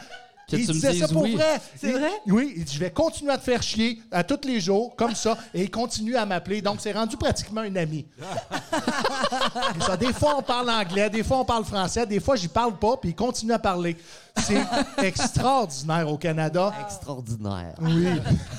Que 0.50 0.56
il 0.56 0.66
tu 0.66 0.68
me 0.68 0.72
disait 0.74 0.94
ça 0.94 1.08
pour 1.08 1.22
oui. 1.22 1.34
vrai. 1.34 1.60
C'est 1.76 1.92
vrai? 1.92 2.10
oui, 2.26 2.54
il 2.56 2.64
dit, 2.64 2.74
je 2.74 2.80
vais 2.80 2.90
continuer 2.90 3.32
à 3.32 3.38
te 3.38 3.44
faire 3.44 3.62
chier 3.62 4.00
à 4.10 4.24
tous 4.24 4.46
les 4.46 4.60
jours, 4.60 4.94
comme 4.96 5.14
ça, 5.14 5.38
et 5.54 5.62
il 5.62 5.70
continue 5.70 6.16
à 6.16 6.26
m'appeler. 6.26 6.60
Donc, 6.60 6.78
c'est 6.80 6.92
rendu 6.92 7.16
pratiquement 7.16 7.60
un 7.60 7.76
ami. 7.76 8.06
Ça, 9.86 9.96
des 9.96 10.12
fois, 10.12 10.36
on 10.38 10.42
parle 10.42 10.70
anglais, 10.70 11.08
des 11.10 11.22
fois, 11.22 11.38
on 11.38 11.44
parle 11.44 11.64
français, 11.64 12.06
des 12.06 12.20
fois, 12.20 12.36
j'y 12.36 12.48
parle 12.48 12.76
pas, 12.76 12.96
puis 12.96 13.10
il 13.10 13.14
continue 13.14 13.52
à 13.52 13.58
parler. 13.58 13.96
C'est 14.42 14.62
extraordinaire 15.04 16.08
au 16.10 16.16
Canada. 16.18 16.72
Extraordinaire. 16.84 17.74
Oui. 17.80 18.06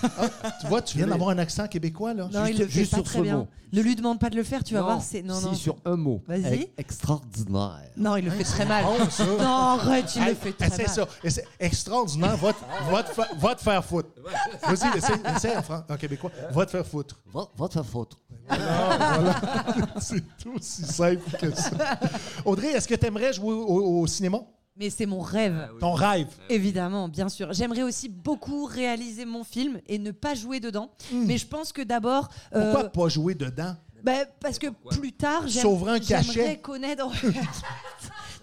Ah, 0.03 0.27
tu 0.61 0.67
vois, 0.67 0.81
tu 0.81 0.97
viens 0.97 1.07
d'avoir 1.07 1.29
un 1.29 1.37
accent 1.37 1.67
québécois, 1.67 2.13
là. 2.13 2.27
Non, 2.31 2.45
Juste- 2.45 2.57
il 2.57 2.59
le 2.59 2.67
fait 2.67 2.79
juste 2.79 2.91
pas 2.91 2.97
sur 2.97 3.03
très 3.05 3.17
ce 3.19 3.23
bien. 3.23 3.37
mot. 3.37 3.47
Ne 3.73 3.81
lui 3.81 3.95
demande 3.95 4.19
pas 4.19 4.29
de 4.29 4.35
le 4.35 4.43
faire, 4.43 4.63
tu 4.65 4.73
vas 4.73 4.81
voir. 4.81 5.01
C'est 5.01 5.21
non, 5.21 5.39
si, 5.39 5.45
non. 5.45 5.53
sur 5.55 5.77
un 5.85 5.95
mot. 5.95 6.21
Vas-y. 6.27 6.63
E- 6.63 6.67
Extraordinaire. 6.77 7.79
Non, 7.95 8.17
il 8.17 8.25
le 8.25 8.31
fait 8.31 8.43
très 8.43 8.65
mal. 8.65 8.83
bon, 8.83 9.09
ça. 9.09 9.25
Non, 9.25 9.45
arrête, 9.45 10.13
il 10.17 10.25
le 10.25 10.35
fait 10.35 10.51
très 10.51 10.69
mal. 10.77 10.87
ça. 10.89 11.07
Essaie- 11.23 11.45
extraordinaire. 11.59 12.35
Va 12.35 12.51
te, 12.53 12.91
va, 12.91 13.03
te 13.03 13.09
fa- 13.13 13.27
va 13.39 13.55
te 13.55 13.61
faire 13.61 13.83
foutre. 13.85 14.09
Vas-y, 14.67 14.97
essaie, 14.97 15.13
essaie 15.35 15.55
en, 15.57 15.61
fran- 15.61 15.83
en 15.89 15.95
québécois. 15.95 16.31
Va 16.51 16.65
te 16.65 16.71
faire 16.71 16.85
foutre. 16.85 17.15
Va, 17.33 17.47
va 17.57 17.67
te 17.69 17.73
faire 17.73 17.85
foutre. 17.85 18.17
C'est 19.99 20.23
aussi 20.53 20.83
simple 20.83 21.37
que 21.39 21.55
ça. 21.55 21.69
Audrey, 22.43 22.67
est-ce 22.71 22.87
que 22.87 22.95
tu 22.95 23.05
aimerais 23.05 23.31
jouer 23.33 23.53
au, 23.53 24.01
au 24.01 24.07
cinéma? 24.07 24.39
Mais 24.81 24.89
c'est 24.89 25.05
mon 25.05 25.19
rêve. 25.19 25.69
Ton 25.79 25.91
rêve. 25.93 26.25
Évidemment, 26.49 27.07
bien 27.07 27.29
sûr. 27.29 27.53
J'aimerais 27.53 27.83
aussi 27.83 28.09
beaucoup 28.09 28.65
réaliser 28.65 29.25
mon 29.25 29.43
film 29.43 29.79
et 29.87 29.99
ne 29.99 30.09
pas 30.09 30.33
jouer 30.33 30.59
dedans. 30.59 30.89
Mais 31.13 31.37
je 31.37 31.45
pense 31.45 31.71
que 31.71 31.83
d'abord. 31.83 32.29
euh, 32.55 32.71
Pourquoi 32.73 32.89
pas 32.89 33.07
jouer 33.09 33.35
dedans? 33.35 33.75
bah, 34.03 34.25
Parce 34.39 34.57
que 34.57 34.67
plus 34.89 35.11
tard, 35.13 35.47
j'aime- 35.47 35.61
Sauver 35.61 35.91
un 35.91 35.99
cachet. 35.99 36.31
j'aimerais 36.33 36.57
connaître. 36.57 37.07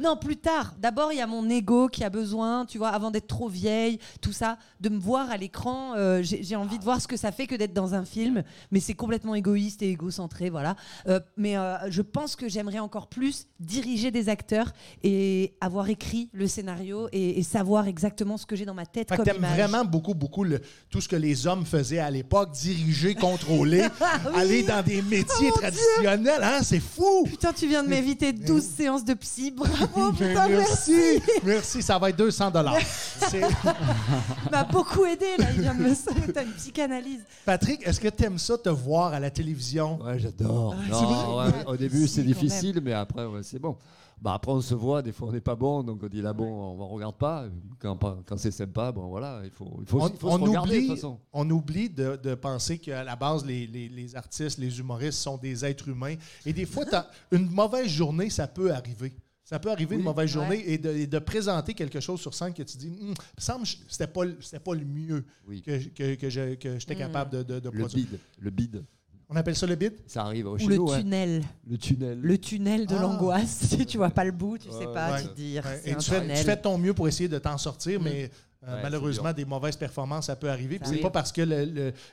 non, 0.00 0.16
plus 0.16 0.36
tard. 0.36 0.74
D'abord, 0.78 1.12
il 1.12 1.18
y 1.18 1.20
a 1.20 1.26
mon 1.26 1.48
ego 1.48 1.88
qui 1.88 2.04
a 2.04 2.10
besoin, 2.10 2.66
tu 2.66 2.78
vois, 2.78 2.88
avant 2.90 3.10
d'être 3.10 3.26
trop 3.26 3.48
vieille, 3.48 3.98
tout 4.20 4.32
ça, 4.32 4.58
de 4.80 4.88
me 4.88 4.98
voir 4.98 5.30
à 5.30 5.36
l'écran. 5.36 5.94
euh, 5.96 6.22
J'ai 6.22 6.56
envie 6.56 6.78
de 6.78 6.84
voir 6.84 7.00
ce 7.00 7.08
que 7.08 7.16
ça 7.16 7.32
fait 7.32 7.46
que 7.46 7.54
d'être 7.54 7.72
dans 7.72 7.94
un 7.94 8.04
film, 8.04 8.42
mais 8.70 8.80
c'est 8.80 8.94
complètement 8.94 9.34
égoïste 9.34 9.82
et 9.82 9.90
égocentré, 9.90 10.50
voilà. 10.50 10.76
Euh, 11.08 11.20
mais 11.36 11.56
euh, 11.56 11.76
je 11.90 12.02
pense 12.02 12.36
que 12.36 12.48
j'aimerais 12.48 12.78
encore 12.78 13.08
plus 13.08 13.46
diriger 13.60 14.10
des 14.10 14.28
acteurs 14.28 14.72
et 15.02 15.54
avoir 15.60 15.88
écrit 15.88 16.28
le 16.32 16.46
scénario 16.46 17.08
et, 17.12 17.38
et 17.38 17.42
savoir 17.42 17.86
exactement 17.88 18.36
ce 18.36 18.46
que 18.46 18.56
j'ai 18.56 18.64
dans 18.64 18.74
ma 18.74 18.86
tête 18.86 19.08
Fait 19.08 19.16
comme 19.16 19.36
image. 19.36 19.56
vraiment 19.56 19.84
beaucoup, 19.84 20.14
beaucoup 20.14 20.44
le- 20.44 20.60
tout 20.90 21.00
ce 21.00 21.08
que 21.08 21.16
les 21.16 21.46
hommes 21.46 21.64
faisaient 21.66 21.98
à 21.98 22.10
l'époque, 22.10 22.52
diriger, 22.52 23.14
contrôler, 23.14 23.84
aller 24.34 24.62
dans 24.62 24.82
des 24.84 25.02
métiers 25.02 25.50
traditionnels, 25.52 26.42
hein? 26.42 26.60
C'est 26.62 26.80
fou! 26.80 27.24
Putain, 27.24 27.52
tu 27.52 27.66
viens 27.66 27.82
de 27.82 27.88
m'éviter 27.88 28.32
12 28.32 28.62
séances 28.62 29.04
de 29.04 29.14
psy. 29.14 29.50
Bravo, 29.50 29.87
Putain, 30.12 30.48
merci. 30.48 30.92
merci, 30.92 31.22
merci, 31.44 31.82
ça 31.82 31.98
va 31.98 32.10
être 32.10 32.16
200 32.16 32.50
dollars. 32.50 32.76
m'a 34.50 34.64
beaucoup 34.64 35.04
aidé 35.04 35.36
là, 35.38 35.46
il 35.54 35.60
vient 35.62 35.74
de 35.74 35.82
me 35.82 36.32
T'as 36.32 36.44
une 36.44 36.52
psychanalyse. 36.52 37.24
Patrick, 37.44 37.86
est-ce 37.86 38.00
que 38.00 38.08
tu 38.08 38.24
aimes 38.24 38.38
ça 38.38 38.58
te 38.58 38.68
voir 38.68 39.12
à 39.12 39.20
la 39.20 39.30
télévision? 39.30 39.98
Ouais, 40.02 40.18
j'adore. 40.18 40.74
ouais, 40.76 41.64
au 41.66 41.76
début, 41.76 42.06
Si, 42.06 42.14
c'est 42.16 42.22
difficile, 42.22 42.80
mais 42.82 42.92
après, 42.92 43.24
ouais, 43.26 43.42
c'est 43.42 43.58
bon. 43.58 43.76
Bah, 44.20 44.32
après, 44.34 44.50
on 44.50 44.60
se 44.60 44.74
voit, 44.74 45.00
des 45.00 45.12
fois, 45.12 45.28
on 45.28 45.32
n'est 45.32 45.40
pas 45.40 45.54
bon, 45.54 45.84
donc 45.84 46.00
on 46.02 46.08
dit 46.08 46.20
là, 46.20 46.32
bon, 46.32 46.44
on 46.72 46.76
ne 46.76 46.92
regarde 46.92 47.14
pas. 47.14 47.44
Quand, 47.78 47.96
quand 48.26 48.36
c'est 48.36 48.50
sympa, 48.50 48.90
bon, 48.90 49.06
voilà, 49.06 49.42
il 49.44 49.50
faut, 49.50 49.78
il 49.80 49.86
faut, 49.86 50.00
On, 50.02 50.08
il 50.08 50.16
faut 50.16 50.28
on 50.30 50.38
se 50.38 50.42
regarder, 50.42 50.70
de 50.70 50.76
oublie, 50.78 50.86
toute 50.88 50.96
façon. 50.96 51.20
on 51.32 51.48
oublie 51.50 51.88
de, 51.88 52.16
de 52.20 52.34
penser 52.34 52.78
qu'à 52.78 53.04
la 53.04 53.14
base, 53.14 53.44
les, 53.46 53.68
les- 53.68 53.88
les 53.88 54.16
artistes, 54.16 54.58
les 54.58 54.76
humoristes 54.80 55.20
sont 55.20 55.36
des 55.36 55.64
êtres 55.64 55.86
humains. 55.88 56.16
Et 56.44 56.52
des 56.52 56.66
fois, 56.66 56.84
t'as- 56.84 57.06
une 57.30 57.48
mauvaise 57.48 57.86
journée, 57.88 58.28
ça 58.28 58.48
peut 58.48 58.72
arriver. 58.74 59.14
Ça 59.48 59.58
peut 59.58 59.70
arriver 59.70 59.96
une 59.96 60.02
mauvaise 60.02 60.28
journée 60.28 60.62
et 60.66 60.76
de, 60.76 60.90
et 60.90 61.06
de 61.06 61.18
présenter 61.18 61.72
quelque 61.72 62.00
chose 62.00 62.20
sur 62.20 62.34
scène 62.34 62.52
que 62.52 62.62
tu 62.62 62.76
dis, 62.76 62.92
Hum, 63.00 63.14
semble 63.38 63.62
que 63.64 63.70
c'était 63.88 64.06
pas, 64.06 64.24
le- 64.26 64.36
c'était 64.42 64.58
pas 64.58 64.74
le 64.74 64.84
mieux 64.84 65.24
Oui. 65.46 65.62
que, 65.62 65.78
que, 65.88 66.14
que 66.16 66.28
je- 66.28 66.54
que 66.56 66.78
j'étais 66.78 66.94
capable 66.96 67.30
de, 67.30 67.42
de, 67.42 67.58
de 67.60 67.70
Le 67.70 67.78
produire. 67.80 68.06
bide, 68.08 68.18
le 68.40 68.50
bide, 68.50 68.84
On 69.30 69.36
appelle 69.36 69.56
ça 69.56 69.66
le 69.66 69.74
bid? 69.74 69.94
ça 70.06 70.24
arrive 70.24 70.48
Ou 70.48 70.58
chez 70.58 70.66
le 70.66 70.76
nous, 70.76 70.92
hein. 70.92 70.98
tunnel. 71.00 71.42
Le 71.66 71.78
tunnel. 71.78 72.20
Le 72.20 72.36
tunnel 72.38 72.86
de 72.86 72.94
Ah. 72.94 73.00
l'angoisse. 73.00 73.58
Si 73.70 73.86
tu 73.86 73.96
vois 73.96 74.10
pas 74.10 74.24
le 74.24 74.32
bout, 74.32 74.58
tu 74.58 74.70
sais 74.70 74.84
pas, 74.86 75.12
Ouais. 75.12 75.22
tu 75.22 75.28
te 75.28 75.34
dis. 75.34 75.54
Ouais. 75.56 75.62
c'est 75.82 75.90
Et 75.92 75.96
tu 75.96 76.10
fais, 76.10 76.54
tu 76.56 76.60
ton 76.62 76.76
mieux 76.76 76.92
pour 76.92 77.08
essayer 77.08 77.28
de 77.30 77.38
t'en 77.38 77.56
sortir, 77.56 78.02
mais 78.02 78.30
euh, 78.66 78.74
Ouais, 78.74 78.82
malheureusement, 78.82 79.32
des 79.32 79.44
mauvaises 79.44 79.76
performances, 79.76 80.26
ça 80.26 80.36
peut 80.36 80.50
arriver. 80.50 80.80
C'est 80.82 80.96
pas 80.98 81.10
parce 81.10 81.30
que 81.32 81.42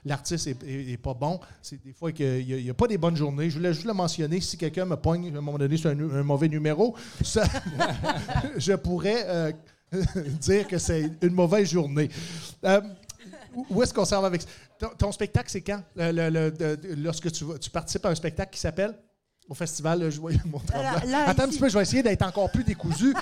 l'artiste 0.05 0.47
est, 0.47 0.63
est- 0.63 0.91
est 0.91 0.97
pas 0.97 1.13
bon. 1.13 1.39
C'est 1.61 1.83
des 1.83 1.93
fois 1.93 2.11
qu'il 2.11 2.45
n'y 2.45 2.69
a, 2.69 2.73
pas 2.73 2.87
des 2.87 2.97
bonnes 2.99 3.15
journées. 3.17 3.49
Je 3.49 3.57
voulais 3.57 3.73
juste 3.73 3.85
le 3.87 3.93
mentionner. 3.93 4.39
Si 4.41 4.57
quelqu'un 4.57 4.85
me 4.85 4.95
pogne 4.95 5.25
à 5.33 5.37
un 5.37 5.41
moment 5.41 5.57
donné 5.57 5.75
sur 5.77 5.89
un, 5.89 5.95
mauvais 6.23 6.47
numéro, 6.47 6.95
ça- 7.23 7.45
je 8.57 8.73
pourrais 8.73 9.23
euh, 9.27 9.51
dire 10.41 10.67
que 10.67 10.77
c'est 10.77 11.09
une 11.21 11.33
mauvaise 11.33 11.69
journée. 11.69 12.09
Euh, 12.63 12.81
où 13.69 13.81
est-ce 13.81 13.93
qu'on 13.93 14.05
s'en 14.05 14.21
va 14.21 14.27
avec 14.27 14.41
ça? 14.41 14.47
Ton, 14.77 14.89
ton 14.97 15.11
spectacle, 15.11 15.49
c'est 15.49 15.61
quand? 15.61 15.81
Le- 15.95 16.11
le- 16.11 16.29
le- 16.29 16.51
de- 16.51 16.75
de- 16.75 16.93
lorsque 17.01 17.31
tu, 17.31 17.45
participes 17.71 18.05
à 18.05 18.09
un 18.09 18.15
spectacle 18.15 18.51
qui 18.53 18.59
s'appelle? 18.59 18.93
Au 19.47 19.53
festival, 19.53 20.09
je 20.09 20.19
voyais 20.19 20.39
mon 20.45 20.59
là, 21.07 21.25
Attends 21.29 21.43
un 21.43 21.47
petit 21.47 21.59
peu, 21.59 21.69
je 21.69 21.75
vais 21.77 21.83
essayer 21.83 22.01
d'être 22.01 22.23
encore 22.23 22.51
plus 22.51 22.63
décousu. 22.63 23.13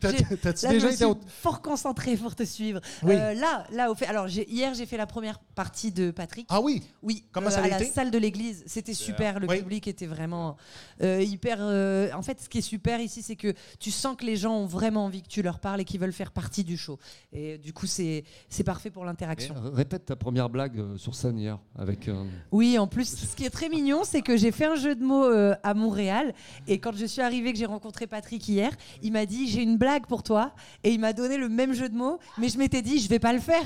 T'as-tu 0.00 0.68
déjà 0.68 0.90
été 0.90 1.04
fort 1.28 1.62
concentrée 1.62 2.16
pour 2.16 2.34
te 2.34 2.42
suivre. 2.44 2.80
Oui. 3.02 3.14
Euh, 3.14 3.34
là, 3.34 3.66
là, 3.72 3.90
au 3.90 3.94
fait, 3.94 4.06
alors 4.06 4.28
hier 4.28 4.74
j'ai 4.74 4.86
fait 4.86 4.96
la 4.96 5.06
première 5.06 5.38
partie 5.40 5.90
de 5.92 6.10
Patrick. 6.10 6.46
Ah 6.48 6.60
oui? 6.60 6.82
Oui, 7.02 7.24
Comment 7.32 7.48
euh, 7.48 7.50
ça 7.50 7.60
a 7.60 7.64
à 7.64 7.68
la 7.68 7.84
salle 7.84 8.10
de 8.10 8.18
l'église, 8.18 8.62
c'était 8.66 8.94
super. 8.94 9.40
Le 9.40 9.48
Oui. 9.48 9.58
public 9.58 9.86
était 9.88 10.06
vraiment 10.06 10.56
euh, 11.02 11.22
hyper. 11.22 11.58
euh, 11.60 12.10
en 12.14 12.22
fait, 12.22 12.40
ce 12.40 12.48
qui 12.48 12.58
est 12.58 12.62
super 12.62 13.00
ici, 13.00 13.22
c'est 13.22 13.36
que 13.36 13.54
tu 13.78 13.90
sens 13.90 14.16
que 14.16 14.24
les 14.24 14.36
gens 14.36 14.54
ont 14.56 14.66
vraiment 14.66 15.04
envie 15.04 15.22
que 15.22 15.28
tu 15.28 15.42
leur 15.42 15.58
parles 15.58 15.80
et 15.80 15.84
qu'ils 15.84 16.00
veulent 16.00 16.12
faire 16.12 16.32
partie 16.32 16.64
du 16.64 16.76
show. 16.76 16.98
Et 17.32 17.58
du 17.58 17.72
coup, 17.72 17.86
c'est 17.86 18.24
c'est 18.48 18.64
parfait 18.64 18.90
pour 18.90 19.04
l'interaction. 19.04 19.54
Répète 19.72 20.06
ta 20.06 20.16
première 20.16 20.48
blague 20.48 20.78
euh, 20.78 20.96
sur 20.96 21.14
scène 21.14 21.38
hier 21.38 21.58
avec. 21.76 22.08
euh, 22.08 22.24
Oui, 22.52 22.78
en 22.78 22.86
plus, 22.86 23.06
ce 23.16 23.36
qui 23.36 23.44
est 23.44 23.50
très 23.50 23.68
mignon, 23.68 24.02
c'est 24.04 24.22
que 24.22 24.36
j'ai 24.36 24.52
fait 24.52 24.66
un 24.66 24.76
jeu 24.76 24.94
de 24.94 25.04
mots 25.04 25.24
euh, 25.26 25.54
à 25.62 25.74
Montréal. 25.74 26.32
Et 26.66 26.78
quand 26.78 26.96
je 26.96 27.06
suis 27.06 27.20
arrivée, 27.22 27.52
que 27.52 27.58
j'ai 27.58 27.66
rencontré 27.66 28.06
Patrick 28.06 28.46
hier, 28.48 28.70
il 29.02 29.12
m'a 29.12 29.26
dit 29.26 29.48
J'ai 29.50 29.62
une 29.62 29.76
blague 29.76 30.06
pour 30.06 30.22
toi. 30.22 30.52
Et 30.84 30.90
il 30.92 31.00
m'a 31.00 31.12
donné 31.12 31.36
le 31.36 31.48
même 31.48 31.72
jeu 31.74 31.88
de 31.88 31.96
mots, 31.96 32.18
mais 32.38 32.48
je 32.48 32.56
m'étais 32.58 32.82
dit 32.82 32.98
Je 33.00 33.08
vais 33.08 33.18
pas 33.18 33.32
le 33.32 33.40
faire. 33.40 33.64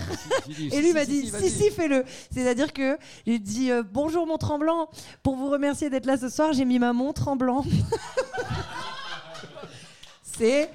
Et 0.49 0.81
lui 0.81 0.89
si, 0.89 0.93
m'a 0.93 1.05
dit 1.05 1.31
si, 1.41 1.51
Si, 1.51 1.71
fais-le. 1.71 2.05
C'est-à-dire 2.33 2.73
que 2.73 2.99
j'ai 3.27 3.39
dit 3.39 3.71
euh, 3.71 3.83
Bonjour, 3.89 4.27
mon 4.27 4.39
tremblant. 4.39 4.89
Pour 5.23 5.37
vous 5.37 5.49
remercier 5.51 5.91
d'être 5.91 6.07
là 6.07 6.17
ce 6.17 6.29
soir, 6.29 6.53
j'ai 6.53 6.65
mis 6.65 6.79
ma 6.79 6.93
montre 6.93 7.29
en 7.29 7.37
blanc. 7.37 7.65
C'est. 10.39 10.71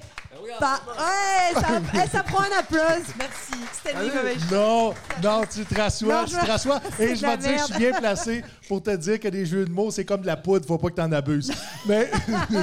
pas- 0.58 0.80
Ouais, 0.96 1.60
ça, 1.60 1.80
eh, 1.94 2.08
ça 2.08 2.22
prend 2.22 2.40
un 2.44 2.58
applause. 2.58 3.04
Merci. 3.18 3.52
Ovation. 3.94 4.46
Non, 4.50 4.94
non, 5.22 5.42
tu 5.52 5.64
te 5.64 5.74
rassois, 5.74 6.20
Non, 6.22 6.24
tu 6.24 6.34
te 6.34 6.40
me- 6.40 6.46
rassois. 6.46 6.80
Et 6.98 7.14
je 7.16 7.26
vais 7.26 7.36
te 7.36 7.42
dire, 7.42 7.58
je 7.58 7.64
suis 7.64 7.74
bien 7.78 7.92
placé 8.00 8.44
pour 8.68 8.82
te 8.82 8.94
dire 8.96 9.20
que 9.20 9.28
des 9.28 9.44
jeux 9.44 9.64
de 9.66 9.70
mots, 9.70 9.90
c'est 9.90 10.04
comme 10.04 10.22
de 10.22 10.26
la 10.26 10.36
poudre, 10.36 10.66
faut 10.66 10.78
pas 10.78 10.88
que 10.88 10.94
t'en 10.94 11.12
abuses. 11.12 11.52
Mais 11.86 12.10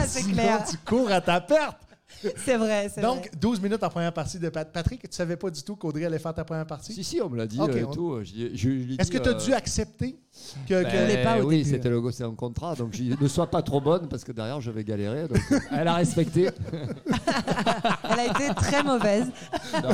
sinon, 0.07 0.33
clair. 0.33 0.63
tu 0.69 0.77
cours 0.77 1.11
à 1.11 1.21
ta 1.21 1.39
perte. 1.41 1.77
C'est 2.37 2.57
vrai, 2.57 2.89
c'est 2.93 3.01
Donc, 3.01 3.19
vrai. 3.19 3.31
12 3.39 3.61
minutes 3.61 3.83
en 3.83 3.89
première 3.89 4.13
partie 4.13 4.39
de 4.39 4.49
Pat- 4.49 4.71
Patrick. 4.71 5.01
Tu 5.01 5.15
savais 5.15 5.35
pas 5.37 5.49
du 5.49 5.61
tout 5.63 5.75
qu'Audrey 5.75 6.05
allait 6.05 6.19
faire 6.19 6.33
ta 6.33 6.43
première 6.43 6.65
partie? 6.65 6.93
Si, 6.93 7.03
si, 7.03 7.21
on 7.21 7.29
me 7.29 7.37
l'a 7.37 7.45
dit 7.47 7.59
Ok, 7.59 7.69
euh, 7.69 7.83
on- 7.87 7.91
tout. 7.91 8.19
Je, 8.23 8.49
je- 8.55 8.55
je 8.55 8.69
ai 8.69 8.95
Est-ce 8.99 9.11
que 9.11 9.17
tu 9.17 9.29
as 9.29 9.33
euh, 9.33 9.45
dû 9.45 9.53
accepter 9.53 10.17
que. 10.67 10.83
ben, 10.83 10.91
que- 10.91 11.23
pas 11.23 11.39
au 11.39 11.45
oui, 11.47 11.57
début. 11.59 11.69
c'était 11.69 11.89
le 11.89 12.01
c'est 12.11 12.23
un 12.23 12.33
contrat, 12.35 12.75
donc 12.75 12.91
dit, 12.91 13.13
ne 13.19 13.27
sois 13.27 13.47
pas 13.49 13.61
trop 13.61 13.81
bonne 13.81 14.07
parce 14.07 14.23
que 14.23 14.31
derrière 14.31 14.61
je 14.61 14.71
vais 14.71 14.83
galérer. 14.83 15.27
Donc, 15.27 15.39
euh, 15.51 15.59
elle 15.71 15.87
a 15.87 15.95
respecté. 15.95 16.49
Elle 18.09 18.19
a 18.19 18.25
été 18.25 18.53
très 18.55 18.83
mauvaise. 18.83 19.27
Non, 19.83 19.89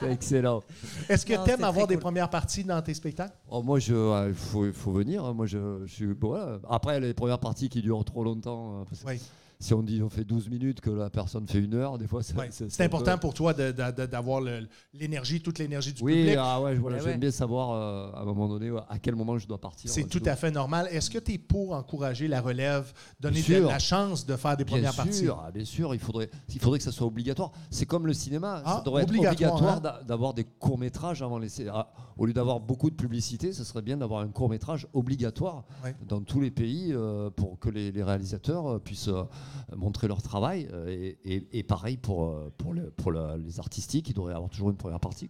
c'est 0.00 0.12
excellent. 0.12 0.62
Est-ce 1.08 1.26
que 1.26 1.34
tu 1.44 1.50
aimes 1.50 1.64
avoir 1.64 1.86
des 1.86 1.96
premières 1.96 2.30
parties 2.30 2.64
dans 2.64 2.80
tes 2.82 2.94
spectacles? 2.94 3.34
Oh, 3.50 3.62
moi, 3.62 3.78
je, 3.78 4.28
il 4.28 4.34
faut, 4.34 4.92
venir. 4.92 5.24
hein. 5.24 5.32
Moi, 5.34 5.46
je, 5.46 5.58
je 5.86 5.92
suis. 5.92 6.06
bon, 6.14 6.28
voilà. 6.28 6.58
Après, 6.68 7.00
les 7.00 7.14
premières 7.14 7.38
parties 7.40 7.68
qui 7.68 7.82
durent 7.82 8.04
trop 8.04 8.24
longtemps. 8.24 8.80
euh, 8.80 8.84
parce 8.88 9.02
Oui. 9.06 9.20
Si 9.62 9.72
on 9.74 9.82
dit 9.84 10.02
on 10.02 10.08
fait 10.10 10.24
12 10.24 10.48
minutes, 10.50 10.80
que 10.80 10.90
la 10.90 11.08
personne 11.08 11.46
fait 11.46 11.60
une 11.60 11.74
heure, 11.74 11.96
des 11.96 12.08
fois, 12.08 12.20
c'est 12.24 12.36
Ouais. 12.36 12.48
c'est- 12.50 12.80
important 12.80 13.12
peu- 13.12 13.20
pour 13.20 13.32
toi 13.32 13.54
de- 13.54 13.70
de- 13.70 13.92
de- 13.96 14.06
d'avoir 14.06 14.40
le- 14.40 14.66
l'énergie, 14.92 15.40
toute 15.40 15.60
l'énergie 15.60 15.92
du 15.92 16.02
Oui, 16.02 16.14
public. 16.14 16.36
ah 16.40 16.60
ouais, 16.60 16.74
voilà, 16.74 16.96
Eh 16.96 17.00
j'aime 17.00 17.10
ouais. 17.12 17.18
bien 17.18 17.30
savoir 17.30 17.70
euh, 17.70 18.10
à 18.12 18.22
un 18.22 18.24
moment 18.24 18.48
donné 18.48 18.72
à 18.88 18.98
quel 18.98 19.14
moment 19.14 19.38
je 19.38 19.46
dois 19.46 19.60
partir. 19.60 19.88
C'est 19.88 20.02
tout 20.02 20.18
dois- 20.18 20.32
à 20.32 20.36
fait 20.36 20.50
normal. 20.50 20.88
Est-ce 20.90 21.08
que 21.08 21.18
tu 21.20 21.34
es 21.34 21.38
pour 21.38 21.74
encourager 21.74 22.26
la 22.26 22.40
relève, 22.40 22.92
donner 23.20 23.40
Bien 23.40 23.58
de 23.58 23.62
sûr. 23.62 23.68
la 23.70 23.78
chance 23.78 24.26
de 24.26 24.34
faire 24.34 24.56
des 24.56 24.64
Bien 24.64 24.74
premières 24.78 24.94
sûr, 24.94 25.04
parties? 25.04 25.28
ah, 25.28 25.50
bien 25.52 25.64
sûr, 25.64 25.94
il 25.94 26.00
faudrait, 26.00 26.28
il 26.52 26.58
faudrait 26.60 26.78
que 26.80 26.84
ça 26.84 26.90
soit 26.90 27.06
obligatoire. 27.06 27.52
C'est 27.70 27.86
comme 27.86 28.08
le 28.08 28.14
cinéma, 28.14 28.62
Ah, 28.64 28.78
ça 28.78 28.82
devrait 28.84 29.04
obligatoire, 29.04 29.32
être 29.32 29.42
obligatoire 29.62 29.76
hein. 29.76 29.80
d'a- 29.80 30.02
d'avoir 30.04 30.34
des 30.34 30.42
courts 30.44 30.78
métrages 30.78 31.22
avant 31.22 31.38
les. 31.38 31.68
ah, 31.68 31.88
au 32.18 32.26
lieu 32.26 32.32
d'avoir 32.32 32.58
beaucoup 32.58 32.90
de 32.90 32.96
publicité, 32.96 33.52
ce 33.52 33.62
serait 33.62 33.82
bien 33.82 33.96
d'avoir 33.96 34.22
un 34.22 34.28
court 34.28 34.48
métrage 34.50 34.88
obligatoire 34.92 35.64
Ouais. 35.84 35.94
dans 36.08 36.20
tous 36.20 36.40
les 36.40 36.50
pays 36.50 36.92
euh, 36.92 37.30
pour 37.30 37.60
que 37.60 37.68
les, 37.70 37.92
les 37.92 38.02
réalisateurs 38.02 38.66
euh, 38.66 38.78
puissent 38.80 39.06
euh, 39.06 39.22
montrer 39.76 40.08
leur 40.08 40.22
travail. 40.22 40.68
euh, 40.72 41.12
et, 41.24 41.62
pareil 41.62 41.96
pour, 41.96 42.24
euh, 42.24 43.36
les 43.36 43.58
artistiques, 43.58 44.08
il 44.08 44.14
devrait 44.14 44.34
avoir 44.34 44.50
toujours 44.50 44.70
une 44.70 44.76
première 44.76 45.00
partie. 45.00 45.28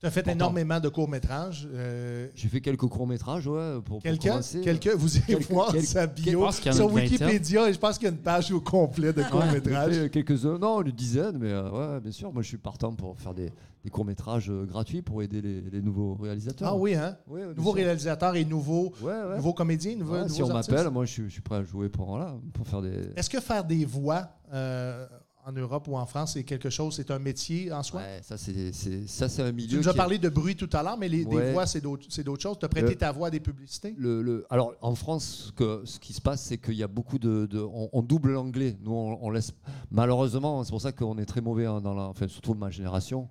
Tu 0.00 0.06
as 0.06 0.10
fait 0.10 0.26
énormément 0.28 0.80
de 0.80 0.88
courts-métrages. 0.88 1.68
euh, 1.74 2.28
J'ai 2.34 2.48
fait 2.48 2.62
quelques 2.62 2.86
courts 2.86 3.06
métrages, 3.06 3.46
ouais, 3.46 3.74
pour, 3.74 3.82
pour 3.82 4.02
Quelqu'un, 4.02 4.40
quelqu'un, 4.64 4.92
vous 4.96 5.18
irez 5.18 5.26
Quelques- 5.34 5.50
voir 5.50 5.72
quelques- 5.72 5.84
sa 5.84 6.06
bio 6.06 6.50
sur. 6.52 6.90
Wikipédia 6.90 7.68
et 7.68 7.72
je 7.74 7.78
pense 7.78 7.98
qu'il 7.98 8.06
y 8.08 8.10
a 8.10 8.12
une 8.14 8.18
page 8.22 8.50
au 8.50 8.62
complet 8.62 9.12
de 9.12 9.22
courts-métrages. 9.22 10.08
quelques-uns, 10.10 10.58
non, 10.58 10.80
une 10.80 10.90
dizaine, 10.92 11.36
mais 11.38 11.50
euh, 11.52 11.70
ouais, 11.96 12.00
bien 12.00 12.12
sûr. 12.12 12.32
Moi, 12.32 12.40
je 12.42 12.48
suis 12.48 12.56
partant 12.56 12.94
pour 12.94 13.18
faire 13.20 13.34
des, 13.34 13.50
des 13.84 13.90
courts 13.90 14.06
métrages 14.06 14.50
gratuits 14.50 15.02
pour 15.02 15.22
aider 15.22 15.42
les, 15.42 15.60
les 15.60 15.82
nouveaux 15.82 16.14
réalisateurs. 16.14 16.68
Ah 16.72 16.76
oui, 16.76 16.94
hein? 16.94 17.18
Nouveaux 17.54 17.72
réalisateurs 17.72 18.36
et 18.36 18.46
nouveaux, 18.46 18.94
Ouais, 19.02 19.12
ouais. 19.12 19.36
nouveaux 19.36 19.52
comédiens, 19.52 19.96
nouveaux, 19.96 20.14
Ouais, 20.14 20.22
nouveaux 20.22 20.34
si 20.34 20.42
on 20.42 20.48
artistes. 20.48 20.70
m'appelle, 20.72 20.90
moi, 20.90 21.04
je 21.04 21.12
suis, 21.12 21.24
je 21.24 21.28
suis 21.34 21.42
prêt 21.42 21.56
à 21.56 21.62
jouer 21.62 21.90
pour 21.90 22.06
voilà, 22.06 22.34
pour 22.54 22.66
faire 22.66 22.80
des. 22.80 23.10
Est-ce 23.16 23.28
que 23.28 23.38
faire 23.40 23.64
des 23.64 23.84
voix 23.84 24.30
euh, 24.54 25.06
en 25.50 25.60
Europe 25.60 25.88
ou 25.88 25.96
en 25.96 26.06
France, 26.06 26.32
c'est 26.34 26.44
quelque 26.44 26.70
chose, 26.70 26.94
c'est 26.96 27.10
un 27.10 27.18
métier 27.18 27.72
en 27.72 27.82
soi? 27.82 28.00
Ouais, 28.00 28.20
ça 28.22 28.36
c'est, 28.38 28.72
c'est- 28.72 29.06
ça 29.08 29.28
c'est 29.28 29.42
un 29.42 29.48
Tu 29.50 29.54
milieu. 29.54 29.78
nous 29.78 29.88
as 29.88 29.92
est- 29.92 29.96
parlé 29.96 30.18
de 30.18 30.28
bruit 30.28 30.56
tout 30.56 30.68
à 30.72 30.82
l'heure, 30.82 30.96
mais 30.96 31.08
les, 31.08 31.24
des 31.24 31.52
voix, 31.52 31.66
c'est 31.66 31.80
d'autres, 31.80 32.04
choses. 32.40 32.58
Tu 32.58 32.64
as 32.64 32.68
prêté 32.68 32.88
Le- 32.90 32.96
ta 32.96 33.12
voix 33.12 33.28
à 33.28 33.30
des 33.30 33.40
publicités? 33.40 33.94
Le, 33.98 34.22
le- 34.22 34.46
alors 34.50 34.74
en 34.80 34.94
France, 34.94 35.46
ce, 35.48 35.52
que, 35.52 35.82
ce 35.84 35.98
qui 35.98 36.12
se 36.12 36.20
passe, 36.20 36.42
c'est 36.42 36.58
qu'il 36.58 36.74
y 36.74 36.82
a 36.82 36.88
beaucoup 36.88 37.18
de, 37.18 37.46
de- 37.46 37.60
on, 37.60 37.88
on 37.92 38.02
double 38.02 38.32
l'anglais. 38.32 38.76
Nous, 38.82 38.92
on, 38.92 39.18
on 39.20 39.30
laisse 39.30 39.52
malheureusement, 39.90 40.62
c'est 40.64 40.70
pour 40.70 40.80
ça 40.80 40.92
qu'on 40.92 41.18
est 41.18 41.26
très 41.26 41.40
mauvais 41.40 41.66
hein, 41.66 41.80
dans 41.80 41.94
la, 41.94 42.04
enfin 42.04 42.28
surtout 42.28 42.54
ma 42.54 42.70
génération. 42.70 43.28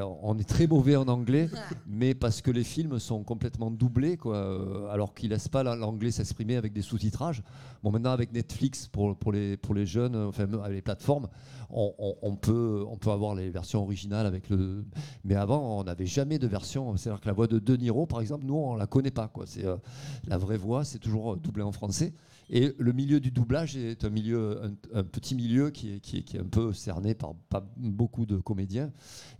On 0.00 0.38
est 0.38 0.48
très 0.48 0.66
mauvais 0.66 0.96
en 0.96 1.06
anglais, 1.08 1.48
mais 1.86 2.14
parce 2.14 2.40
que 2.40 2.50
les 2.50 2.64
films 2.64 2.98
sont 2.98 3.22
complètement 3.24 3.70
doublés, 3.70 4.16
quoi, 4.16 4.36
euh, 4.36 4.88
alors 4.88 5.14
qu'ils 5.14 5.30
laissent 5.30 5.48
pas 5.48 5.62
la- 5.62 5.76
l'anglais 5.76 6.10
s'exprimer 6.10 6.56
avec 6.56 6.72
des 6.72 6.82
sous-titrages. 6.82 7.42
Bon, 7.82 7.90
maintenant 7.90 8.12
avec 8.12 8.32
Netflix 8.32 8.88
pour, 8.88 9.32
les 9.32 9.86
jeunes, 9.86 10.14
euh, 10.14 10.28
enfin 10.28 10.44
avec 10.62 10.76
les 10.76 10.82
plateformes, 10.82 11.28
on, 11.72 12.36
peut 12.36 12.86
avoir 13.06 13.34
les 13.34 13.50
versions 13.50 13.82
originales 13.82 14.26
avec 14.26 14.50
le. 14.50 14.84
Mais 15.24 15.34
avant, 15.34 15.80
on 15.80 15.84
n'avait 15.84 16.06
jamais 16.06 16.38
de 16.38 16.46
version. 16.46 16.96
C'est-à-dire 16.96 17.20
que 17.20 17.26
la 17.26 17.32
voix 17.32 17.46
de 17.46 17.58
De 17.58 17.76
Niro, 17.76 18.06
par 18.06 18.20
exemple, 18.20 18.44
nous 18.44 18.54
on 18.54 18.76
la 18.76 18.86
connaît 18.86 19.10
pas, 19.10 19.28
quoi. 19.28 19.44
C'est 19.46 19.64
euh, 19.64 19.76
la 20.26 20.38
vraie 20.38 20.56
voix, 20.56 20.84
c'est 20.84 20.98
toujours 20.98 21.32
euh, 21.32 21.36
doublé 21.36 21.62
en 21.62 21.72
français. 21.72 22.12
Et 22.54 22.74
le 22.78 22.92
milieu 22.92 23.18
du 23.18 23.30
doublage 23.30 23.76
est 23.78 24.04
un 24.04 24.10
milieu, 24.10 24.60
un, 24.62 24.98
un 25.00 25.02
petit 25.04 25.34
milieu 25.34 25.70
qui 25.70 25.94
est, 25.94 26.00
qui, 26.00 26.18
est, 26.18 26.22
qui 26.22 26.36
est 26.36 26.40
un 26.40 26.44
peu 26.44 26.74
cerné 26.74 27.14
par 27.14 27.32
pas 27.48 27.64
beaucoup 27.78 28.26
de 28.26 28.36
comédiens. 28.36 28.90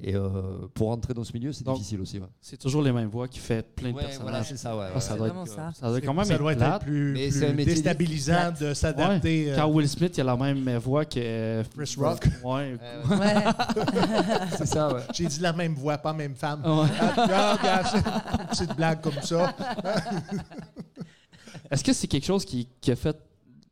Et 0.00 0.16
euh, 0.16 0.30
pour 0.72 0.90
entrer 0.90 1.12
dans 1.12 1.22
ce 1.22 1.34
milieu, 1.34 1.52
c'est 1.52 1.66
difficile 1.66 2.00
aussi. 2.00 2.18
Ouais. 2.18 2.26
C'est 2.40 2.56
toujours 2.56 2.80
les 2.82 2.90
mêmes 2.90 3.10
voix 3.10 3.28
qui 3.28 3.38
fait 3.38 3.62
plein 3.76 3.90
de 3.90 3.94
Ouais, 3.96 4.02
personnages. 4.04 4.22
voilà, 4.30 4.44
c'est 4.44 4.56
ça. 4.56 4.74
Ouais, 4.74 4.86
Ah, 4.90 4.94
ouais. 4.94 5.00
ça 5.02 5.14
doit 5.16 5.28
être, 5.28 5.46
ça. 5.46 5.70
ça 5.74 5.88
doit 5.88 5.98
être 5.98 6.06
quand 6.06 6.14
même 6.14 6.24
ça 6.24 6.38
doit 6.38 6.52
être 6.52 6.58
plate. 6.58 6.82
plus, 6.84 7.12
plus 7.12 7.64
déstabilisant 7.66 8.52
de 8.58 8.72
s'adapter. 8.72 9.44
Ouais. 9.46 9.52
euh, 9.52 9.56
Quand 9.56 9.68
Will 9.68 9.88
Smith, 9.90 10.14
il 10.16 10.20
a 10.22 10.24
la 10.24 10.36
même 10.36 10.76
voix 10.78 11.04
que 11.04 11.62
Chris 11.76 11.94
Rock. 11.98 12.26
Ouais. 12.42 12.78
Ouais. 13.10 13.44
c'est 14.56 14.66
ça, 14.66 14.92
ouais. 14.94 15.02
J'ai 15.12 15.26
dit 15.26 15.40
la 15.40 15.52
même 15.52 15.74
voix, 15.74 15.98
pas 15.98 16.14
même 16.14 16.34
femme. 16.34 16.62
Ouais. 16.64 16.88
Ah, 16.98 17.56
regarde, 17.60 17.86
c'est- 17.92 18.48
Petite 18.52 18.74
blague 18.76 19.00
comme 19.02 19.20
ça. 19.22 19.54
Est-ce 21.72 21.82
que 21.82 21.92
c'est 21.92 22.06
quelque 22.06 22.24
chose 22.26 22.44
qui, 22.44 22.68
qui 22.80 22.90
a 22.92 22.96
fait 22.96 23.16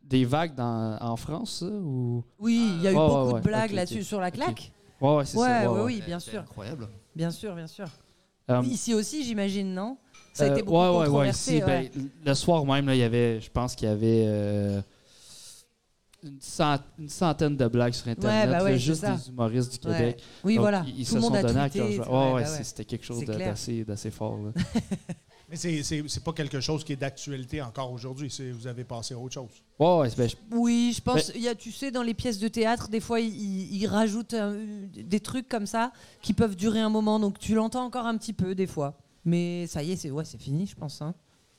des 0.03 0.24
vagues 0.24 0.55
dans- 0.57 0.98
en 1.01 1.16
France, 1.16 1.59
ça, 1.61 1.66
ou? 1.66 2.24
Oui, 2.38 2.72
il 2.78 2.82
y 2.82 2.88
a 2.88 2.92
eu 2.92 2.94
Ouais, 2.96 3.01
beaucoup 3.07 3.26
ouais, 3.26 3.32
ouais. 3.34 3.40
de 3.40 3.44
blagues 3.46 3.70
là-dessus 3.72 4.03
sur 4.03 4.20
la 4.20 4.30
claque. 4.32 4.72
Ouais, 5.01 5.16
ouais, 5.16 5.24
c'est 5.24 5.38
Ouais, 5.38 5.46
ça. 5.46 5.70
ouais, 5.72 5.78
ouais. 5.78 5.84
oui, 5.84 6.03
bien 6.05 6.18
C'est 6.18 6.30
sûr. 6.32 6.40
incroyable. 6.40 6.88
Bien 7.14 7.30
sûr, 7.30 7.55
bien 7.55 7.66
sûr. 7.68 7.86
Euh, 8.51 8.62
Ici 8.64 8.94
aussi, 8.94 9.22
j'imagine, 9.22 9.72
non? 9.72 9.96
Ça 10.32 10.44
a 10.44 10.46
euh, 10.48 10.53
été 10.53 10.62
beaucoup 10.62 10.78
ouais, 10.78 10.88
ouais, 10.88 10.96
ouais, 10.98 11.05
controversé. 11.07 11.55
ici, 11.59 11.62
ouais. 11.64 11.90
ben, 11.94 12.11
le 12.24 12.34
soir 12.34 12.64
même, 12.66 12.86
là, 12.86 12.94
il 12.94 12.98
y 12.98 13.03
avait, 13.05 13.40
je 13.40 13.51
pense 13.51 13.74
qu'il 13.76 13.86
y 13.88 13.90
avait 13.90 14.24
euh, 14.26 14.80
une, 16.24 16.40
cent- 16.40 16.78
une 16.98 17.09
centaine 17.09 17.57
de 17.57 17.68
blagues 17.68 17.92
sur 17.92 18.09
Internet, 18.09 18.51
bah 18.51 18.62
ouais, 18.64 18.70
là, 18.70 18.76
c'est 18.76 18.78
juste 18.78 19.05
des 19.05 19.28
humoristes 19.28 19.82
du 19.82 19.88
Ouais. 19.88 19.96
Québec. 19.96 20.22
Oui, 20.44 20.55
Donc, 20.55 20.62
voilà. 20.62 20.84
Ils, 20.86 21.01
ils 21.01 21.05
Tout 21.05 21.11
se 21.11 21.14
le 21.16 21.20
monde 21.20 21.30
sont 21.32 21.38
a 21.38 21.42
donnés 21.42 21.61
à 21.61 21.68
cœur 21.70 21.90
joie. 21.92 22.07
Ouais, 22.09 22.34
ouais, 22.34 22.42
bah 22.44 22.51
ouais. 22.53 22.64
c'était 22.64 22.84
quelque 22.84 23.05
chose 23.05 23.24
d'assez 23.24 24.11
fort. 24.11 24.38
Mais 25.51 25.57
c'est- 25.57 25.82
c'est 25.82 26.03
c'est 26.09 26.22
pas 26.22 26.32
quelque 26.32 26.61
chose 26.61 26.84
qui 26.84 26.92
est 26.92 26.96
d'actualité 26.96 27.61
encore 27.61 27.90
aujourd'hui. 27.92 28.32
Vous 28.53 28.66
avez 28.68 28.84
passé 28.84 29.14
à 29.14 29.18
autre 29.18 29.34
chose. 29.34 29.51
Ben, 30.16 30.28
je- 30.28 30.36
Oui, 30.57 30.92
je 30.96 31.03
pense. 31.03 31.32
Il 31.34 31.40
y 31.42 31.48
a, 31.48 31.55
tu 31.55 31.72
sais, 31.72 31.90
dans 31.90 32.03
les 32.05 32.14
pièces 32.14 32.38
de 32.38 32.48
théâtre, 32.48 32.88
des 32.88 33.01
fois, 33.01 33.18
ils, 33.20 33.28
ils- 33.34 33.76
ils 33.82 33.86
rajoutent 33.86 34.34
euh, 34.34 34.86
des 34.92 35.20
trucs 35.20 35.48
comme 35.48 35.66
ça 35.66 35.92
qui 36.22 36.32
peuvent 36.34 36.55
durer 36.57 36.80
un 36.80 36.88
moment. 36.88 37.18
Donc, 37.18 37.38
tu 37.38 37.55
l'entends 37.55 37.84
encore 37.84 38.07
un 38.07 38.16
petit 38.16 38.32
peu, 38.32 38.55
des 38.55 38.66
fois. 38.68 38.96
Mais 39.24 39.66
ça 39.66 39.82
y 39.82 39.92
est, 39.92 39.96
c'est 39.96 40.11
ouais, 40.11 40.24
c'est 40.24 40.40
fini, 40.40 40.66
je 40.66 40.76
pense. 40.76 41.03
hein. 41.03 41.14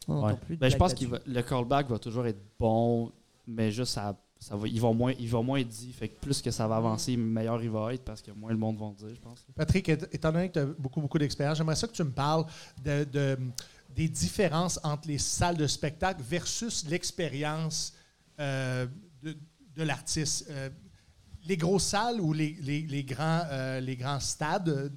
On 0.08 0.16
n'entend 0.16 0.28
ouais. 0.28 0.36
plus 0.38 0.56
de 0.56 0.62
Ben, 0.62 0.70
je 0.70 0.78
pense 0.78 0.94
que 0.94 1.06
le 1.28 1.42
callback 1.44 1.90
va 1.90 2.00
toujours 2.00 2.26
être 2.26 2.40
bon, 2.60 3.12
mais 3.46 3.72
juste 3.72 3.94
ça, 3.94 4.16
ça 4.40 4.56
va, 4.56 4.68
il, 4.68 4.82
va 4.82 4.92
moins, 4.92 5.14
il 5.20 5.28
va 5.30 5.42
moins 5.44 5.60
être 5.60 5.68
dit. 5.68 5.92
Fait 5.94 6.08
que 6.08 6.20
plus 6.20 6.42
que 6.42 6.50
ça 6.50 6.68
va 6.68 6.78
avancer, 6.78 7.16
meilleur 7.16 7.62
il 7.62 7.70
va 7.70 7.94
être 7.94 8.04
parce 8.04 8.22
que 8.24 8.32
moins 8.32 8.50
le 8.52 8.58
monde 8.58 8.78
va 8.80 8.88
le 8.88 8.96
dire, 8.96 9.16
je 9.16 9.22
pense. 9.22 9.46
Patrick, 9.56 9.88
étant 9.90 10.08
étant 10.12 10.32
donné 10.32 10.48
que 10.48 10.54
tu 10.54 10.60
as 10.60 10.66
beaucoup, 10.66 11.02
beaucoup 11.02 11.20
d'expérience, 11.20 11.58
j'aimerais 11.60 11.76
ça 11.76 11.88
que 11.88 11.94
tu 11.94 12.04
me 12.04 12.10
parles 12.10 12.46
de, 12.84 13.04
de- 13.04 13.38
des 13.96 14.08
différences 14.10 14.80
entre 14.84 15.08
les 15.08 15.18
salles 15.18 15.58
de 15.58 15.68
spectacle 15.68 16.22
versus 16.28 16.86
l'expérience 16.88 17.94
euh, 18.40 18.88
de, 19.24 19.36
de 19.76 19.84
l'artiste. 19.84 20.48
Euh, 20.50 20.70
les 21.46 21.58
grosses 21.58 21.86
salles 21.86 22.20
ou 22.22 22.34
les, 22.34 22.56
les- 22.62 22.82
les 22.88 23.04
grands, 23.04 23.42
euh, 23.52 23.80
les 23.80 23.96
grands 23.96 24.20
stades, 24.20 24.92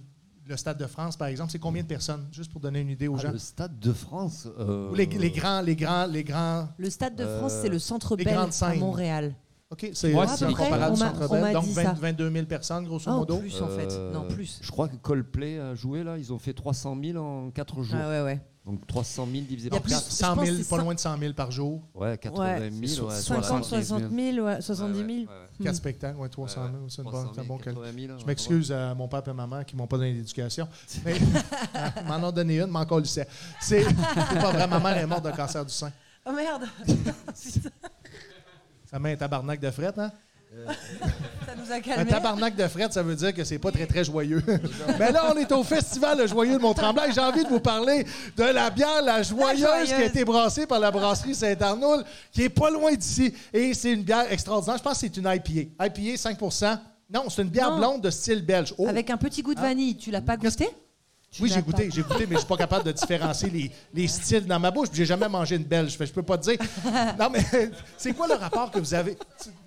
le 0.47 0.57
Stade 0.59 0.76
de 0.78 0.86
France, 0.86 1.16
par 1.16 1.28
exemple, 1.28 1.51
c'est 1.51 1.59
combien 1.59 1.82
de 1.82 1.88
personnes? 1.88 2.28
Juste 2.30 2.53
pour 2.53 2.61
donner 2.61 2.80
une 2.80 2.90
idée 2.90 3.09
aux 3.09 3.16
Ah, 3.16 3.22
gens. 3.22 3.32
le 3.32 3.38
Stade 3.38 3.78
de 3.78 3.92
France. 3.95 4.47
euh, 4.59 4.90
Ou 4.90 4.95
les, 4.95 5.07
les 5.07 5.30
grands, 5.30 5.62
les 5.62 5.74
grands, 5.74 6.05
les 6.07 6.22
grands. 6.22 6.68
Le 6.76 6.90
Stade 6.90 7.16
de 7.16 7.24
France, 7.24 7.53
Euh, 7.55 7.62
c'est 7.62 7.68
le 7.70 7.78
Centre 7.78 8.14
Bell 8.14 8.28
à 8.28 8.51
scènes. 8.51 8.78
Montréal. 8.78 9.34
OK, 9.70 9.88
c'est 9.95 10.12
Ouais, 10.14 10.26
comparable 10.55 10.97
Centre 10.99 11.28
Bell. 11.30 11.53
Donc 11.55 11.64
dit 11.64 11.72
20 11.72 11.82
ça. 11.82 11.92
22 11.95 12.30
000 12.30 12.45
personnes, 12.45 12.84
grosso 12.84 13.11
Oh, 13.11 13.20
modo. 13.20 13.38
plus 13.38 13.59
en 13.62 13.68
fait. 13.68 13.90
Euh, 13.92 14.12
Non, 14.12 14.28
plus. 14.28 14.59
Je 14.61 14.70
crois 14.70 14.88
que 14.88 14.97
Coldplay 14.97 15.59
a 15.59 15.74
joué 15.74 16.05
là, 16.05 16.18
ils 16.18 16.30
ont 16.30 16.38
fait 16.38 16.53
300 16.53 16.95
000 17.03 17.16
en 17.16 17.51
4 17.51 17.82
jours. 17.82 17.97
Ah 17.99 18.09
ouais, 18.11 18.20
ouais. 18.22 18.40
Donc 18.66 18.86
300 18.86 19.28
000 19.30 19.44
divisé 19.46 19.68
par 19.68 19.82
plus- 19.82 19.90
4. 19.92 20.02
100 20.10 20.16
je 20.30 20.34
pense 20.36 20.44
000, 20.46 20.56
que 20.56 20.62
c'est 20.62 20.70
pas 20.70 20.78
loin 20.82 20.94
de 20.94 20.98
100 20.98 21.18
000 21.18 21.32
par 21.34 21.50
jour. 21.50 21.82
Ouais, 21.94 22.16
80 22.16 22.70
000. 22.70 23.06
ouais, 23.08 23.14
50, 23.20 23.44
75 23.44 23.86
60 23.86 24.10
000, 24.10 24.46
ouais, 24.46 24.60
70 24.62 24.96
000. 24.98 25.08
Ouais, 25.08 25.26
Quatre 25.62 25.74
spectacles, 25.76 26.18
ouais, 26.18 26.28
300 26.30 26.62
000. 26.72 26.88
C'est 26.88 26.96
une 26.98 27.04
bonne- 27.04 27.12
300 27.12 27.30
c'est 27.34 27.40
un 27.40 27.42
000, 27.44 27.46
bon 27.54 27.58
calcul. 27.62 27.82
80 27.82 28.06
000, 28.06 28.18
Je 28.20 28.24
m'excuse 28.24 28.72
à 28.72 28.94
mon 28.94 29.06
père 29.06 29.22
et 29.28 29.32
ma 29.34 29.46
mère 29.46 29.66
qui 29.66 29.76
m'ont 29.76 29.86
pas 29.86 29.98
donné 29.98 30.14
d'éducation. 30.14 30.66
Mais 31.04 31.16
ils 31.18 32.08
m'en 32.08 32.26
ont 32.28 32.32
donné 32.32 32.58
une, 32.60 32.70
mais 32.70 32.78
encore 32.78 33.00
lycée. 33.00 33.24
C'est 33.60 33.82
c'est 33.84 33.94
pas 34.40 34.50
vrai. 34.52 34.66
Ma 34.66 34.80
mère 34.80 34.96
est 34.96 35.06
morte 35.06 35.24
d'un 35.24 35.32
cancer 35.32 35.62
du 35.64 35.72
sein. 35.72 35.92
Oh 36.24 36.32
merde 36.32 36.62
Ça 38.86 38.98
met 38.98 39.12
un 39.12 39.16
tabarnak 39.16 39.60
de 39.60 39.70
fret, 39.70 39.92
hein? 39.98 40.10
Ça 41.46 41.55
nous 41.57 41.72
a 41.72 42.00
Un 42.00 42.05
tabarnak 42.05 42.57
de 42.57 42.66
fret, 42.68 42.88
ça 42.90 43.02
veut 43.02 43.14
dire 43.16 43.34
que 43.34 43.44
c'est 43.44 43.59
pas 43.59 43.70
très, 43.72 43.86
très 43.86 44.05
joyeux. 44.05 44.42
Mais 44.98 45.12
là, 45.12 45.32
on 45.34 45.36
est 45.38 45.50
au 45.52 45.62
Festival 45.62 46.18
Le 46.18 46.26
Joyeux 46.26 46.55
de 46.57 46.62
Mont-Tremblant 46.62 47.05
et 47.05 47.12
j'ai 47.12 47.20
envie 47.20 47.44
de 47.44 47.48
vous 47.48 47.61
parler 47.61 48.07
de 48.36 48.44
la 48.44 48.70
bière 48.70 49.02
La 49.02 49.22
Joyeuse, 49.22 49.61
Joyeuse. 49.61 49.88
qui 49.88 49.94
a 49.94 50.05
été 50.05 50.24
brassée 50.24 50.66
par 50.66 50.78
la 50.80 50.90
brasserie 50.90 51.34
Saint-Arnoul, 51.34 52.05
qui 52.32 52.42
est 52.44 52.48
pas 52.48 52.70
loin 52.70 52.92
d'ici. 52.94 53.34
Et 53.52 53.74
c'est 53.74 53.92
une 53.92 54.02
bière 54.02 54.30
extraordinaire. 54.32 54.78
Je 54.78 54.82
pense 54.82 54.94
que 54.94 55.00
c'est 55.00 55.16
une 55.16 55.26
IPA. 55.26 55.84
IPA, 55.86 56.30
5% 56.30 56.78
Non, 57.12 57.24
c'est 57.28 57.42
une 57.42 57.48
bière 57.48 57.70
Non. 57.70 57.78
blonde 57.78 58.02
de 58.02 58.11
style 58.11 58.44
belge. 58.44 58.74
Oh, 58.78 58.86
Avec 58.88 59.11
un 59.11 59.16
petit 59.16 59.42
goût 59.42 59.55
de 59.55 59.61
vanille. 59.61 59.96
Tu 59.96 60.11
l'as 60.11 60.20
pas 60.22 60.36
goûté? 60.36 60.68
Tu 61.30 61.42
Oui, 61.42 61.50
j'ai 61.52 61.62
goûté, 61.62 61.88
j'ai 61.92 62.02
goûté, 62.02 62.26
mais 62.28 62.34
je 62.34 62.40
suis 62.40 62.48
pas 62.48 62.57
capable 62.57 62.84
de 62.84 62.92
différencier 62.92 63.50
les, 63.50 63.70
les 63.92 64.07
styles 64.07 64.46
dans 64.46 64.61
ma 64.61 64.70
bouche. 64.70 64.88
J'ai 64.92 65.05
jamais 65.05 65.28
mangé 65.28 65.57
une 65.57 65.64
belge. 65.64 65.96
Je 65.98 66.12
peux 66.12 66.22
pas 66.22 66.38
te 66.38 66.44
dire. 66.50 66.59
Non, 67.18 67.28
mais 67.30 67.44
c'est 67.98 68.12
quoi 68.12 68.28
le 68.28 68.34
rapport 68.34 68.70
que 68.70 68.78
vous 68.78 68.94
avez? 68.94 69.16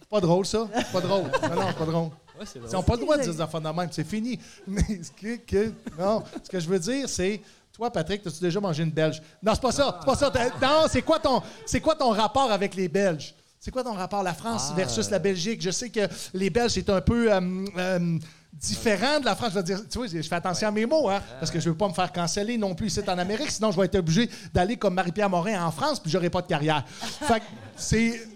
Pas 0.10 0.22
drôle, 0.22 0.46
ça? 0.46 0.68
Pas 0.94 1.02
drôle. 1.02 1.24
Non, 1.24 1.74
pas 1.74 1.86
drôle. 1.86 2.10
Ils 2.56 2.72
n'ont 2.74 2.84
pas 2.84 2.94
le 2.96 3.02
droit 3.02 3.18
de 3.18 3.24
dire 3.24 3.34
des 3.34 3.42
affaires 3.42 3.62
de 3.62 3.70
même. 3.70 3.90
C'est 3.92 4.04
fini. 4.08 4.40
Mais 4.68 4.82
ce 5.04 5.12
que, 5.12 5.36
que- 5.38 5.74
non, 6.00 6.24
ce 6.44 6.50
que 6.50 6.60
je 6.60 6.68
veux 6.68 6.80
dire, 6.80 7.10
c'est. 7.10 7.42
Toi, 7.74 7.92
Patrick, 7.92 8.26
as-tu 8.26 8.40
déjà 8.42 8.60
mangé 8.60 8.84
une 8.84 8.92
belge? 8.92 9.22
Non, 9.44 9.54
c'est 9.54 9.62
pas 9.62 9.72
ça. 9.72 10.00
C'est 10.00 10.06
pas 10.06 10.16
ça. 10.16 10.32
Non, 10.62 10.86
c'est 10.90 11.02
quoi 11.04 11.20
ton, 11.20 11.42
c'est 11.66 11.80
quoi 11.82 11.96
ton 11.96 12.10
rapport 12.12 12.52
avec 12.52 12.74
les 12.76 12.88
Belges? 12.88 13.36
C'est 13.60 13.70
quoi 13.72 13.84
ton 13.84 13.94
rapport? 13.94 14.24
La 14.24 14.34
France 14.34 14.72
versus 14.76 15.10
la 15.12 15.20
Belgique? 15.20 15.62
Je 15.62 15.72
sais 15.72 15.90
que 15.90 16.02
les 16.34 16.50
Belges, 16.50 16.72
c'est 16.72 16.90
un 16.90 17.02
peu 17.02 17.32
euh, 17.32 17.66
euh, 17.78 18.18
différent 18.54 19.20
de 19.20 19.26
la 19.26 19.36
France. 19.36 19.50
Je 19.52 19.56
veux 19.58 19.64
dire, 19.64 19.80
tu 19.90 19.98
vois, 19.98 20.08
je 20.08 20.22
fais 20.22 20.36
attention 20.36 20.68
à 20.70 20.72
mes 20.72 20.86
mots, 20.86 21.10
hein, 21.10 21.22
parce 21.40 21.52
que 21.52 21.60
je 21.60 21.70
veux 21.70 21.76
pas 21.78 21.88
me 21.88 21.94
faire 21.94 22.12
canceller 22.12 22.58
non 22.58 22.74
plus 22.74 22.88
ici 22.88 23.00
en 23.08 23.18
Amérique, 23.18 23.52
sinon 23.52 23.72
je 23.72 23.80
vais 23.80 23.86
être 23.86 23.96
obligé 23.96 24.30
d'aller 24.54 24.78
comme 24.78 24.94
Marie-Pierre 24.96 25.30
Morin 25.30 25.64
en 25.66 25.72
France, 25.72 26.00
puis 26.00 26.10
j'aurai 26.12 26.30
pas 26.30 26.42
de 26.42 26.48
carrière. 26.48 26.84
Fait 26.88 27.40
que 27.40 27.46
c'est. 27.76 28.28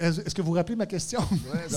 C'est- 0.00 0.26
Est-ce 0.26 0.34
que 0.34 0.42
vous 0.42 0.48
vous 0.48 0.54
rappelez 0.54 0.76
ma 0.76 0.86
question? 0.86 1.20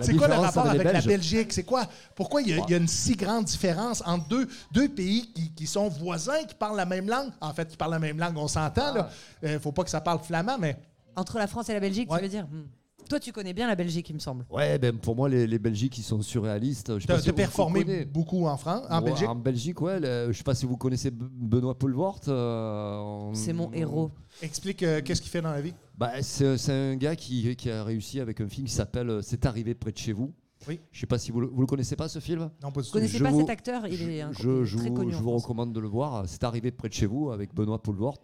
C'est 0.00 0.14
quoi 0.16 0.28
le 0.28 0.34
rapport 0.34 0.66
avec 0.66 0.84
la 0.84 1.00
Belgique? 1.00 1.52
C'est 1.52 1.64
quoi? 1.64 1.86
Pourquoi 2.14 2.42
il 2.42 2.48
y, 2.48 2.52
a, 2.52 2.56
il 2.66 2.70
y 2.70 2.74
a 2.74 2.76
une 2.78 2.88
si 2.88 3.14
grande 3.16 3.44
différence 3.44 4.02
entre 4.06 4.28
deux, 4.28 4.48
deux 4.72 4.88
pays 4.88 5.32
qui, 5.32 5.50
qui 5.52 5.66
sont 5.66 5.88
voisins, 5.88 6.44
qui 6.46 6.54
parlent 6.54 6.76
la 6.76 6.86
même 6.86 7.08
langue? 7.08 7.30
En 7.40 7.52
fait, 7.52 7.68
qui 7.68 7.76
parlent 7.76 7.92
la 7.92 7.98
même 7.98 8.18
langue, 8.18 8.36
on 8.36 8.48
s'entend. 8.48 8.94
Il 9.42 9.52
ne 9.52 9.58
faut 9.58 9.72
pas 9.72 9.84
que 9.84 9.90
ça 9.90 10.00
parle 10.00 10.20
flamand, 10.20 10.58
mais 10.58 10.76
Entre 11.16 11.38
la 11.38 11.46
France 11.48 11.68
et 11.68 11.72
la 11.74 11.80
Belgique, 11.80 12.10
Ouais. 12.10 12.18
tu 12.18 12.24
veux 12.24 12.28
dire? 12.30 12.46
Hmm. 12.46 12.66
Toi, 13.08 13.18
tu 13.20 13.32
connais 13.32 13.54
bien 13.54 13.66
la 13.66 13.74
Belgique, 13.74 14.10
il 14.10 14.14
me 14.14 14.18
semble. 14.18 14.44
Ouais, 14.50 14.78
ben 14.78 14.96
pour 14.98 15.16
moi, 15.16 15.28
les, 15.28 15.46
les 15.46 15.58
Belgiques, 15.58 15.96
ils 15.98 16.02
sont 16.02 16.20
surréalistes. 16.20 16.98
Je 16.98 17.06
tu 17.06 17.12
as 17.12 17.20
si 17.20 17.32
performé 17.32 18.04
beaucoup 18.04 18.46
en 18.46 18.56
France, 18.56 18.84
en 18.90 18.98
Ouais, 19.02 19.10
Belgique. 19.10 19.28
En 19.28 19.34
Belgique, 19.34 19.80
ouais. 19.80 19.98
le- 20.00 20.30
je 20.32 20.36
sais 20.36 20.44
pas 20.44 20.54
si 20.54 20.66
vous 20.66 20.76
connaissez 20.76 21.10
Benoît 21.10 21.78
Poulvort. 21.78 22.20
euh, 22.28 23.30
C'est 23.32 23.52
mon 23.52 23.72
héros. 23.72 24.10
Explique 24.42 24.82
euh, 24.82 25.00
qu'est-ce 25.02 25.22
qu'il 25.22 25.30
fait 25.30 25.40
dans 25.42 25.50
la 25.52 25.60
vie. 25.60 25.74
Bah, 25.96 26.10
c'est 26.22 26.56
c'est 26.58 26.72
un 26.72 26.96
gars 26.96 27.16
qui, 27.16 27.56
qui 27.56 27.70
a 27.70 27.82
réussi 27.82 28.20
avec 28.20 28.40
un 28.40 28.48
film 28.48 28.66
qui 28.66 28.72
s'appelle 28.72 29.08
euh, 29.10 29.22
C'est 29.22 29.46
arrivé 29.46 29.74
près 29.74 29.92
de 29.92 29.98
chez 29.98 30.12
vous. 30.12 30.32
Oui. 30.66 30.80
Je 30.92 31.00
sais 31.00 31.06
pas 31.06 31.18
si 31.18 31.30
vous 31.30 31.40
le, 31.40 31.46
vous 31.46 31.60
le 31.60 31.66
connaissez 31.66 31.96
pas 31.96 32.08
ce 32.08 32.18
film? 32.18 32.50
Non, 32.62 32.70
pas 32.72 32.80
du 32.80 32.80
Vous 32.80 32.82
tout. 32.82 32.90
connaissez 32.92 33.18
Je 33.18 33.22
pas 33.24 33.30
vous- 33.30 33.40
cet 33.40 33.48
acteur? 33.50 33.86
Il 33.86 34.02
est 34.10 34.20
un- 34.20 34.32
je, 34.32 34.64
je 34.64 34.76
très 34.76 34.88
vous, 34.90 34.94
connu. 34.94 35.12
je 35.12 35.18
en 35.18 35.22
vous 35.22 35.30
recommande 35.30 35.72
de 35.72 35.80
le 35.80 35.88
voir. 35.88 36.24
C'est 36.26 36.44
arrivé 36.44 36.70
près 36.72 36.88
de 36.88 36.94
chez 36.94 37.06
vous 37.06 37.30
avec 37.30 37.54
Benoît 37.54 37.80
Poulvort. 37.82 38.18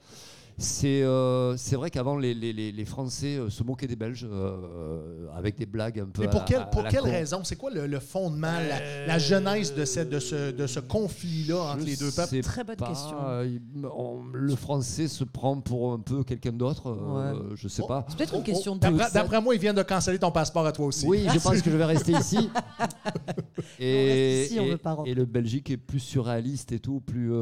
C'est 0.56 1.02
euh, 1.02 1.56
c'est 1.56 1.74
vrai 1.74 1.90
qu'avant, 1.90 2.16
les, 2.16 2.32
les- 2.32 2.52
les- 2.52 2.70
les 2.70 2.84
Français 2.84 3.36
euh, 3.38 3.50
se 3.50 3.64
moquaient 3.64 3.88
des 3.88 3.96
Belges 3.96 4.24
euh, 4.30 5.26
avec 5.34 5.56
des 5.58 5.66
blagues 5.66 5.98
un 5.98 6.06
peu. 6.06 6.22
Mais 6.22 6.28
à 6.28 6.30
pour 6.30 6.40
la- 6.40 6.46
quelle, 6.46 6.60
à 6.60 6.66
pour 6.66 6.82
la 6.82 6.90
quelle 6.90 7.02
raison? 7.02 7.40
C'est 7.42 7.56
quoi 7.56 7.72
le, 7.72 7.88
le 7.88 7.98
fondement, 7.98 8.52
la, 8.68 9.06
la 9.06 9.18
genèse 9.18 9.74
de, 9.74 9.84
cette- 9.84 10.10
de 10.10 10.20
ce, 10.20 10.52
de 10.52 10.66
ce 10.68 10.78
conflit-là 10.78 11.72
entre 11.72 11.84
les 11.84 11.96
deux 11.96 12.12
peuples? 12.12 12.28
sais 12.28 12.40
Très 12.42 12.62
bonne 12.62 12.76
pas, 12.76 12.86
question. 12.86 13.16
euh, 13.26 13.48
il- 13.48 13.86
on- 13.86 14.22
le 14.32 14.54
français 14.54 15.08
se 15.08 15.24
prend 15.24 15.60
pour 15.60 15.92
un 15.92 15.98
peu 15.98 16.22
quelqu'un 16.22 16.52
d'autre. 16.52 16.88
euh, 16.88 17.54
Je 17.56 17.66
sais 17.66 17.82
Oh. 17.82 17.88
pas. 17.88 18.06
C'est 18.08 18.16
peut-être 18.16 18.34
une 18.36 18.44
question 18.44 18.76
de 18.76 18.86
D'après 19.12 19.40
moi, 19.42 19.56
ils 19.56 19.60
viennent 19.60 19.74
de 19.74 19.82
canceller 19.82 20.20
ton 20.20 20.30
passeport 20.30 20.66
à 20.66 20.70
toi 20.72 20.86
aussi. 20.86 21.06
Oui, 21.08 21.26
je 21.34 21.38
pense 21.42 21.60
que 21.62 21.70
je 21.70 21.76
vais 21.76 21.84
rester 21.84 22.12
ici. 22.12 22.48
et, 23.80 24.40
reste 24.42 24.50
ici, 24.52 24.60
on 24.60 24.64
et- 24.66 24.70
veut 24.70 24.78
pas 24.78 24.92
rentrer. 24.92 25.10
et 25.10 25.14
le 25.14 25.24
Belgique 25.24 25.70
est 25.70 25.76
plus 25.76 26.00
surréaliste 26.00 26.70
et 26.72 26.78
tout, 26.78 27.00
plus. 27.00 27.32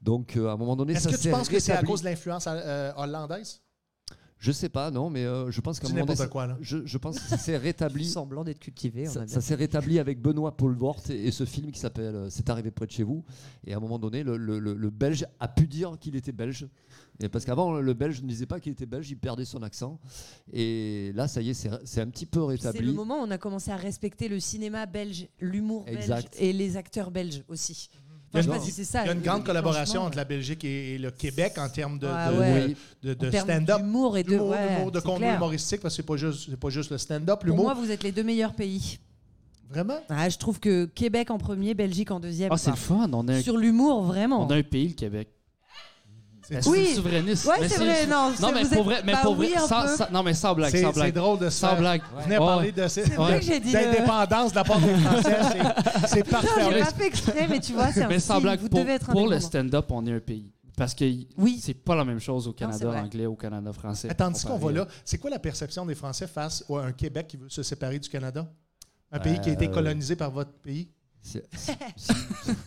Euh, 0.00 0.04
donc, 0.04 0.36
euh, 0.36 0.48
à 0.48 0.52
un 0.52 0.56
moment 0.56 0.76
donné, 0.76 0.92
Est-ce 0.94 1.10
ça 1.10 1.16
que 1.16 1.20
tu 1.22 1.30
penses 1.30 1.48
que 1.48 1.58
c'est 1.60 1.72
à 1.72 1.76
rétabli. 1.76 1.90
cause 1.90 2.00
de 2.02 2.06
l'influence 2.06 2.44
euh, 2.46 2.92
hollandaise? 2.96 3.60
Je 4.40 4.52
sais 4.52 4.68
pas, 4.68 4.92
non, 4.92 5.10
mais 5.10 5.24
euh, 5.24 5.50
je 5.50 5.60
pense 5.60 5.80
qu'à 5.80 5.88
un 5.88 5.90
moment 5.92 6.06
donné, 6.06 6.28
quoi, 6.28 6.46
là. 6.46 6.56
Je, 6.60 6.86
je 6.86 6.96
pense 6.96 7.18
que 7.18 7.26
ça 7.28 7.36
s'est 7.36 7.56
rétabli. 7.56 8.04
Semblant 8.04 8.44
d'être 8.44 8.60
cultivé. 8.60 9.08
on 9.08 9.26
Ça, 9.26 9.40
s'est 9.40 9.56
rétabli 9.56 9.98
avec 9.98 10.22
Benoît 10.22 10.56
Poulvort 10.56 11.00
et, 11.10 11.26
et 11.26 11.30
ce 11.32 11.44
film 11.44 11.72
qui 11.72 11.80
s'appelle 11.80 12.14
euh, 12.14 12.30
C'est 12.30 12.48
arrivé 12.48 12.70
près 12.70 12.86
de 12.86 12.92
chez 12.92 13.02
vous. 13.02 13.24
Et 13.66 13.74
à 13.74 13.78
un 13.78 13.80
moment 13.80 13.98
donné, 13.98 14.22
le, 14.22 14.36
le- 14.36 14.60
le- 14.60 14.74
le 14.74 14.90
Belge 14.90 15.26
a 15.40 15.48
pu 15.48 15.66
dire 15.66 15.96
qu'il 16.00 16.14
était 16.14 16.30
belge. 16.30 16.68
Et 17.18 17.28
parce 17.28 17.44
qu'avant, 17.44 17.80
le 17.80 17.94
Belge 17.94 18.22
ne 18.22 18.28
disait 18.28 18.46
pas 18.46 18.60
qu'il 18.60 18.70
était 18.70 18.86
belge, 18.86 19.10
il 19.10 19.18
perdait 19.18 19.44
son 19.44 19.60
accent. 19.64 19.98
Et 20.52 21.10
là, 21.16 21.26
ça 21.26 21.42
y 21.42 21.50
est, 21.50 21.54
c'est 21.54 21.70
c'est 21.84 22.00
un 22.00 22.08
petit 22.08 22.26
peu 22.26 22.38
C'est 22.56 22.62
le 22.62 22.68
rétabli. 22.68 22.92
moment 22.92 23.16
où 23.20 23.26
on 23.26 23.30
a 23.32 23.38
commencé 23.38 23.72
à 23.72 23.76
respecter 23.76 24.28
le 24.28 24.38
cinéma 24.38 24.86
belge, 24.86 25.26
l'humour 25.40 25.84
belge 25.84 25.98
Exact. 25.98 26.36
et 26.38 26.52
les 26.52 26.76
acteurs 26.76 27.10
belges 27.10 27.42
aussi. 27.48 27.90
Il 28.34 28.36
y 28.36 28.40
a 28.40 28.40
Enfin, 28.40 28.42
je 28.42 28.46
une- 28.46 28.52
sais 28.52 28.58
pas 28.58 28.64
si 28.64 28.72
c'est 28.72 28.84
ça. 28.84 29.04
Il 29.04 29.06
y 29.06 29.10
a 29.10 29.12
une 29.14 29.20
grande 29.22 29.44
collaboration 29.44 30.02
entre 30.02 30.16
la 30.18 30.24
Belgique 30.24 30.62
et, 30.64 30.94
et 30.94 30.98
le 30.98 31.10
Québec 31.10 31.54
en 31.56 31.68
termes 31.70 31.98
de, 31.98 32.06
Ah 32.06 32.30
de- 32.30 32.38
ouais. 32.38 32.64
Oui. 32.68 32.76
de- 33.02 33.14
de 33.14 33.26
en 33.26 33.30
termes 33.30 33.44
stand-up. 33.50 33.80
d'humour 33.80 34.18
et 34.18 34.22
de, 34.22 34.36
ouais, 34.38 34.68
d'humour, 34.76 34.92
de 34.92 35.00
contenu 35.00 35.18
clair. 35.24 35.36
humoristique, 35.36 35.80
parce 35.80 35.94
que 35.94 36.02
c'est 36.02 36.06
pas 36.06 36.16
juste, 36.18 36.54
pas 36.56 36.68
juste 36.68 36.90
le 36.90 36.98
stand-up, 36.98 37.44
Pour 37.46 37.56
moi, 37.56 37.72
vous 37.74 37.90
êtes 37.90 38.02
les 38.02 38.12
deux 38.12 38.22
meilleurs 38.24 38.52
pays. 38.54 38.98
Vraiment? 39.70 39.98
Ah, 40.08 40.28
je 40.28 40.36
trouve 40.38 40.60
que 40.60 40.86
Québec 40.86 41.30
en 41.30 41.38
premier, 41.38 41.74
Belgique 41.74 42.10
en 42.10 42.20
deuxième. 42.20 42.50
Ah, 42.52 42.56
c'est 42.58 42.70
le 42.70 42.76
fun. 42.76 43.08
On 43.12 43.26
a 43.28 43.34
un, 43.34 43.42
Sur 43.42 43.56
l'humour, 43.56 44.02
vraiment. 44.02 44.46
on 44.46 44.50
a 44.50 44.56
un 44.56 44.62
pays, 44.62 44.88
le 44.88 44.94
Québec. 44.94 45.28
C'est- 46.50 46.62
C'est 46.62 46.70
Oui. 46.70 46.94
souverainiste. 46.94 47.46
C'est 47.68 47.76
vrai, 47.76 48.06
non, 48.06 48.30
Non, 48.30 48.34
c'est- 48.38 48.52
mais 48.52 48.64
pour 48.76 48.84
vrai, 48.84 49.02
mais 49.04 49.12
pour 49.22 49.34
vrai, 49.34 49.48
sans, 49.58 49.86
sans- 49.96 50.10
non, 50.10 50.22
mais 50.22 50.32
sans 50.32 50.54
blague, 50.54 50.70
C'est 50.70 50.80
sans 50.80 50.88
c'est 50.92 51.00
blague. 51.00 51.14
drôle 51.14 51.38
de 51.40 51.50
se 51.50 51.58
Sans 51.58 51.76
blague. 51.76 52.00
Vous 52.14 52.22
venez 52.22 52.38
Ouais. 52.38 52.46
parler 52.46 52.72
de 52.72 52.88
ces- 52.88 53.02
vrai 53.02 53.38
que 53.38 53.44
j'ai 53.44 53.60
dit 53.60 53.70
le- 53.72 53.78
d'indépendance 53.80 54.50
de 54.52 54.56
la 54.56 54.64
part 54.64 54.80
des 54.80 54.94
Français. 54.94 55.36
c'est- 55.52 56.06
C'est 56.08 56.32
Non, 56.32 56.40
parfait. 56.40 56.48
j'ai 56.72 56.78
pas 56.80 56.84
fait 56.86 57.06
exprès, 57.06 57.46
mais 57.50 57.60
tu 57.60 57.72
vois, 57.74 57.92
c'est 57.92 58.02
un 58.04 58.08
Mais 58.08 58.18
sans 58.18 58.40
blague, 58.40 58.60
vous 58.60 58.68
pour, 58.70 58.80
devez 58.80 58.92
être 58.92 59.10
pour 59.10 59.28
le 59.28 59.38
stand-up, 59.40 59.86
on 59.90 60.06
est 60.06 60.12
un 60.12 60.20
pays. 60.20 60.50
Parce 60.74 60.94
que 60.94 61.04
Oui. 61.36 61.60
c'est 61.62 61.74
pas 61.74 61.94
la 61.96 62.04
même 62.06 62.20
chose 62.20 62.46
au 62.48 62.52
c'est 62.52 62.58
Canada 62.60 62.86
vrai. 62.86 63.00
anglais, 63.00 63.26
au 63.26 63.34
Canada 63.34 63.72
français. 63.72 64.08
Tandis 64.16 64.44
qu'on 64.46 64.56
va 64.56 64.72
là, 64.72 64.86
c'est 65.04 65.18
quoi 65.18 65.28
la 65.28 65.38
perception 65.40 65.84
des 65.84 65.94
Français 65.96 66.26
face 66.26 66.64
à 66.70 66.78
un 66.86 66.92
Québec 66.92 67.26
qui 67.28 67.36
veut 67.36 67.48
se 67.50 67.62
séparer 67.62 67.98
du 67.98 68.08
Canada? 68.08 68.46
Un 69.12 69.18
pays 69.18 69.40
qui 69.40 69.48
a 69.48 69.52
Euh, 69.52 69.54
été 69.56 69.68
colonisé 69.68 70.16
par 70.16 70.30
votre 70.30 70.52
pays? 70.52 70.88
C'est- 71.22 71.44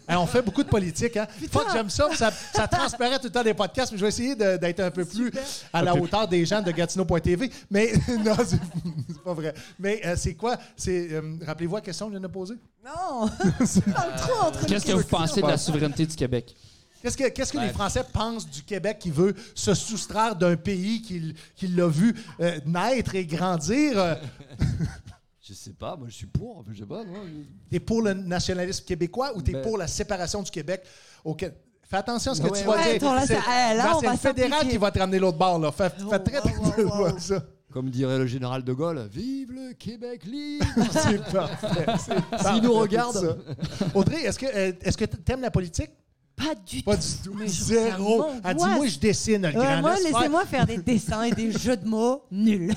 Hein, 0.07 0.17
on 0.19 0.25
fait 0.27 0.41
beaucoup 0.41 0.61
de 0.63 0.67
politique. 0.69 1.17
Hein? 1.17 1.25
Fuck, 1.51 1.67
j'aime 1.71 1.89
ça, 1.89 2.09
ça. 2.15 2.31
Ça 2.53 2.67
transparaît 2.67 3.17
tout 3.17 3.25
le 3.25 3.31
temps 3.31 3.43
des 3.43 3.53
podcasts, 3.53 3.91
mais 3.91 3.97
je 3.97 4.03
vais 4.03 4.09
essayer 4.09 4.35
de- 4.35 4.57
d'être 4.57 4.79
un 4.81 4.91
peu 4.91 5.05
plus 5.05 5.31
à 5.73 5.81
la 5.81 5.95
hauteur 5.95 6.27
des 6.27 6.45
gens 6.45 6.61
de 6.61 6.69
Gatineau.tv. 6.71 7.49
Mais 7.71 7.93
non, 8.25 8.35
c'est 8.45 8.59
c'est 9.07 9.23
pas 9.23 9.33
vrai. 9.33 9.53
Mais 9.79 10.01
euh, 10.05 10.15
c'est 10.17 10.35
quoi? 10.35 10.57
C'est 10.75 11.11
euh, 11.13 11.37
Rappelez-vous 11.45 11.75
la 11.75 11.81
question 11.81 12.07
que 12.07 12.13
je 12.13 12.19
viens 12.19 12.27
de 12.27 12.31
poser? 12.33 12.55
Non 12.85 13.27
Trop 14.17 14.47
entre 14.47 14.65
Qu'est-ce 14.65 14.85
que 14.85 14.91
vous 14.91 15.03
pensez 15.03 15.41
de 15.41 15.47
la 15.47 15.57
souveraineté 15.57 16.05
du 16.05 16.15
Québec? 16.15 16.55
Qu'est-ce 17.01 17.17
que, 17.17 17.29
qu'est-ce 17.29 17.53
que 17.53 17.57
les 17.57 17.69
Français 17.69 18.03
pensent 18.13 18.47
du 18.47 18.61
Québec 18.61 18.97
qui 18.99 19.09
veut 19.09 19.33
se 19.55 19.73
soustraire 19.73 20.35
d'un 20.35 20.55
pays 20.55 21.01
qui, 21.01 21.33
qui 21.55 21.67
l'a 21.67 21.87
vu 21.87 22.13
euh, 22.39 22.59
naître 22.65 23.15
et 23.15 23.25
grandir? 23.25 23.97
Euh, 23.97 24.15
Je 25.41 25.53
sais 25.53 25.73
pas, 25.73 25.95
moi 25.95 26.07
je 26.07 26.13
suis 26.13 26.27
pour, 26.27 26.63
je 26.71 26.79
sais 26.79 26.85
pas. 26.85 27.01
T'es 27.69 27.79
pour 27.79 28.01
le 28.03 28.13
nationalisme 28.13 28.85
québécois 28.85 29.31
ou 29.35 29.41
t'es 29.41 29.53
Ben- 29.53 29.61
pour 29.63 29.77
la 29.77 29.87
séparation 29.87 30.43
du 30.43 30.51
Québec 30.51 30.83
au? 31.25 31.35
Fais 31.35 31.97
attention 31.97 32.31
à 32.31 32.35
ce 32.35 32.41
que 32.41 32.47
Ouais, 32.47 32.59
tu 32.61 32.65
vas 32.65 32.77
ouais, 32.77 32.97
dire. 32.99 33.07
attends, 33.09 33.15
là, 33.15 33.25
c'est 33.25 33.33
là, 33.33 33.99
ben, 34.01 34.11
le 34.11 34.17
fédéral 34.17 34.67
qui 34.69 34.77
va 34.77 34.91
te 34.91 34.99
ramener 34.99 35.19
l'autre 35.19 35.37
bord. 35.37 35.59
Là. 35.59 35.71
Fais, 35.73 35.89
fais 35.89 36.19
très 36.19 36.37
attention 36.37 37.05
à 37.05 37.19
ça. 37.19 37.43
Comme 37.71 37.89
dirait 37.89 38.17
le 38.17 38.27
général 38.27 38.63
de 38.63 38.71
Gaulle, 38.73 39.07
vive 39.11 39.51
le 39.51 39.73
Québec 39.73 40.23
libre 40.25 40.65
C'est 40.91 41.21
parfait. 41.31 41.85
parfait, 41.85 42.61
nous 42.61 42.73
regarde. 42.73 43.15
ça. 43.15 43.35
Audrey, 43.93 44.21
est-ce 44.23 44.37
que 44.39 44.45
euh, 44.45 44.71
est-ce 44.81 44.97
que 44.97 45.05
t'aimes 45.05 45.41
la 45.41 45.51
politique? 45.51 45.89
Pas 46.35 46.55
du 46.55 46.81
Pas 46.81 46.95
tout. 46.97 47.01
du 47.03 47.29
tout. 47.29 47.33
Mais 47.35 47.47
Zéro. 47.47 48.25
Elle 48.43 48.55
dit, 48.55 48.63
moi, 48.65 48.87
je 48.87 48.97
dessine 48.97 49.41
le 49.43 49.47
Ouais, 49.49 49.53
grand. 49.53 49.81
moi, 49.81 49.95
laissez-moi 49.95 50.45
faire 50.45 50.65
des 50.65 50.77
dessins 50.77 51.23
et 51.23 51.31
des 51.31 51.51
jeux 51.57 51.77
de 51.77 51.85
mots 51.87 52.23
nuls. 52.31 52.73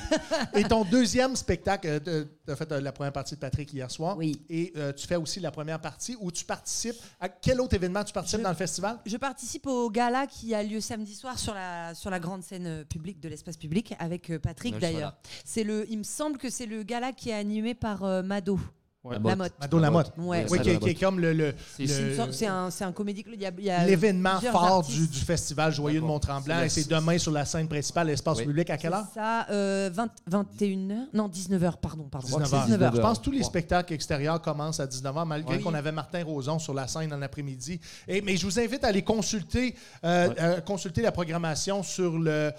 Et 0.54 0.64
ton 0.64 0.84
deuxième 0.84 1.34
spectacle, 1.34 2.00
tu 2.04 2.50
as 2.52 2.56
fait 2.56 2.70
euh, 2.72 2.80
la 2.80 2.92
première 2.92 3.12
partie 3.12 3.34
de 3.34 3.40
Patrick 3.40 3.72
hier 3.72 3.90
soir. 3.90 4.18
Oui. 4.18 4.40
Et 4.50 4.72
euh, 4.76 4.92
tu 4.92 5.06
fais 5.06 5.16
aussi 5.16 5.40
la 5.40 5.50
première 5.50 5.80
partie 5.80 6.16
où 6.20 6.30
tu 6.30 6.44
participes. 6.44 6.96
À 7.20 7.28
quel 7.28 7.60
autre 7.60 7.74
événement 7.74 8.04
tu 8.04 8.12
participes 8.12 8.40
Je- 8.40 8.44
dans 8.44 8.50
le 8.50 8.56
festival? 8.56 8.98
Je 9.06 9.16
participe 9.16 9.66
au 9.66 9.88
gala 9.90 10.26
qui 10.26 10.54
a 10.54 10.62
lieu 10.62 10.80
samedi 10.80 11.14
soir 11.14 11.38
sur 11.38 11.54
la, 11.54 11.94
sur 11.94 12.10
la 12.10 12.20
grande 12.20 12.42
scène 12.42 12.66
euh, 12.66 12.84
publique 12.84 13.20
de 13.20 13.28
l'espace 13.30 13.56
public 13.56 13.94
avec 13.98 14.28
euh, 14.30 14.38
Patrick 14.38 14.78
d'ailleurs. 14.78 15.14
C'est 15.44 15.64
le, 15.64 15.86
il 15.90 15.98
me 15.98 16.02
semble 16.04 16.36
que 16.36 16.50
c'est 16.50 16.66
le 16.66 16.82
gala 16.82 17.12
qui 17.12 17.30
est 17.30 17.34
animé 17.34 17.74
par 17.74 18.04
euh, 18.04 18.22
Mado 18.22 18.58
Ouais. 19.04 19.16
La 19.22 19.30
Lamotte. 19.30 19.52
Mado 19.60 19.78
Lamotte. 19.78 20.12
Ouais. 20.16 20.46
Oui, 20.48 20.56
ça, 20.56 20.64
qui, 20.64 20.72
la 20.72 20.78
qui 20.78 20.88
est 20.88 20.94
comme 20.94 21.20
le- 21.20 21.34
le- 21.34 21.54
C'est- 21.76 22.46
un, 22.46 22.68
un 22.80 22.92
comédie 22.92 23.22
club. 23.22 23.38
L'événement 23.86 24.40
fort 24.40 24.82
du, 24.82 25.06
du 25.06 25.18
festival 25.20 25.72
Joyeux 25.74 26.00
de. 26.00 26.06
Mont-Tremblant. 26.06 26.56
C'est 26.60 26.66
Et 26.66 26.68
c'est 26.84 26.90
la- 26.90 27.00
demain 27.00 27.18
sur 27.18 27.30
la 27.30 27.44
scène 27.44 27.68
principale, 27.68 28.06
l'espace 28.06 28.38
Oui. 28.38 28.46
public. 28.46 28.70
À 28.70 28.78
quelle 28.78 28.94
heure? 28.94 29.04
C'est 29.12 29.20
ça, 29.20 29.46
euh, 29.50 29.90
20 29.92 30.08
21h 30.30 31.08
Non, 31.12 31.28
19h, 31.28 31.76
pardon. 31.76 32.04
pardon. 32.04 32.26
19 32.28 32.48
C'est 32.48 32.54
heures. 32.56 32.66
19h. 32.66 32.96
Je 32.96 33.00
pense 33.02 33.18
que 33.18 33.24
tous 33.24 33.30
les 33.30 33.42
spectacles 33.42 33.92
extérieurs 33.92 34.40
commencent 34.40 34.80
à 34.80 34.86
19h, 34.86 35.26
malgré 35.26 35.56
Oui. 35.56 35.62
qu'on 35.62 35.74
avait 35.74 35.92
Martin 35.92 36.24
Roson 36.24 36.58
sur 36.58 36.72
la 36.72 36.86
scène 36.88 37.12
en 37.12 37.20
après-midi. 37.20 37.78
Mais 38.08 38.36
je 38.38 38.46
vous 38.46 38.58
invite 38.58 38.84
à 38.84 38.88
aller 38.88 39.02
consulter, 39.02 39.74
euh, 40.04 40.28
Ouais. 40.28 40.34
euh, 40.40 40.60
consulter 40.62 41.02
la 41.02 41.12
programmation 41.12 41.82
sur 41.82 42.18
le 42.18 42.52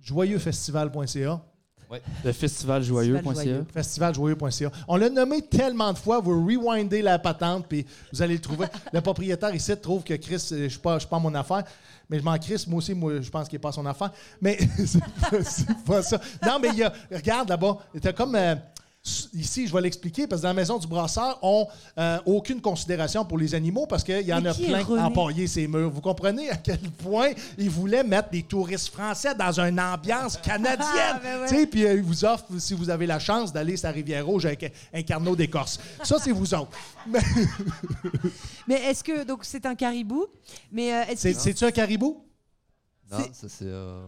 joyeuxfestival.ca. 0.00 1.40
Le 2.24 2.32
festival 2.32 2.82
joyeux.ca. 2.82 3.32
joyeux. 3.32 3.66
Festivaljoyeux.ca. 3.72 4.70
On 4.88 4.96
l'a 4.96 5.10
nommé 5.10 5.42
tellement 5.42 5.92
de 5.92 5.98
fois, 5.98 6.20
vous 6.20 6.44
rewindez 6.46 7.02
la 7.02 7.18
patente, 7.18 7.66
puis 7.68 7.86
vous 8.12 8.22
allez 8.22 8.34
le 8.34 8.40
trouver. 8.40 8.66
le 8.92 9.00
propriétaire 9.00 9.54
ici 9.54 9.76
trouve 9.76 10.02
que 10.02 10.14
Chris, 10.14 10.48
euh, 10.52 10.56
je 10.56 10.62
ne 10.64 10.68
suis 10.68 10.78
pas, 10.78 10.94
je 10.94 11.00
suis 11.00 11.08
pas 11.08 11.18
mon 11.18 11.34
affaire, 11.34 11.64
mais 12.08 12.18
je 12.18 12.24
m'en 12.24 12.38
crisse, 12.38 12.66
moi 12.66 12.78
aussi, 12.78 12.94
moi, 12.94 13.20
je 13.20 13.30
pense 13.30 13.48
qu'il 13.48 13.56
n'est 13.56 13.62
pas 13.62 13.72
son 13.72 13.86
affaire. 13.86 14.10
Mais 14.40 14.58
c'est 14.86 15.00
pas, 15.00 15.38
pas 15.86 16.02
ça. 16.02 16.20
Non, 16.44 16.58
mais 16.60 16.68
il 16.68 16.78
y 16.78 16.82
a, 16.82 16.92
regarde 17.10 17.48
là-bas, 17.48 17.78
t'as 18.00 18.12
comme. 18.12 18.34
euh, 18.34 18.54
Ici, 19.34 19.66
je 19.66 19.72
vais 19.72 19.80
l'expliquer, 19.80 20.28
parce 20.28 20.40
que 20.40 20.44
dans 20.44 20.50
la 20.50 20.54
maison 20.54 20.78
du 20.78 20.86
brasseur, 20.86 21.36
on 21.42 21.66
n'a 21.96 22.22
aucune 22.24 22.60
considération 22.60 23.24
pour 23.24 23.36
les 23.36 23.52
animaux 23.52 23.84
parce 23.86 24.04
qu'il 24.04 24.20
y 24.20 24.32
en 24.32 24.40
Mais 24.40 24.50
a 24.50 24.54
plein 24.54 24.82
René? 24.84 25.02
empaillés 25.02 25.46
ces 25.48 25.66
murs. 25.66 25.90
Vous 25.90 26.00
comprenez 26.00 26.50
à 26.50 26.56
quel 26.56 26.78
point 26.78 27.30
ils 27.58 27.68
voulaient 27.68 28.04
mettre 28.04 28.30
des 28.30 28.44
touristes 28.44 28.90
français 28.90 29.34
dans 29.34 29.58
une 29.58 29.80
ambiance 29.80 30.36
canadienne? 30.44 30.86
Ah, 30.88 31.20
ben 31.20 31.40
ouais. 31.40 31.48
Tu 31.48 31.54
sais, 31.56 31.66
puis 31.66 31.84
euh, 31.84 31.94
ils 31.94 32.02
vous 32.02 32.24
offrent, 32.24 32.44
si 32.58 32.74
vous 32.74 32.90
avez 32.90 33.06
la 33.06 33.18
chance, 33.18 33.52
d'aller 33.52 33.76
sur 33.76 33.88
la 33.88 33.92
Rivière-Rouge 33.94 34.46
avec 34.46 34.72
un, 34.94 35.02
carnot 35.02 35.34
d'écorce. 35.34 35.80
Ça, 36.04 36.18
c'est 36.22 36.30
vous 36.30 36.54
autres. 36.54 36.70
Mais 37.08 37.20
Mais 38.68 38.82
est-ce 38.84 39.02
que. 39.02 39.24
Donc, 39.24 39.44
c'est 39.44 39.66
un 39.66 39.74
caribou. 39.74 40.26
Mais 40.70 40.92
euh, 40.94 41.02
est-ce 41.08 41.22
c'est- 41.22 41.32
que. 41.34 41.40
C'est-tu 41.40 41.64
un 41.64 41.72
caribou? 41.72 42.24
Non, 43.10 43.18
ça 43.32 43.48
c'est. 43.48 43.64
euh, 43.64 44.06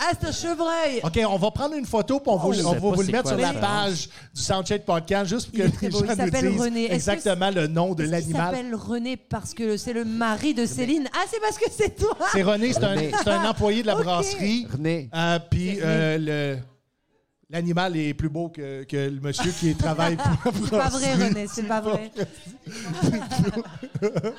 Ah, 0.00 0.12
c'est 0.20 0.28
un 0.28 0.32
chevreuil 0.32 1.00
OK, 1.02 1.18
on 1.28 1.36
va 1.38 1.50
prendre 1.50 1.74
une 1.74 1.84
photo 1.84 2.20
puis 2.20 2.30
on 2.30 2.36
va, 2.36 2.44
Oh, 2.46 2.52
on 2.66 2.72
va 2.72 2.78
vous 2.78 3.02
le 3.02 3.08
mettre 3.08 3.22
quoi 3.24 3.32
sur 3.32 3.40
la 3.40 3.52
page 3.52 4.08
du 4.34 4.40
Soundcheck 4.40 4.84
Podcast, 4.84 5.28
juste 5.28 5.46
pour 5.50 5.58
que 5.58 5.62
Il 5.62 5.66
est 5.66 5.70
très 5.72 5.86
les 5.88 5.92
beau. 5.92 5.98
gens 6.06 6.14
Il 6.16 6.44
nous 6.44 6.50
disent 6.52 6.60
René. 6.60 6.92
Exactement 6.92 7.50
le 7.50 7.66
nom 7.66 7.94
de 7.94 8.04
l'animal. 8.04 8.54
s'appelle 8.54 8.74
René 8.76 9.16
parce 9.16 9.54
que 9.54 9.76
c'est 9.76 9.92
le 9.92 10.04
mari 10.04 10.54
de 10.54 10.66
Céline? 10.66 11.08
Ah, 11.12 11.24
c'est 11.28 11.40
parce 11.40 11.58
que 11.58 11.64
c'est 11.76 11.96
toi 11.96 12.16
C'est 12.32 12.42
René, 12.44 12.72
c'est 12.72 12.84
un, 12.84 13.32
un 13.32 13.50
employé 13.50 13.82
de 13.82 13.88
la 13.88 13.94
brasserie. 14.02 14.66
René. 14.72 15.10
Euh, 15.14 15.38
Puis 15.50 15.78
euh, 15.82 16.18
le- 16.54 16.58
l'animal 17.50 17.96
est 17.96 18.12
plus 18.14 18.28
beau 18.28 18.48
que, 18.50 18.84
que 18.84 19.08
le 19.08 19.20
monsieur 19.20 19.50
qui 19.52 19.74
travaille 19.74 20.16
pour 20.16 20.52
la 20.54 20.60
C'est 20.60 20.70
pas 20.70 20.88
vrai. 20.90 21.14
René, 21.14 21.46
c'est 21.46 21.62
pas 21.62 21.80
vrai. 21.80 22.10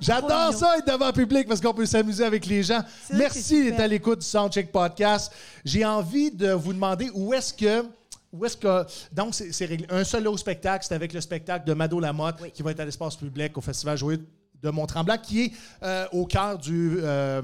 J'adore 0.00 0.52
ça 0.54 0.78
être 0.78 0.86
devant 0.86 1.06
le 1.08 1.12
public 1.12 1.48
parce 1.48 1.60
qu'on 1.60 1.74
peut 1.74 1.86
s'amuser 1.86 2.24
avec 2.24 2.46
les 2.46 2.62
gens. 2.62 2.80
Merci 3.12 3.64
d'être 3.64 3.80
à 3.80 3.86
l'écoute 3.86 4.20
du 4.20 4.26
Soundcheck 4.26 4.70
Podcast. 4.70 5.32
J'ai 5.64 5.84
envie 5.84 6.30
de 6.30 6.52
vous 6.52 6.72
demander 6.72 7.10
où 7.14 7.34
est-ce 7.34 7.52
que. 7.52 7.84
Où 8.32 8.44
est-ce 8.44 8.56
que. 8.56 8.84
Donc, 9.12 9.34
c'est 9.34 9.64
réglé. 9.64 9.86
Un 9.90 10.04
seul 10.04 10.26
autre 10.28 10.38
spectacle, 10.38 10.84
c'est 10.86 10.94
avec 10.94 11.12
le 11.12 11.20
spectacle 11.20 11.66
de 11.66 11.74
Mado 11.74 11.98
Lamotte 11.98 12.36
Oui. 12.42 12.50
qui 12.52 12.62
va 12.62 12.70
être 12.72 12.80
à 12.80 12.84
l'espace 12.84 13.16
public 13.16 13.56
au 13.56 13.60
Festival 13.60 13.96
Joyeux 13.96 14.24
de 14.62 14.70
Mont-Tremblant, 14.70 15.18
qui 15.18 15.42
est 15.44 15.52
euh, 15.82 16.06
au 16.12 16.26
cœur 16.26 16.58
du, 16.58 16.98
euh, 17.00 17.40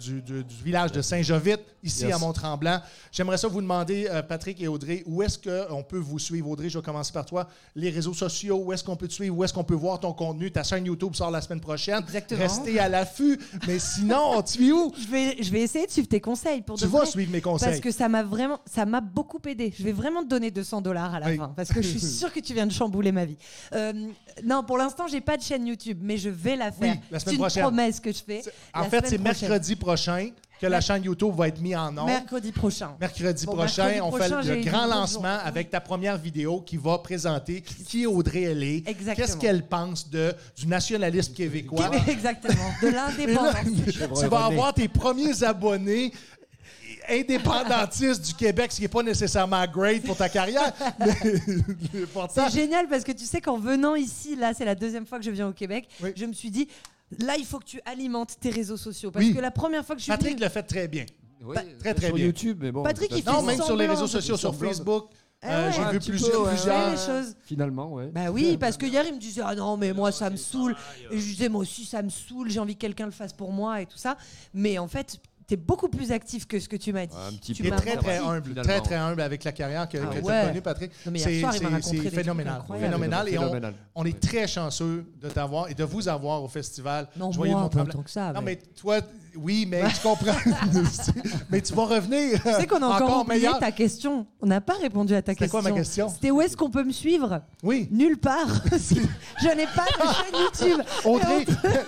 du, 0.00 0.22
du- 0.22 0.44
du 0.44 0.54
village 0.64 0.92
de 0.92 1.02
Saint-Jovite, 1.02 1.60
ici 1.82 2.04
Yes. 2.04 2.14
à 2.14 2.18
Mont-Tremblant. 2.18 2.80
J'aimerais 3.10 3.36
ça 3.38 3.48
vous 3.48 3.60
demander, 3.60 4.06
euh, 4.10 4.22
Patrick 4.22 4.60
et 4.62 4.68
Audrey, 4.68 5.02
où 5.06 5.22
est-ce 5.22 5.38
qu'on 5.38 5.82
peut 5.82 5.98
vous 5.98 6.18
suivre? 6.20 6.48
Audrey, 6.50 6.68
je 6.68 6.78
vais 6.78 6.84
commencer 6.84 7.12
par 7.12 7.26
toi. 7.26 7.48
Les 7.74 7.90
réseaux 7.90 8.14
sociaux, 8.14 8.62
où 8.64 8.72
est-ce 8.72 8.84
qu'on 8.84 8.94
peut 8.96 9.08
te 9.08 9.12
suivre? 9.12 9.36
Où 9.36 9.42
est-ce 9.44 9.52
qu'on 9.52 9.64
peut 9.64 9.74
voir 9.74 9.98
ton 9.98 10.12
contenu? 10.12 10.50
Ta 10.52 10.62
chaîne 10.62 10.86
YouTube 10.86 11.14
sort 11.14 11.30
la 11.32 11.40
semaine 11.40 11.60
prochaine. 11.60 11.98
Exactement. 12.00 12.40
Restez 12.40 12.78
à 12.78 12.88
l'affût. 12.88 13.38
Mais 13.66 13.78
sinon, 13.80 14.20
on 14.36 14.42
te 14.42 14.50
suit 14.50 14.70
où? 14.72 14.92
Je 15.00 15.08
vais, 15.10 15.42
je 15.42 15.50
vais 15.50 15.62
essayer 15.62 15.86
de 15.86 15.90
suivre 15.90 16.08
tes 16.08 16.20
conseils 16.20 16.62
pour 16.62 16.76
Tu 16.78 16.84
de 16.84 16.88
vas 16.88 16.98
vrai, 16.98 17.06
suivre 17.06 17.32
mes 17.32 17.40
conseils. 17.40 17.68
Parce 17.68 17.80
que 17.80 17.90
ça 17.90 18.08
m'a 18.08 18.22
vraiment, 18.22 18.60
ça 18.66 18.86
m'a 18.86 19.00
beaucoup 19.00 19.40
aidé. 19.46 19.74
Je 19.76 19.82
vais 19.82 19.92
vraiment 19.92 20.22
te 20.22 20.28
donner 20.28 20.50
200 20.52 20.80
dollars 20.82 21.14
à 21.14 21.20
la 21.20 21.26
Oui. 21.26 21.36
fin, 21.36 21.48
parce 21.56 21.70
que 21.72 21.82
je 21.82 21.88
suis 21.88 22.00
sûre 22.00 22.32
que 22.32 22.40
tu 22.40 22.54
viens 22.54 22.66
de 22.66 22.72
chambouler 22.72 23.10
ma 23.10 23.24
vie. 23.24 23.36
Euh, 23.74 23.92
non, 24.44 24.62
pour 24.62 24.78
l'instant, 24.78 25.06
j'ai 25.08 25.20
pas 25.20 25.36
de 25.36 25.42
chaîne 25.42 25.66
YouTube, 25.66 25.98
mais 26.00 26.16
je 26.16 26.28
vais 26.28 26.51
la 26.56 26.72
faire. 26.72 26.94
Oui, 26.94 27.00
la 27.10 27.18
c'est 27.18 27.32
une 27.32 27.38
prochaine. 27.38 27.62
promesse 27.62 28.00
que 28.00 28.12
je 28.12 28.18
fais. 28.24 28.42
En 28.74 28.80
la 28.82 28.84
fait, 28.90 29.06
c'est 29.06 29.18
prochaine. 29.18 29.22
mercredi 29.22 29.76
prochain 29.76 30.30
que 30.60 30.66
la 30.68 30.80
chaîne 30.80 31.02
YouTube 31.02 31.34
va 31.36 31.48
être 31.48 31.60
mise 31.60 31.74
en 31.74 31.88
ondes. 31.98 32.06
Mercredi 32.06 32.52
prochain. 32.52 32.90
Mercredi 33.00 33.46
Bon, 33.46 33.56
prochain, 33.56 33.84
mercredi 33.86 34.00
on 34.00 34.10
prochain, 34.10 34.42
fait 34.42 34.56
le 34.56 34.64
grand 34.64 34.86
lancement 34.86 35.38
avec 35.44 35.70
ta 35.70 35.80
première 35.80 36.16
vidéo 36.16 36.60
qui 36.60 36.76
va 36.76 36.98
présenter 36.98 37.62
qui 37.62 38.06
Audrey 38.06 38.42
elle 38.42 38.62
est, 38.62 38.88
Exactement. 38.88 39.14
qu'est-ce 39.16 39.36
qu'elle 39.36 39.66
pense 39.66 40.08
de, 40.08 40.32
du 40.56 40.68
nationalisme 40.68 41.34
québécois? 41.34 41.90
Exactement. 42.08 42.70
De 42.80 42.88
l'indépendance. 42.94 44.20
tu 44.20 44.26
vas 44.28 44.44
avoir 44.46 44.72
tes 44.72 44.86
premiers 44.86 45.42
abonnés 45.42 46.12
indépendantistes 47.08 48.24
du 48.26 48.34
Québec, 48.34 48.70
ce 48.72 48.76
qui 48.76 48.82
n'est 48.82 48.88
pas 48.88 49.02
nécessairement 49.02 49.64
great 49.66 50.04
pour 50.04 50.16
ta 50.16 50.28
carrière. 50.28 50.72
C'est 52.30 52.50
génial 52.52 52.88
parce 52.88 53.04
que 53.04 53.12
tu 53.12 53.24
sais 53.24 53.40
qu'en 53.40 53.58
venant 53.58 53.94
ici, 53.94 54.36
là, 54.36 54.52
c'est 54.54 54.64
la 54.64 54.74
deuxième 54.74 55.06
fois 55.06 55.18
que 55.18 55.24
je 55.24 55.30
viens 55.30 55.48
au 55.48 55.52
Québec, 55.52 55.88
Oui. 56.02 56.10
je 56.16 56.24
me 56.26 56.32
suis 56.32 56.50
dit, 56.50 56.68
là, 57.20 57.34
il 57.38 57.44
faut 57.44 57.58
que 57.58 57.64
tu 57.64 57.80
alimentes 57.84 58.36
tes 58.40 58.50
réseaux 58.50 58.76
sociaux. 58.76 59.10
Parce 59.10 59.24
Oui. 59.24 59.34
que 59.34 59.40
la 59.40 59.50
première 59.50 59.84
fois 59.84 59.94
que 59.94 60.00
je 60.00 60.04
suis 60.04 60.12
Patrick 60.12 60.34
venue- 60.34 60.44
le 60.44 60.48
fait 60.48 60.62
très 60.62 60.88
bien. 60.88 61.04
Oui, 61.44 61.56
très, 61.80 61.92
très 61.94 62.06
sur 62.06 62.14
bien. 62.14 62.26
YouTube, 62.26 62.58
mais 62.60 62.70
bon. 62.70 62.82
Patrick, 62.84 63.10
il 63.16 63.22
fait 63.22 63.30
Non, 63.32 63.42
même 63.42 63.60
sur 63.60 63.76
les 63.76 63.86
réseaux 63.86 64.06
sociaux, 64.06 64.36
sur. 64.36 64.54
Facebook. 64.54 65.06
Ah 65.44 65.48
euh, 65.58 65.66
ouais. 65.66 65.72
J'ai 65.74 65.90
vu 65.90 65.98
plusieurs. 65.98 66.56
choses. 66.96 67.34
Finalement, 67.44 67.92
ouais. 67.94 68.06
Bah 68.14 68.30
oui, 68.30 68.56
parce 68.56 68.76
que 68.76 68.86
hier, 68.86 69.04
il 69.08 69.14
me 69.14 69.18
disait 69.18 69.42
Ah 69.44 69.56
non, 69.56 69.76
mais 69.76 69.92
moi, 69.92 70.12
ça 70.12 70.30
me 70.30 70.36
saoule. 70.36 70.76
Et 71.10 71.18
je 71.18 71.24
disais 71.24 71.48
Moi 71.48 71.62
aussi, 71.62 71.84
ça 71.84 72.00
me 72.00 72.10
saoule, 72.10 72.48
j'ai 72.48 72.60
envie 72.60 72.76
que 72.76 72.80
quelqu'un 72.82 73.06
le 73.06 73.10
fasse 73.10 73.32
pour 73.32 73.50
moi 73.50 73.80
et 73.80 73.86
tout 73.86 73.98
ça. 73.98 74.16
Mais 74.54 74.78
en 74.78 74.86
fait, 74.86 75.18
t'es 75.46 75.56
beaucoup 75.56 75.88
plus 75.88 76.12
actif 76.12 76.46
que 76.46 76.58
ce 76.58 76.68
que 76.68 76.76
tu 76.76 76.92
m'as 76.92 77.06
dit. 77.06 77.16
Un 77.16 77.32
petit 77.36 77.52
Tu 77.52 77.62
m'as 77.68 77.76
très, 77.76 77.96
très 77.96 78.18
humble. 78.18 78.54
Très, 78.62 78.80
très 78.80 78.94
humble 78.94 79.20
avec 79.20 79.44
la 79.44 79.52
carrière 79.52 79.88
que, 79.88 79.98
Ah 79.98 80.14
que 80.14 80.20
tu 80.20 80.30
as 80.30 80.46
connue, 80.46 80.62
Patrick. 80.62 80.92
C'est 81.16 82.10
phénoménal. 82.10 82.62
Phénoménal. 82.78 83.28
Et 83.28 83.38
on, 83.94 84.04
est 84.04 84.18
très 84.20 84.46
chanceux 84.46 85.04
de 85.20 85.28
t'avoir 85.28 85.68
et 85.68 85.74
de 85.74 85.84
vous 85.84 86.08
avoir 86.08 86.42
au 86.42 86.48
festival. 86.48 87.08
Non, 87.16 87.32
Joyeux 87.32 87.52
moi, 87.52 87.68
pas 87.70 87.82
autant 87.82 88.02
que 88.02 88.10
ça. 88.10 88.32
Non, 88.32 88.40
mais- 88.40 88.52
mais 88.52 88.56
toi, 88.74 89.00
oui, 89.36 89.66
mais 89.68 89.82
tu 89.88 90.00
comprends. 90.02 90.32
mais 91.50 91.60
tu 91.60 91.72
vas 91.74 91.84
revenir. 91.84 92.42
Tu 92.42 92.52
sais 92.52 92.66
qu'on 92.66 92.82
a 92.82 92.86
encore, 92.86 93.22
oublié 93.22 93.40
meilleur. 93.40 93.58
ta 93.58 93.72
question. 93.72 94.26
On 94.40 94.46
n'a 94.46 94.60
pas 94.60 94.74
répondu 94.74 95.14
à 95.14 95.22
ta 95.22 95.32
C'était 95.32 95.44
question. 95.44 95.60
quoi 95.60 95.70
ma 95.70 95.76
question? 95.76 96.08
C'était 96.08 96.30
où 96.30 96.40
est-ce 96.40 96.56
qu'on 96.56 96.70
peut 96.70 96.84
me 96.84 96.92
suivre? 96.92 97.42
Oui. 97.62 97.88
Nulle 97.90 98.18
part. 98.18 98.62
je 98.70 99.56
n'ai 99.56 99.66
pas 99.66 99.86
de 99.86 100.60
chaîne 100.60 100.70
YouTube. 100.74 100.86
Audrey, 101.04 101.44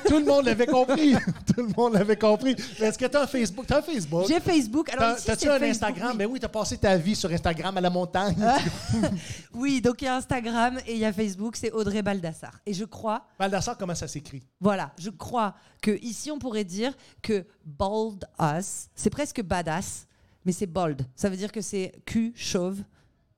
tout 0.07 0.19
le 0.19 0.25
monde 0.25 0.47
l'avait 0.47 0.67
compris. 0.67 1.15
tout 1.47 1.63
le 1.63 1.73
monde 1.77 1.95
l'avait 1.95 2.17
compris. 2.17 2.57
Mais 2.81 2.87
Est-ce 2.87 2.99
que 2.99 3.07
tu 3.07 3.17
as 3.17 3.23
un 3.23 3.27
Facebook? 3.47 3.67
Tu 3.67 3.73
as 3.73 3.79
un 3.79 3.83
Facebook? 3.83 4.25
J'ai 4.29 4.41
Facebook. 4.41 4.89
Alors 4.91 5.01
T'as- 5.13 5.17
ici, 5.19 5.27
T'as-tu 5.27 5.41
c'est 5.41 5.49
un 5.49 5.59
Facebook, 5.59 5.71
Instagram? 5.71 6.11
oui. 6.13 6.17
Ben 6.19 6.27
oui, 6.31 6.41
t'as 6.41 6.49
passé 6.49 6.79
ta 6.79 6.97
vie 6.97 7.15
sur 7.17 7.31
Instagram 7.31 7.77
à 7.77 7.81
la 7.81 7.91
montagne. 7.91 8.37
Oui, 9.55 9.81
donc 9.81 10.03
il 10.03 10.07
y 10.07 10.09
a 10.09 10.17
Instagram 10.17 10.79
et 10.87 10.93
il 10.95 10.99
y 10.99 11.05
a 11.05 11.13
Facebook, 11.13 11.57
c'est 11.57 11.71
Audrey 11.73 12.03
Baldassar. 12.03 12.61
Et 12.67 12.73
je 12.75 12.85
crois, 12.85 13.25
Val 13.39 13.51
d'Assar, 13.51 13.77
comment 13.79 13.95
ça 13.95 14.09
s'écrit? 14.09 14.43
voilà, 14.61 14.93
je 14.99 15.11
crois 15.11 15.55
que 15.81 15.99
ici 16.03 16.31
on 16.31 16.39
pourrait 16.39 16.65
dire 16.65 16.93
que 17.23 17.47
bold 17.65 18.25
us, 18.41 18.89
c'est 18.95 19.11
presque 19.11 19.43
badass, 19.43 20.07
mais 20.45 20.53
c'est 20.53 20.67
bold. 20.67 21.07
Ça 21.15 21.29
veut 21.29 21.37
dire 21.37 21.53
que 21.53 21.61
c'est 21.61 21.93
cul 22.05 22.33
chauve 22.35 22.81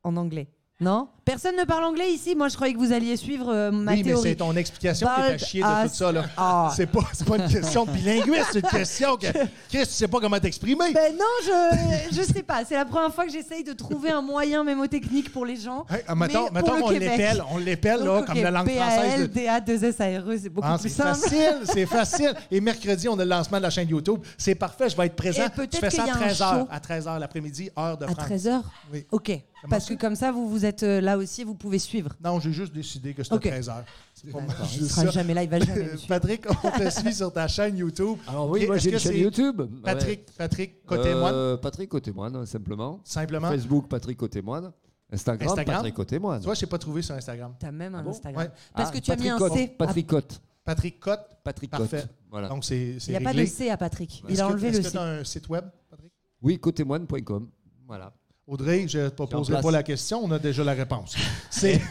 en 0.03 0.17
anglais. 0.17 0.49
Non? 0.79 1.09
Personne 1.25 1.57
ne 1.57 1.65
parle 1.65 1.85
anglais 1.85 2.13
ici. 2.13 2.37
Moi, 2.37 2.49
je 2.49 2.55
croyais 2.55 2.75
que 2.75 2.79
vous 2.79 2.93
alliez 2.93 3.17
suivre 3.17 3.49
euh, 3.49 3.71
ma 3.73 3.93
oui, 3.95 4.03
mais 4.05 4.15
c'est 4.17 4.35
ton 4.37 4.55
explication 4.55 5.09
qui 5.17 5.21
est 5.23 5.25
à 5.35 5.39
chier 5.39 5.63
de 5.63 5.89
tout 5.89 5.95
ça. 5.95 6.13
Là. 6.13 6.25
Ah. 6.37 6.71
C'est 6.77 6.87
pas, 6.87 7.01
c'est 7.15 7.27
pas 7.27 7.37
une 7.39 7.49
question 7.49 7.87
de 7.87 7.91
bilinguisme, 7.93 8.45
c'est 8.53 8.59
une 8.61 8.69
question 8.69 9.17
que. 9.17 9.27
Chris, 9.71 9.81
tu 9.81 9.85
sais 9.87 10.07
pas 10.07 10.21
comment 10.21 10.39
t'exprimer. 10.39 10.93
Ben 10.93 11.15
non, 11.17 11.25
je 11.45 12.15
je 12.17 12.23
sais 12.23 12.43
pas. 12.43 12.65
C'est 12.67 12.75
la 12.75 12.85
première 12.85 13.13
fois 13.13 13.25
que 13.25 13.33
j'essaye 13.33 13.65
de 13.65 13.73
trouver 13.73 14.11
un 14.11 14.21
moyen 14.21 14.63
mémotechnique 14.63 15.33
pour 15.33 15.47
les 15.47 15.57
gens. 15.57 15.87
Hey, 15.89 16.03
ah, 16.07 16.15
mettons 16.15 16.45
mais 16.53 16.61
mettons 16.61 16.67
pour 16.67 16.77
le 16.77 16.83
qu'on 16.83 16.89
Québec. 16.91 17.11
l'épelle, 17.19 17.45
on 17.51 17.57
l'épelle 17.59 18.01
là, 18.05 18.23
comme 18.27 18.37
la 18.43 18.51
langue 18.51 18.71
française. 18.71 19.21
de- 19.23 19.27
P-A-L-D-A-2-S-A-R-E, 19.29 20.39
c'est 20.43 20.49
beaucoup 20.51 20.69
Ah, 20.71 20.79
plus 20.79 20.91
c'est 20.91 21.03
simple. 21.03 21.19
facile, 21.19 21.57
c'est 21.65 21.87
facile. 21.87 22.35
Et 22.51 22.61
mercredi, 22.61 23.09
on 23.09 23.19
a 23.19 23.25
le 23.25 23.31
lancement 23.31 23.57
de 23.59 23.63
la 23.63 23.71
chaîne 23.71 23.89
YouTube. 23.89 24.21
C'est 24.37 24.55
parfait, 24.55 24.91
je 24.91 24.97
vais 24.97 25.07
être 25.07 25.17
présent. 25.17 25.47
Et 25.47 25.49
peut-être 25.51 25.71
Tu 25.71 25.79
fais 25.79 25.91
ça 25.91 26.05
à 26.05 26.07
a 26.13 26.17
un 26.19 26.29
13h, 26.29 26.61
show. 26.61 26.69
à 26.71 26.79
13h 26.79 27.19
l'après-midi, 27.19 27.71
heure 27.79 27.97
de 27.97 28.05
À 28.05 28.09
France. 28.09 28.27
13h 28.29 28.61
Oui. 28.93 29.07
Ok. 29.11 29.31
Parce 29.69 29.87
que 29.89 29.95
comme 29.95 30.15
ça, 30.15 30.31
vous, 30.33 30.49
vous 30.49 30.65
êtes 30.65 30.83
euh, 30.83 31.01
là 31.01 31.17
aussi, 31.19 31.43
vous 31.43 31.55
pouvez 31.55 31.79
suivre. 31.79 32.11
Non, 32.23 32.39
j'ai 32.39 32.53
juste 32.53 32.73
décidé 32.73 33.15
que 33.15 33.23
c'était 33.25 33.35
Ok. 33.37 33.43
13 33.49 33.69
heures. 33.69 33.85
C'est 34.15 34.31
pas 34.31 34.39
mal 34.39 34.49
D'accord, 34.49 34.67
il 34.73 34.79
juste 34.79 34.91
sera 34.93 35.03
ça. 35.07 35.11
jamais 35.11 35.35
là, 35.35 35.43
il 35.43 35.51
va 35.51 35.59
jamais. 35.59 35.89
Patrick, 36.09 36.45
on 36.63 36.71
te 36.71 36.91
suit 36.91 37.15
sur 37.15 37.33
ta 37.33 37.49
chaîne 37.49 37.77
YouTube. 37.77 38.19
Alors 38.29 38.49
oui, 38.51 38.63
Et 38.63 38.67
moi 38.67 38.77
est-ce 38.77 38.85
j'ai 38.85 38.91
que 38.91 38.95
une 38.97 39.01
chaîne 39.01 39.13
c'est 39.13 39.19
YouTube. 39.21 39.63
Patrick, 39.83 40.27
Patrick. 40.37 40.85
Côté-Moine, 40.87 41.35
Euh, 41.35 41.57
Patrick 41.57 41.89
Côté-Moine, 41.91 42.47
simplement. 42.47 43.01
simplement. 43.05 43.49
Facebook, 43.49 43.89
Patrick 43.89 44.17
Côté-Moine. 44.19 44.73
Instagram, 45.13 45.49
Instagram? 45.49 45.77
Patrick 45.77 45.95
Côté-Moine. 45.95 46.41
Tu 46.41 46.45
vois, 46.47 46.55
je 46.55 46.61
t'ai 46.61 46.67
pas 46.67 46.79
trouvé 46.79 47.03
sur 47.03 47.15
Instagram. 47.15 47.55
T'as 47.59 47.71
même 47.73 47.95
un 47.95 48.03
bon? 48.03 48.11
Instagram. 48.11 48.45
Ouais. 48.45 48.51
Parce 48.75 48.91
Ah, 48.91 48.93
que 48.93 48.99
tu 48.99 49.11
as 49.11 49.17
mis 49.17 49.29
un 49.29 49.39
Patrick 49.39 49.59
C. 49.59 49.69
Côte. 49.69 49.77
Patrick 49.79 50.07
Côte. 50.07 50.41
Patrick 50.65 51.01
Cotte. 51.01 51.21
Patrick 51.45 51.71
Parfait. 51.71 52.01
Côte. 52.03 52.09
Voilà. 52.31 52.49
Donc, 52.49 52.65
c'est 52.65 52.79
Il 52.95 53.01
c'est 53.01 53.11
n'y 53.13 53.17
a 53.17 53.21
pas 53.21 53.33
de 53.33 53.39
réglé. 53.39 53.47
C 53.47 53.71
à 53.71 53.77
Patrick. 53.77 54.23
Il 54.29 54.33
Est-ce 54.33 54.43
a 54.43 54.47
que- 54.47 54.51
enlevé 54.53 54.69
est-ce 54.69 54.77
le 54.79 54.83
que 54.83 54.89
C. 54.89 54.93
tu 54.93 54.99
as 54.99 55.03
un 55.03 55.25
site 55.25 55.49
web, 55.49 55.65
Patrick? 55.91 56.13
Oui, 56.43 56.59
côtémoine.com. 56.59 57.49
Voilà. 57.87 58.13
Audrey, 58.49 58.87
je 58.87 58.99
ne 58.99 59.09
te 59.09 59.23
en 59.23 59.27
poserai 59.27 59.55
place. 59.55 59.65
pas 59.65 59.71
la 59.73 59.83
question, 59.83 60.21
on 60.23 60.31
a 60.31 60.39
déjà 60.39 60.63
la 60.63 60.73
réponse. 60.75 61.17
C'est. 61.51 61.81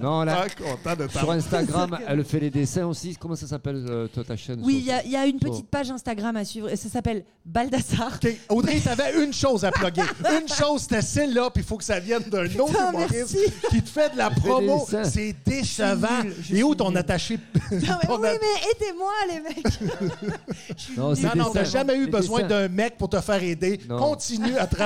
Non, 0.00 0.22
là, 0.24 0.44
Ah, 0.44 0.48
content 0.50 0.96
de 1.04 1.08
sur. 1.08 1.30
Instagram, 1.30 1.98
elle 2.06 2.24
fait 2.24 2.40
les 2.40 2.50
dessins 2.50 2.86
aussi. 2.86 3.16
Comment 3.16 3.34
ça 3.36 3.46
s'appelle, 3.46 3.86
euh, 3.88 4.06
toi, 4.08 4.22
ta 4.24 4.36
chaîne 4.36 4.60
Oui, 4.62 4.74
sur- 4.74 4.80
il 4.82 4.86
y, 4.86 4.92
a- 4.92 5.04
il 5.04 5.10
y 5.12 5.16
a 5.16 5.24
une 5.26 5.38
petite 5.38 5.68
page 5.68 5.90
Instagram 5.90 6.36
à 6.36 6.44
suivre 6.44 6.68
ça 6.74 6.88
s'appelle 6.90 7.24
Baldassar. 7.46 8.18
Audrey, 8.50 8.80
tu 8.80 8.88
avais 8.88 9.24
une 9.24 9.32
chose 9.32 9.64
à 9.64 9.70
plugger. 9.70 10.02
Une 10.40 10.48
chose, 10.48 10.82
c'était 10.82 11.00
celle-là, 11.00 11.48
puis 11.50 11.62
il 11.62 11.66
faut 11.66 11.76
que 11.78 11.84
ça 11.84 11.98
vienne 12.00 12.22
d'un 12.24 12.44
autre 12.58 12.74
humoriste 12.90 13.14
merci. 13.14 13.38
qui 13.70 13.82
te 13.82 13.88
fait 13.88 14.12
de 14.12 14.18
la 14.18 14.28
promo. 14.30 14.86
C'est 15.04 15.34
décevant. 15.46 16.08
Et 16.52 16.62
où 16.62 16.74
ton 16.74 16.94
attaché? 16.96 17.38
Non, 17.70 17.78
mais 17.80 17.86
ton 18.08 18.20
oui, 18.20 18.28
a- 18.28 18.32
mais 18.32 18.86
aidez-moi, 18.88 19.12
les 19.30 19.40
mecs. 19.40 19.80
Non, 20.96 21.14
Non, 21.14 21.44
non, 21.54 21.64
jamais 21.64 21.96
eu 21.96 22.04
Les 22.06 22.10
besoin 22.10 22.42
d'un 22.42 22.68
mec 22.68 22.98
pour 22.98 23.08
te 23.08 23.20
faire 23.20 23.42
aider. 23.42 23.80
Non. 23.88 23.96
Continue 23.98 24.56
à 24.58 24.66
travailler 24.66 24.81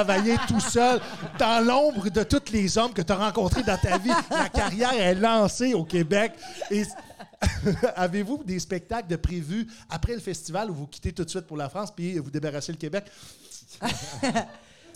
tout 0.48 0.60
seul 0.60 1.00
dans 1.38 1.64
l'ombre 1.64 2.08
de 2.10 2.22
tous 2.22 2.52
les 2.52 2.76
hommes 2.78 2.92
que 2.92 3.02
tu 3.02 3.12
as 3.12 3.16
rencontrés 3.16 3.62
dans 3.62 3.78
ta 3.78 3.98
vie. 3.98 4.10
La 4.30 4.48
carrière 4.48 4.92
est 4.94 5.14
lancée 5.14 5.74
au 5.74 5.84
Québec. 5.84 6.32
Et 6.70 6.82
avez-vous 7.96 8.42
des 8.44 8.58
spectacles 8.58 9.08
de 9.08 9.16
prévus 9.16 9.66
après 9.90 10.14
le 10.14 10.20
festival 10.20 10.70
où 10.70 10.74
vous 10.74 10.86
quittez 10.86 11.12
tout 11.12 11.24
de 11.24 11.30
suite 11.30 11.46
pour 11.46 11.56
la 11.56 11.68
France 11.68 11.90
puis 11.94 12.18
vous 12.18 12.30
débarrassez 12.30 12.72
le 12.72 12.78
Québec? 12.78 13.04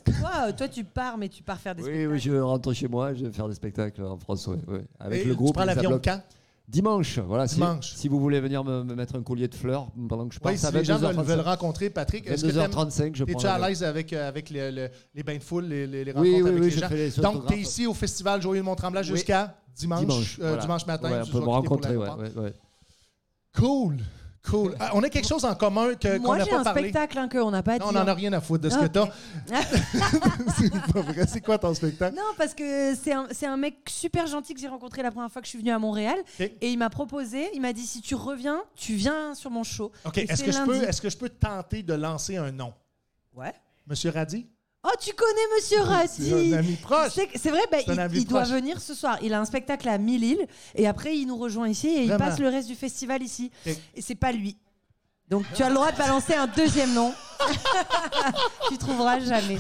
Toi, 0.03 0.53
toi, 0.55 0.67
tu 0.67 0.83
pars, 0.83 1.19
mais 1.19 1.29
tu 1.29 1.43
pars 1.43 1.59
faire 1.59 1.75
des 1.75 1.83
Oui, 1.83 1.89
spectacles. 1.89 2.13
oui, 2.13 2.19
je 2.21 2.33
rentre 2.41 2.73
chez 2.73 2.89
moi, 2.89 3.13
je 3.13 3.27
vais 3.27 3.33
faire 3.33 3.49
des 3.49 3.55
spectacles 3.55 4.03
en 4.03 4.17
France, 4.17 4.47
ouais, 4.47 4.57
ouais. 4.67 4.85
avec 4.99 5.21
Et 5.21 5.25
le 5.25 5.35
groupe. 5.35 5.49
Tu 5.49 5.53
prends 5.53 5.65
l'avion 5.65 6.01
quand? 6.03 6.23
Dimanche, 6.71 7.19
voilà. 7.19 7.49
si- 7.49 7.57
Dimanche. 7.57 7.95
Si, 7.97 8.07
vous 8.09 8.21
voulez 8.21 8.41
venir 8.41 8.63
me, 8.63 8.85
me 8.85 8.95
mettre 8.95 9.17
un 9.17 9.23
collier 9.23 9.49
de 9.49 9.55
fleurs 9.57 9.89
pendant 10.09 10.29
que 10.29 10.35
je 10.35 10.39
Oui, 10.39 10.53
passe 10.53 10.61
si 10.61 10.67
à 10.67 10.71
les 10.71 10.85
gens 10.85 10.99
veulent, 10.99 11.17
22h35. 11.17 11.25
veulent 11.27 11.41
rencontrer 11.41 11.91
Patrick, 11.91 12.27
est-ce 12.29 12.43
que 12.47 12.53
t'aimes- 12.53 12.71
22h35, 12.71 13.17
je 13.17 13.25
Es-tu 13.25 13.47
à 13.47 13.59
l'aise 13.59 13.83
avec, 13.83 14.13
euh, 14.13 14.29
avec 14.29 14.51
le- 14.51 14.71
le- 14.71 14.89
les 15.15 15.23
bains 15.25 15.37
de 15.37 15.43
foule, 15.43 15.65
les, 15.65 15.87
les- 15.89 16.05
les 16.05 16.13
Oui, 16.13 16.31
rencontres 16.31 16.45
oui, 16.45 16.49
avec 16.49 16.63
oui, 16.63 16.71
les 16.71 16.71
gens? 16.71 16.89
les 16.91 17.11
Donc, 17.23 17.47
tu 17.49 17.55
es 17.55 17.59
ici 17.61 17.87
au 17.89 17.95
Festival 17.95 18.41
Joyeux 18.41 18.63
Mont-Tremblant 18.63 19.01
Oui. 19.01 19.07
jusqu'à 19.07 19.57
dimanche, 19.77 20.01
Dimanche, 20.01 20.39
euh, 20.39 20.43
voilà. 20.49 20.63
dimanche 20.63 20.87
matin. 20.87 21.11
Ouais, 21.11 21.21
on 21.27 21.31
peut 21.33 21.41
me 21.41 21.45
rencontrer, 21.47 21.97
ouais, 21.97 22.09
ouais. 22.37 22.55
Cool, 23.57 23.97
cool. 24.49 24.75
Ah, 24.81 24.91
on 24.95 25.03
a 25.03 25.09
quelque 25.09 25.27
chose 25.29 25.45
en 25.45 25.55
commun 25.55 25.95
que- 25.95 26.17
qu'on 26.17 26.23
Moi, 26.23 26.39
n'a 26.39 26.45
j'ai 26.45 26.51
pas 26.51 26.61
un 26.61 26.65
parlé. 26.65 26.81
spectacle 26.83 27.19
hein, 27.19 27.29
qu'on 27.29 27.51
n'a 27.51 27.63
pas 27.63 27.79
Non, 27.79 27.91
dit. 27.91 27.91
on 27.91 27.93
n'en 28.01 28.07
a 28.07 28.11
hein. 28.11 28.15
rien 28.15 28.33
à 28.33 28.41
foutre 28.41 28.63
de 28.65 28.71
ce 28.71 28.77
Ah, 28.79 28.83
que 28.83 28.93
t'as. 28.93 29.09
c'est 30.59 30.71
pas 30.93 31.01
vrai. 31.01 31.27
C'est 31.27 31.41
quoi 31.41 31.59
ton 31.59 31.75
spectacle? 31.75 32.17
Non, 32.17 32.23
parce 32.37 32.55
que 32.55 32.95
c'est 32.95 33.13
un, 33.13 33.27
c'est 33.31 33.47
un 33.47 33.57
mec 33.57 33.77
super 33.89 34.27
gentil 34.27 34.55
que 34.55 34.61
j'ai 34.61 34.69
rencontré 34.69 35.03
la 35.03 35.11
première 35.11 35.31
fois 35.31 35.41
que 35.43 35.47
je 35.47 35.51
suis 35.51 35.59
venue 35.59 35.71
à 35.73 35.79
Montréal. 35.79 36.19
Et 36.39 36.71
il 36.71 36.79
m'a 36.79 36.91
proposé, 36.91 37.49
il 37.55 37.61
m'a 37.61 37.73
dit 37.73 37.87
si 37.87 38.01
tu 38.01 38.15
reviens, 38.15 38.63
tu 38.77 38.95
viens 38.95 39.35
sur 39.35 39.51
mon 39.51 39.63
show. 39.65 39.93
OK. 40.05 40.19
Est-ce 40.19 40.43
que, 40.45 40.53
je 40.53 40.65
peux, 40.65 40.83
est-ce 40.85 41.01
que 41.01 41.11
je 41.11 41.17
peux 41.17 41.29
tenter 41.31 41.83
de 41.83 41.95
lancer 41.95 42.37
un 42.37 42.51
nom? 42.53 42.73
Ouais. 43.35 43.53
Monsieur 43.87 44.11
Radi? 44.11 44.47
Oh, 44.83 44.89
tu 44.99 45.13
connais 45.13 45.33
Monsieur 45.57 45.79
C'est 45.79 46.33
Ratti 46.33 46.55
un 46.55 46.59
ami 46.59 46.77
proche. 46.77 47.13
C'est 47.37 47.51
vrai, 47.51 47.61
bah, 47.71 47.79
il, 47.87 48.17
il 48.21 48.27
doit 48.27 48.45
venir 48.45 48.81
ce 48.81 48.95
soir. 48.95 49.19
Il 49.23 49.35
a 49.35 49.41
un 49.41 49.45
spectacle 49.45 49.87
à 49.89 49.99
Mille-Îles 49.99 50.47
et 50.75 50.87
après 50.87 51.19
il 51.19 51.27
nous 51.27 51.37
rejoint 51.37 51.69
ici 51.69 51.89
et 51.89 52.05
il 52.05 52.17
passe 52.17 52.39
le 52.39 52.49
reste 52.49 52.69
du 52.69 52.75
festival 52.75 53.23
ici. 53.23 53.51
Ok. 53.67 53.77
Et 53.97 54.01
c'est 54.03 54.15
pas 54.15 54.33
lui. 54.33 54.57
Donc 55.31 55.45
tu 55.55 55.63
as 55.63 55.69
le 55.69 55.75
droit 55.75 55.93
de 55.93 55.97
balancer 55.97 56.35
un 56.35 56.47
deuxième 56.49 56.93
nom. 56.93 57.13
tu 58.69 58.77
trouveras 58.77 59.19
jamais. 59.21 59.57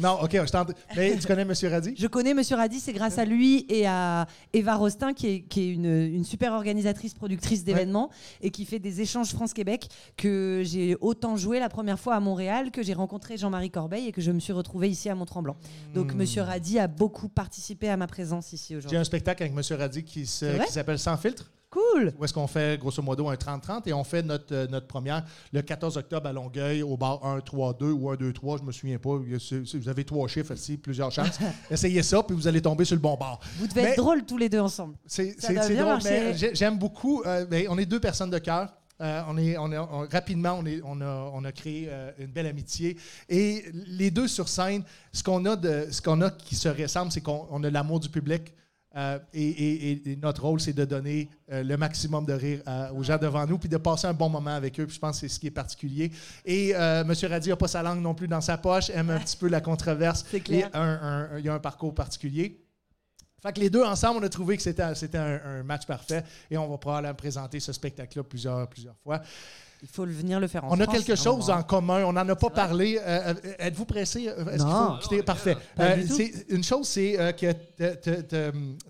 Non, 0.00 0.18
OK, 0.22 0.30
je 0.32 0.50
tente. 0.50 0.72
Mais 0.96 1.18
tu 1.18 1.26
connais 1.26 1.44
Monsieur 1.44 1.68
Radi? 1.68 1.94
Je 1.98 2.06
connais 2.06 2.32
Monsieur 2.32 2.56
Radi, 2.56 2.80
c'est 2.80 2.92
grâce 2.94 3.18
à 3.18 3.24
lui 3.24 3.66
et 3.68 3.86
à 3.86 4.26
Eva 4.52 4.76
Rostin, 4.76 5.12
qui 5.12 5.26
est, 5.28 5.40
qui 5.42 5.60
est 5.62 5.68
une, 5.72 5.84
une 5.84 6.24
super 6.24 6.52
organisatrice, 6.52 7.12
productrice 7.14 7.64
d'événements 7.64 8.10
et 8.40 8.50
qui 8.50 8.64
fait 8.64 8.78
des 8.78 9.00
échanges 9.02 9.32
France-Québec, 9.32 9.88
que 10.16 10.62
j'ai 10.64 10.96
autant 11.00 11.36
joué 11.36 11.58
la 11.60 11.68
première 11.68 11.98
fois 11.98 12.14
à 12.14 12.20
Montréal, 12.20 12.70
que 12.70 12.82
j'ai 12.82 12.94
rencontré 12.94 13.36
Jean-Marie 13.36 13.70
Corbeil 13.70 14.06
et 14.08 14.12
que 14.12 14.20
je 14.22 14.30
me 14.30 14.40
suis 14.40 14.52
retrouvée 14.54 14.88
ici 14.88 15.08
à 15.10 15.14
Mont-Tremblant. 15.14 15.56
Donc 15.94 16.14
Monsieur 16.14 16.42
Radi 16.42 16.78
a 16.78 16.86
beaucoup 16.86 17.28
participé 17.28 17.88
à 17.90 17.96
ma 17.96 18.06
présence 18.06 18.52
ici 18.52 18.68
J'ai 18.70 18.76
aujourd'hui. 18.76 18.96
un 18.98 19.04
spectacle 19.04 19.42
avec 19.42 19.54
Monsieur 19.54 19.76
Radi 19.76 20.04
qui, 20.04 20.24
se- 20.26 20.64
qui 20.64 20.72
s'appelle 20.72 20.98
Sans 20.98 21.16
filtre. 21.16 21.50
Cool 21.72 22.12
Où 22.18 22.24
est-ce 22.24 22.34
qu'on 22.34 22.46
fait 22.46 22.78
grosso 22.78 23.00
modo 23.02 23.28
un 23.30 23.34
30-30 23.34 23.88
et 23.88 23.94
on 23.94 24.04
fait 24.04 24.22
notre, 24.22 24.54
euh, 24.54 24.66
notre 24.68 24.86
première 24.86 25.24
le 25.54 25.62
14 25.62 25.96
octobre 25.96 26.28
à 26.28 26.32
Longueuil 26.32 26.82
au 26.82 26.98
bar 26.98 27.18
1-3-2 27.24 27.84
ou 27.92 28.10
1-2-3, 28.12 28.58
je 28.58 28.62
me 28.64 28.72
souviens 28.72 28.98
pas. 28.98 29.16
Vous 29.16 29.88
avez 29.88 30.04
trois 30.04 30.28
chiffres 30.28 30.52
ici, 30.52 30.76
plusieurs 30.76 31.10
chances. 31.10 31.38
Essayez 31.70 32.02
ça, 32.02 32.22
puis 32.22 32.36
vous 32.36 32.46
allez 32.46 32.60
tomber 32.60 32.84
sur 32.84 32.94
le 32.96 33.00
bon 33.00 33.16
bar. 33.16 33.40
Vous 33.58 33.66
devez 33.66 33.82
Mais- 33.84 33.88
être 33.92 33.96
drôles 33.96 34.24
tous 34.26 34.36
les 34.36 34.50
deux 34.50 34.60
ensemble. 34.60 34.96
C'est 35.06 35.34
drôle, 35.38 35.76
marcher. 35.84 36.08
mais 36.10 36.34
j'ai- 36.36 36.54
j'aime 36.54 36.78
beaucoup. 36.78 37.22
euh, 37.24 37.46
ben, 37.46 37.66
on 37.70 37.78
est 37.78 37.86
deux 37.86 38.00
personnes 38.00 38.30
de 38.30 38.38
cœur. 38.38 38.68
Euh, 39.00 39.22
on 39.28 39.38
est, 39.38 39.56
on 39.56 39.72
est- 39.72 39.78
on- 39.78 40.06
rapidement, 40.12 40.58
on, 40.60 40.66
est- 40.66 40.82
on 40.84 41.00
a, 41.00 41.30
on 41.32 41.42
a 41.44 41.52
créé 41.52 41.86
euh, 41.90 42.10
une 42.18 42.26
belle 42.30 42.46
amitié. 42.46 42.96
Et 43.30 43.64
les 43.86 44.10
deux 44.10 44.28
sur 44.28 44.48
scène, 44.48 44.84
ce 45.10 45.22
qu'on 45.24 45.44
a, 45.46 45.56
de, 45.56 45.86
ce 45.90 46.00
qu'on 46.02 46.20
a 46.20 46.30
qui 46.30 46.54
se 46.54 46.68
ressemble, 46.68 47.10
c'est 47.10 47.22
qu'on 47.22 47.46
on 47.50 47.64
a 47.64 47.70
l'amour 47.70 47.98
du 47.98 48.10
public. 48.10 48.52
Euh, 48.96 49.18
et, 49.32 49.42
et- 49.92 50.12
et 50.12 50.16
notre 50.16 50.42
rôle, 50.42 50.60
c'est 50.60 50.72
de 50.72 50.84
donner 50.84 51.28
euh, 51.50 51.62
le 51.62 51.76
maximum 51.76 52.24
de 52.26 52.32
rire 52.32 52.60
à- 52.66 52.92
aux 52.92 53.02
gens 53.02 53.18
devant 53.18 53.46
nous, 53.46 53.58
puis 53.58 53.68
de 53.68 53.76
passer 53.78 54.06
un 54.06 54.12
bon 54.12 54.28
moment 54.28 54.54
avec 54.54 54.78
eux. 54.80 54.86
Puis 54.86 54.96
je 54.96 55.00
pense 55.00 55.20
que 55.20 55.26
c'est 55.28 55.34
ce 55.34 55.40
qui 55.40 55.46
est 55.46 55.50
particulier. 55.50 56.10
Et 56.44 56.74
euh, 56.74 57.02
M. 57.02 57.12
Radi 57.30 57.48
n'a 57.48 57.56
pas 57.56 57.68
sa 57.68 57.82
langue 57.82 58.00
non 58.00 58.14
plus 58.14 58.28
dans 58.28 58.40
sa 58.40 58.58
poche, 58.58 58.90
aime 58.90 59.10
un 59.10 59.18
petit 59.18 59.36
peu 59.36 59.48
la 59.48 59.60
controverse. 59.60 60.24
C'est 60.30 60.40
clair. 60.40 60.68
Et 60.72 60.76
un- 60.76 61.28
un- 61.32 61.38
il 61.38 61.44
y 61.44 61.48
a 61.48 61.54
un 61.54 61.58
parcours 61.60 61.94
particulier. 61.94 62.58
Fait 63.42 63.52
que 63.52 63.58
les 63.60 63.70
deux 63.70 63.82
ensemble, 63.82 64.20
on 64.20 64.22
a 64.22 64.28
trouvé 64.28 64.56
que 64.56 64.62
c'était, 64.62 64.82
un 64.82 65.62
match 65.64 65.84
parfait 65.84 66.22
et 66.48 66.56
on 66.56 66.68
va 66.68 66.78
probablement 66.78 67.12
présenter 67.14 67.58
ce 67.58 67.72
spectacle-là 67.72 68.22
plusieurs, 68.22 68.68
plusieurs 68.68 68.96
fois. 69.02 69.20
Il 69.82 69.88
faut 69.88 70.06
venir 70.06 70.38
le 70.38 70.46
faire 70.46 70.64
en 70.64 70.76
on 70.76 70.80
a 70.80 70.86
quelque 70.86 71.16
chose 71.16 71.50
en 71.50 71.62
commun, 71.64 72.04
on 72.04 72.12
n'en 72.12 72.28
a 72.28 72.36
pas 72.36 72.50
parlé. 72.50 73.00
Euh, 73.02 73.34
euh, 73.44 73.54
êtes-vous 73.58 73.84
pressé? 73.84 74.28
Euh, 74.28 74.46
Est-ce 74.46 74.62
Non. 74.62 74.68
qu'il 74.68 75.02
faut 75.02 75.08
quitter? 75.08 75.22
Parfait. 75.24 75.56
Pas 75.74 75.84
Euh, 75.90 75.96
du 75.96 76.06
tout. 76.06 76.14
c'est- 76.16 76.44
une 76.50 76.62
chose, 76.62 76.86
c'est 76.86 77.18
euh, 77.18 77.32
que 77.32 77.50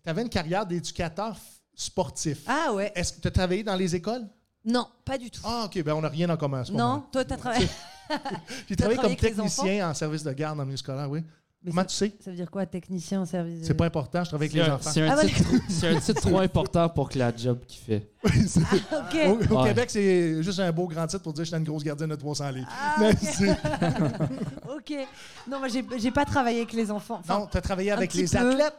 tu 0.03 0.09
avais 0.11 0.21
une 0.23 0.29
carrière 0.29 0.67
d'éducateur 0.67 1.35
sportif. 1.75 2.41
Ah 2.47 2.73
ouais. 2.75 2.93
Est-ce 2.95 3.15
que 3.15 3.21
tu 3.23 3.29
as 3.29 3.31
travaillé 3.31 3.63
dans 3.63 3.75
les 3.75 3.95
écoles? 3.97 4.23
Non, 4.67 4.87
pas 5.05 5.17
du 5.17 5.31
tout. 5.31 5.41
Ah, 5.45 5.65
OK, 5.65 5.83
ben 5.83 5.95
on 5.95 6.03
n'a 6.03 6.09
rien 6.11 6.29
en 6.29 6.37
commun 6.37 6.61
à 6.61 6.65
ce 6.67 6.73
non, 6.73 6.79
moment 6.79 7.09
toi, 7.11 7.25
t'as 7.25 7.37
travaillé. 7.39 7.69
J'ai 8.69 8.77
travaillé 8.77 9.01
comme 9.01 9.17
technicien 9.17 9.89
en 9.91 9.95
service 9.95 10.23
de 10.23 10.33
garde 10.33 10.57
dans 10.59 10.63
le 10.63 10.67
milieu 10.67 10.77
scolaire, 10.77 11.11
oui. 11.11 11.25
Comment 11.65 11.85
tu 11.85 11.95
sais? 11.95 12.13
Ça 12.25 12.31
veut 12.31 12.37
dire 12.37 12.51
quoi, 12.51 12.67
technicien 12.67 13.21
en 13.21 13.25
service 13.27 13.61
de- 13.61 13.65
C'est 13.65 13.75
pas 13.75 13.85
important, 13.87 14.25
je 14.25 14.29
travaille 14.31 14.49
avec 14.49 14.55
les 14.65 14.69
un, 14.69 14.75
enfants. 14.75 14.91
c'est 14.93 15.03
un 15.03 15.17
Ah, 15.17 15.25
titre, 15.25 15.45
c'est 15.69 15.89
un 15.89 16.01
titre 16.01 16.21
trop 16.21 16.39
important 16.39 16.89
pour 16.89 17.09
que 17.09 17.19
la 17.19 17.35
job 17.37 17.59
qu'il 17.69 17.81
fait. 17.81 18.09
Ok. 18.25 19.17
Au, 19.27 19.55
au 19.55 19.59
Ouais. 19.63 19.69
Québec, 19.69 19.91
c'est 19.91 20.43
juste 20.43 20.59
un 20.61 20.73
beau 20.73 20.87
grand 20.89 21.07
titre 21.07 21.23
pour 21.23 21.33
dire 21.33 21.43
que 21.43 21.47
j'étais 21.47 21.59
une 21.59 21.65
grosse 21.65 21.85
gardienne 21.85 22.11
de 22.11 22.17
300 22.17 22.51
livres. 22.51 22.69
Ah, 22.71 22.97
Mais 22.99 23.11
ok. 24.75 25.07
Non, 25.49 25.59
moi, 25.61 25.69
j'ai 25.69 26.11
pas 26.11 26.25
travaillé 26.25 26.59
avec 26.63 26.73
les 26.73 26.91
enfants. 26.91 27.19
Enfin, 27.21 27.39
non, 27.41 27.47
tu 27.51 27.57
as 27.57 27.61
travaillé 27.61 27.91
avec 27.93 28.13
les 28.15 28.27
peu. 28.27 28.37
athlètes? 28.39 28.75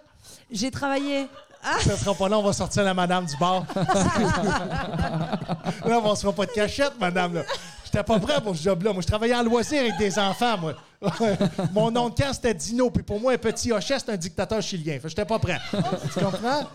J'ai 0.51 0.71
travaillé. 0.71 1.27
Ah, 1.65 1.79
Ça 1.79 1.95
sera 1.95 2.13
pas 2.13 2.27
là, 2.27 2.37
on 2.37 2.43
va 2.43 2.51
sortir 2.51 2.83
la 2.83 2.93
madame 2.93 3.25
du 3.25 3.37
bar. 3.37 3.65
là, 5.85 5.99
on 6.03 6.15
se 6.15 6.21
fera 6.21 6.33
pas 6.33 6.45
de 6.45 6.51
cachette, 6.51 6.93
madame. 6.99 7.35
là. 7.35 7.43
J'étais 7.93 8.05
pas 8.05 8.19
prêt 8.19 8.41
pour 8.41 8.55
ce 8.55 8.63
job-là. 8.63 8.91
Moi, 8.91 9.03
je 9.03 9.07
travaillais 9.07 9.35
en 9.35 9.43
loisir 9.43 9.81
avec 9.81 9.97
des 9.99 10.17
enfants, 10.17 10.57
moi. 10.57 10.73
Mon 11.73 11.91
nom 11.91 12.09
de 12.09 12.15
camp, 12.15 12.33
c'était 12.33 12.55
Dino. 12.55 12.89
Puis 12.89 13.03
pour 13.03 13.19
moi, 13.19 13.33
un 13.33 13.37
petit 13.37 13.71
hochet, 13.71 13.99
c'est 13.99 14.09
un 14.09 14.17
dictateur 14.17 14.61
chilien. 14.63 14.97
Fait 14.99 15.09
j'étais 15.09 15.25
pas 15.25 15.37
prêt. 15.37 15.59
tu 15.71 16.19
comprends? 16.19 16.67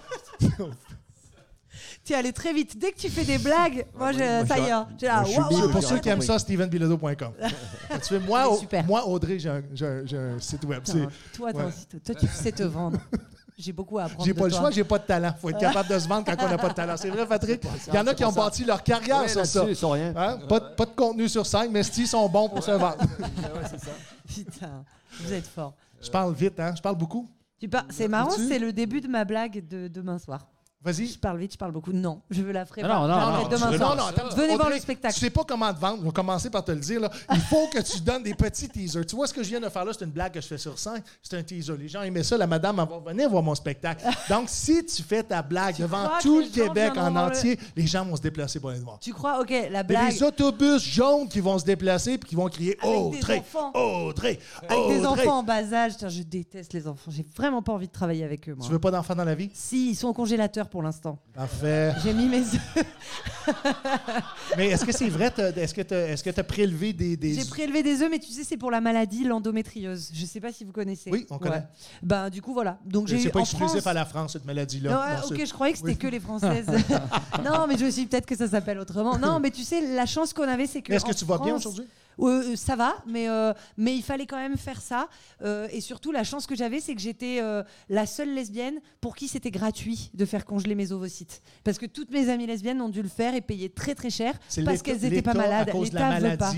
tu 2.05 2.13
es 2.13 2.15
allé 2.15 2.33
très 2.33 2.53
vite. 2.53 2.79
Dès 2.79 2.93
que 2.93 2.99
tu 2.99 3.09
fais 3.09 3.25
des 3.25 3.39
blagues, 3.39 3.85
moi, 3.99 4.13
je, 4.13 4.19
moi, 4.19 4.47
ça 4.47 4.59
y 4.61 4.63
est. 4.63 5.07
là, 5.07 5.25
moi, 5.51 5.71
pour 5.73 5.83
ceux 5.83 5.99
qui 5.99 6.09
aiment 6.09 6.23
ça, 6.23 6.39
stevenbilodeau.com. 6.39 7.33
tu 7.41 8.01
sais, 8.01 8.21
moi, 8.21 8.57
moi, 8.87 9.05
Audrey, 9.05 9.41
j'ai 9.41 9.51
un, 9.51 10.39
site 10.39 10.65
web. 10.67 10.85
Toi, 10.85 11.47
Ouais. 11.47 11.53
toi, 11.53 12.15
tu 12.15 12.29
sais 12.29 12.53
te 12.53 12.63
vendre. 12.63 13.01
J'ai 13.59 13.73
beaucoup 13.73 13.99
à 13.99 14.05
apprendre. 14.05 14.25
J'ai 14.25 14.33
de 14.33 14.39
pas 14.39 14.45
le 14.45 14.51
toi. 14.53 14.61
choix, 14.61 14.71
j'ai 14.71 14.85
pas 14.85 14.99
de 14.99 15.05
talent. 15.05 15.35
faut 15.41 15.51
être 15.51 15.59
capable 15.59 15.89
de 15.89 15.99
se 15.99 16.07
vendre 16.07 16.25
quand 16.25 16.37
on 16.45 16.49
n'a 16.49 16.59
pas 16.59 16.69
de 16.69 16.75
talent. 16.75 16.97
C'est 16.97 17.11
vrai, 17.11 17.27
Patrick? 17.27 17.61
Il 17.89 17.95
y 17.95 17.99
en 17.99 18.07
a 18.07 18.15
qui 18.15 18.25
ont 18.25 18.33
bâti 18.33 18.65
leur 18.65 18.83
carrière 18.85 19.19
Ouais, 19.23 19.29
sur 19.29 19.45
ça. 19.45 19.61
là-dessus, 19.61 19.75
sur 19.75 19.91
rien. 19.93 20.15
Hein? 20.17 20.39
Pas, 20.49 20.61
de- 20.61 20.75
pas 20.77 20.85
de 20.87 20.91
contenu 20.93 21.29
sur 21.29 21.45
scène, 21.45 21.73
mais 21.73 21.83
s'ils 21.83 22.07
sont 22.07 22.29
bons 22.29 22.49
pour 22.49 22.63
se 22.63 22.71
vendre. 22.71 22.97
Putain, 24.27 24.85
vous 25.21 25.33
êtes 25.33 25.47
fort. 25.47 25.75
Je 26.01 26.11
parle 26.11 26.33
vite, 26.35 26.59
hein? 26.61 26.73
Je 26.77 26.83
parle 26.83 26.97
beaucoup. 26.97 27.29
Tu 27.59 27.69
par- 27.69 27.85
C'est 27.91 28.07
marrant, 28.09 28.31
c'est 28.31 28.59
le 28.61 28.73
début 28.73 29.01
de 29.01 29.09
ma 29.09 29.25
blague 29.25 29.67
de 29.67 29.89
demain 29.89 30.19
soir. 30.19 30.47
Vas-y. 30.81 31.09
Je 31.09 31.19
parle 31.19 31.39
vite, 31.41 31.53
je 31.55 31.59
parle 31.59 31.73
beaucoup. 31.73 31.93
Non, 31.93 32.23
je 32.31 32.41
veux 32.41 32.53
la 32.53 32.65
ferai 32.65 32.83
non, 32.83 32.89
non, 32.89 33.09
J'arrête 33.09 33.43
non, 33.43 33.49
demain 33.49 33.77
soir. 33.77 33.97
Non, 33.97 34.03
non, 34.03 34.09
attends, 34.11 34.37
Venez 34.37 34.55
voir 34.55 34.71
le 34.71 34.79
spectacle. 34.79 35.13
Tu 35.13 35.21
sais 35.21 35.31
pas 35.31 35.43
comment 35.43 35.75
te 35.75 35.81
vendre. 35.81 35.99
On 36.03 36.07
va 36.07 36.13
commencer 36.13 36.51
par 36.51 36.65
te 36.65 36.71
le 36.71 36.79
dire. 36.79 37.01
Là. 37.01 37.11
Il 37.35 37.41
faut 37.41 37.67
que 37.67 37.81
tu 37.81 38.01
donnes 38.01 38.23
des 38.23 38.35
petits 38.35 38.69
teasers. 38.69 39.05
Tu 39.05 39.17
vois 39.17 39.27
ce 39.27 39.35
que 39.35 39.43
je 39.43 39.49
viens 39.49 39.59
de 39.61 39.69
faire 39.69 39.85
là, 39.85 39.93
c'est 39.93 40.05
une 40.05 40.13
blague 40.13 40.33
que 40.33 40.41
je 40.41 40.47
fais 40.47 40.57
sur 40.57 40.79
scène. 40.79 41.03
C'est 41.21 41.37
un 41.37 41.43
teaser. 41.43 41.77
Les 41.77 41.89
gens 41.89 42.03
aimaient 42.03 42.23
ça. 42.23 42.39
La 42.39 42.47
madame 42.47 42.77
va 42.77 42.87
venir 43.11 43.29
voir 43.29 43.43
mon 43.43 43.57
spectacle. 43.57 44.05
Donc, 44.31 44.45
si 44.49 44.85
tu 44.87 45.03
fais 45.03 45.25
ta 45.25 45.43
blague 45.43 45.79
devant 45.79 46.11
tout 46.23 46.39
le 46.39 46.45
les 46.45 46.51
Québec 46.51 46.93
en 46.97 47.11
le- 47.11 47.19
entier, 47.19 47.59
les 47.75 47.87
gens 47.87 48.05
vont 48.05 48.15
se 48.15 48.23
déplacer 48.23 48.61
pour 48.61 48.71
aller 48.71 48.79
voir. 48.79 49.01
Tu 49.01 49.13
crois, 49.13 49.41
ok, 49.41 49.53
la 49.73 49.83
blague. 49.83 50.13
des 50.13 50.23
autobus 50.23 50.81
jaunes 50.81 51.29
qui 51.29 51.41
vont 51.41 51.59
se 51.59 51.65
déplacer 51.65 52.13
et 52.13 52.19
qui 52.19 52.37
vont 52.37 52.49
crier 52.49 52.79
Avec 52.81 52.95
des 52.95 53.19
Audrey, 53.19 53.39
enfants. 53.41 53.73
Audrey, 53.75 54.39
Avec 54.69 54.89
des 55.01 55.05
enfants 55.05 55.39
en 55.41 55.43
bas 55.43 55.73
âge. 55.73 55.95
Je 56.09 56.23
déteste 56.23 56.73
les 56.73 56.87
enfants. 56.87 57.11
J'ai 57.11 57.27
vraiment 57.37 57.63
pas 57.63 57.73
envie 57.73 57.89
de 57.89 57.93
travailler 57.93 58.23
avec 58.23 58.49
eux, 58.49 58.55
moi. 58.55 58.65
Tu 58.65 58.71
veux 58.71 58.79
pas 58.79 58.93
d'enfants 58.93 59.17
dans 59.17 59.25
la 59.25 59.35
vie? 59.35 59.51
Si, 59.53 59.91
ils 59.91 59.97
sont 59.97 60.09
au 60.09 60.15
congélateur 60.15 60.68
pour 60.69 60.83
l'instant. 60.83 61.19
Parfait. 61.35 61.93
J'ai 62.03 62.13
mis 62.13 62.27
mes 62.27 62.41
œufs. 62.41 62.85
Mais 64.57 64.69
est-ce 64.69 64.85
que 64.85 64.93
c'est 64.93 65.09
vrai? 65.09 65.33
Est-ce 65.57 65.75
que 65.75 66.31
tu 66.31 66.41
as, 66.41 66.45
prélevé 66.45 66.93
des. 66.93 67.17
des... 67.17 67.35
J'ai 67.35 67.45
prélevé 67.49 67.83
des 67.83 68.03
œufs, 68.03 68.09
mais 68.11 68.19
tu 68.19 68.31
sais, 68.31 68.45
c'est 68.45 68.57
pour 68.57 68.71
la 68.71 68.81
maladie, 68.81 69.25
l'endométriose. 69.25 70.11
Je 70.13 70.25
sais 70.27 70.41
pas 70.41 70.53
si 70.53 70.65
vous 70.65 70.73
connaissez. 70.73 71.11
Oui, 71.11 71.27
on 71.31 71.39
connaît. 71.39 71.65
Ben, 72.03 72.31
du 72.31 72.43
coup, 72.43 72.53
voilà. 72.53 72.79
Donc, 72.85 73.09
j'ai 73.09 73.19
C'est 73.19 73.31
pas 73.31 73.41
exclusif 73.41 73.69
France- 73.77 73.87
à 73.87 73.93
la 73.93 74.05
France, 74.05 74.33
cette 74.33 74.45
maladie-là. 74.45 74.91
Non, 74.91 75.29
ok, 75.31 75.45
je 75.45 75.53
croyais 75.53 75.73
que 75.73 75.79
c'était 75.79 75.91
Oui. 75.93 75.99
que 75.99 76.07
les 76.09 76.21
Françaises. 76.21 76.67
non, 77.45 77.67
mais 77.69 77.77
je 77.79 77.85
me 77.85 77.91
suis 77.91 78.07
peut-être 78.07 78.27
que 78.27 78.37
ça 78.37 78.49
s'appelle 78.49 78.79
autrement. 78.79 79.19
Non, 79.19 79.41
mais 79.41 79.51
tu 79.51 79.63
sais, 79.63 79.81
la 79.95 80.07
chance 80.07 80.33
qu'on 80.33 80.49
avait, 80.49 80.67
c'est 80.67 80.83
que. 80.83 80.93
Est-ce 80.93 81.05
que 81.05 81.13
tu 81.13 81.25
vas 81.25 81.39
bien 81.39 81.49
France- 81.59 81.67
aujourd'hui? 81.67 81.87
Euh, 82.21 82.57
ça 82.57 82.77
va, 82.77 82.97
mais, 83.07 83.29
euh, 83.29 83.53
mais 83.77 83.95
il 83.95 84.03
fallait 84.03 84.27
quand 84.27 84.39
même 84.39 84.57
faire 84.57 84.81
ça. 84.81 85.09
Euh, 85.43 85.69
et 85.71 85.81
surtout, 85.81 86.13
la 86.13 86.25
chance 86.25 86.47
que 86.47 86.55
j'avais, 86.55 86.81
c'est 86.81 86.95
que 86.95 87.01
j'étais 87.01 87.41
la 87.89 88.07
seule 88.07 88.35
lesbienne 88.35 88.81
pour 89.01 89.17
qui 89.17 89.29
c'était 89.29 89.51
gratuit 89.51 90.11
de 90.15 90.25
faire 90.25 90.45
congeler 90.45 90.75
mes 90.75 90.93
ovocytes. 90.93 91.43
Parce 91.65 91.79
que 91.79 91.87
toutes 91.87 92.11
mes 92.11 92.29
amies 92.29 92.47
lesbiennes 92.47 92.81
ont 92.81 92.89
dû 92.89 93.03
le 93.03 93.09
faire 93.09 93.35
et 93.35 93.41
payer 93.41 93.71
très 93.71 93.95
très 93.95 94.11
cher 94.11 94.39
parce 94.65 94.83
qu'elles 94.83 95.01
n'étaient 95.01 95.23
pas 95.23 95.35
malades. 95.35 95.71
L'État 95.75 96.19
veut 96.19 96.37
pas. 96.37 96.53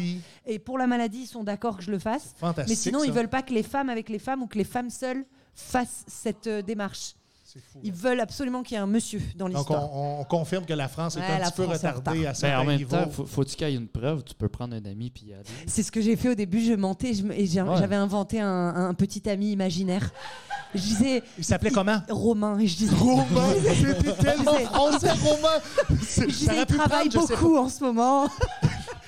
Et 0.46 0.58
pour 0.58 0.78
la 0.78 0.86
maladie, 0.86 1.22
ils 1.22 1.26
sont 1.26 1.44
d'accord 1.44 1.78
que 1.78 1.82
je 1.82 1.90
le 1.90 1.98
fasse. 1.98 2.34
Mais 2.68 2.74
sinon, 2.74 3.00
ça. 3.00 3.06
ils 3.06 3.12
veulent 3.12 3.28
pas 3.28 3.42
que 3.42 3.52
les 3.52 3.62
femmes 3.62 3.90
avec 3.90 4.08
les 4.08 4.18
femmes 4.18 4.42
ou 4.42 4.46
que 4.46 4.58
les 4.58 4.64
femmes 4.64 4.90
seules 4.90 5.24
fassent 5.54 6.04
cette 6.06 6.48
démarche. 6.48 7.14
Fou. 7.58 7.80
Ils 7.82 7.92
veulent 7.92 8.20
absolument 8.20 8.62
qu'il 8.62 8.76
y 8.76 8.78
ait 8.78 8.82
un 8.82 8.86
monsieur 8.86 9.20
dans 9.36 9.46
Donc, 9.48 9.56
l'histoire. 9.56 9.92
on, 9.92 10.20
on 10.20 10.24
confirme 10.24 10.64
que 10.64 10.72
la 10.72 10.88
France 10.88 11.16
est 11.16 11.20
Ouais, 11.20 11.26
un 11.26 11.40
petit 11.50 11.52
peu 11.56 11.64
France 11.64 11.76
retardée 11.96 12.26
à 12.26 12.34
certains 12.34 12.60
en 12.60 12.64
même 12.64 12.76
niveaux. 12.76 12.96
temps, 12.96 13.10
faut, 13.10 13.26
faut-tu 13.26 13.56
qu'il 13.56 13.68
y 13.68 13.72
ait 13.72 13.74
une 13.76 13.88
preuve? 13.88 14.22
Tu 14.24 14.34
peux 14.34 14.48
prendre 14.48 14.74
un 14.76 14.84
ami 14.84 15.10
puis 15.10 15.26
y 15.26 15.32
aller. 15.34 15.42
C'est 15.66 15.82
ce 15.82 15.90
que 15.90 16.00
j'ai 16.00 16.16
fait 16.16 16.28
au 16.28 16.34
début, 16.34 16.60
je 16.64 16.74
mentais 16.74 17.14
je 17.14 17.26
et 17.32 17.46
j'ai- 17.46 17.62
Ouais. 17.62 17.76
j'avais 17.78 17.96
inventé 17.96 18.40
un, 18.40 18.48
un 18.74 18.94
petit 18.94 19.28
ami 19.28 19.52
imaginaire. 19.52 20.10
Je 20.74 20.80
disais 20.80 21.22
Il 21.36 21.44
s'appelait 21.44 21.70
comment? 21.72 22.00
Romain 22.08 22.56
et 22.60 22.66
je 22.68 22.76
disais 22.76 22.94
Romain! 22.94 23.24
C'était 23.74 24.12
tellement 24.14 24.54
français, 24.58 25.10
Romain! 25.10 25.96
C'est- 26.02 26.30
je 26.30 26.36
disais, 26.36 26.60
il 26.60 26.66
travaille 26.76 27.08
beaucoup 27.08 27.56
en 27.56 27.68
ce 27.68 27.82
moment. 27.82 28.28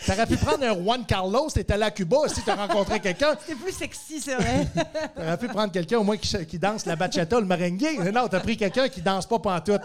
T'aurais 0.07 0.27
pu 0.27 0.37
prendre 0.37 0.65
un 0.65 0.75
Juan 0.75 1.05
Carlos, 1.07 1.49
t'étais 1.51 1.75
allé 1.75 1.85
à 1.85 1.91
Cuba, 1.91 2.17
si 2.29 2.43
t'as 2.43 2.55
rencontré 2.57 2.99
quelqu'un. 3.01 3.35
C'est 3.47 3.55
plus 3.55 3.73
sexy, 3.73 4.21
c'est 4.21 4.35
vrai. 4.35 4.67
T'aurais 5.17 5.37
pu 5.39 5.49
prendre 5.49 5.73
quelqu'un 5.73 5.99
au 5.99 6.05
moins 6.05 6.17
qui, 6.17 6.59
danse 6.59 6.87
la 6.87 6.97
bachata, 6.97 7.39
le 7.41 7.47
merengue. 7.47 8.11
Non, 8.13 8.27
t'as 8.29 8.41
pris 8.41 8.57
quelqu'un 8.57 8.89
qui 8.89 9.01
danse 9.01 9.27
pas 9.27 9.39
pantoute. 9.39 9.81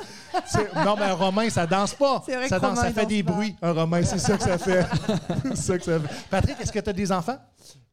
C'est- 0.46 0.74
Non, 0.84 0.96
mais 0.98 1.06
un 1.06 1.14
Romain, 1.14 1.50
ça 1.50 1.66
danse 1.68 1.94
pas. 1.94 2.24
C'est 2.26 2.36
vrai 2.36 2.48
ça 2.48 2.58
que 2.58 2.62
danse, 2.62 2.78
Romain, 2.78 2.82
ça 2.88 2.94
fait 2.94 3.02
danse 3.02 3.10
des 3.10 3.24
pas. 3.24 3.32
bruits, 3.32 3.56
un 3.62 3.72
Romain. 3.74 4.04
C'est 4.04 4.18
ça 4.20 4.38
que 4.38 4.44
ça 4.44 4.58
fait. 4.58 4.86
c'est 5.54 5.56
ça 5.58 5.78
que 5.78 5.84
ça 5.84 6.00
fait. 6.00 6.08
Patrick, 6.30 6.60
est-ce 6.62 6.72
que 6.72 6.80
t'as 6.80 6.94
des 6.94 7.12
enfants? 7.12 7.38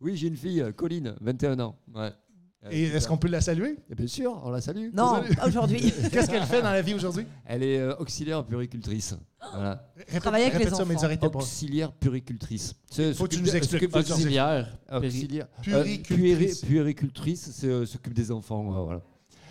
Oui, 0.01 0.17
j'ai 0.17 0.29
une 0.29 0.37
fille, 0.37 0.61
euh, 0.61 0.73
Colline, 0.73 1.15
21 1.21 1.59
ans. 1.61 1.75
Ouais. 1.95 2.11
Euh, 2.65 2.71
Et 2.71 2.85
est-ce 2.85 3.07
qu'on 3.09 3.17
peut 3.19 3.29
la 3.29 3.41
saluer? 3.41 3.77
Bien 3.95 4.07
sûr, 4.07 4.41
on 4.45 4.51
la 4.51 4.61
salue. 4.61 4.89
Non, 4.95 5.23
pas 5.37 5.47
aujourd'hui. 5.47 5.81
Qu'est-ce 6.13 6.31
qu'elle 6.31 6.45
fait 6.45 6.63
dans 6.63 6.71
la 6.73 6.81
vie 6.83 6.95
aujourd'hui? 6.95 7.27
Elle 7.45 7.63
est 7.63 7.79
euh, 7.79 7.95
auxiliaire 7.97 8.45
puricultrice. 8.45 9.15
Voilà. 9.53 9.87
Travailler 10.21 10.47
avec 10.47 10.65
les 10.65 10.73
enfants. 10.73 11.29
Auxiliaire 11.35 11.93
puricultrice. 11.93 12.75
Faut 13.15 13.25
que 13.25 13.35
tu 13.35 13.43
nous 13.43 13.55
expliques. 13.55 13.95
Auxiliaire. 13.95 14.79
Auxiliaire. 14.91 15.47
Puricultrice. 15.63 16.11
Euh, 16.13 16.67
puéri- 16.67 16.67
puéricultrice, 16.67 17.51
c'est 17.53 17.67
euh, 17.67 17.85
s'occupe 17.87 18.15
des 18.15 18.31
enfants. 18.31 18.63
voilà. 18.85 19.03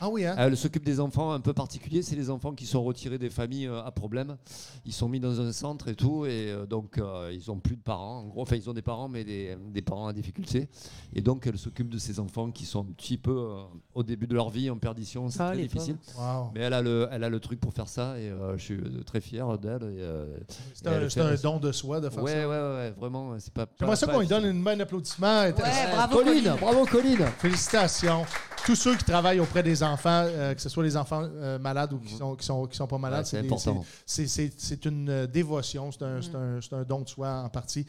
Ah 0.06 0.10
oui, 0.10 0.26
hein? 0.26 0.36
Elle 0.38 0.58
s'occupe 0.58 0.84
des 0.84 1.00
enfants 1.00 1.32
un 1.32 1.40
peu 1.40 1.54
particuliers. 1.54 2.02
C'est 2.02 2.18
les 2.18 2.30
enfants 2.30 2.52
qui 2.54 2.66
sont 2.66 2.84
retirés 2.84 3.18
des 3.18 3.30
familles 3.30 3.68
euh, 3.68 3.82
à 3.84 3.92
problème. 3.92 4.36
Ils 4.86 4.92
sont 4.92 5.08
mis 5.08 5.22
dans 5.22 5.40
un 5.40 5.54
centre 5.54 5.88
et 5.88 5.96
tout. 5.96 6.26
Et 6.26 6.52
euh, 6.52 6.66
donc, 6.66 6.98
euh, 6.98 7.32
ils 7.34 7.50
ont 7.50 7.58
plus 7.58 7.78
de 7.78 7.82
parents. 7.82 8.20
En 8.20 8.24
gros, 8.28 8.42
enfin, 8.42 8.58
ils 8.58 8.70
ont 8.70 8.74
des 8.74 8.82
parents, 8.82 9.08
mais 9.08 9.24
des, 9.24 9.56
des 9.72 9.82
parents 9.82 10.08
à 10.08 10.14
difficulté. 10.14 10.68
Et 11.14 11.22
donc, 11.22 11.48
elle 11.48 11.58
s'occupe 11.58 11.88
de 11.90 11.98
ces 11.98 12.20
enfants 12.20 12.52
qui 12.52 12.66
sont 12.66 12.82
un 12.82 12.92
petit 12.92 13.18
peu 13.18 13.32
euh, 13.32 13.64
au 13.94 14.04
début 14.04 14.28
de 14.28 14.34
leur 14.36 14.50
vie 14.50 14.70
en 14.70 14.78
perdition. 14.78 15.30
C'est 15.30 15.40
Ah, 15.42 15.52
très 15.54 15.62
difficile. 15.62 15.96
Wow. 16.18 16.52
Mais 16.54 16.60
elle 16.62 16.74
a, 16.74 16.82
le, 16.82 17.08
elle 17.10 17.24
a 17.24 17.30
le 17.30 17.40
truc 17.40 17.62
pour 17.62 17.72
faire 17.74 17.88
ça. 17.88 18.20
Et 18.20 18.30
euh, 18.30 18.58
je 18.58 18.62
suis 18.64 18.82
très 19.06 19.22
fier 19.22 19.58
d'elle. 19.58 19.80
euh, 19.84 20.38
C'est 20.74 20.88
un, 21.22 21.30
fait 21.30 21.42
don 21.42 21.60
de 21.60 21.72
soi 21.72 22.02
de 22.02 22.10
faire 22.10 22.24
Ouais, 22.24 22.32
ça. 22.34 22.40
ouais, 22.40 22.46
ouais, 22.60 22.76
ouais, 22.76 22.92
vraiment. 22.98 23.36
C'est 23.40 23.54
pas. 23.54 23.68
J'aimerais 23.80 23.94
pas- 23.94 23.96
ça 23.96 24.08
qu'on 24.08 24.20
lui 24.20 24.28
donne 24.28 24.46
une 24.48 24.62
main 24.62 24.76
d'applaudissement. 24.76 25.44
Ouais, 25.44 25.54
bravo. 25.54 26.18
Colline, 26.18 26.44
Colline. 26.44 26.56
bravo 26.60 26.86
Colline. 26.86 27.26
Félicitations. 27.38 28.26
Tous 28.66 28.76
ceux 28.76 28.96
qui 28.96 29.04
travaillent 29.04 29.42
auprès 29.42 29.62
des 29.62 29.84
enfants, 29.84 29.93
euh, 30.28 30.54
que 30.54 30.62
ce 30.62 30.70
soit 30.70 30.84
les 30.84 30.96
enfants 30.98 31.24
euh, 31.24 31.60
malades 31.60 31.94
ou 31.94 32.00
qui 32.00 32.14
sont, 32.16 32.36
qui 32.36 32.46
sont, 32.46 32.66
qui 32.68 32.76
sont 32.78 32.88
pas 32.88 32.98
malades, 32.98 33.22
Ouais, 33.22 33.26
c'est 33.26 33.42
des- 33.42 33.48
important. 33.48 33.84
c'est- 34.06 34.28
c'est- 34.28 34.54
C'est 34.58 34.86
une 34.86 35.10
euh, 35.10 35.28
dévotion, 35.28 35.92
c'est 35.92 36.04
un, 36.04 36.22
c'est 36.22 36.36
un- 36.36 36.60
c'est 36.62 36.74
un 36.74 36.84
don 36.84 37.02
de 37.02 37.10
soi 37.10 37.44
en 37.46 37.50
partie. 37.50 37.86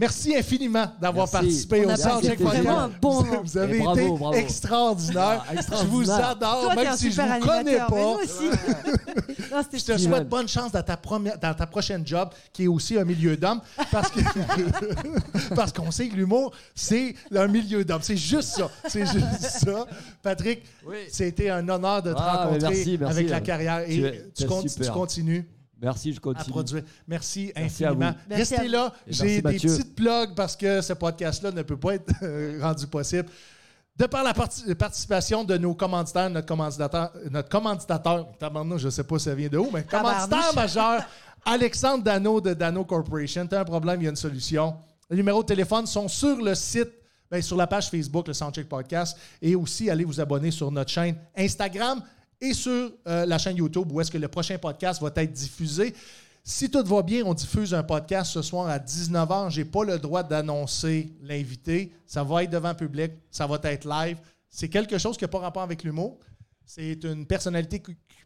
Merci 0.00 0.34
infiniment 0.34 0.86
d'avoir 0.98 1.30
participé 1.30 1.84
On 1.86 1.92
au 1.92 1.96
Soundcheck 1.96 2.40
vraiment 2.40 2.88
Podcast. 2.88 2.94
un 2.96 2.98
bon 3.02 3.10
Vous- 3.20 3.24
moment. 3.26 3.42
Vous 3.44 3.58
avez 3.58 3.78
bravo, 3.80 4.00
été 4.00 4.18
bravo. 4.18 4.32
extraordinaire. 4.32 5.44
Ah, 5.46 5.60
Je 5.82 5.86
vous 5.86 6.10
adore, 6.10 6.60
Toi, 6.62 6.74
même 6.74 6.96
si 6.96 7.06
je 7.06 7.10
super 7.10 7.38
vous 7.38 7.46
connais 7.46 7.76
pas. 7.76 7.88
nous 7.90 8.18
aussi. 8.22 8.44
Non, 9.52 9.62
Je 9.72 9.84
te 9.84 9.98
souhaite 9.98 10.28
bonne 10.28 10.48
chance 10.48 10.70
dans 10.72 10.82
ta, 10.82 10.96
première, 10.96 11.36
dans 11.38 11.52
ta 11.52 11.66
prochaine 11.66 12.06
job, 12.06 12.30
qui 12.52 12.64
est 12.64 12.68
aussi 12.68 12.96
un 12.96 13.04
milieu 13.04 13.36
d'hommes, 13.36 13.60
parce 13.90 14.10
que 14.10 14.20
parce 15.54 15.72
qu'on 15.72 15.90
sait 15.90 16.08
que 16.08 16.14
l'humour, 16.16 16.52
c'est 16.74 17.14
un 17.34 17.46
milieu 17.48 17.84
d'hommes. 17.84 18.02
C'est 18.02 18.16
juste 18.16 18.50
ça. 18.56 18.70
C'est 18.88 19.04
juste 19.06 19.40
ça. 19.42 19.86
Patrick, 20.22 20.62
Oui. 20.86 20.96
c'était 21.10 21.50
un 21.50 21.68
honneur 21.68 22.02
de 22.02 22.12
te 22.12 22.18
Ah, 22.18 22.44
rencontrer 22.44 22.68
merci, 22.70 22.96
merci. 22.98 23.12
avec 23.18 23.28
la 23.30 23.40
carrière. 23.40 23.80
Et 23.88 24.30
Tu 24.36 24.46
continues 24.46 25.46
Merci, 25.80 26.12
je 26.12 26.18
à 26.18 26.20
continue. 26.20 26.50
produire. 26.50 26.82
Merci, 27.08 27.52
Merci 27.56 27.84
à 27.84 27.88
infiniment. 27.90 28.10
vous. 28.12 28.16
Merci 28.28 28.54
à 28.54 28.56
Restez 28.58 28.66
vous. 28.68 28.72
là. 28.72 28.92
J'ai 29.06 29.36
des 29.36 29.42
Mathieu. 29.42 29.70
petites 29.70 29.94
plugs 29.94 30.34
parce 30.36 30.56
que 30.56 30.80
ce 30.80 30.92
podcast-là 30.92 31.50
ne 31.52 31.62
peut 31.62 31.76
pas 31.78 31.94
être 31.94 32.12
rendu 32.60 32.86
possible. 32.86 33.28
De 33.96 34.06
par 34.06 34.22
la 34.24 34.32
parti- 34.32 34.74
participation 34.74 35.44
de 35.44 35.56
nos 35.58 35.74
commanditaires, 35.74 36.30
notre 36.30 36.46
commanditateur, 36.46 37.12
notre 37.30 37.48
commanditateur, 37.48 38.28
je 38.78 38.84
ne 38.86 38.90
sais 38.90 39.04
pas 39.04 39.18
ça 39.18 39.34
vient 39.34 39.48
de 39.48 39.58
où, 39.58 39.68
mais 39.72 39.82
commanditaire 39.84 40.54
majeur, 40.54 41.02
Alexandre 41.44 42.04
Dano 42.04 42.40
de 42.40 42.54
Dano 42.54 42.84
Corporation. 42.84 43.46
Tu 43.46 43.54
as 43.54 43.60
un 43.60 43.64
problème, 43.64 44.00
il 44.00 44.04
y 44.04 44.06
a 44.06 44.10
une 44.10 44.16
solution. 44.16 44.74
Les 45.10 45.16
numéros 45.16 45.42
de 45.42 45.48
téléphone 45.48 45.86
sont 45.86 46.08
sur 46.08 46.36
le 46.40 46.54
site, 46.54 46.88
ben, 47.30 47.42
sur 47.42 47.56
la 47.56 47.66
page 47.66 47.90
Facebook, 47.90 48.28
le 48.28 48.32
Soundcheck 48.34 48.68
Podcast, 48.68 49.18
et 49.42 49.54
aussi 49.54 49.90
allez 49.90 50.04
vous 50.04 50.20
abonner 50.20 50.50
sur 50.50 50.70
notre 50.70 50.90
chaîne 50.90 51.16
Instagram 51.36 52.02
et 52.40 52.54
sur 52.54 52.92
euh, 53.06 53.26
la 53.26 53.38
chaîne 53.38 53.56
YouTube 53.56 53.90
où 53.92 54.00
est-ce 54.00 54.10
que 54.10 54.18
le 54.18 54.28
prochain 54.28 54.58
podcast 54.58 55.00
va 55.02 55.10
être 55.16 55.32
diffusé. 55.32 55.94
Si 56.42 56.70
tout 56.70 56.82
va 56.84 57.02
bien, 57.02 57.22
on 57.26 57.34
diffuse 57.34 57.74
un 57.74 57.82
podcast 57.82 58.32
ce 58.32 58.42
soir 58.42 58.68
à 58.68 58.78
19h. 58.78 59.50
Je 59.50 59.60
n'ai 59.60 59.64
pas 59.66 59.84
le 59.84 59.98
droit 59.98 60.22
d'annoncer 60.22 61.12
l'invité. 61.22 61.92
Ça 62.06 62.24
va 62.24 62.42
être 62.42 62.50
devant 62.50 62.74
public. 62.74 63.12
Ça 63.30 63.46
va 63.46 63.58
être 63.64 63.86
live. 63.86 64.16
C'est 64.48 64.68
quelque 64.68 64.98
chose 64.98 65.16
qui 65.16 65.24
n'a 65.24 65.28
pas 65.28 65.38
rapport 65.38 65.62
avec 65.62 65.84
l'humour. 65.84 66.18
C'est 66.72 67.02
une 67.02 67.26
personnalité 67.26 67.82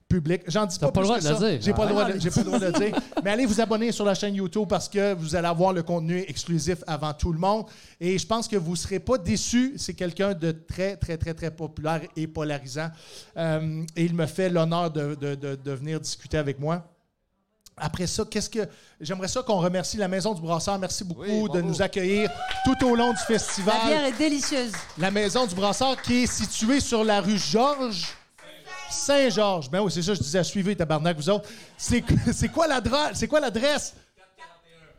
publique. 0.07 0.43
J'en 0.49 0.67
dis 0.67 0.79
pas, 0.79 0.93
pas 0.93 1.01
le 1.01 1.07
plus 1.07 1.09
droit 1.09 1.19
que 1.19 1.25
de 1.25 1.29
le 1.31 1.35
ça. 1.61 1.65
J'ai 1.65 1.73
pas, 1.73 1.85
le 1.85 1.89
Ah, 1.89 1.93
droit 1.93 2.05
de- 2.13 2.21
j'ai 2.21 2.29
pas 2.31 2.41
le 2.41 2.45
droit 2.45 2.59
de 2.59 2.67
le 2.67 2.73
dire. 2.73 3.01
Mais 3.25 3.31
allez 3.31 3.47
vous 3.47 3.59
abonner 3.59 3.91
sur 3.91 4.05
la 4.05 4.15
chaîne 4.15 4.35
YouTube 4.35 4.67
parce 4.69 4.87
que 4.87 5.15
vous 5.15 5.35
allez 5.35 5.47
avoir 5.49 5.73
le 5.73 5.83
contenu 5.83 6.23
exclusif 6.29 6.85
avant 6.87 7.15
tout 7.15 7.33
le 7.33 7.39
monde. 7.39 7.65
Et 7.99 8.19
je 8.19 8.27
pense 8.27 8.47
que 8.47 8.57
vous 8.57 8.73
ne 8.73 8.77
serez 8.77 8.99
pas 9.01 9.17
déçus. 9.17 9.73
C'est 9.79 9.95
quelqu'un 9.95 10.35
de 10.35 10.53
très, 10.53 10.95
très, 10.99 11.17
très, 11.17 11.33
très 11.33 11.51
populaire 11.51 12.03
et 12.17 12.27
polarisant. 12.27 12.91
Euh, 13.39 13.83
et 13.97 14.05
il 14.05 14.15
me 14.15 14.27
fait 14.27 14.51
l'honneur 14.51 14.91
de- 14.91 15.15
de- 15.15 15.37
de- 15.37 15.55
de 15.57 15.71
venir 15.73 15.99
discuter 15.99 16.37
avec 16.37 16.61
moi. 16.61 16.87
Après 17.79 18.07
ça, 18.07 18.25
qu'est-ce 18.31 18.51
que 18.51 18.69
j'aimerais 19.01 19.27
ça 19.29 19.43
qu'on 19.43 19.57
remercie 19.59 19.97
la 19.97 20.07
Maison 20.07 20.35
du 20.35 20.43
Brasseur. 20.43 20.79
Merci 20.79 21.03
beaucoup 21.03 21.23
Oui, 21.23 21.49
de 21.51 21.63
nous 21.63 21.81
accueillir 21.81 22.31
tout 22.67 22.87
au 22.87 22.95
long 22.95 23.11
du 23.13 23.19
festival. 23.27 23.75
La 23.85 23.89
bière 23.89 24.05
est 24.05 24.19
délicieuse. 24.19 24.73
La 24.99 25.11
Maison 25.11 25.47
du 25.47 25.55
Brasseur 25.55 26.01
qui 26.03 26.25
est 26.25 26.27
située 26.27 26.81
sur 26.81 27.03
la 27.05 27.23
rue 27.23 27.39
Georges. 27.39 28.05
Saint-Georges. 28.91 29.71
Ben 29.71 29.81
oui, 29.81 29.91
c'est 29.91 30.03
ça, 30.03 30.15
je 30.15 30.21
disais, 30.21 30.43
suivez, 30.45 30.77
tabarnak, 30.77 31.17
vous 31.17 31.31
autres. 31.31 31.49
C'est 31.77 32.03
quoi 32.53 32.67
l'adresse? 32.67 33.13
C'est 33.15 33.29
quoi 33.29 33.41
l'adresse? 33.41 33.95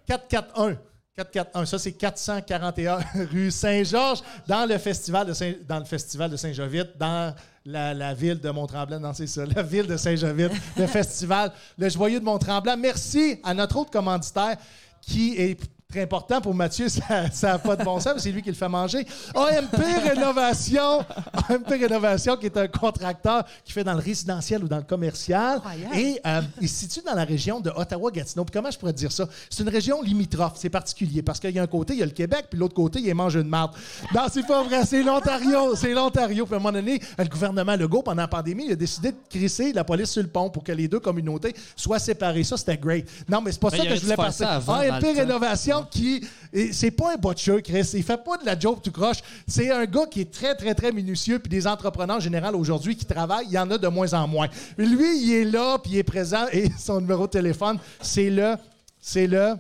441. 0.08 0.78
441. 1.16 1.66
Ça, 1.66 1.80
c'est 1.80 1.94
441 1.94 3.00
rue 3.32 3.50
Saint-Georges, 3.50 4.22
dans 4.48 4.68
le 4.68 4.78
festival 4.78 5.28
de 5.28 5.34
Saint, 5.34 5.54
dans 5.68 5.80
le 5.80 5.86
festival 5.86 6.30
de 6.30 6.36
Saint-Jovite, 6.36 6.98
dans 6.98 7.34
la, 7.66 7.94
la 7.94 8.14
ville 8.14 8.40
de 8.40 8.50
Mont-Tremblant. 8.50 9.00
Non, 9.00 9.14
c'est 9.14 9.28
ça, 9.28 9.46
la 9.46 9.64
ville 9.64 9.88
de 9.88 9.98
Saint-Jovite, 9.98 10.52
le 10.78 10.88
festival 10.88 11.52
Le 11.78 11.90
Joyeux 11.90 12.20
de 12.20 12.26
Mont-Tremblant. 12.26 12.78
Merci 12.78 13.40
à 13.44 13.54
notre 13.54 13.78
autre 13.78 13.92
commanditaire 13.92 14.58
qui 15.02 15.36
est 15.38 15.58
très 15.96 16.04
important 16.04 16.42
pour 16.42 16.54
Mathieu, 16.54 16.88
ça 17.32 17.48
n'a 17.48 17.60
pas 17.60 17.76
de 17.76 17.84
bon 17.84 18.00
sens, 18.00 18.14
mais 18.16 18.20
c'est 18.20 18.32
lui 18.32 18.42
qui 18.42 18.50
le 18.50 18.56
fait 18.56 18.68
manger. 18.68 19.06
AMP 19.34 19.76
Rénovation, 20.04 21.00
AMP 21.50 21.70
Rénovation, 21.70 22.38
qui 22.38 22.48
est 22.48 22.58
un 22.58 22.68
contracteur 22.68 23.46
qui 23.64 23.72
fait 23.72 23.84
dans 23.84 23.94
le 23.94 24.00
résidentiel 24.00 24.64
ou 24.64 24.68
dans 24.68 24.78
le 24.78 24.84
commercial. 24.84 25.58
Incroyable. 25.58 25.98
Et 25.98 26.20
euh, 26.26 26.42
il 26.62 26.70
se 26.70 26.76
situe 26.76 27.02
dans 27.06 27.16
la 27.16 27.24
région 27.24 27.60
de 27.60 27.70
Ottawa-Gatineau. 27.70 28.46
Puis 28.46 28.54
comment 28.54 28.72
je 28.72 28.78
pourrais 28.78 28.94
te 28.94 28.98
dire 28.98 29.12
ça? 29.12 29.28
C'est 29.50 29.64
une 29.64 29.70
région 29.70 30.02
limitrophe, 30.02 30.54
c'est 30.56 30.70
particulier, 30.70 31.22
parce 31.22 31.40
qu'il 31.40 31.52
y 31.52 31.60
a 31.60 31.64
un 31.64 31.68
côté, 31.68 31.94
il 31.94 32.00
y 32.00 32.04
a 32.04 32.06
le 32.06 32.12
Québec, 32.12 32.48
puis 32.50 32.60
l'autre 32.60 32.76
côté, 32.76 33.00
il 33.00 33.06
y 33.06 33.12
a 33.12 33.14
mange 33.14 33.36
une 33.36 33.48
marde. 33.48 33.72
Non, 34.14 34.24
c'est 34.32 34.46
pas 34.46 34.64
vrai, 34.64 34.86
c'est 34.86 35.04
l'Ontario, 35.04 35.76
c'est 35.76 35.94
l'Ontario. 35.94 36.46
Puis 36.46 36.54
à 36.54 36.58
un 36.58 36.60
moment 36.60 36.74
donné, 36.74 37.00
le 37.18 37.26
gouvernement 37.26 37.76
Legault, 37.76 38.02
pendant 38.02 38.22
la 38.22 38.28
pandémie, 38.28 38.66
il 38.68 38.74
a 38.74 38.76
décidé 38.76 39.12
de 39.12 39.18
crisser 39.30 39.72
la 39.72 39.84
police 39.84 40.12
sur 40.12 40.22
le 40.22 40.30
pont 40.30 40.50
pour 40.50 40.64
que 40.64 40.72
les 40.72 40.88
deux 40.88 41.00
communautés 41.00 41.56
soient 41.76 42.00
séparées. 42.00 42.44
Ça, 42.44 42.58
c'était 42.58 42.78
great. 42.78 43.08
Non, 43.30 43.42
mais 43.42 43.52
c'est 43.52 43.62
pas 43.62 43.70
Mais 43.72 43.78
ça 43.78 43.86
que 43.86 43.96
je 43.96 44.02
voulais 44.02 44.16
passer. 44.16 44.44
AMP 44.44 45.06
dans 45.26 45.85
qui... 45.90 46.26
C'est 46.72 46.92
pas 46.92 47.14
un 47.14 47.18
butcher, 47.18 47.62
Chris. 47.62 47.90
Il 47.94 48.04
fait 48.04 48.24
pas 48.24 48.38
de 48.38 48.46
la 48.46 48.58
joke 48.58 48.82
tout 48.82 48.92
croche. 48.92 49.18
C'est 49.48 49.72
un 49.72 49.86
gars 49.86 50.06
qui 50.10 50.22
est 50.22 50.32
très, 50.32 50.56
très, 50.56 50.74
très 50.74 50.92
minutieux. 50.92 51.40
Puis 51.40 51.50
des 51.50 51.68
entrepreneurs 51.68 52.18
en 52.18 52.22
général 52.22 52.56
aujourd'hui 52.56 52.96
qui 52.96 53.06
travaillent, 53.06 53.48
il 53.48 53.54
y 53.54 53.60
en 53.60 53.70
a 53.72 53.78
de 53.78 53.88
moins 53.88 54.14
en 54.14 54.28
moins. 54.28 54.48
Mais 54.78 54.86
lui, 54.86 55.22
il 55.22 55.34
est 55.34 55.46
là, 55.46 55.78
puis 55.80 55.94
il 55.94 55.98
est 55.98 56.04
présent. 56.04 56.46
Et 56.52 56.70
son 56.80 57.02
numéro 57.02 57.26
de 57.28 57.32
téléphone, 57.32 57.80
c'est 58.02 58.30
le... 58.30 58.56
C'est 59.00 59.28
le... 59.28 59.54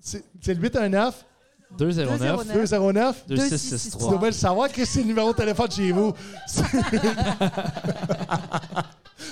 C'est 0.00 0.54
le 0.54 0.60
819 0.60 1.24
209 1.76 2.46
209 2.54 3.24
Deux, 3.28 3.36
2663. 3.36 4.18
tu 4.18 4.24
le 4.24 4.32
savoir, 4.32 4.68
Chris, 4.68 4.86
c'est 4.86 5.00
le 5.00 5.06
numéro 5.06 5.32
de 5.32 5.36
téléphone 5.36 5.70
chez 5.70 5.92
vous. 5.92 6.14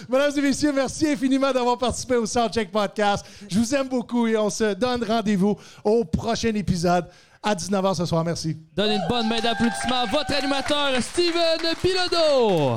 Mesdames 0.09 0.33
et 0.37 0.41
messieurs, 0.41 0.73
merci 0.73 1.09
infiniment 1.09 1.53
d'avoir 1.53 1.79
participé 1.79 2.17
au 2.17 2.27
Soundcheck 2.27 2.71
Podcast. 2.71 3.25
Je 3.49 3.59
vous 3.59 3.75
aime 3.75 3.89
beaucoup 3.89 4.27
et 4.27 4.37
on 4.37 4.51
se 4.51 4.75
donne 4.75 5.05
rendez-vous 5.05 5.57
au 5.85 6.05
prochain 6.05 6.55
épisode 6.55 7.07
à 7.43 7.55
19h 7.55 7.95
ce 7.95 8.07
soir. 8.07 8.25
Merci. 8.25 8.57
Donnez 8.75 8.97
une 8.97 9.09
bonne 9.09 9.29
main 9.29 9.41
d'applaudissement 9.41 10.01
à 10.03 10.07
votre 10.07 10.33
animateur, 10.33 10.91
Steven 11.01 11.75
Bilodeau. 11.83 12.77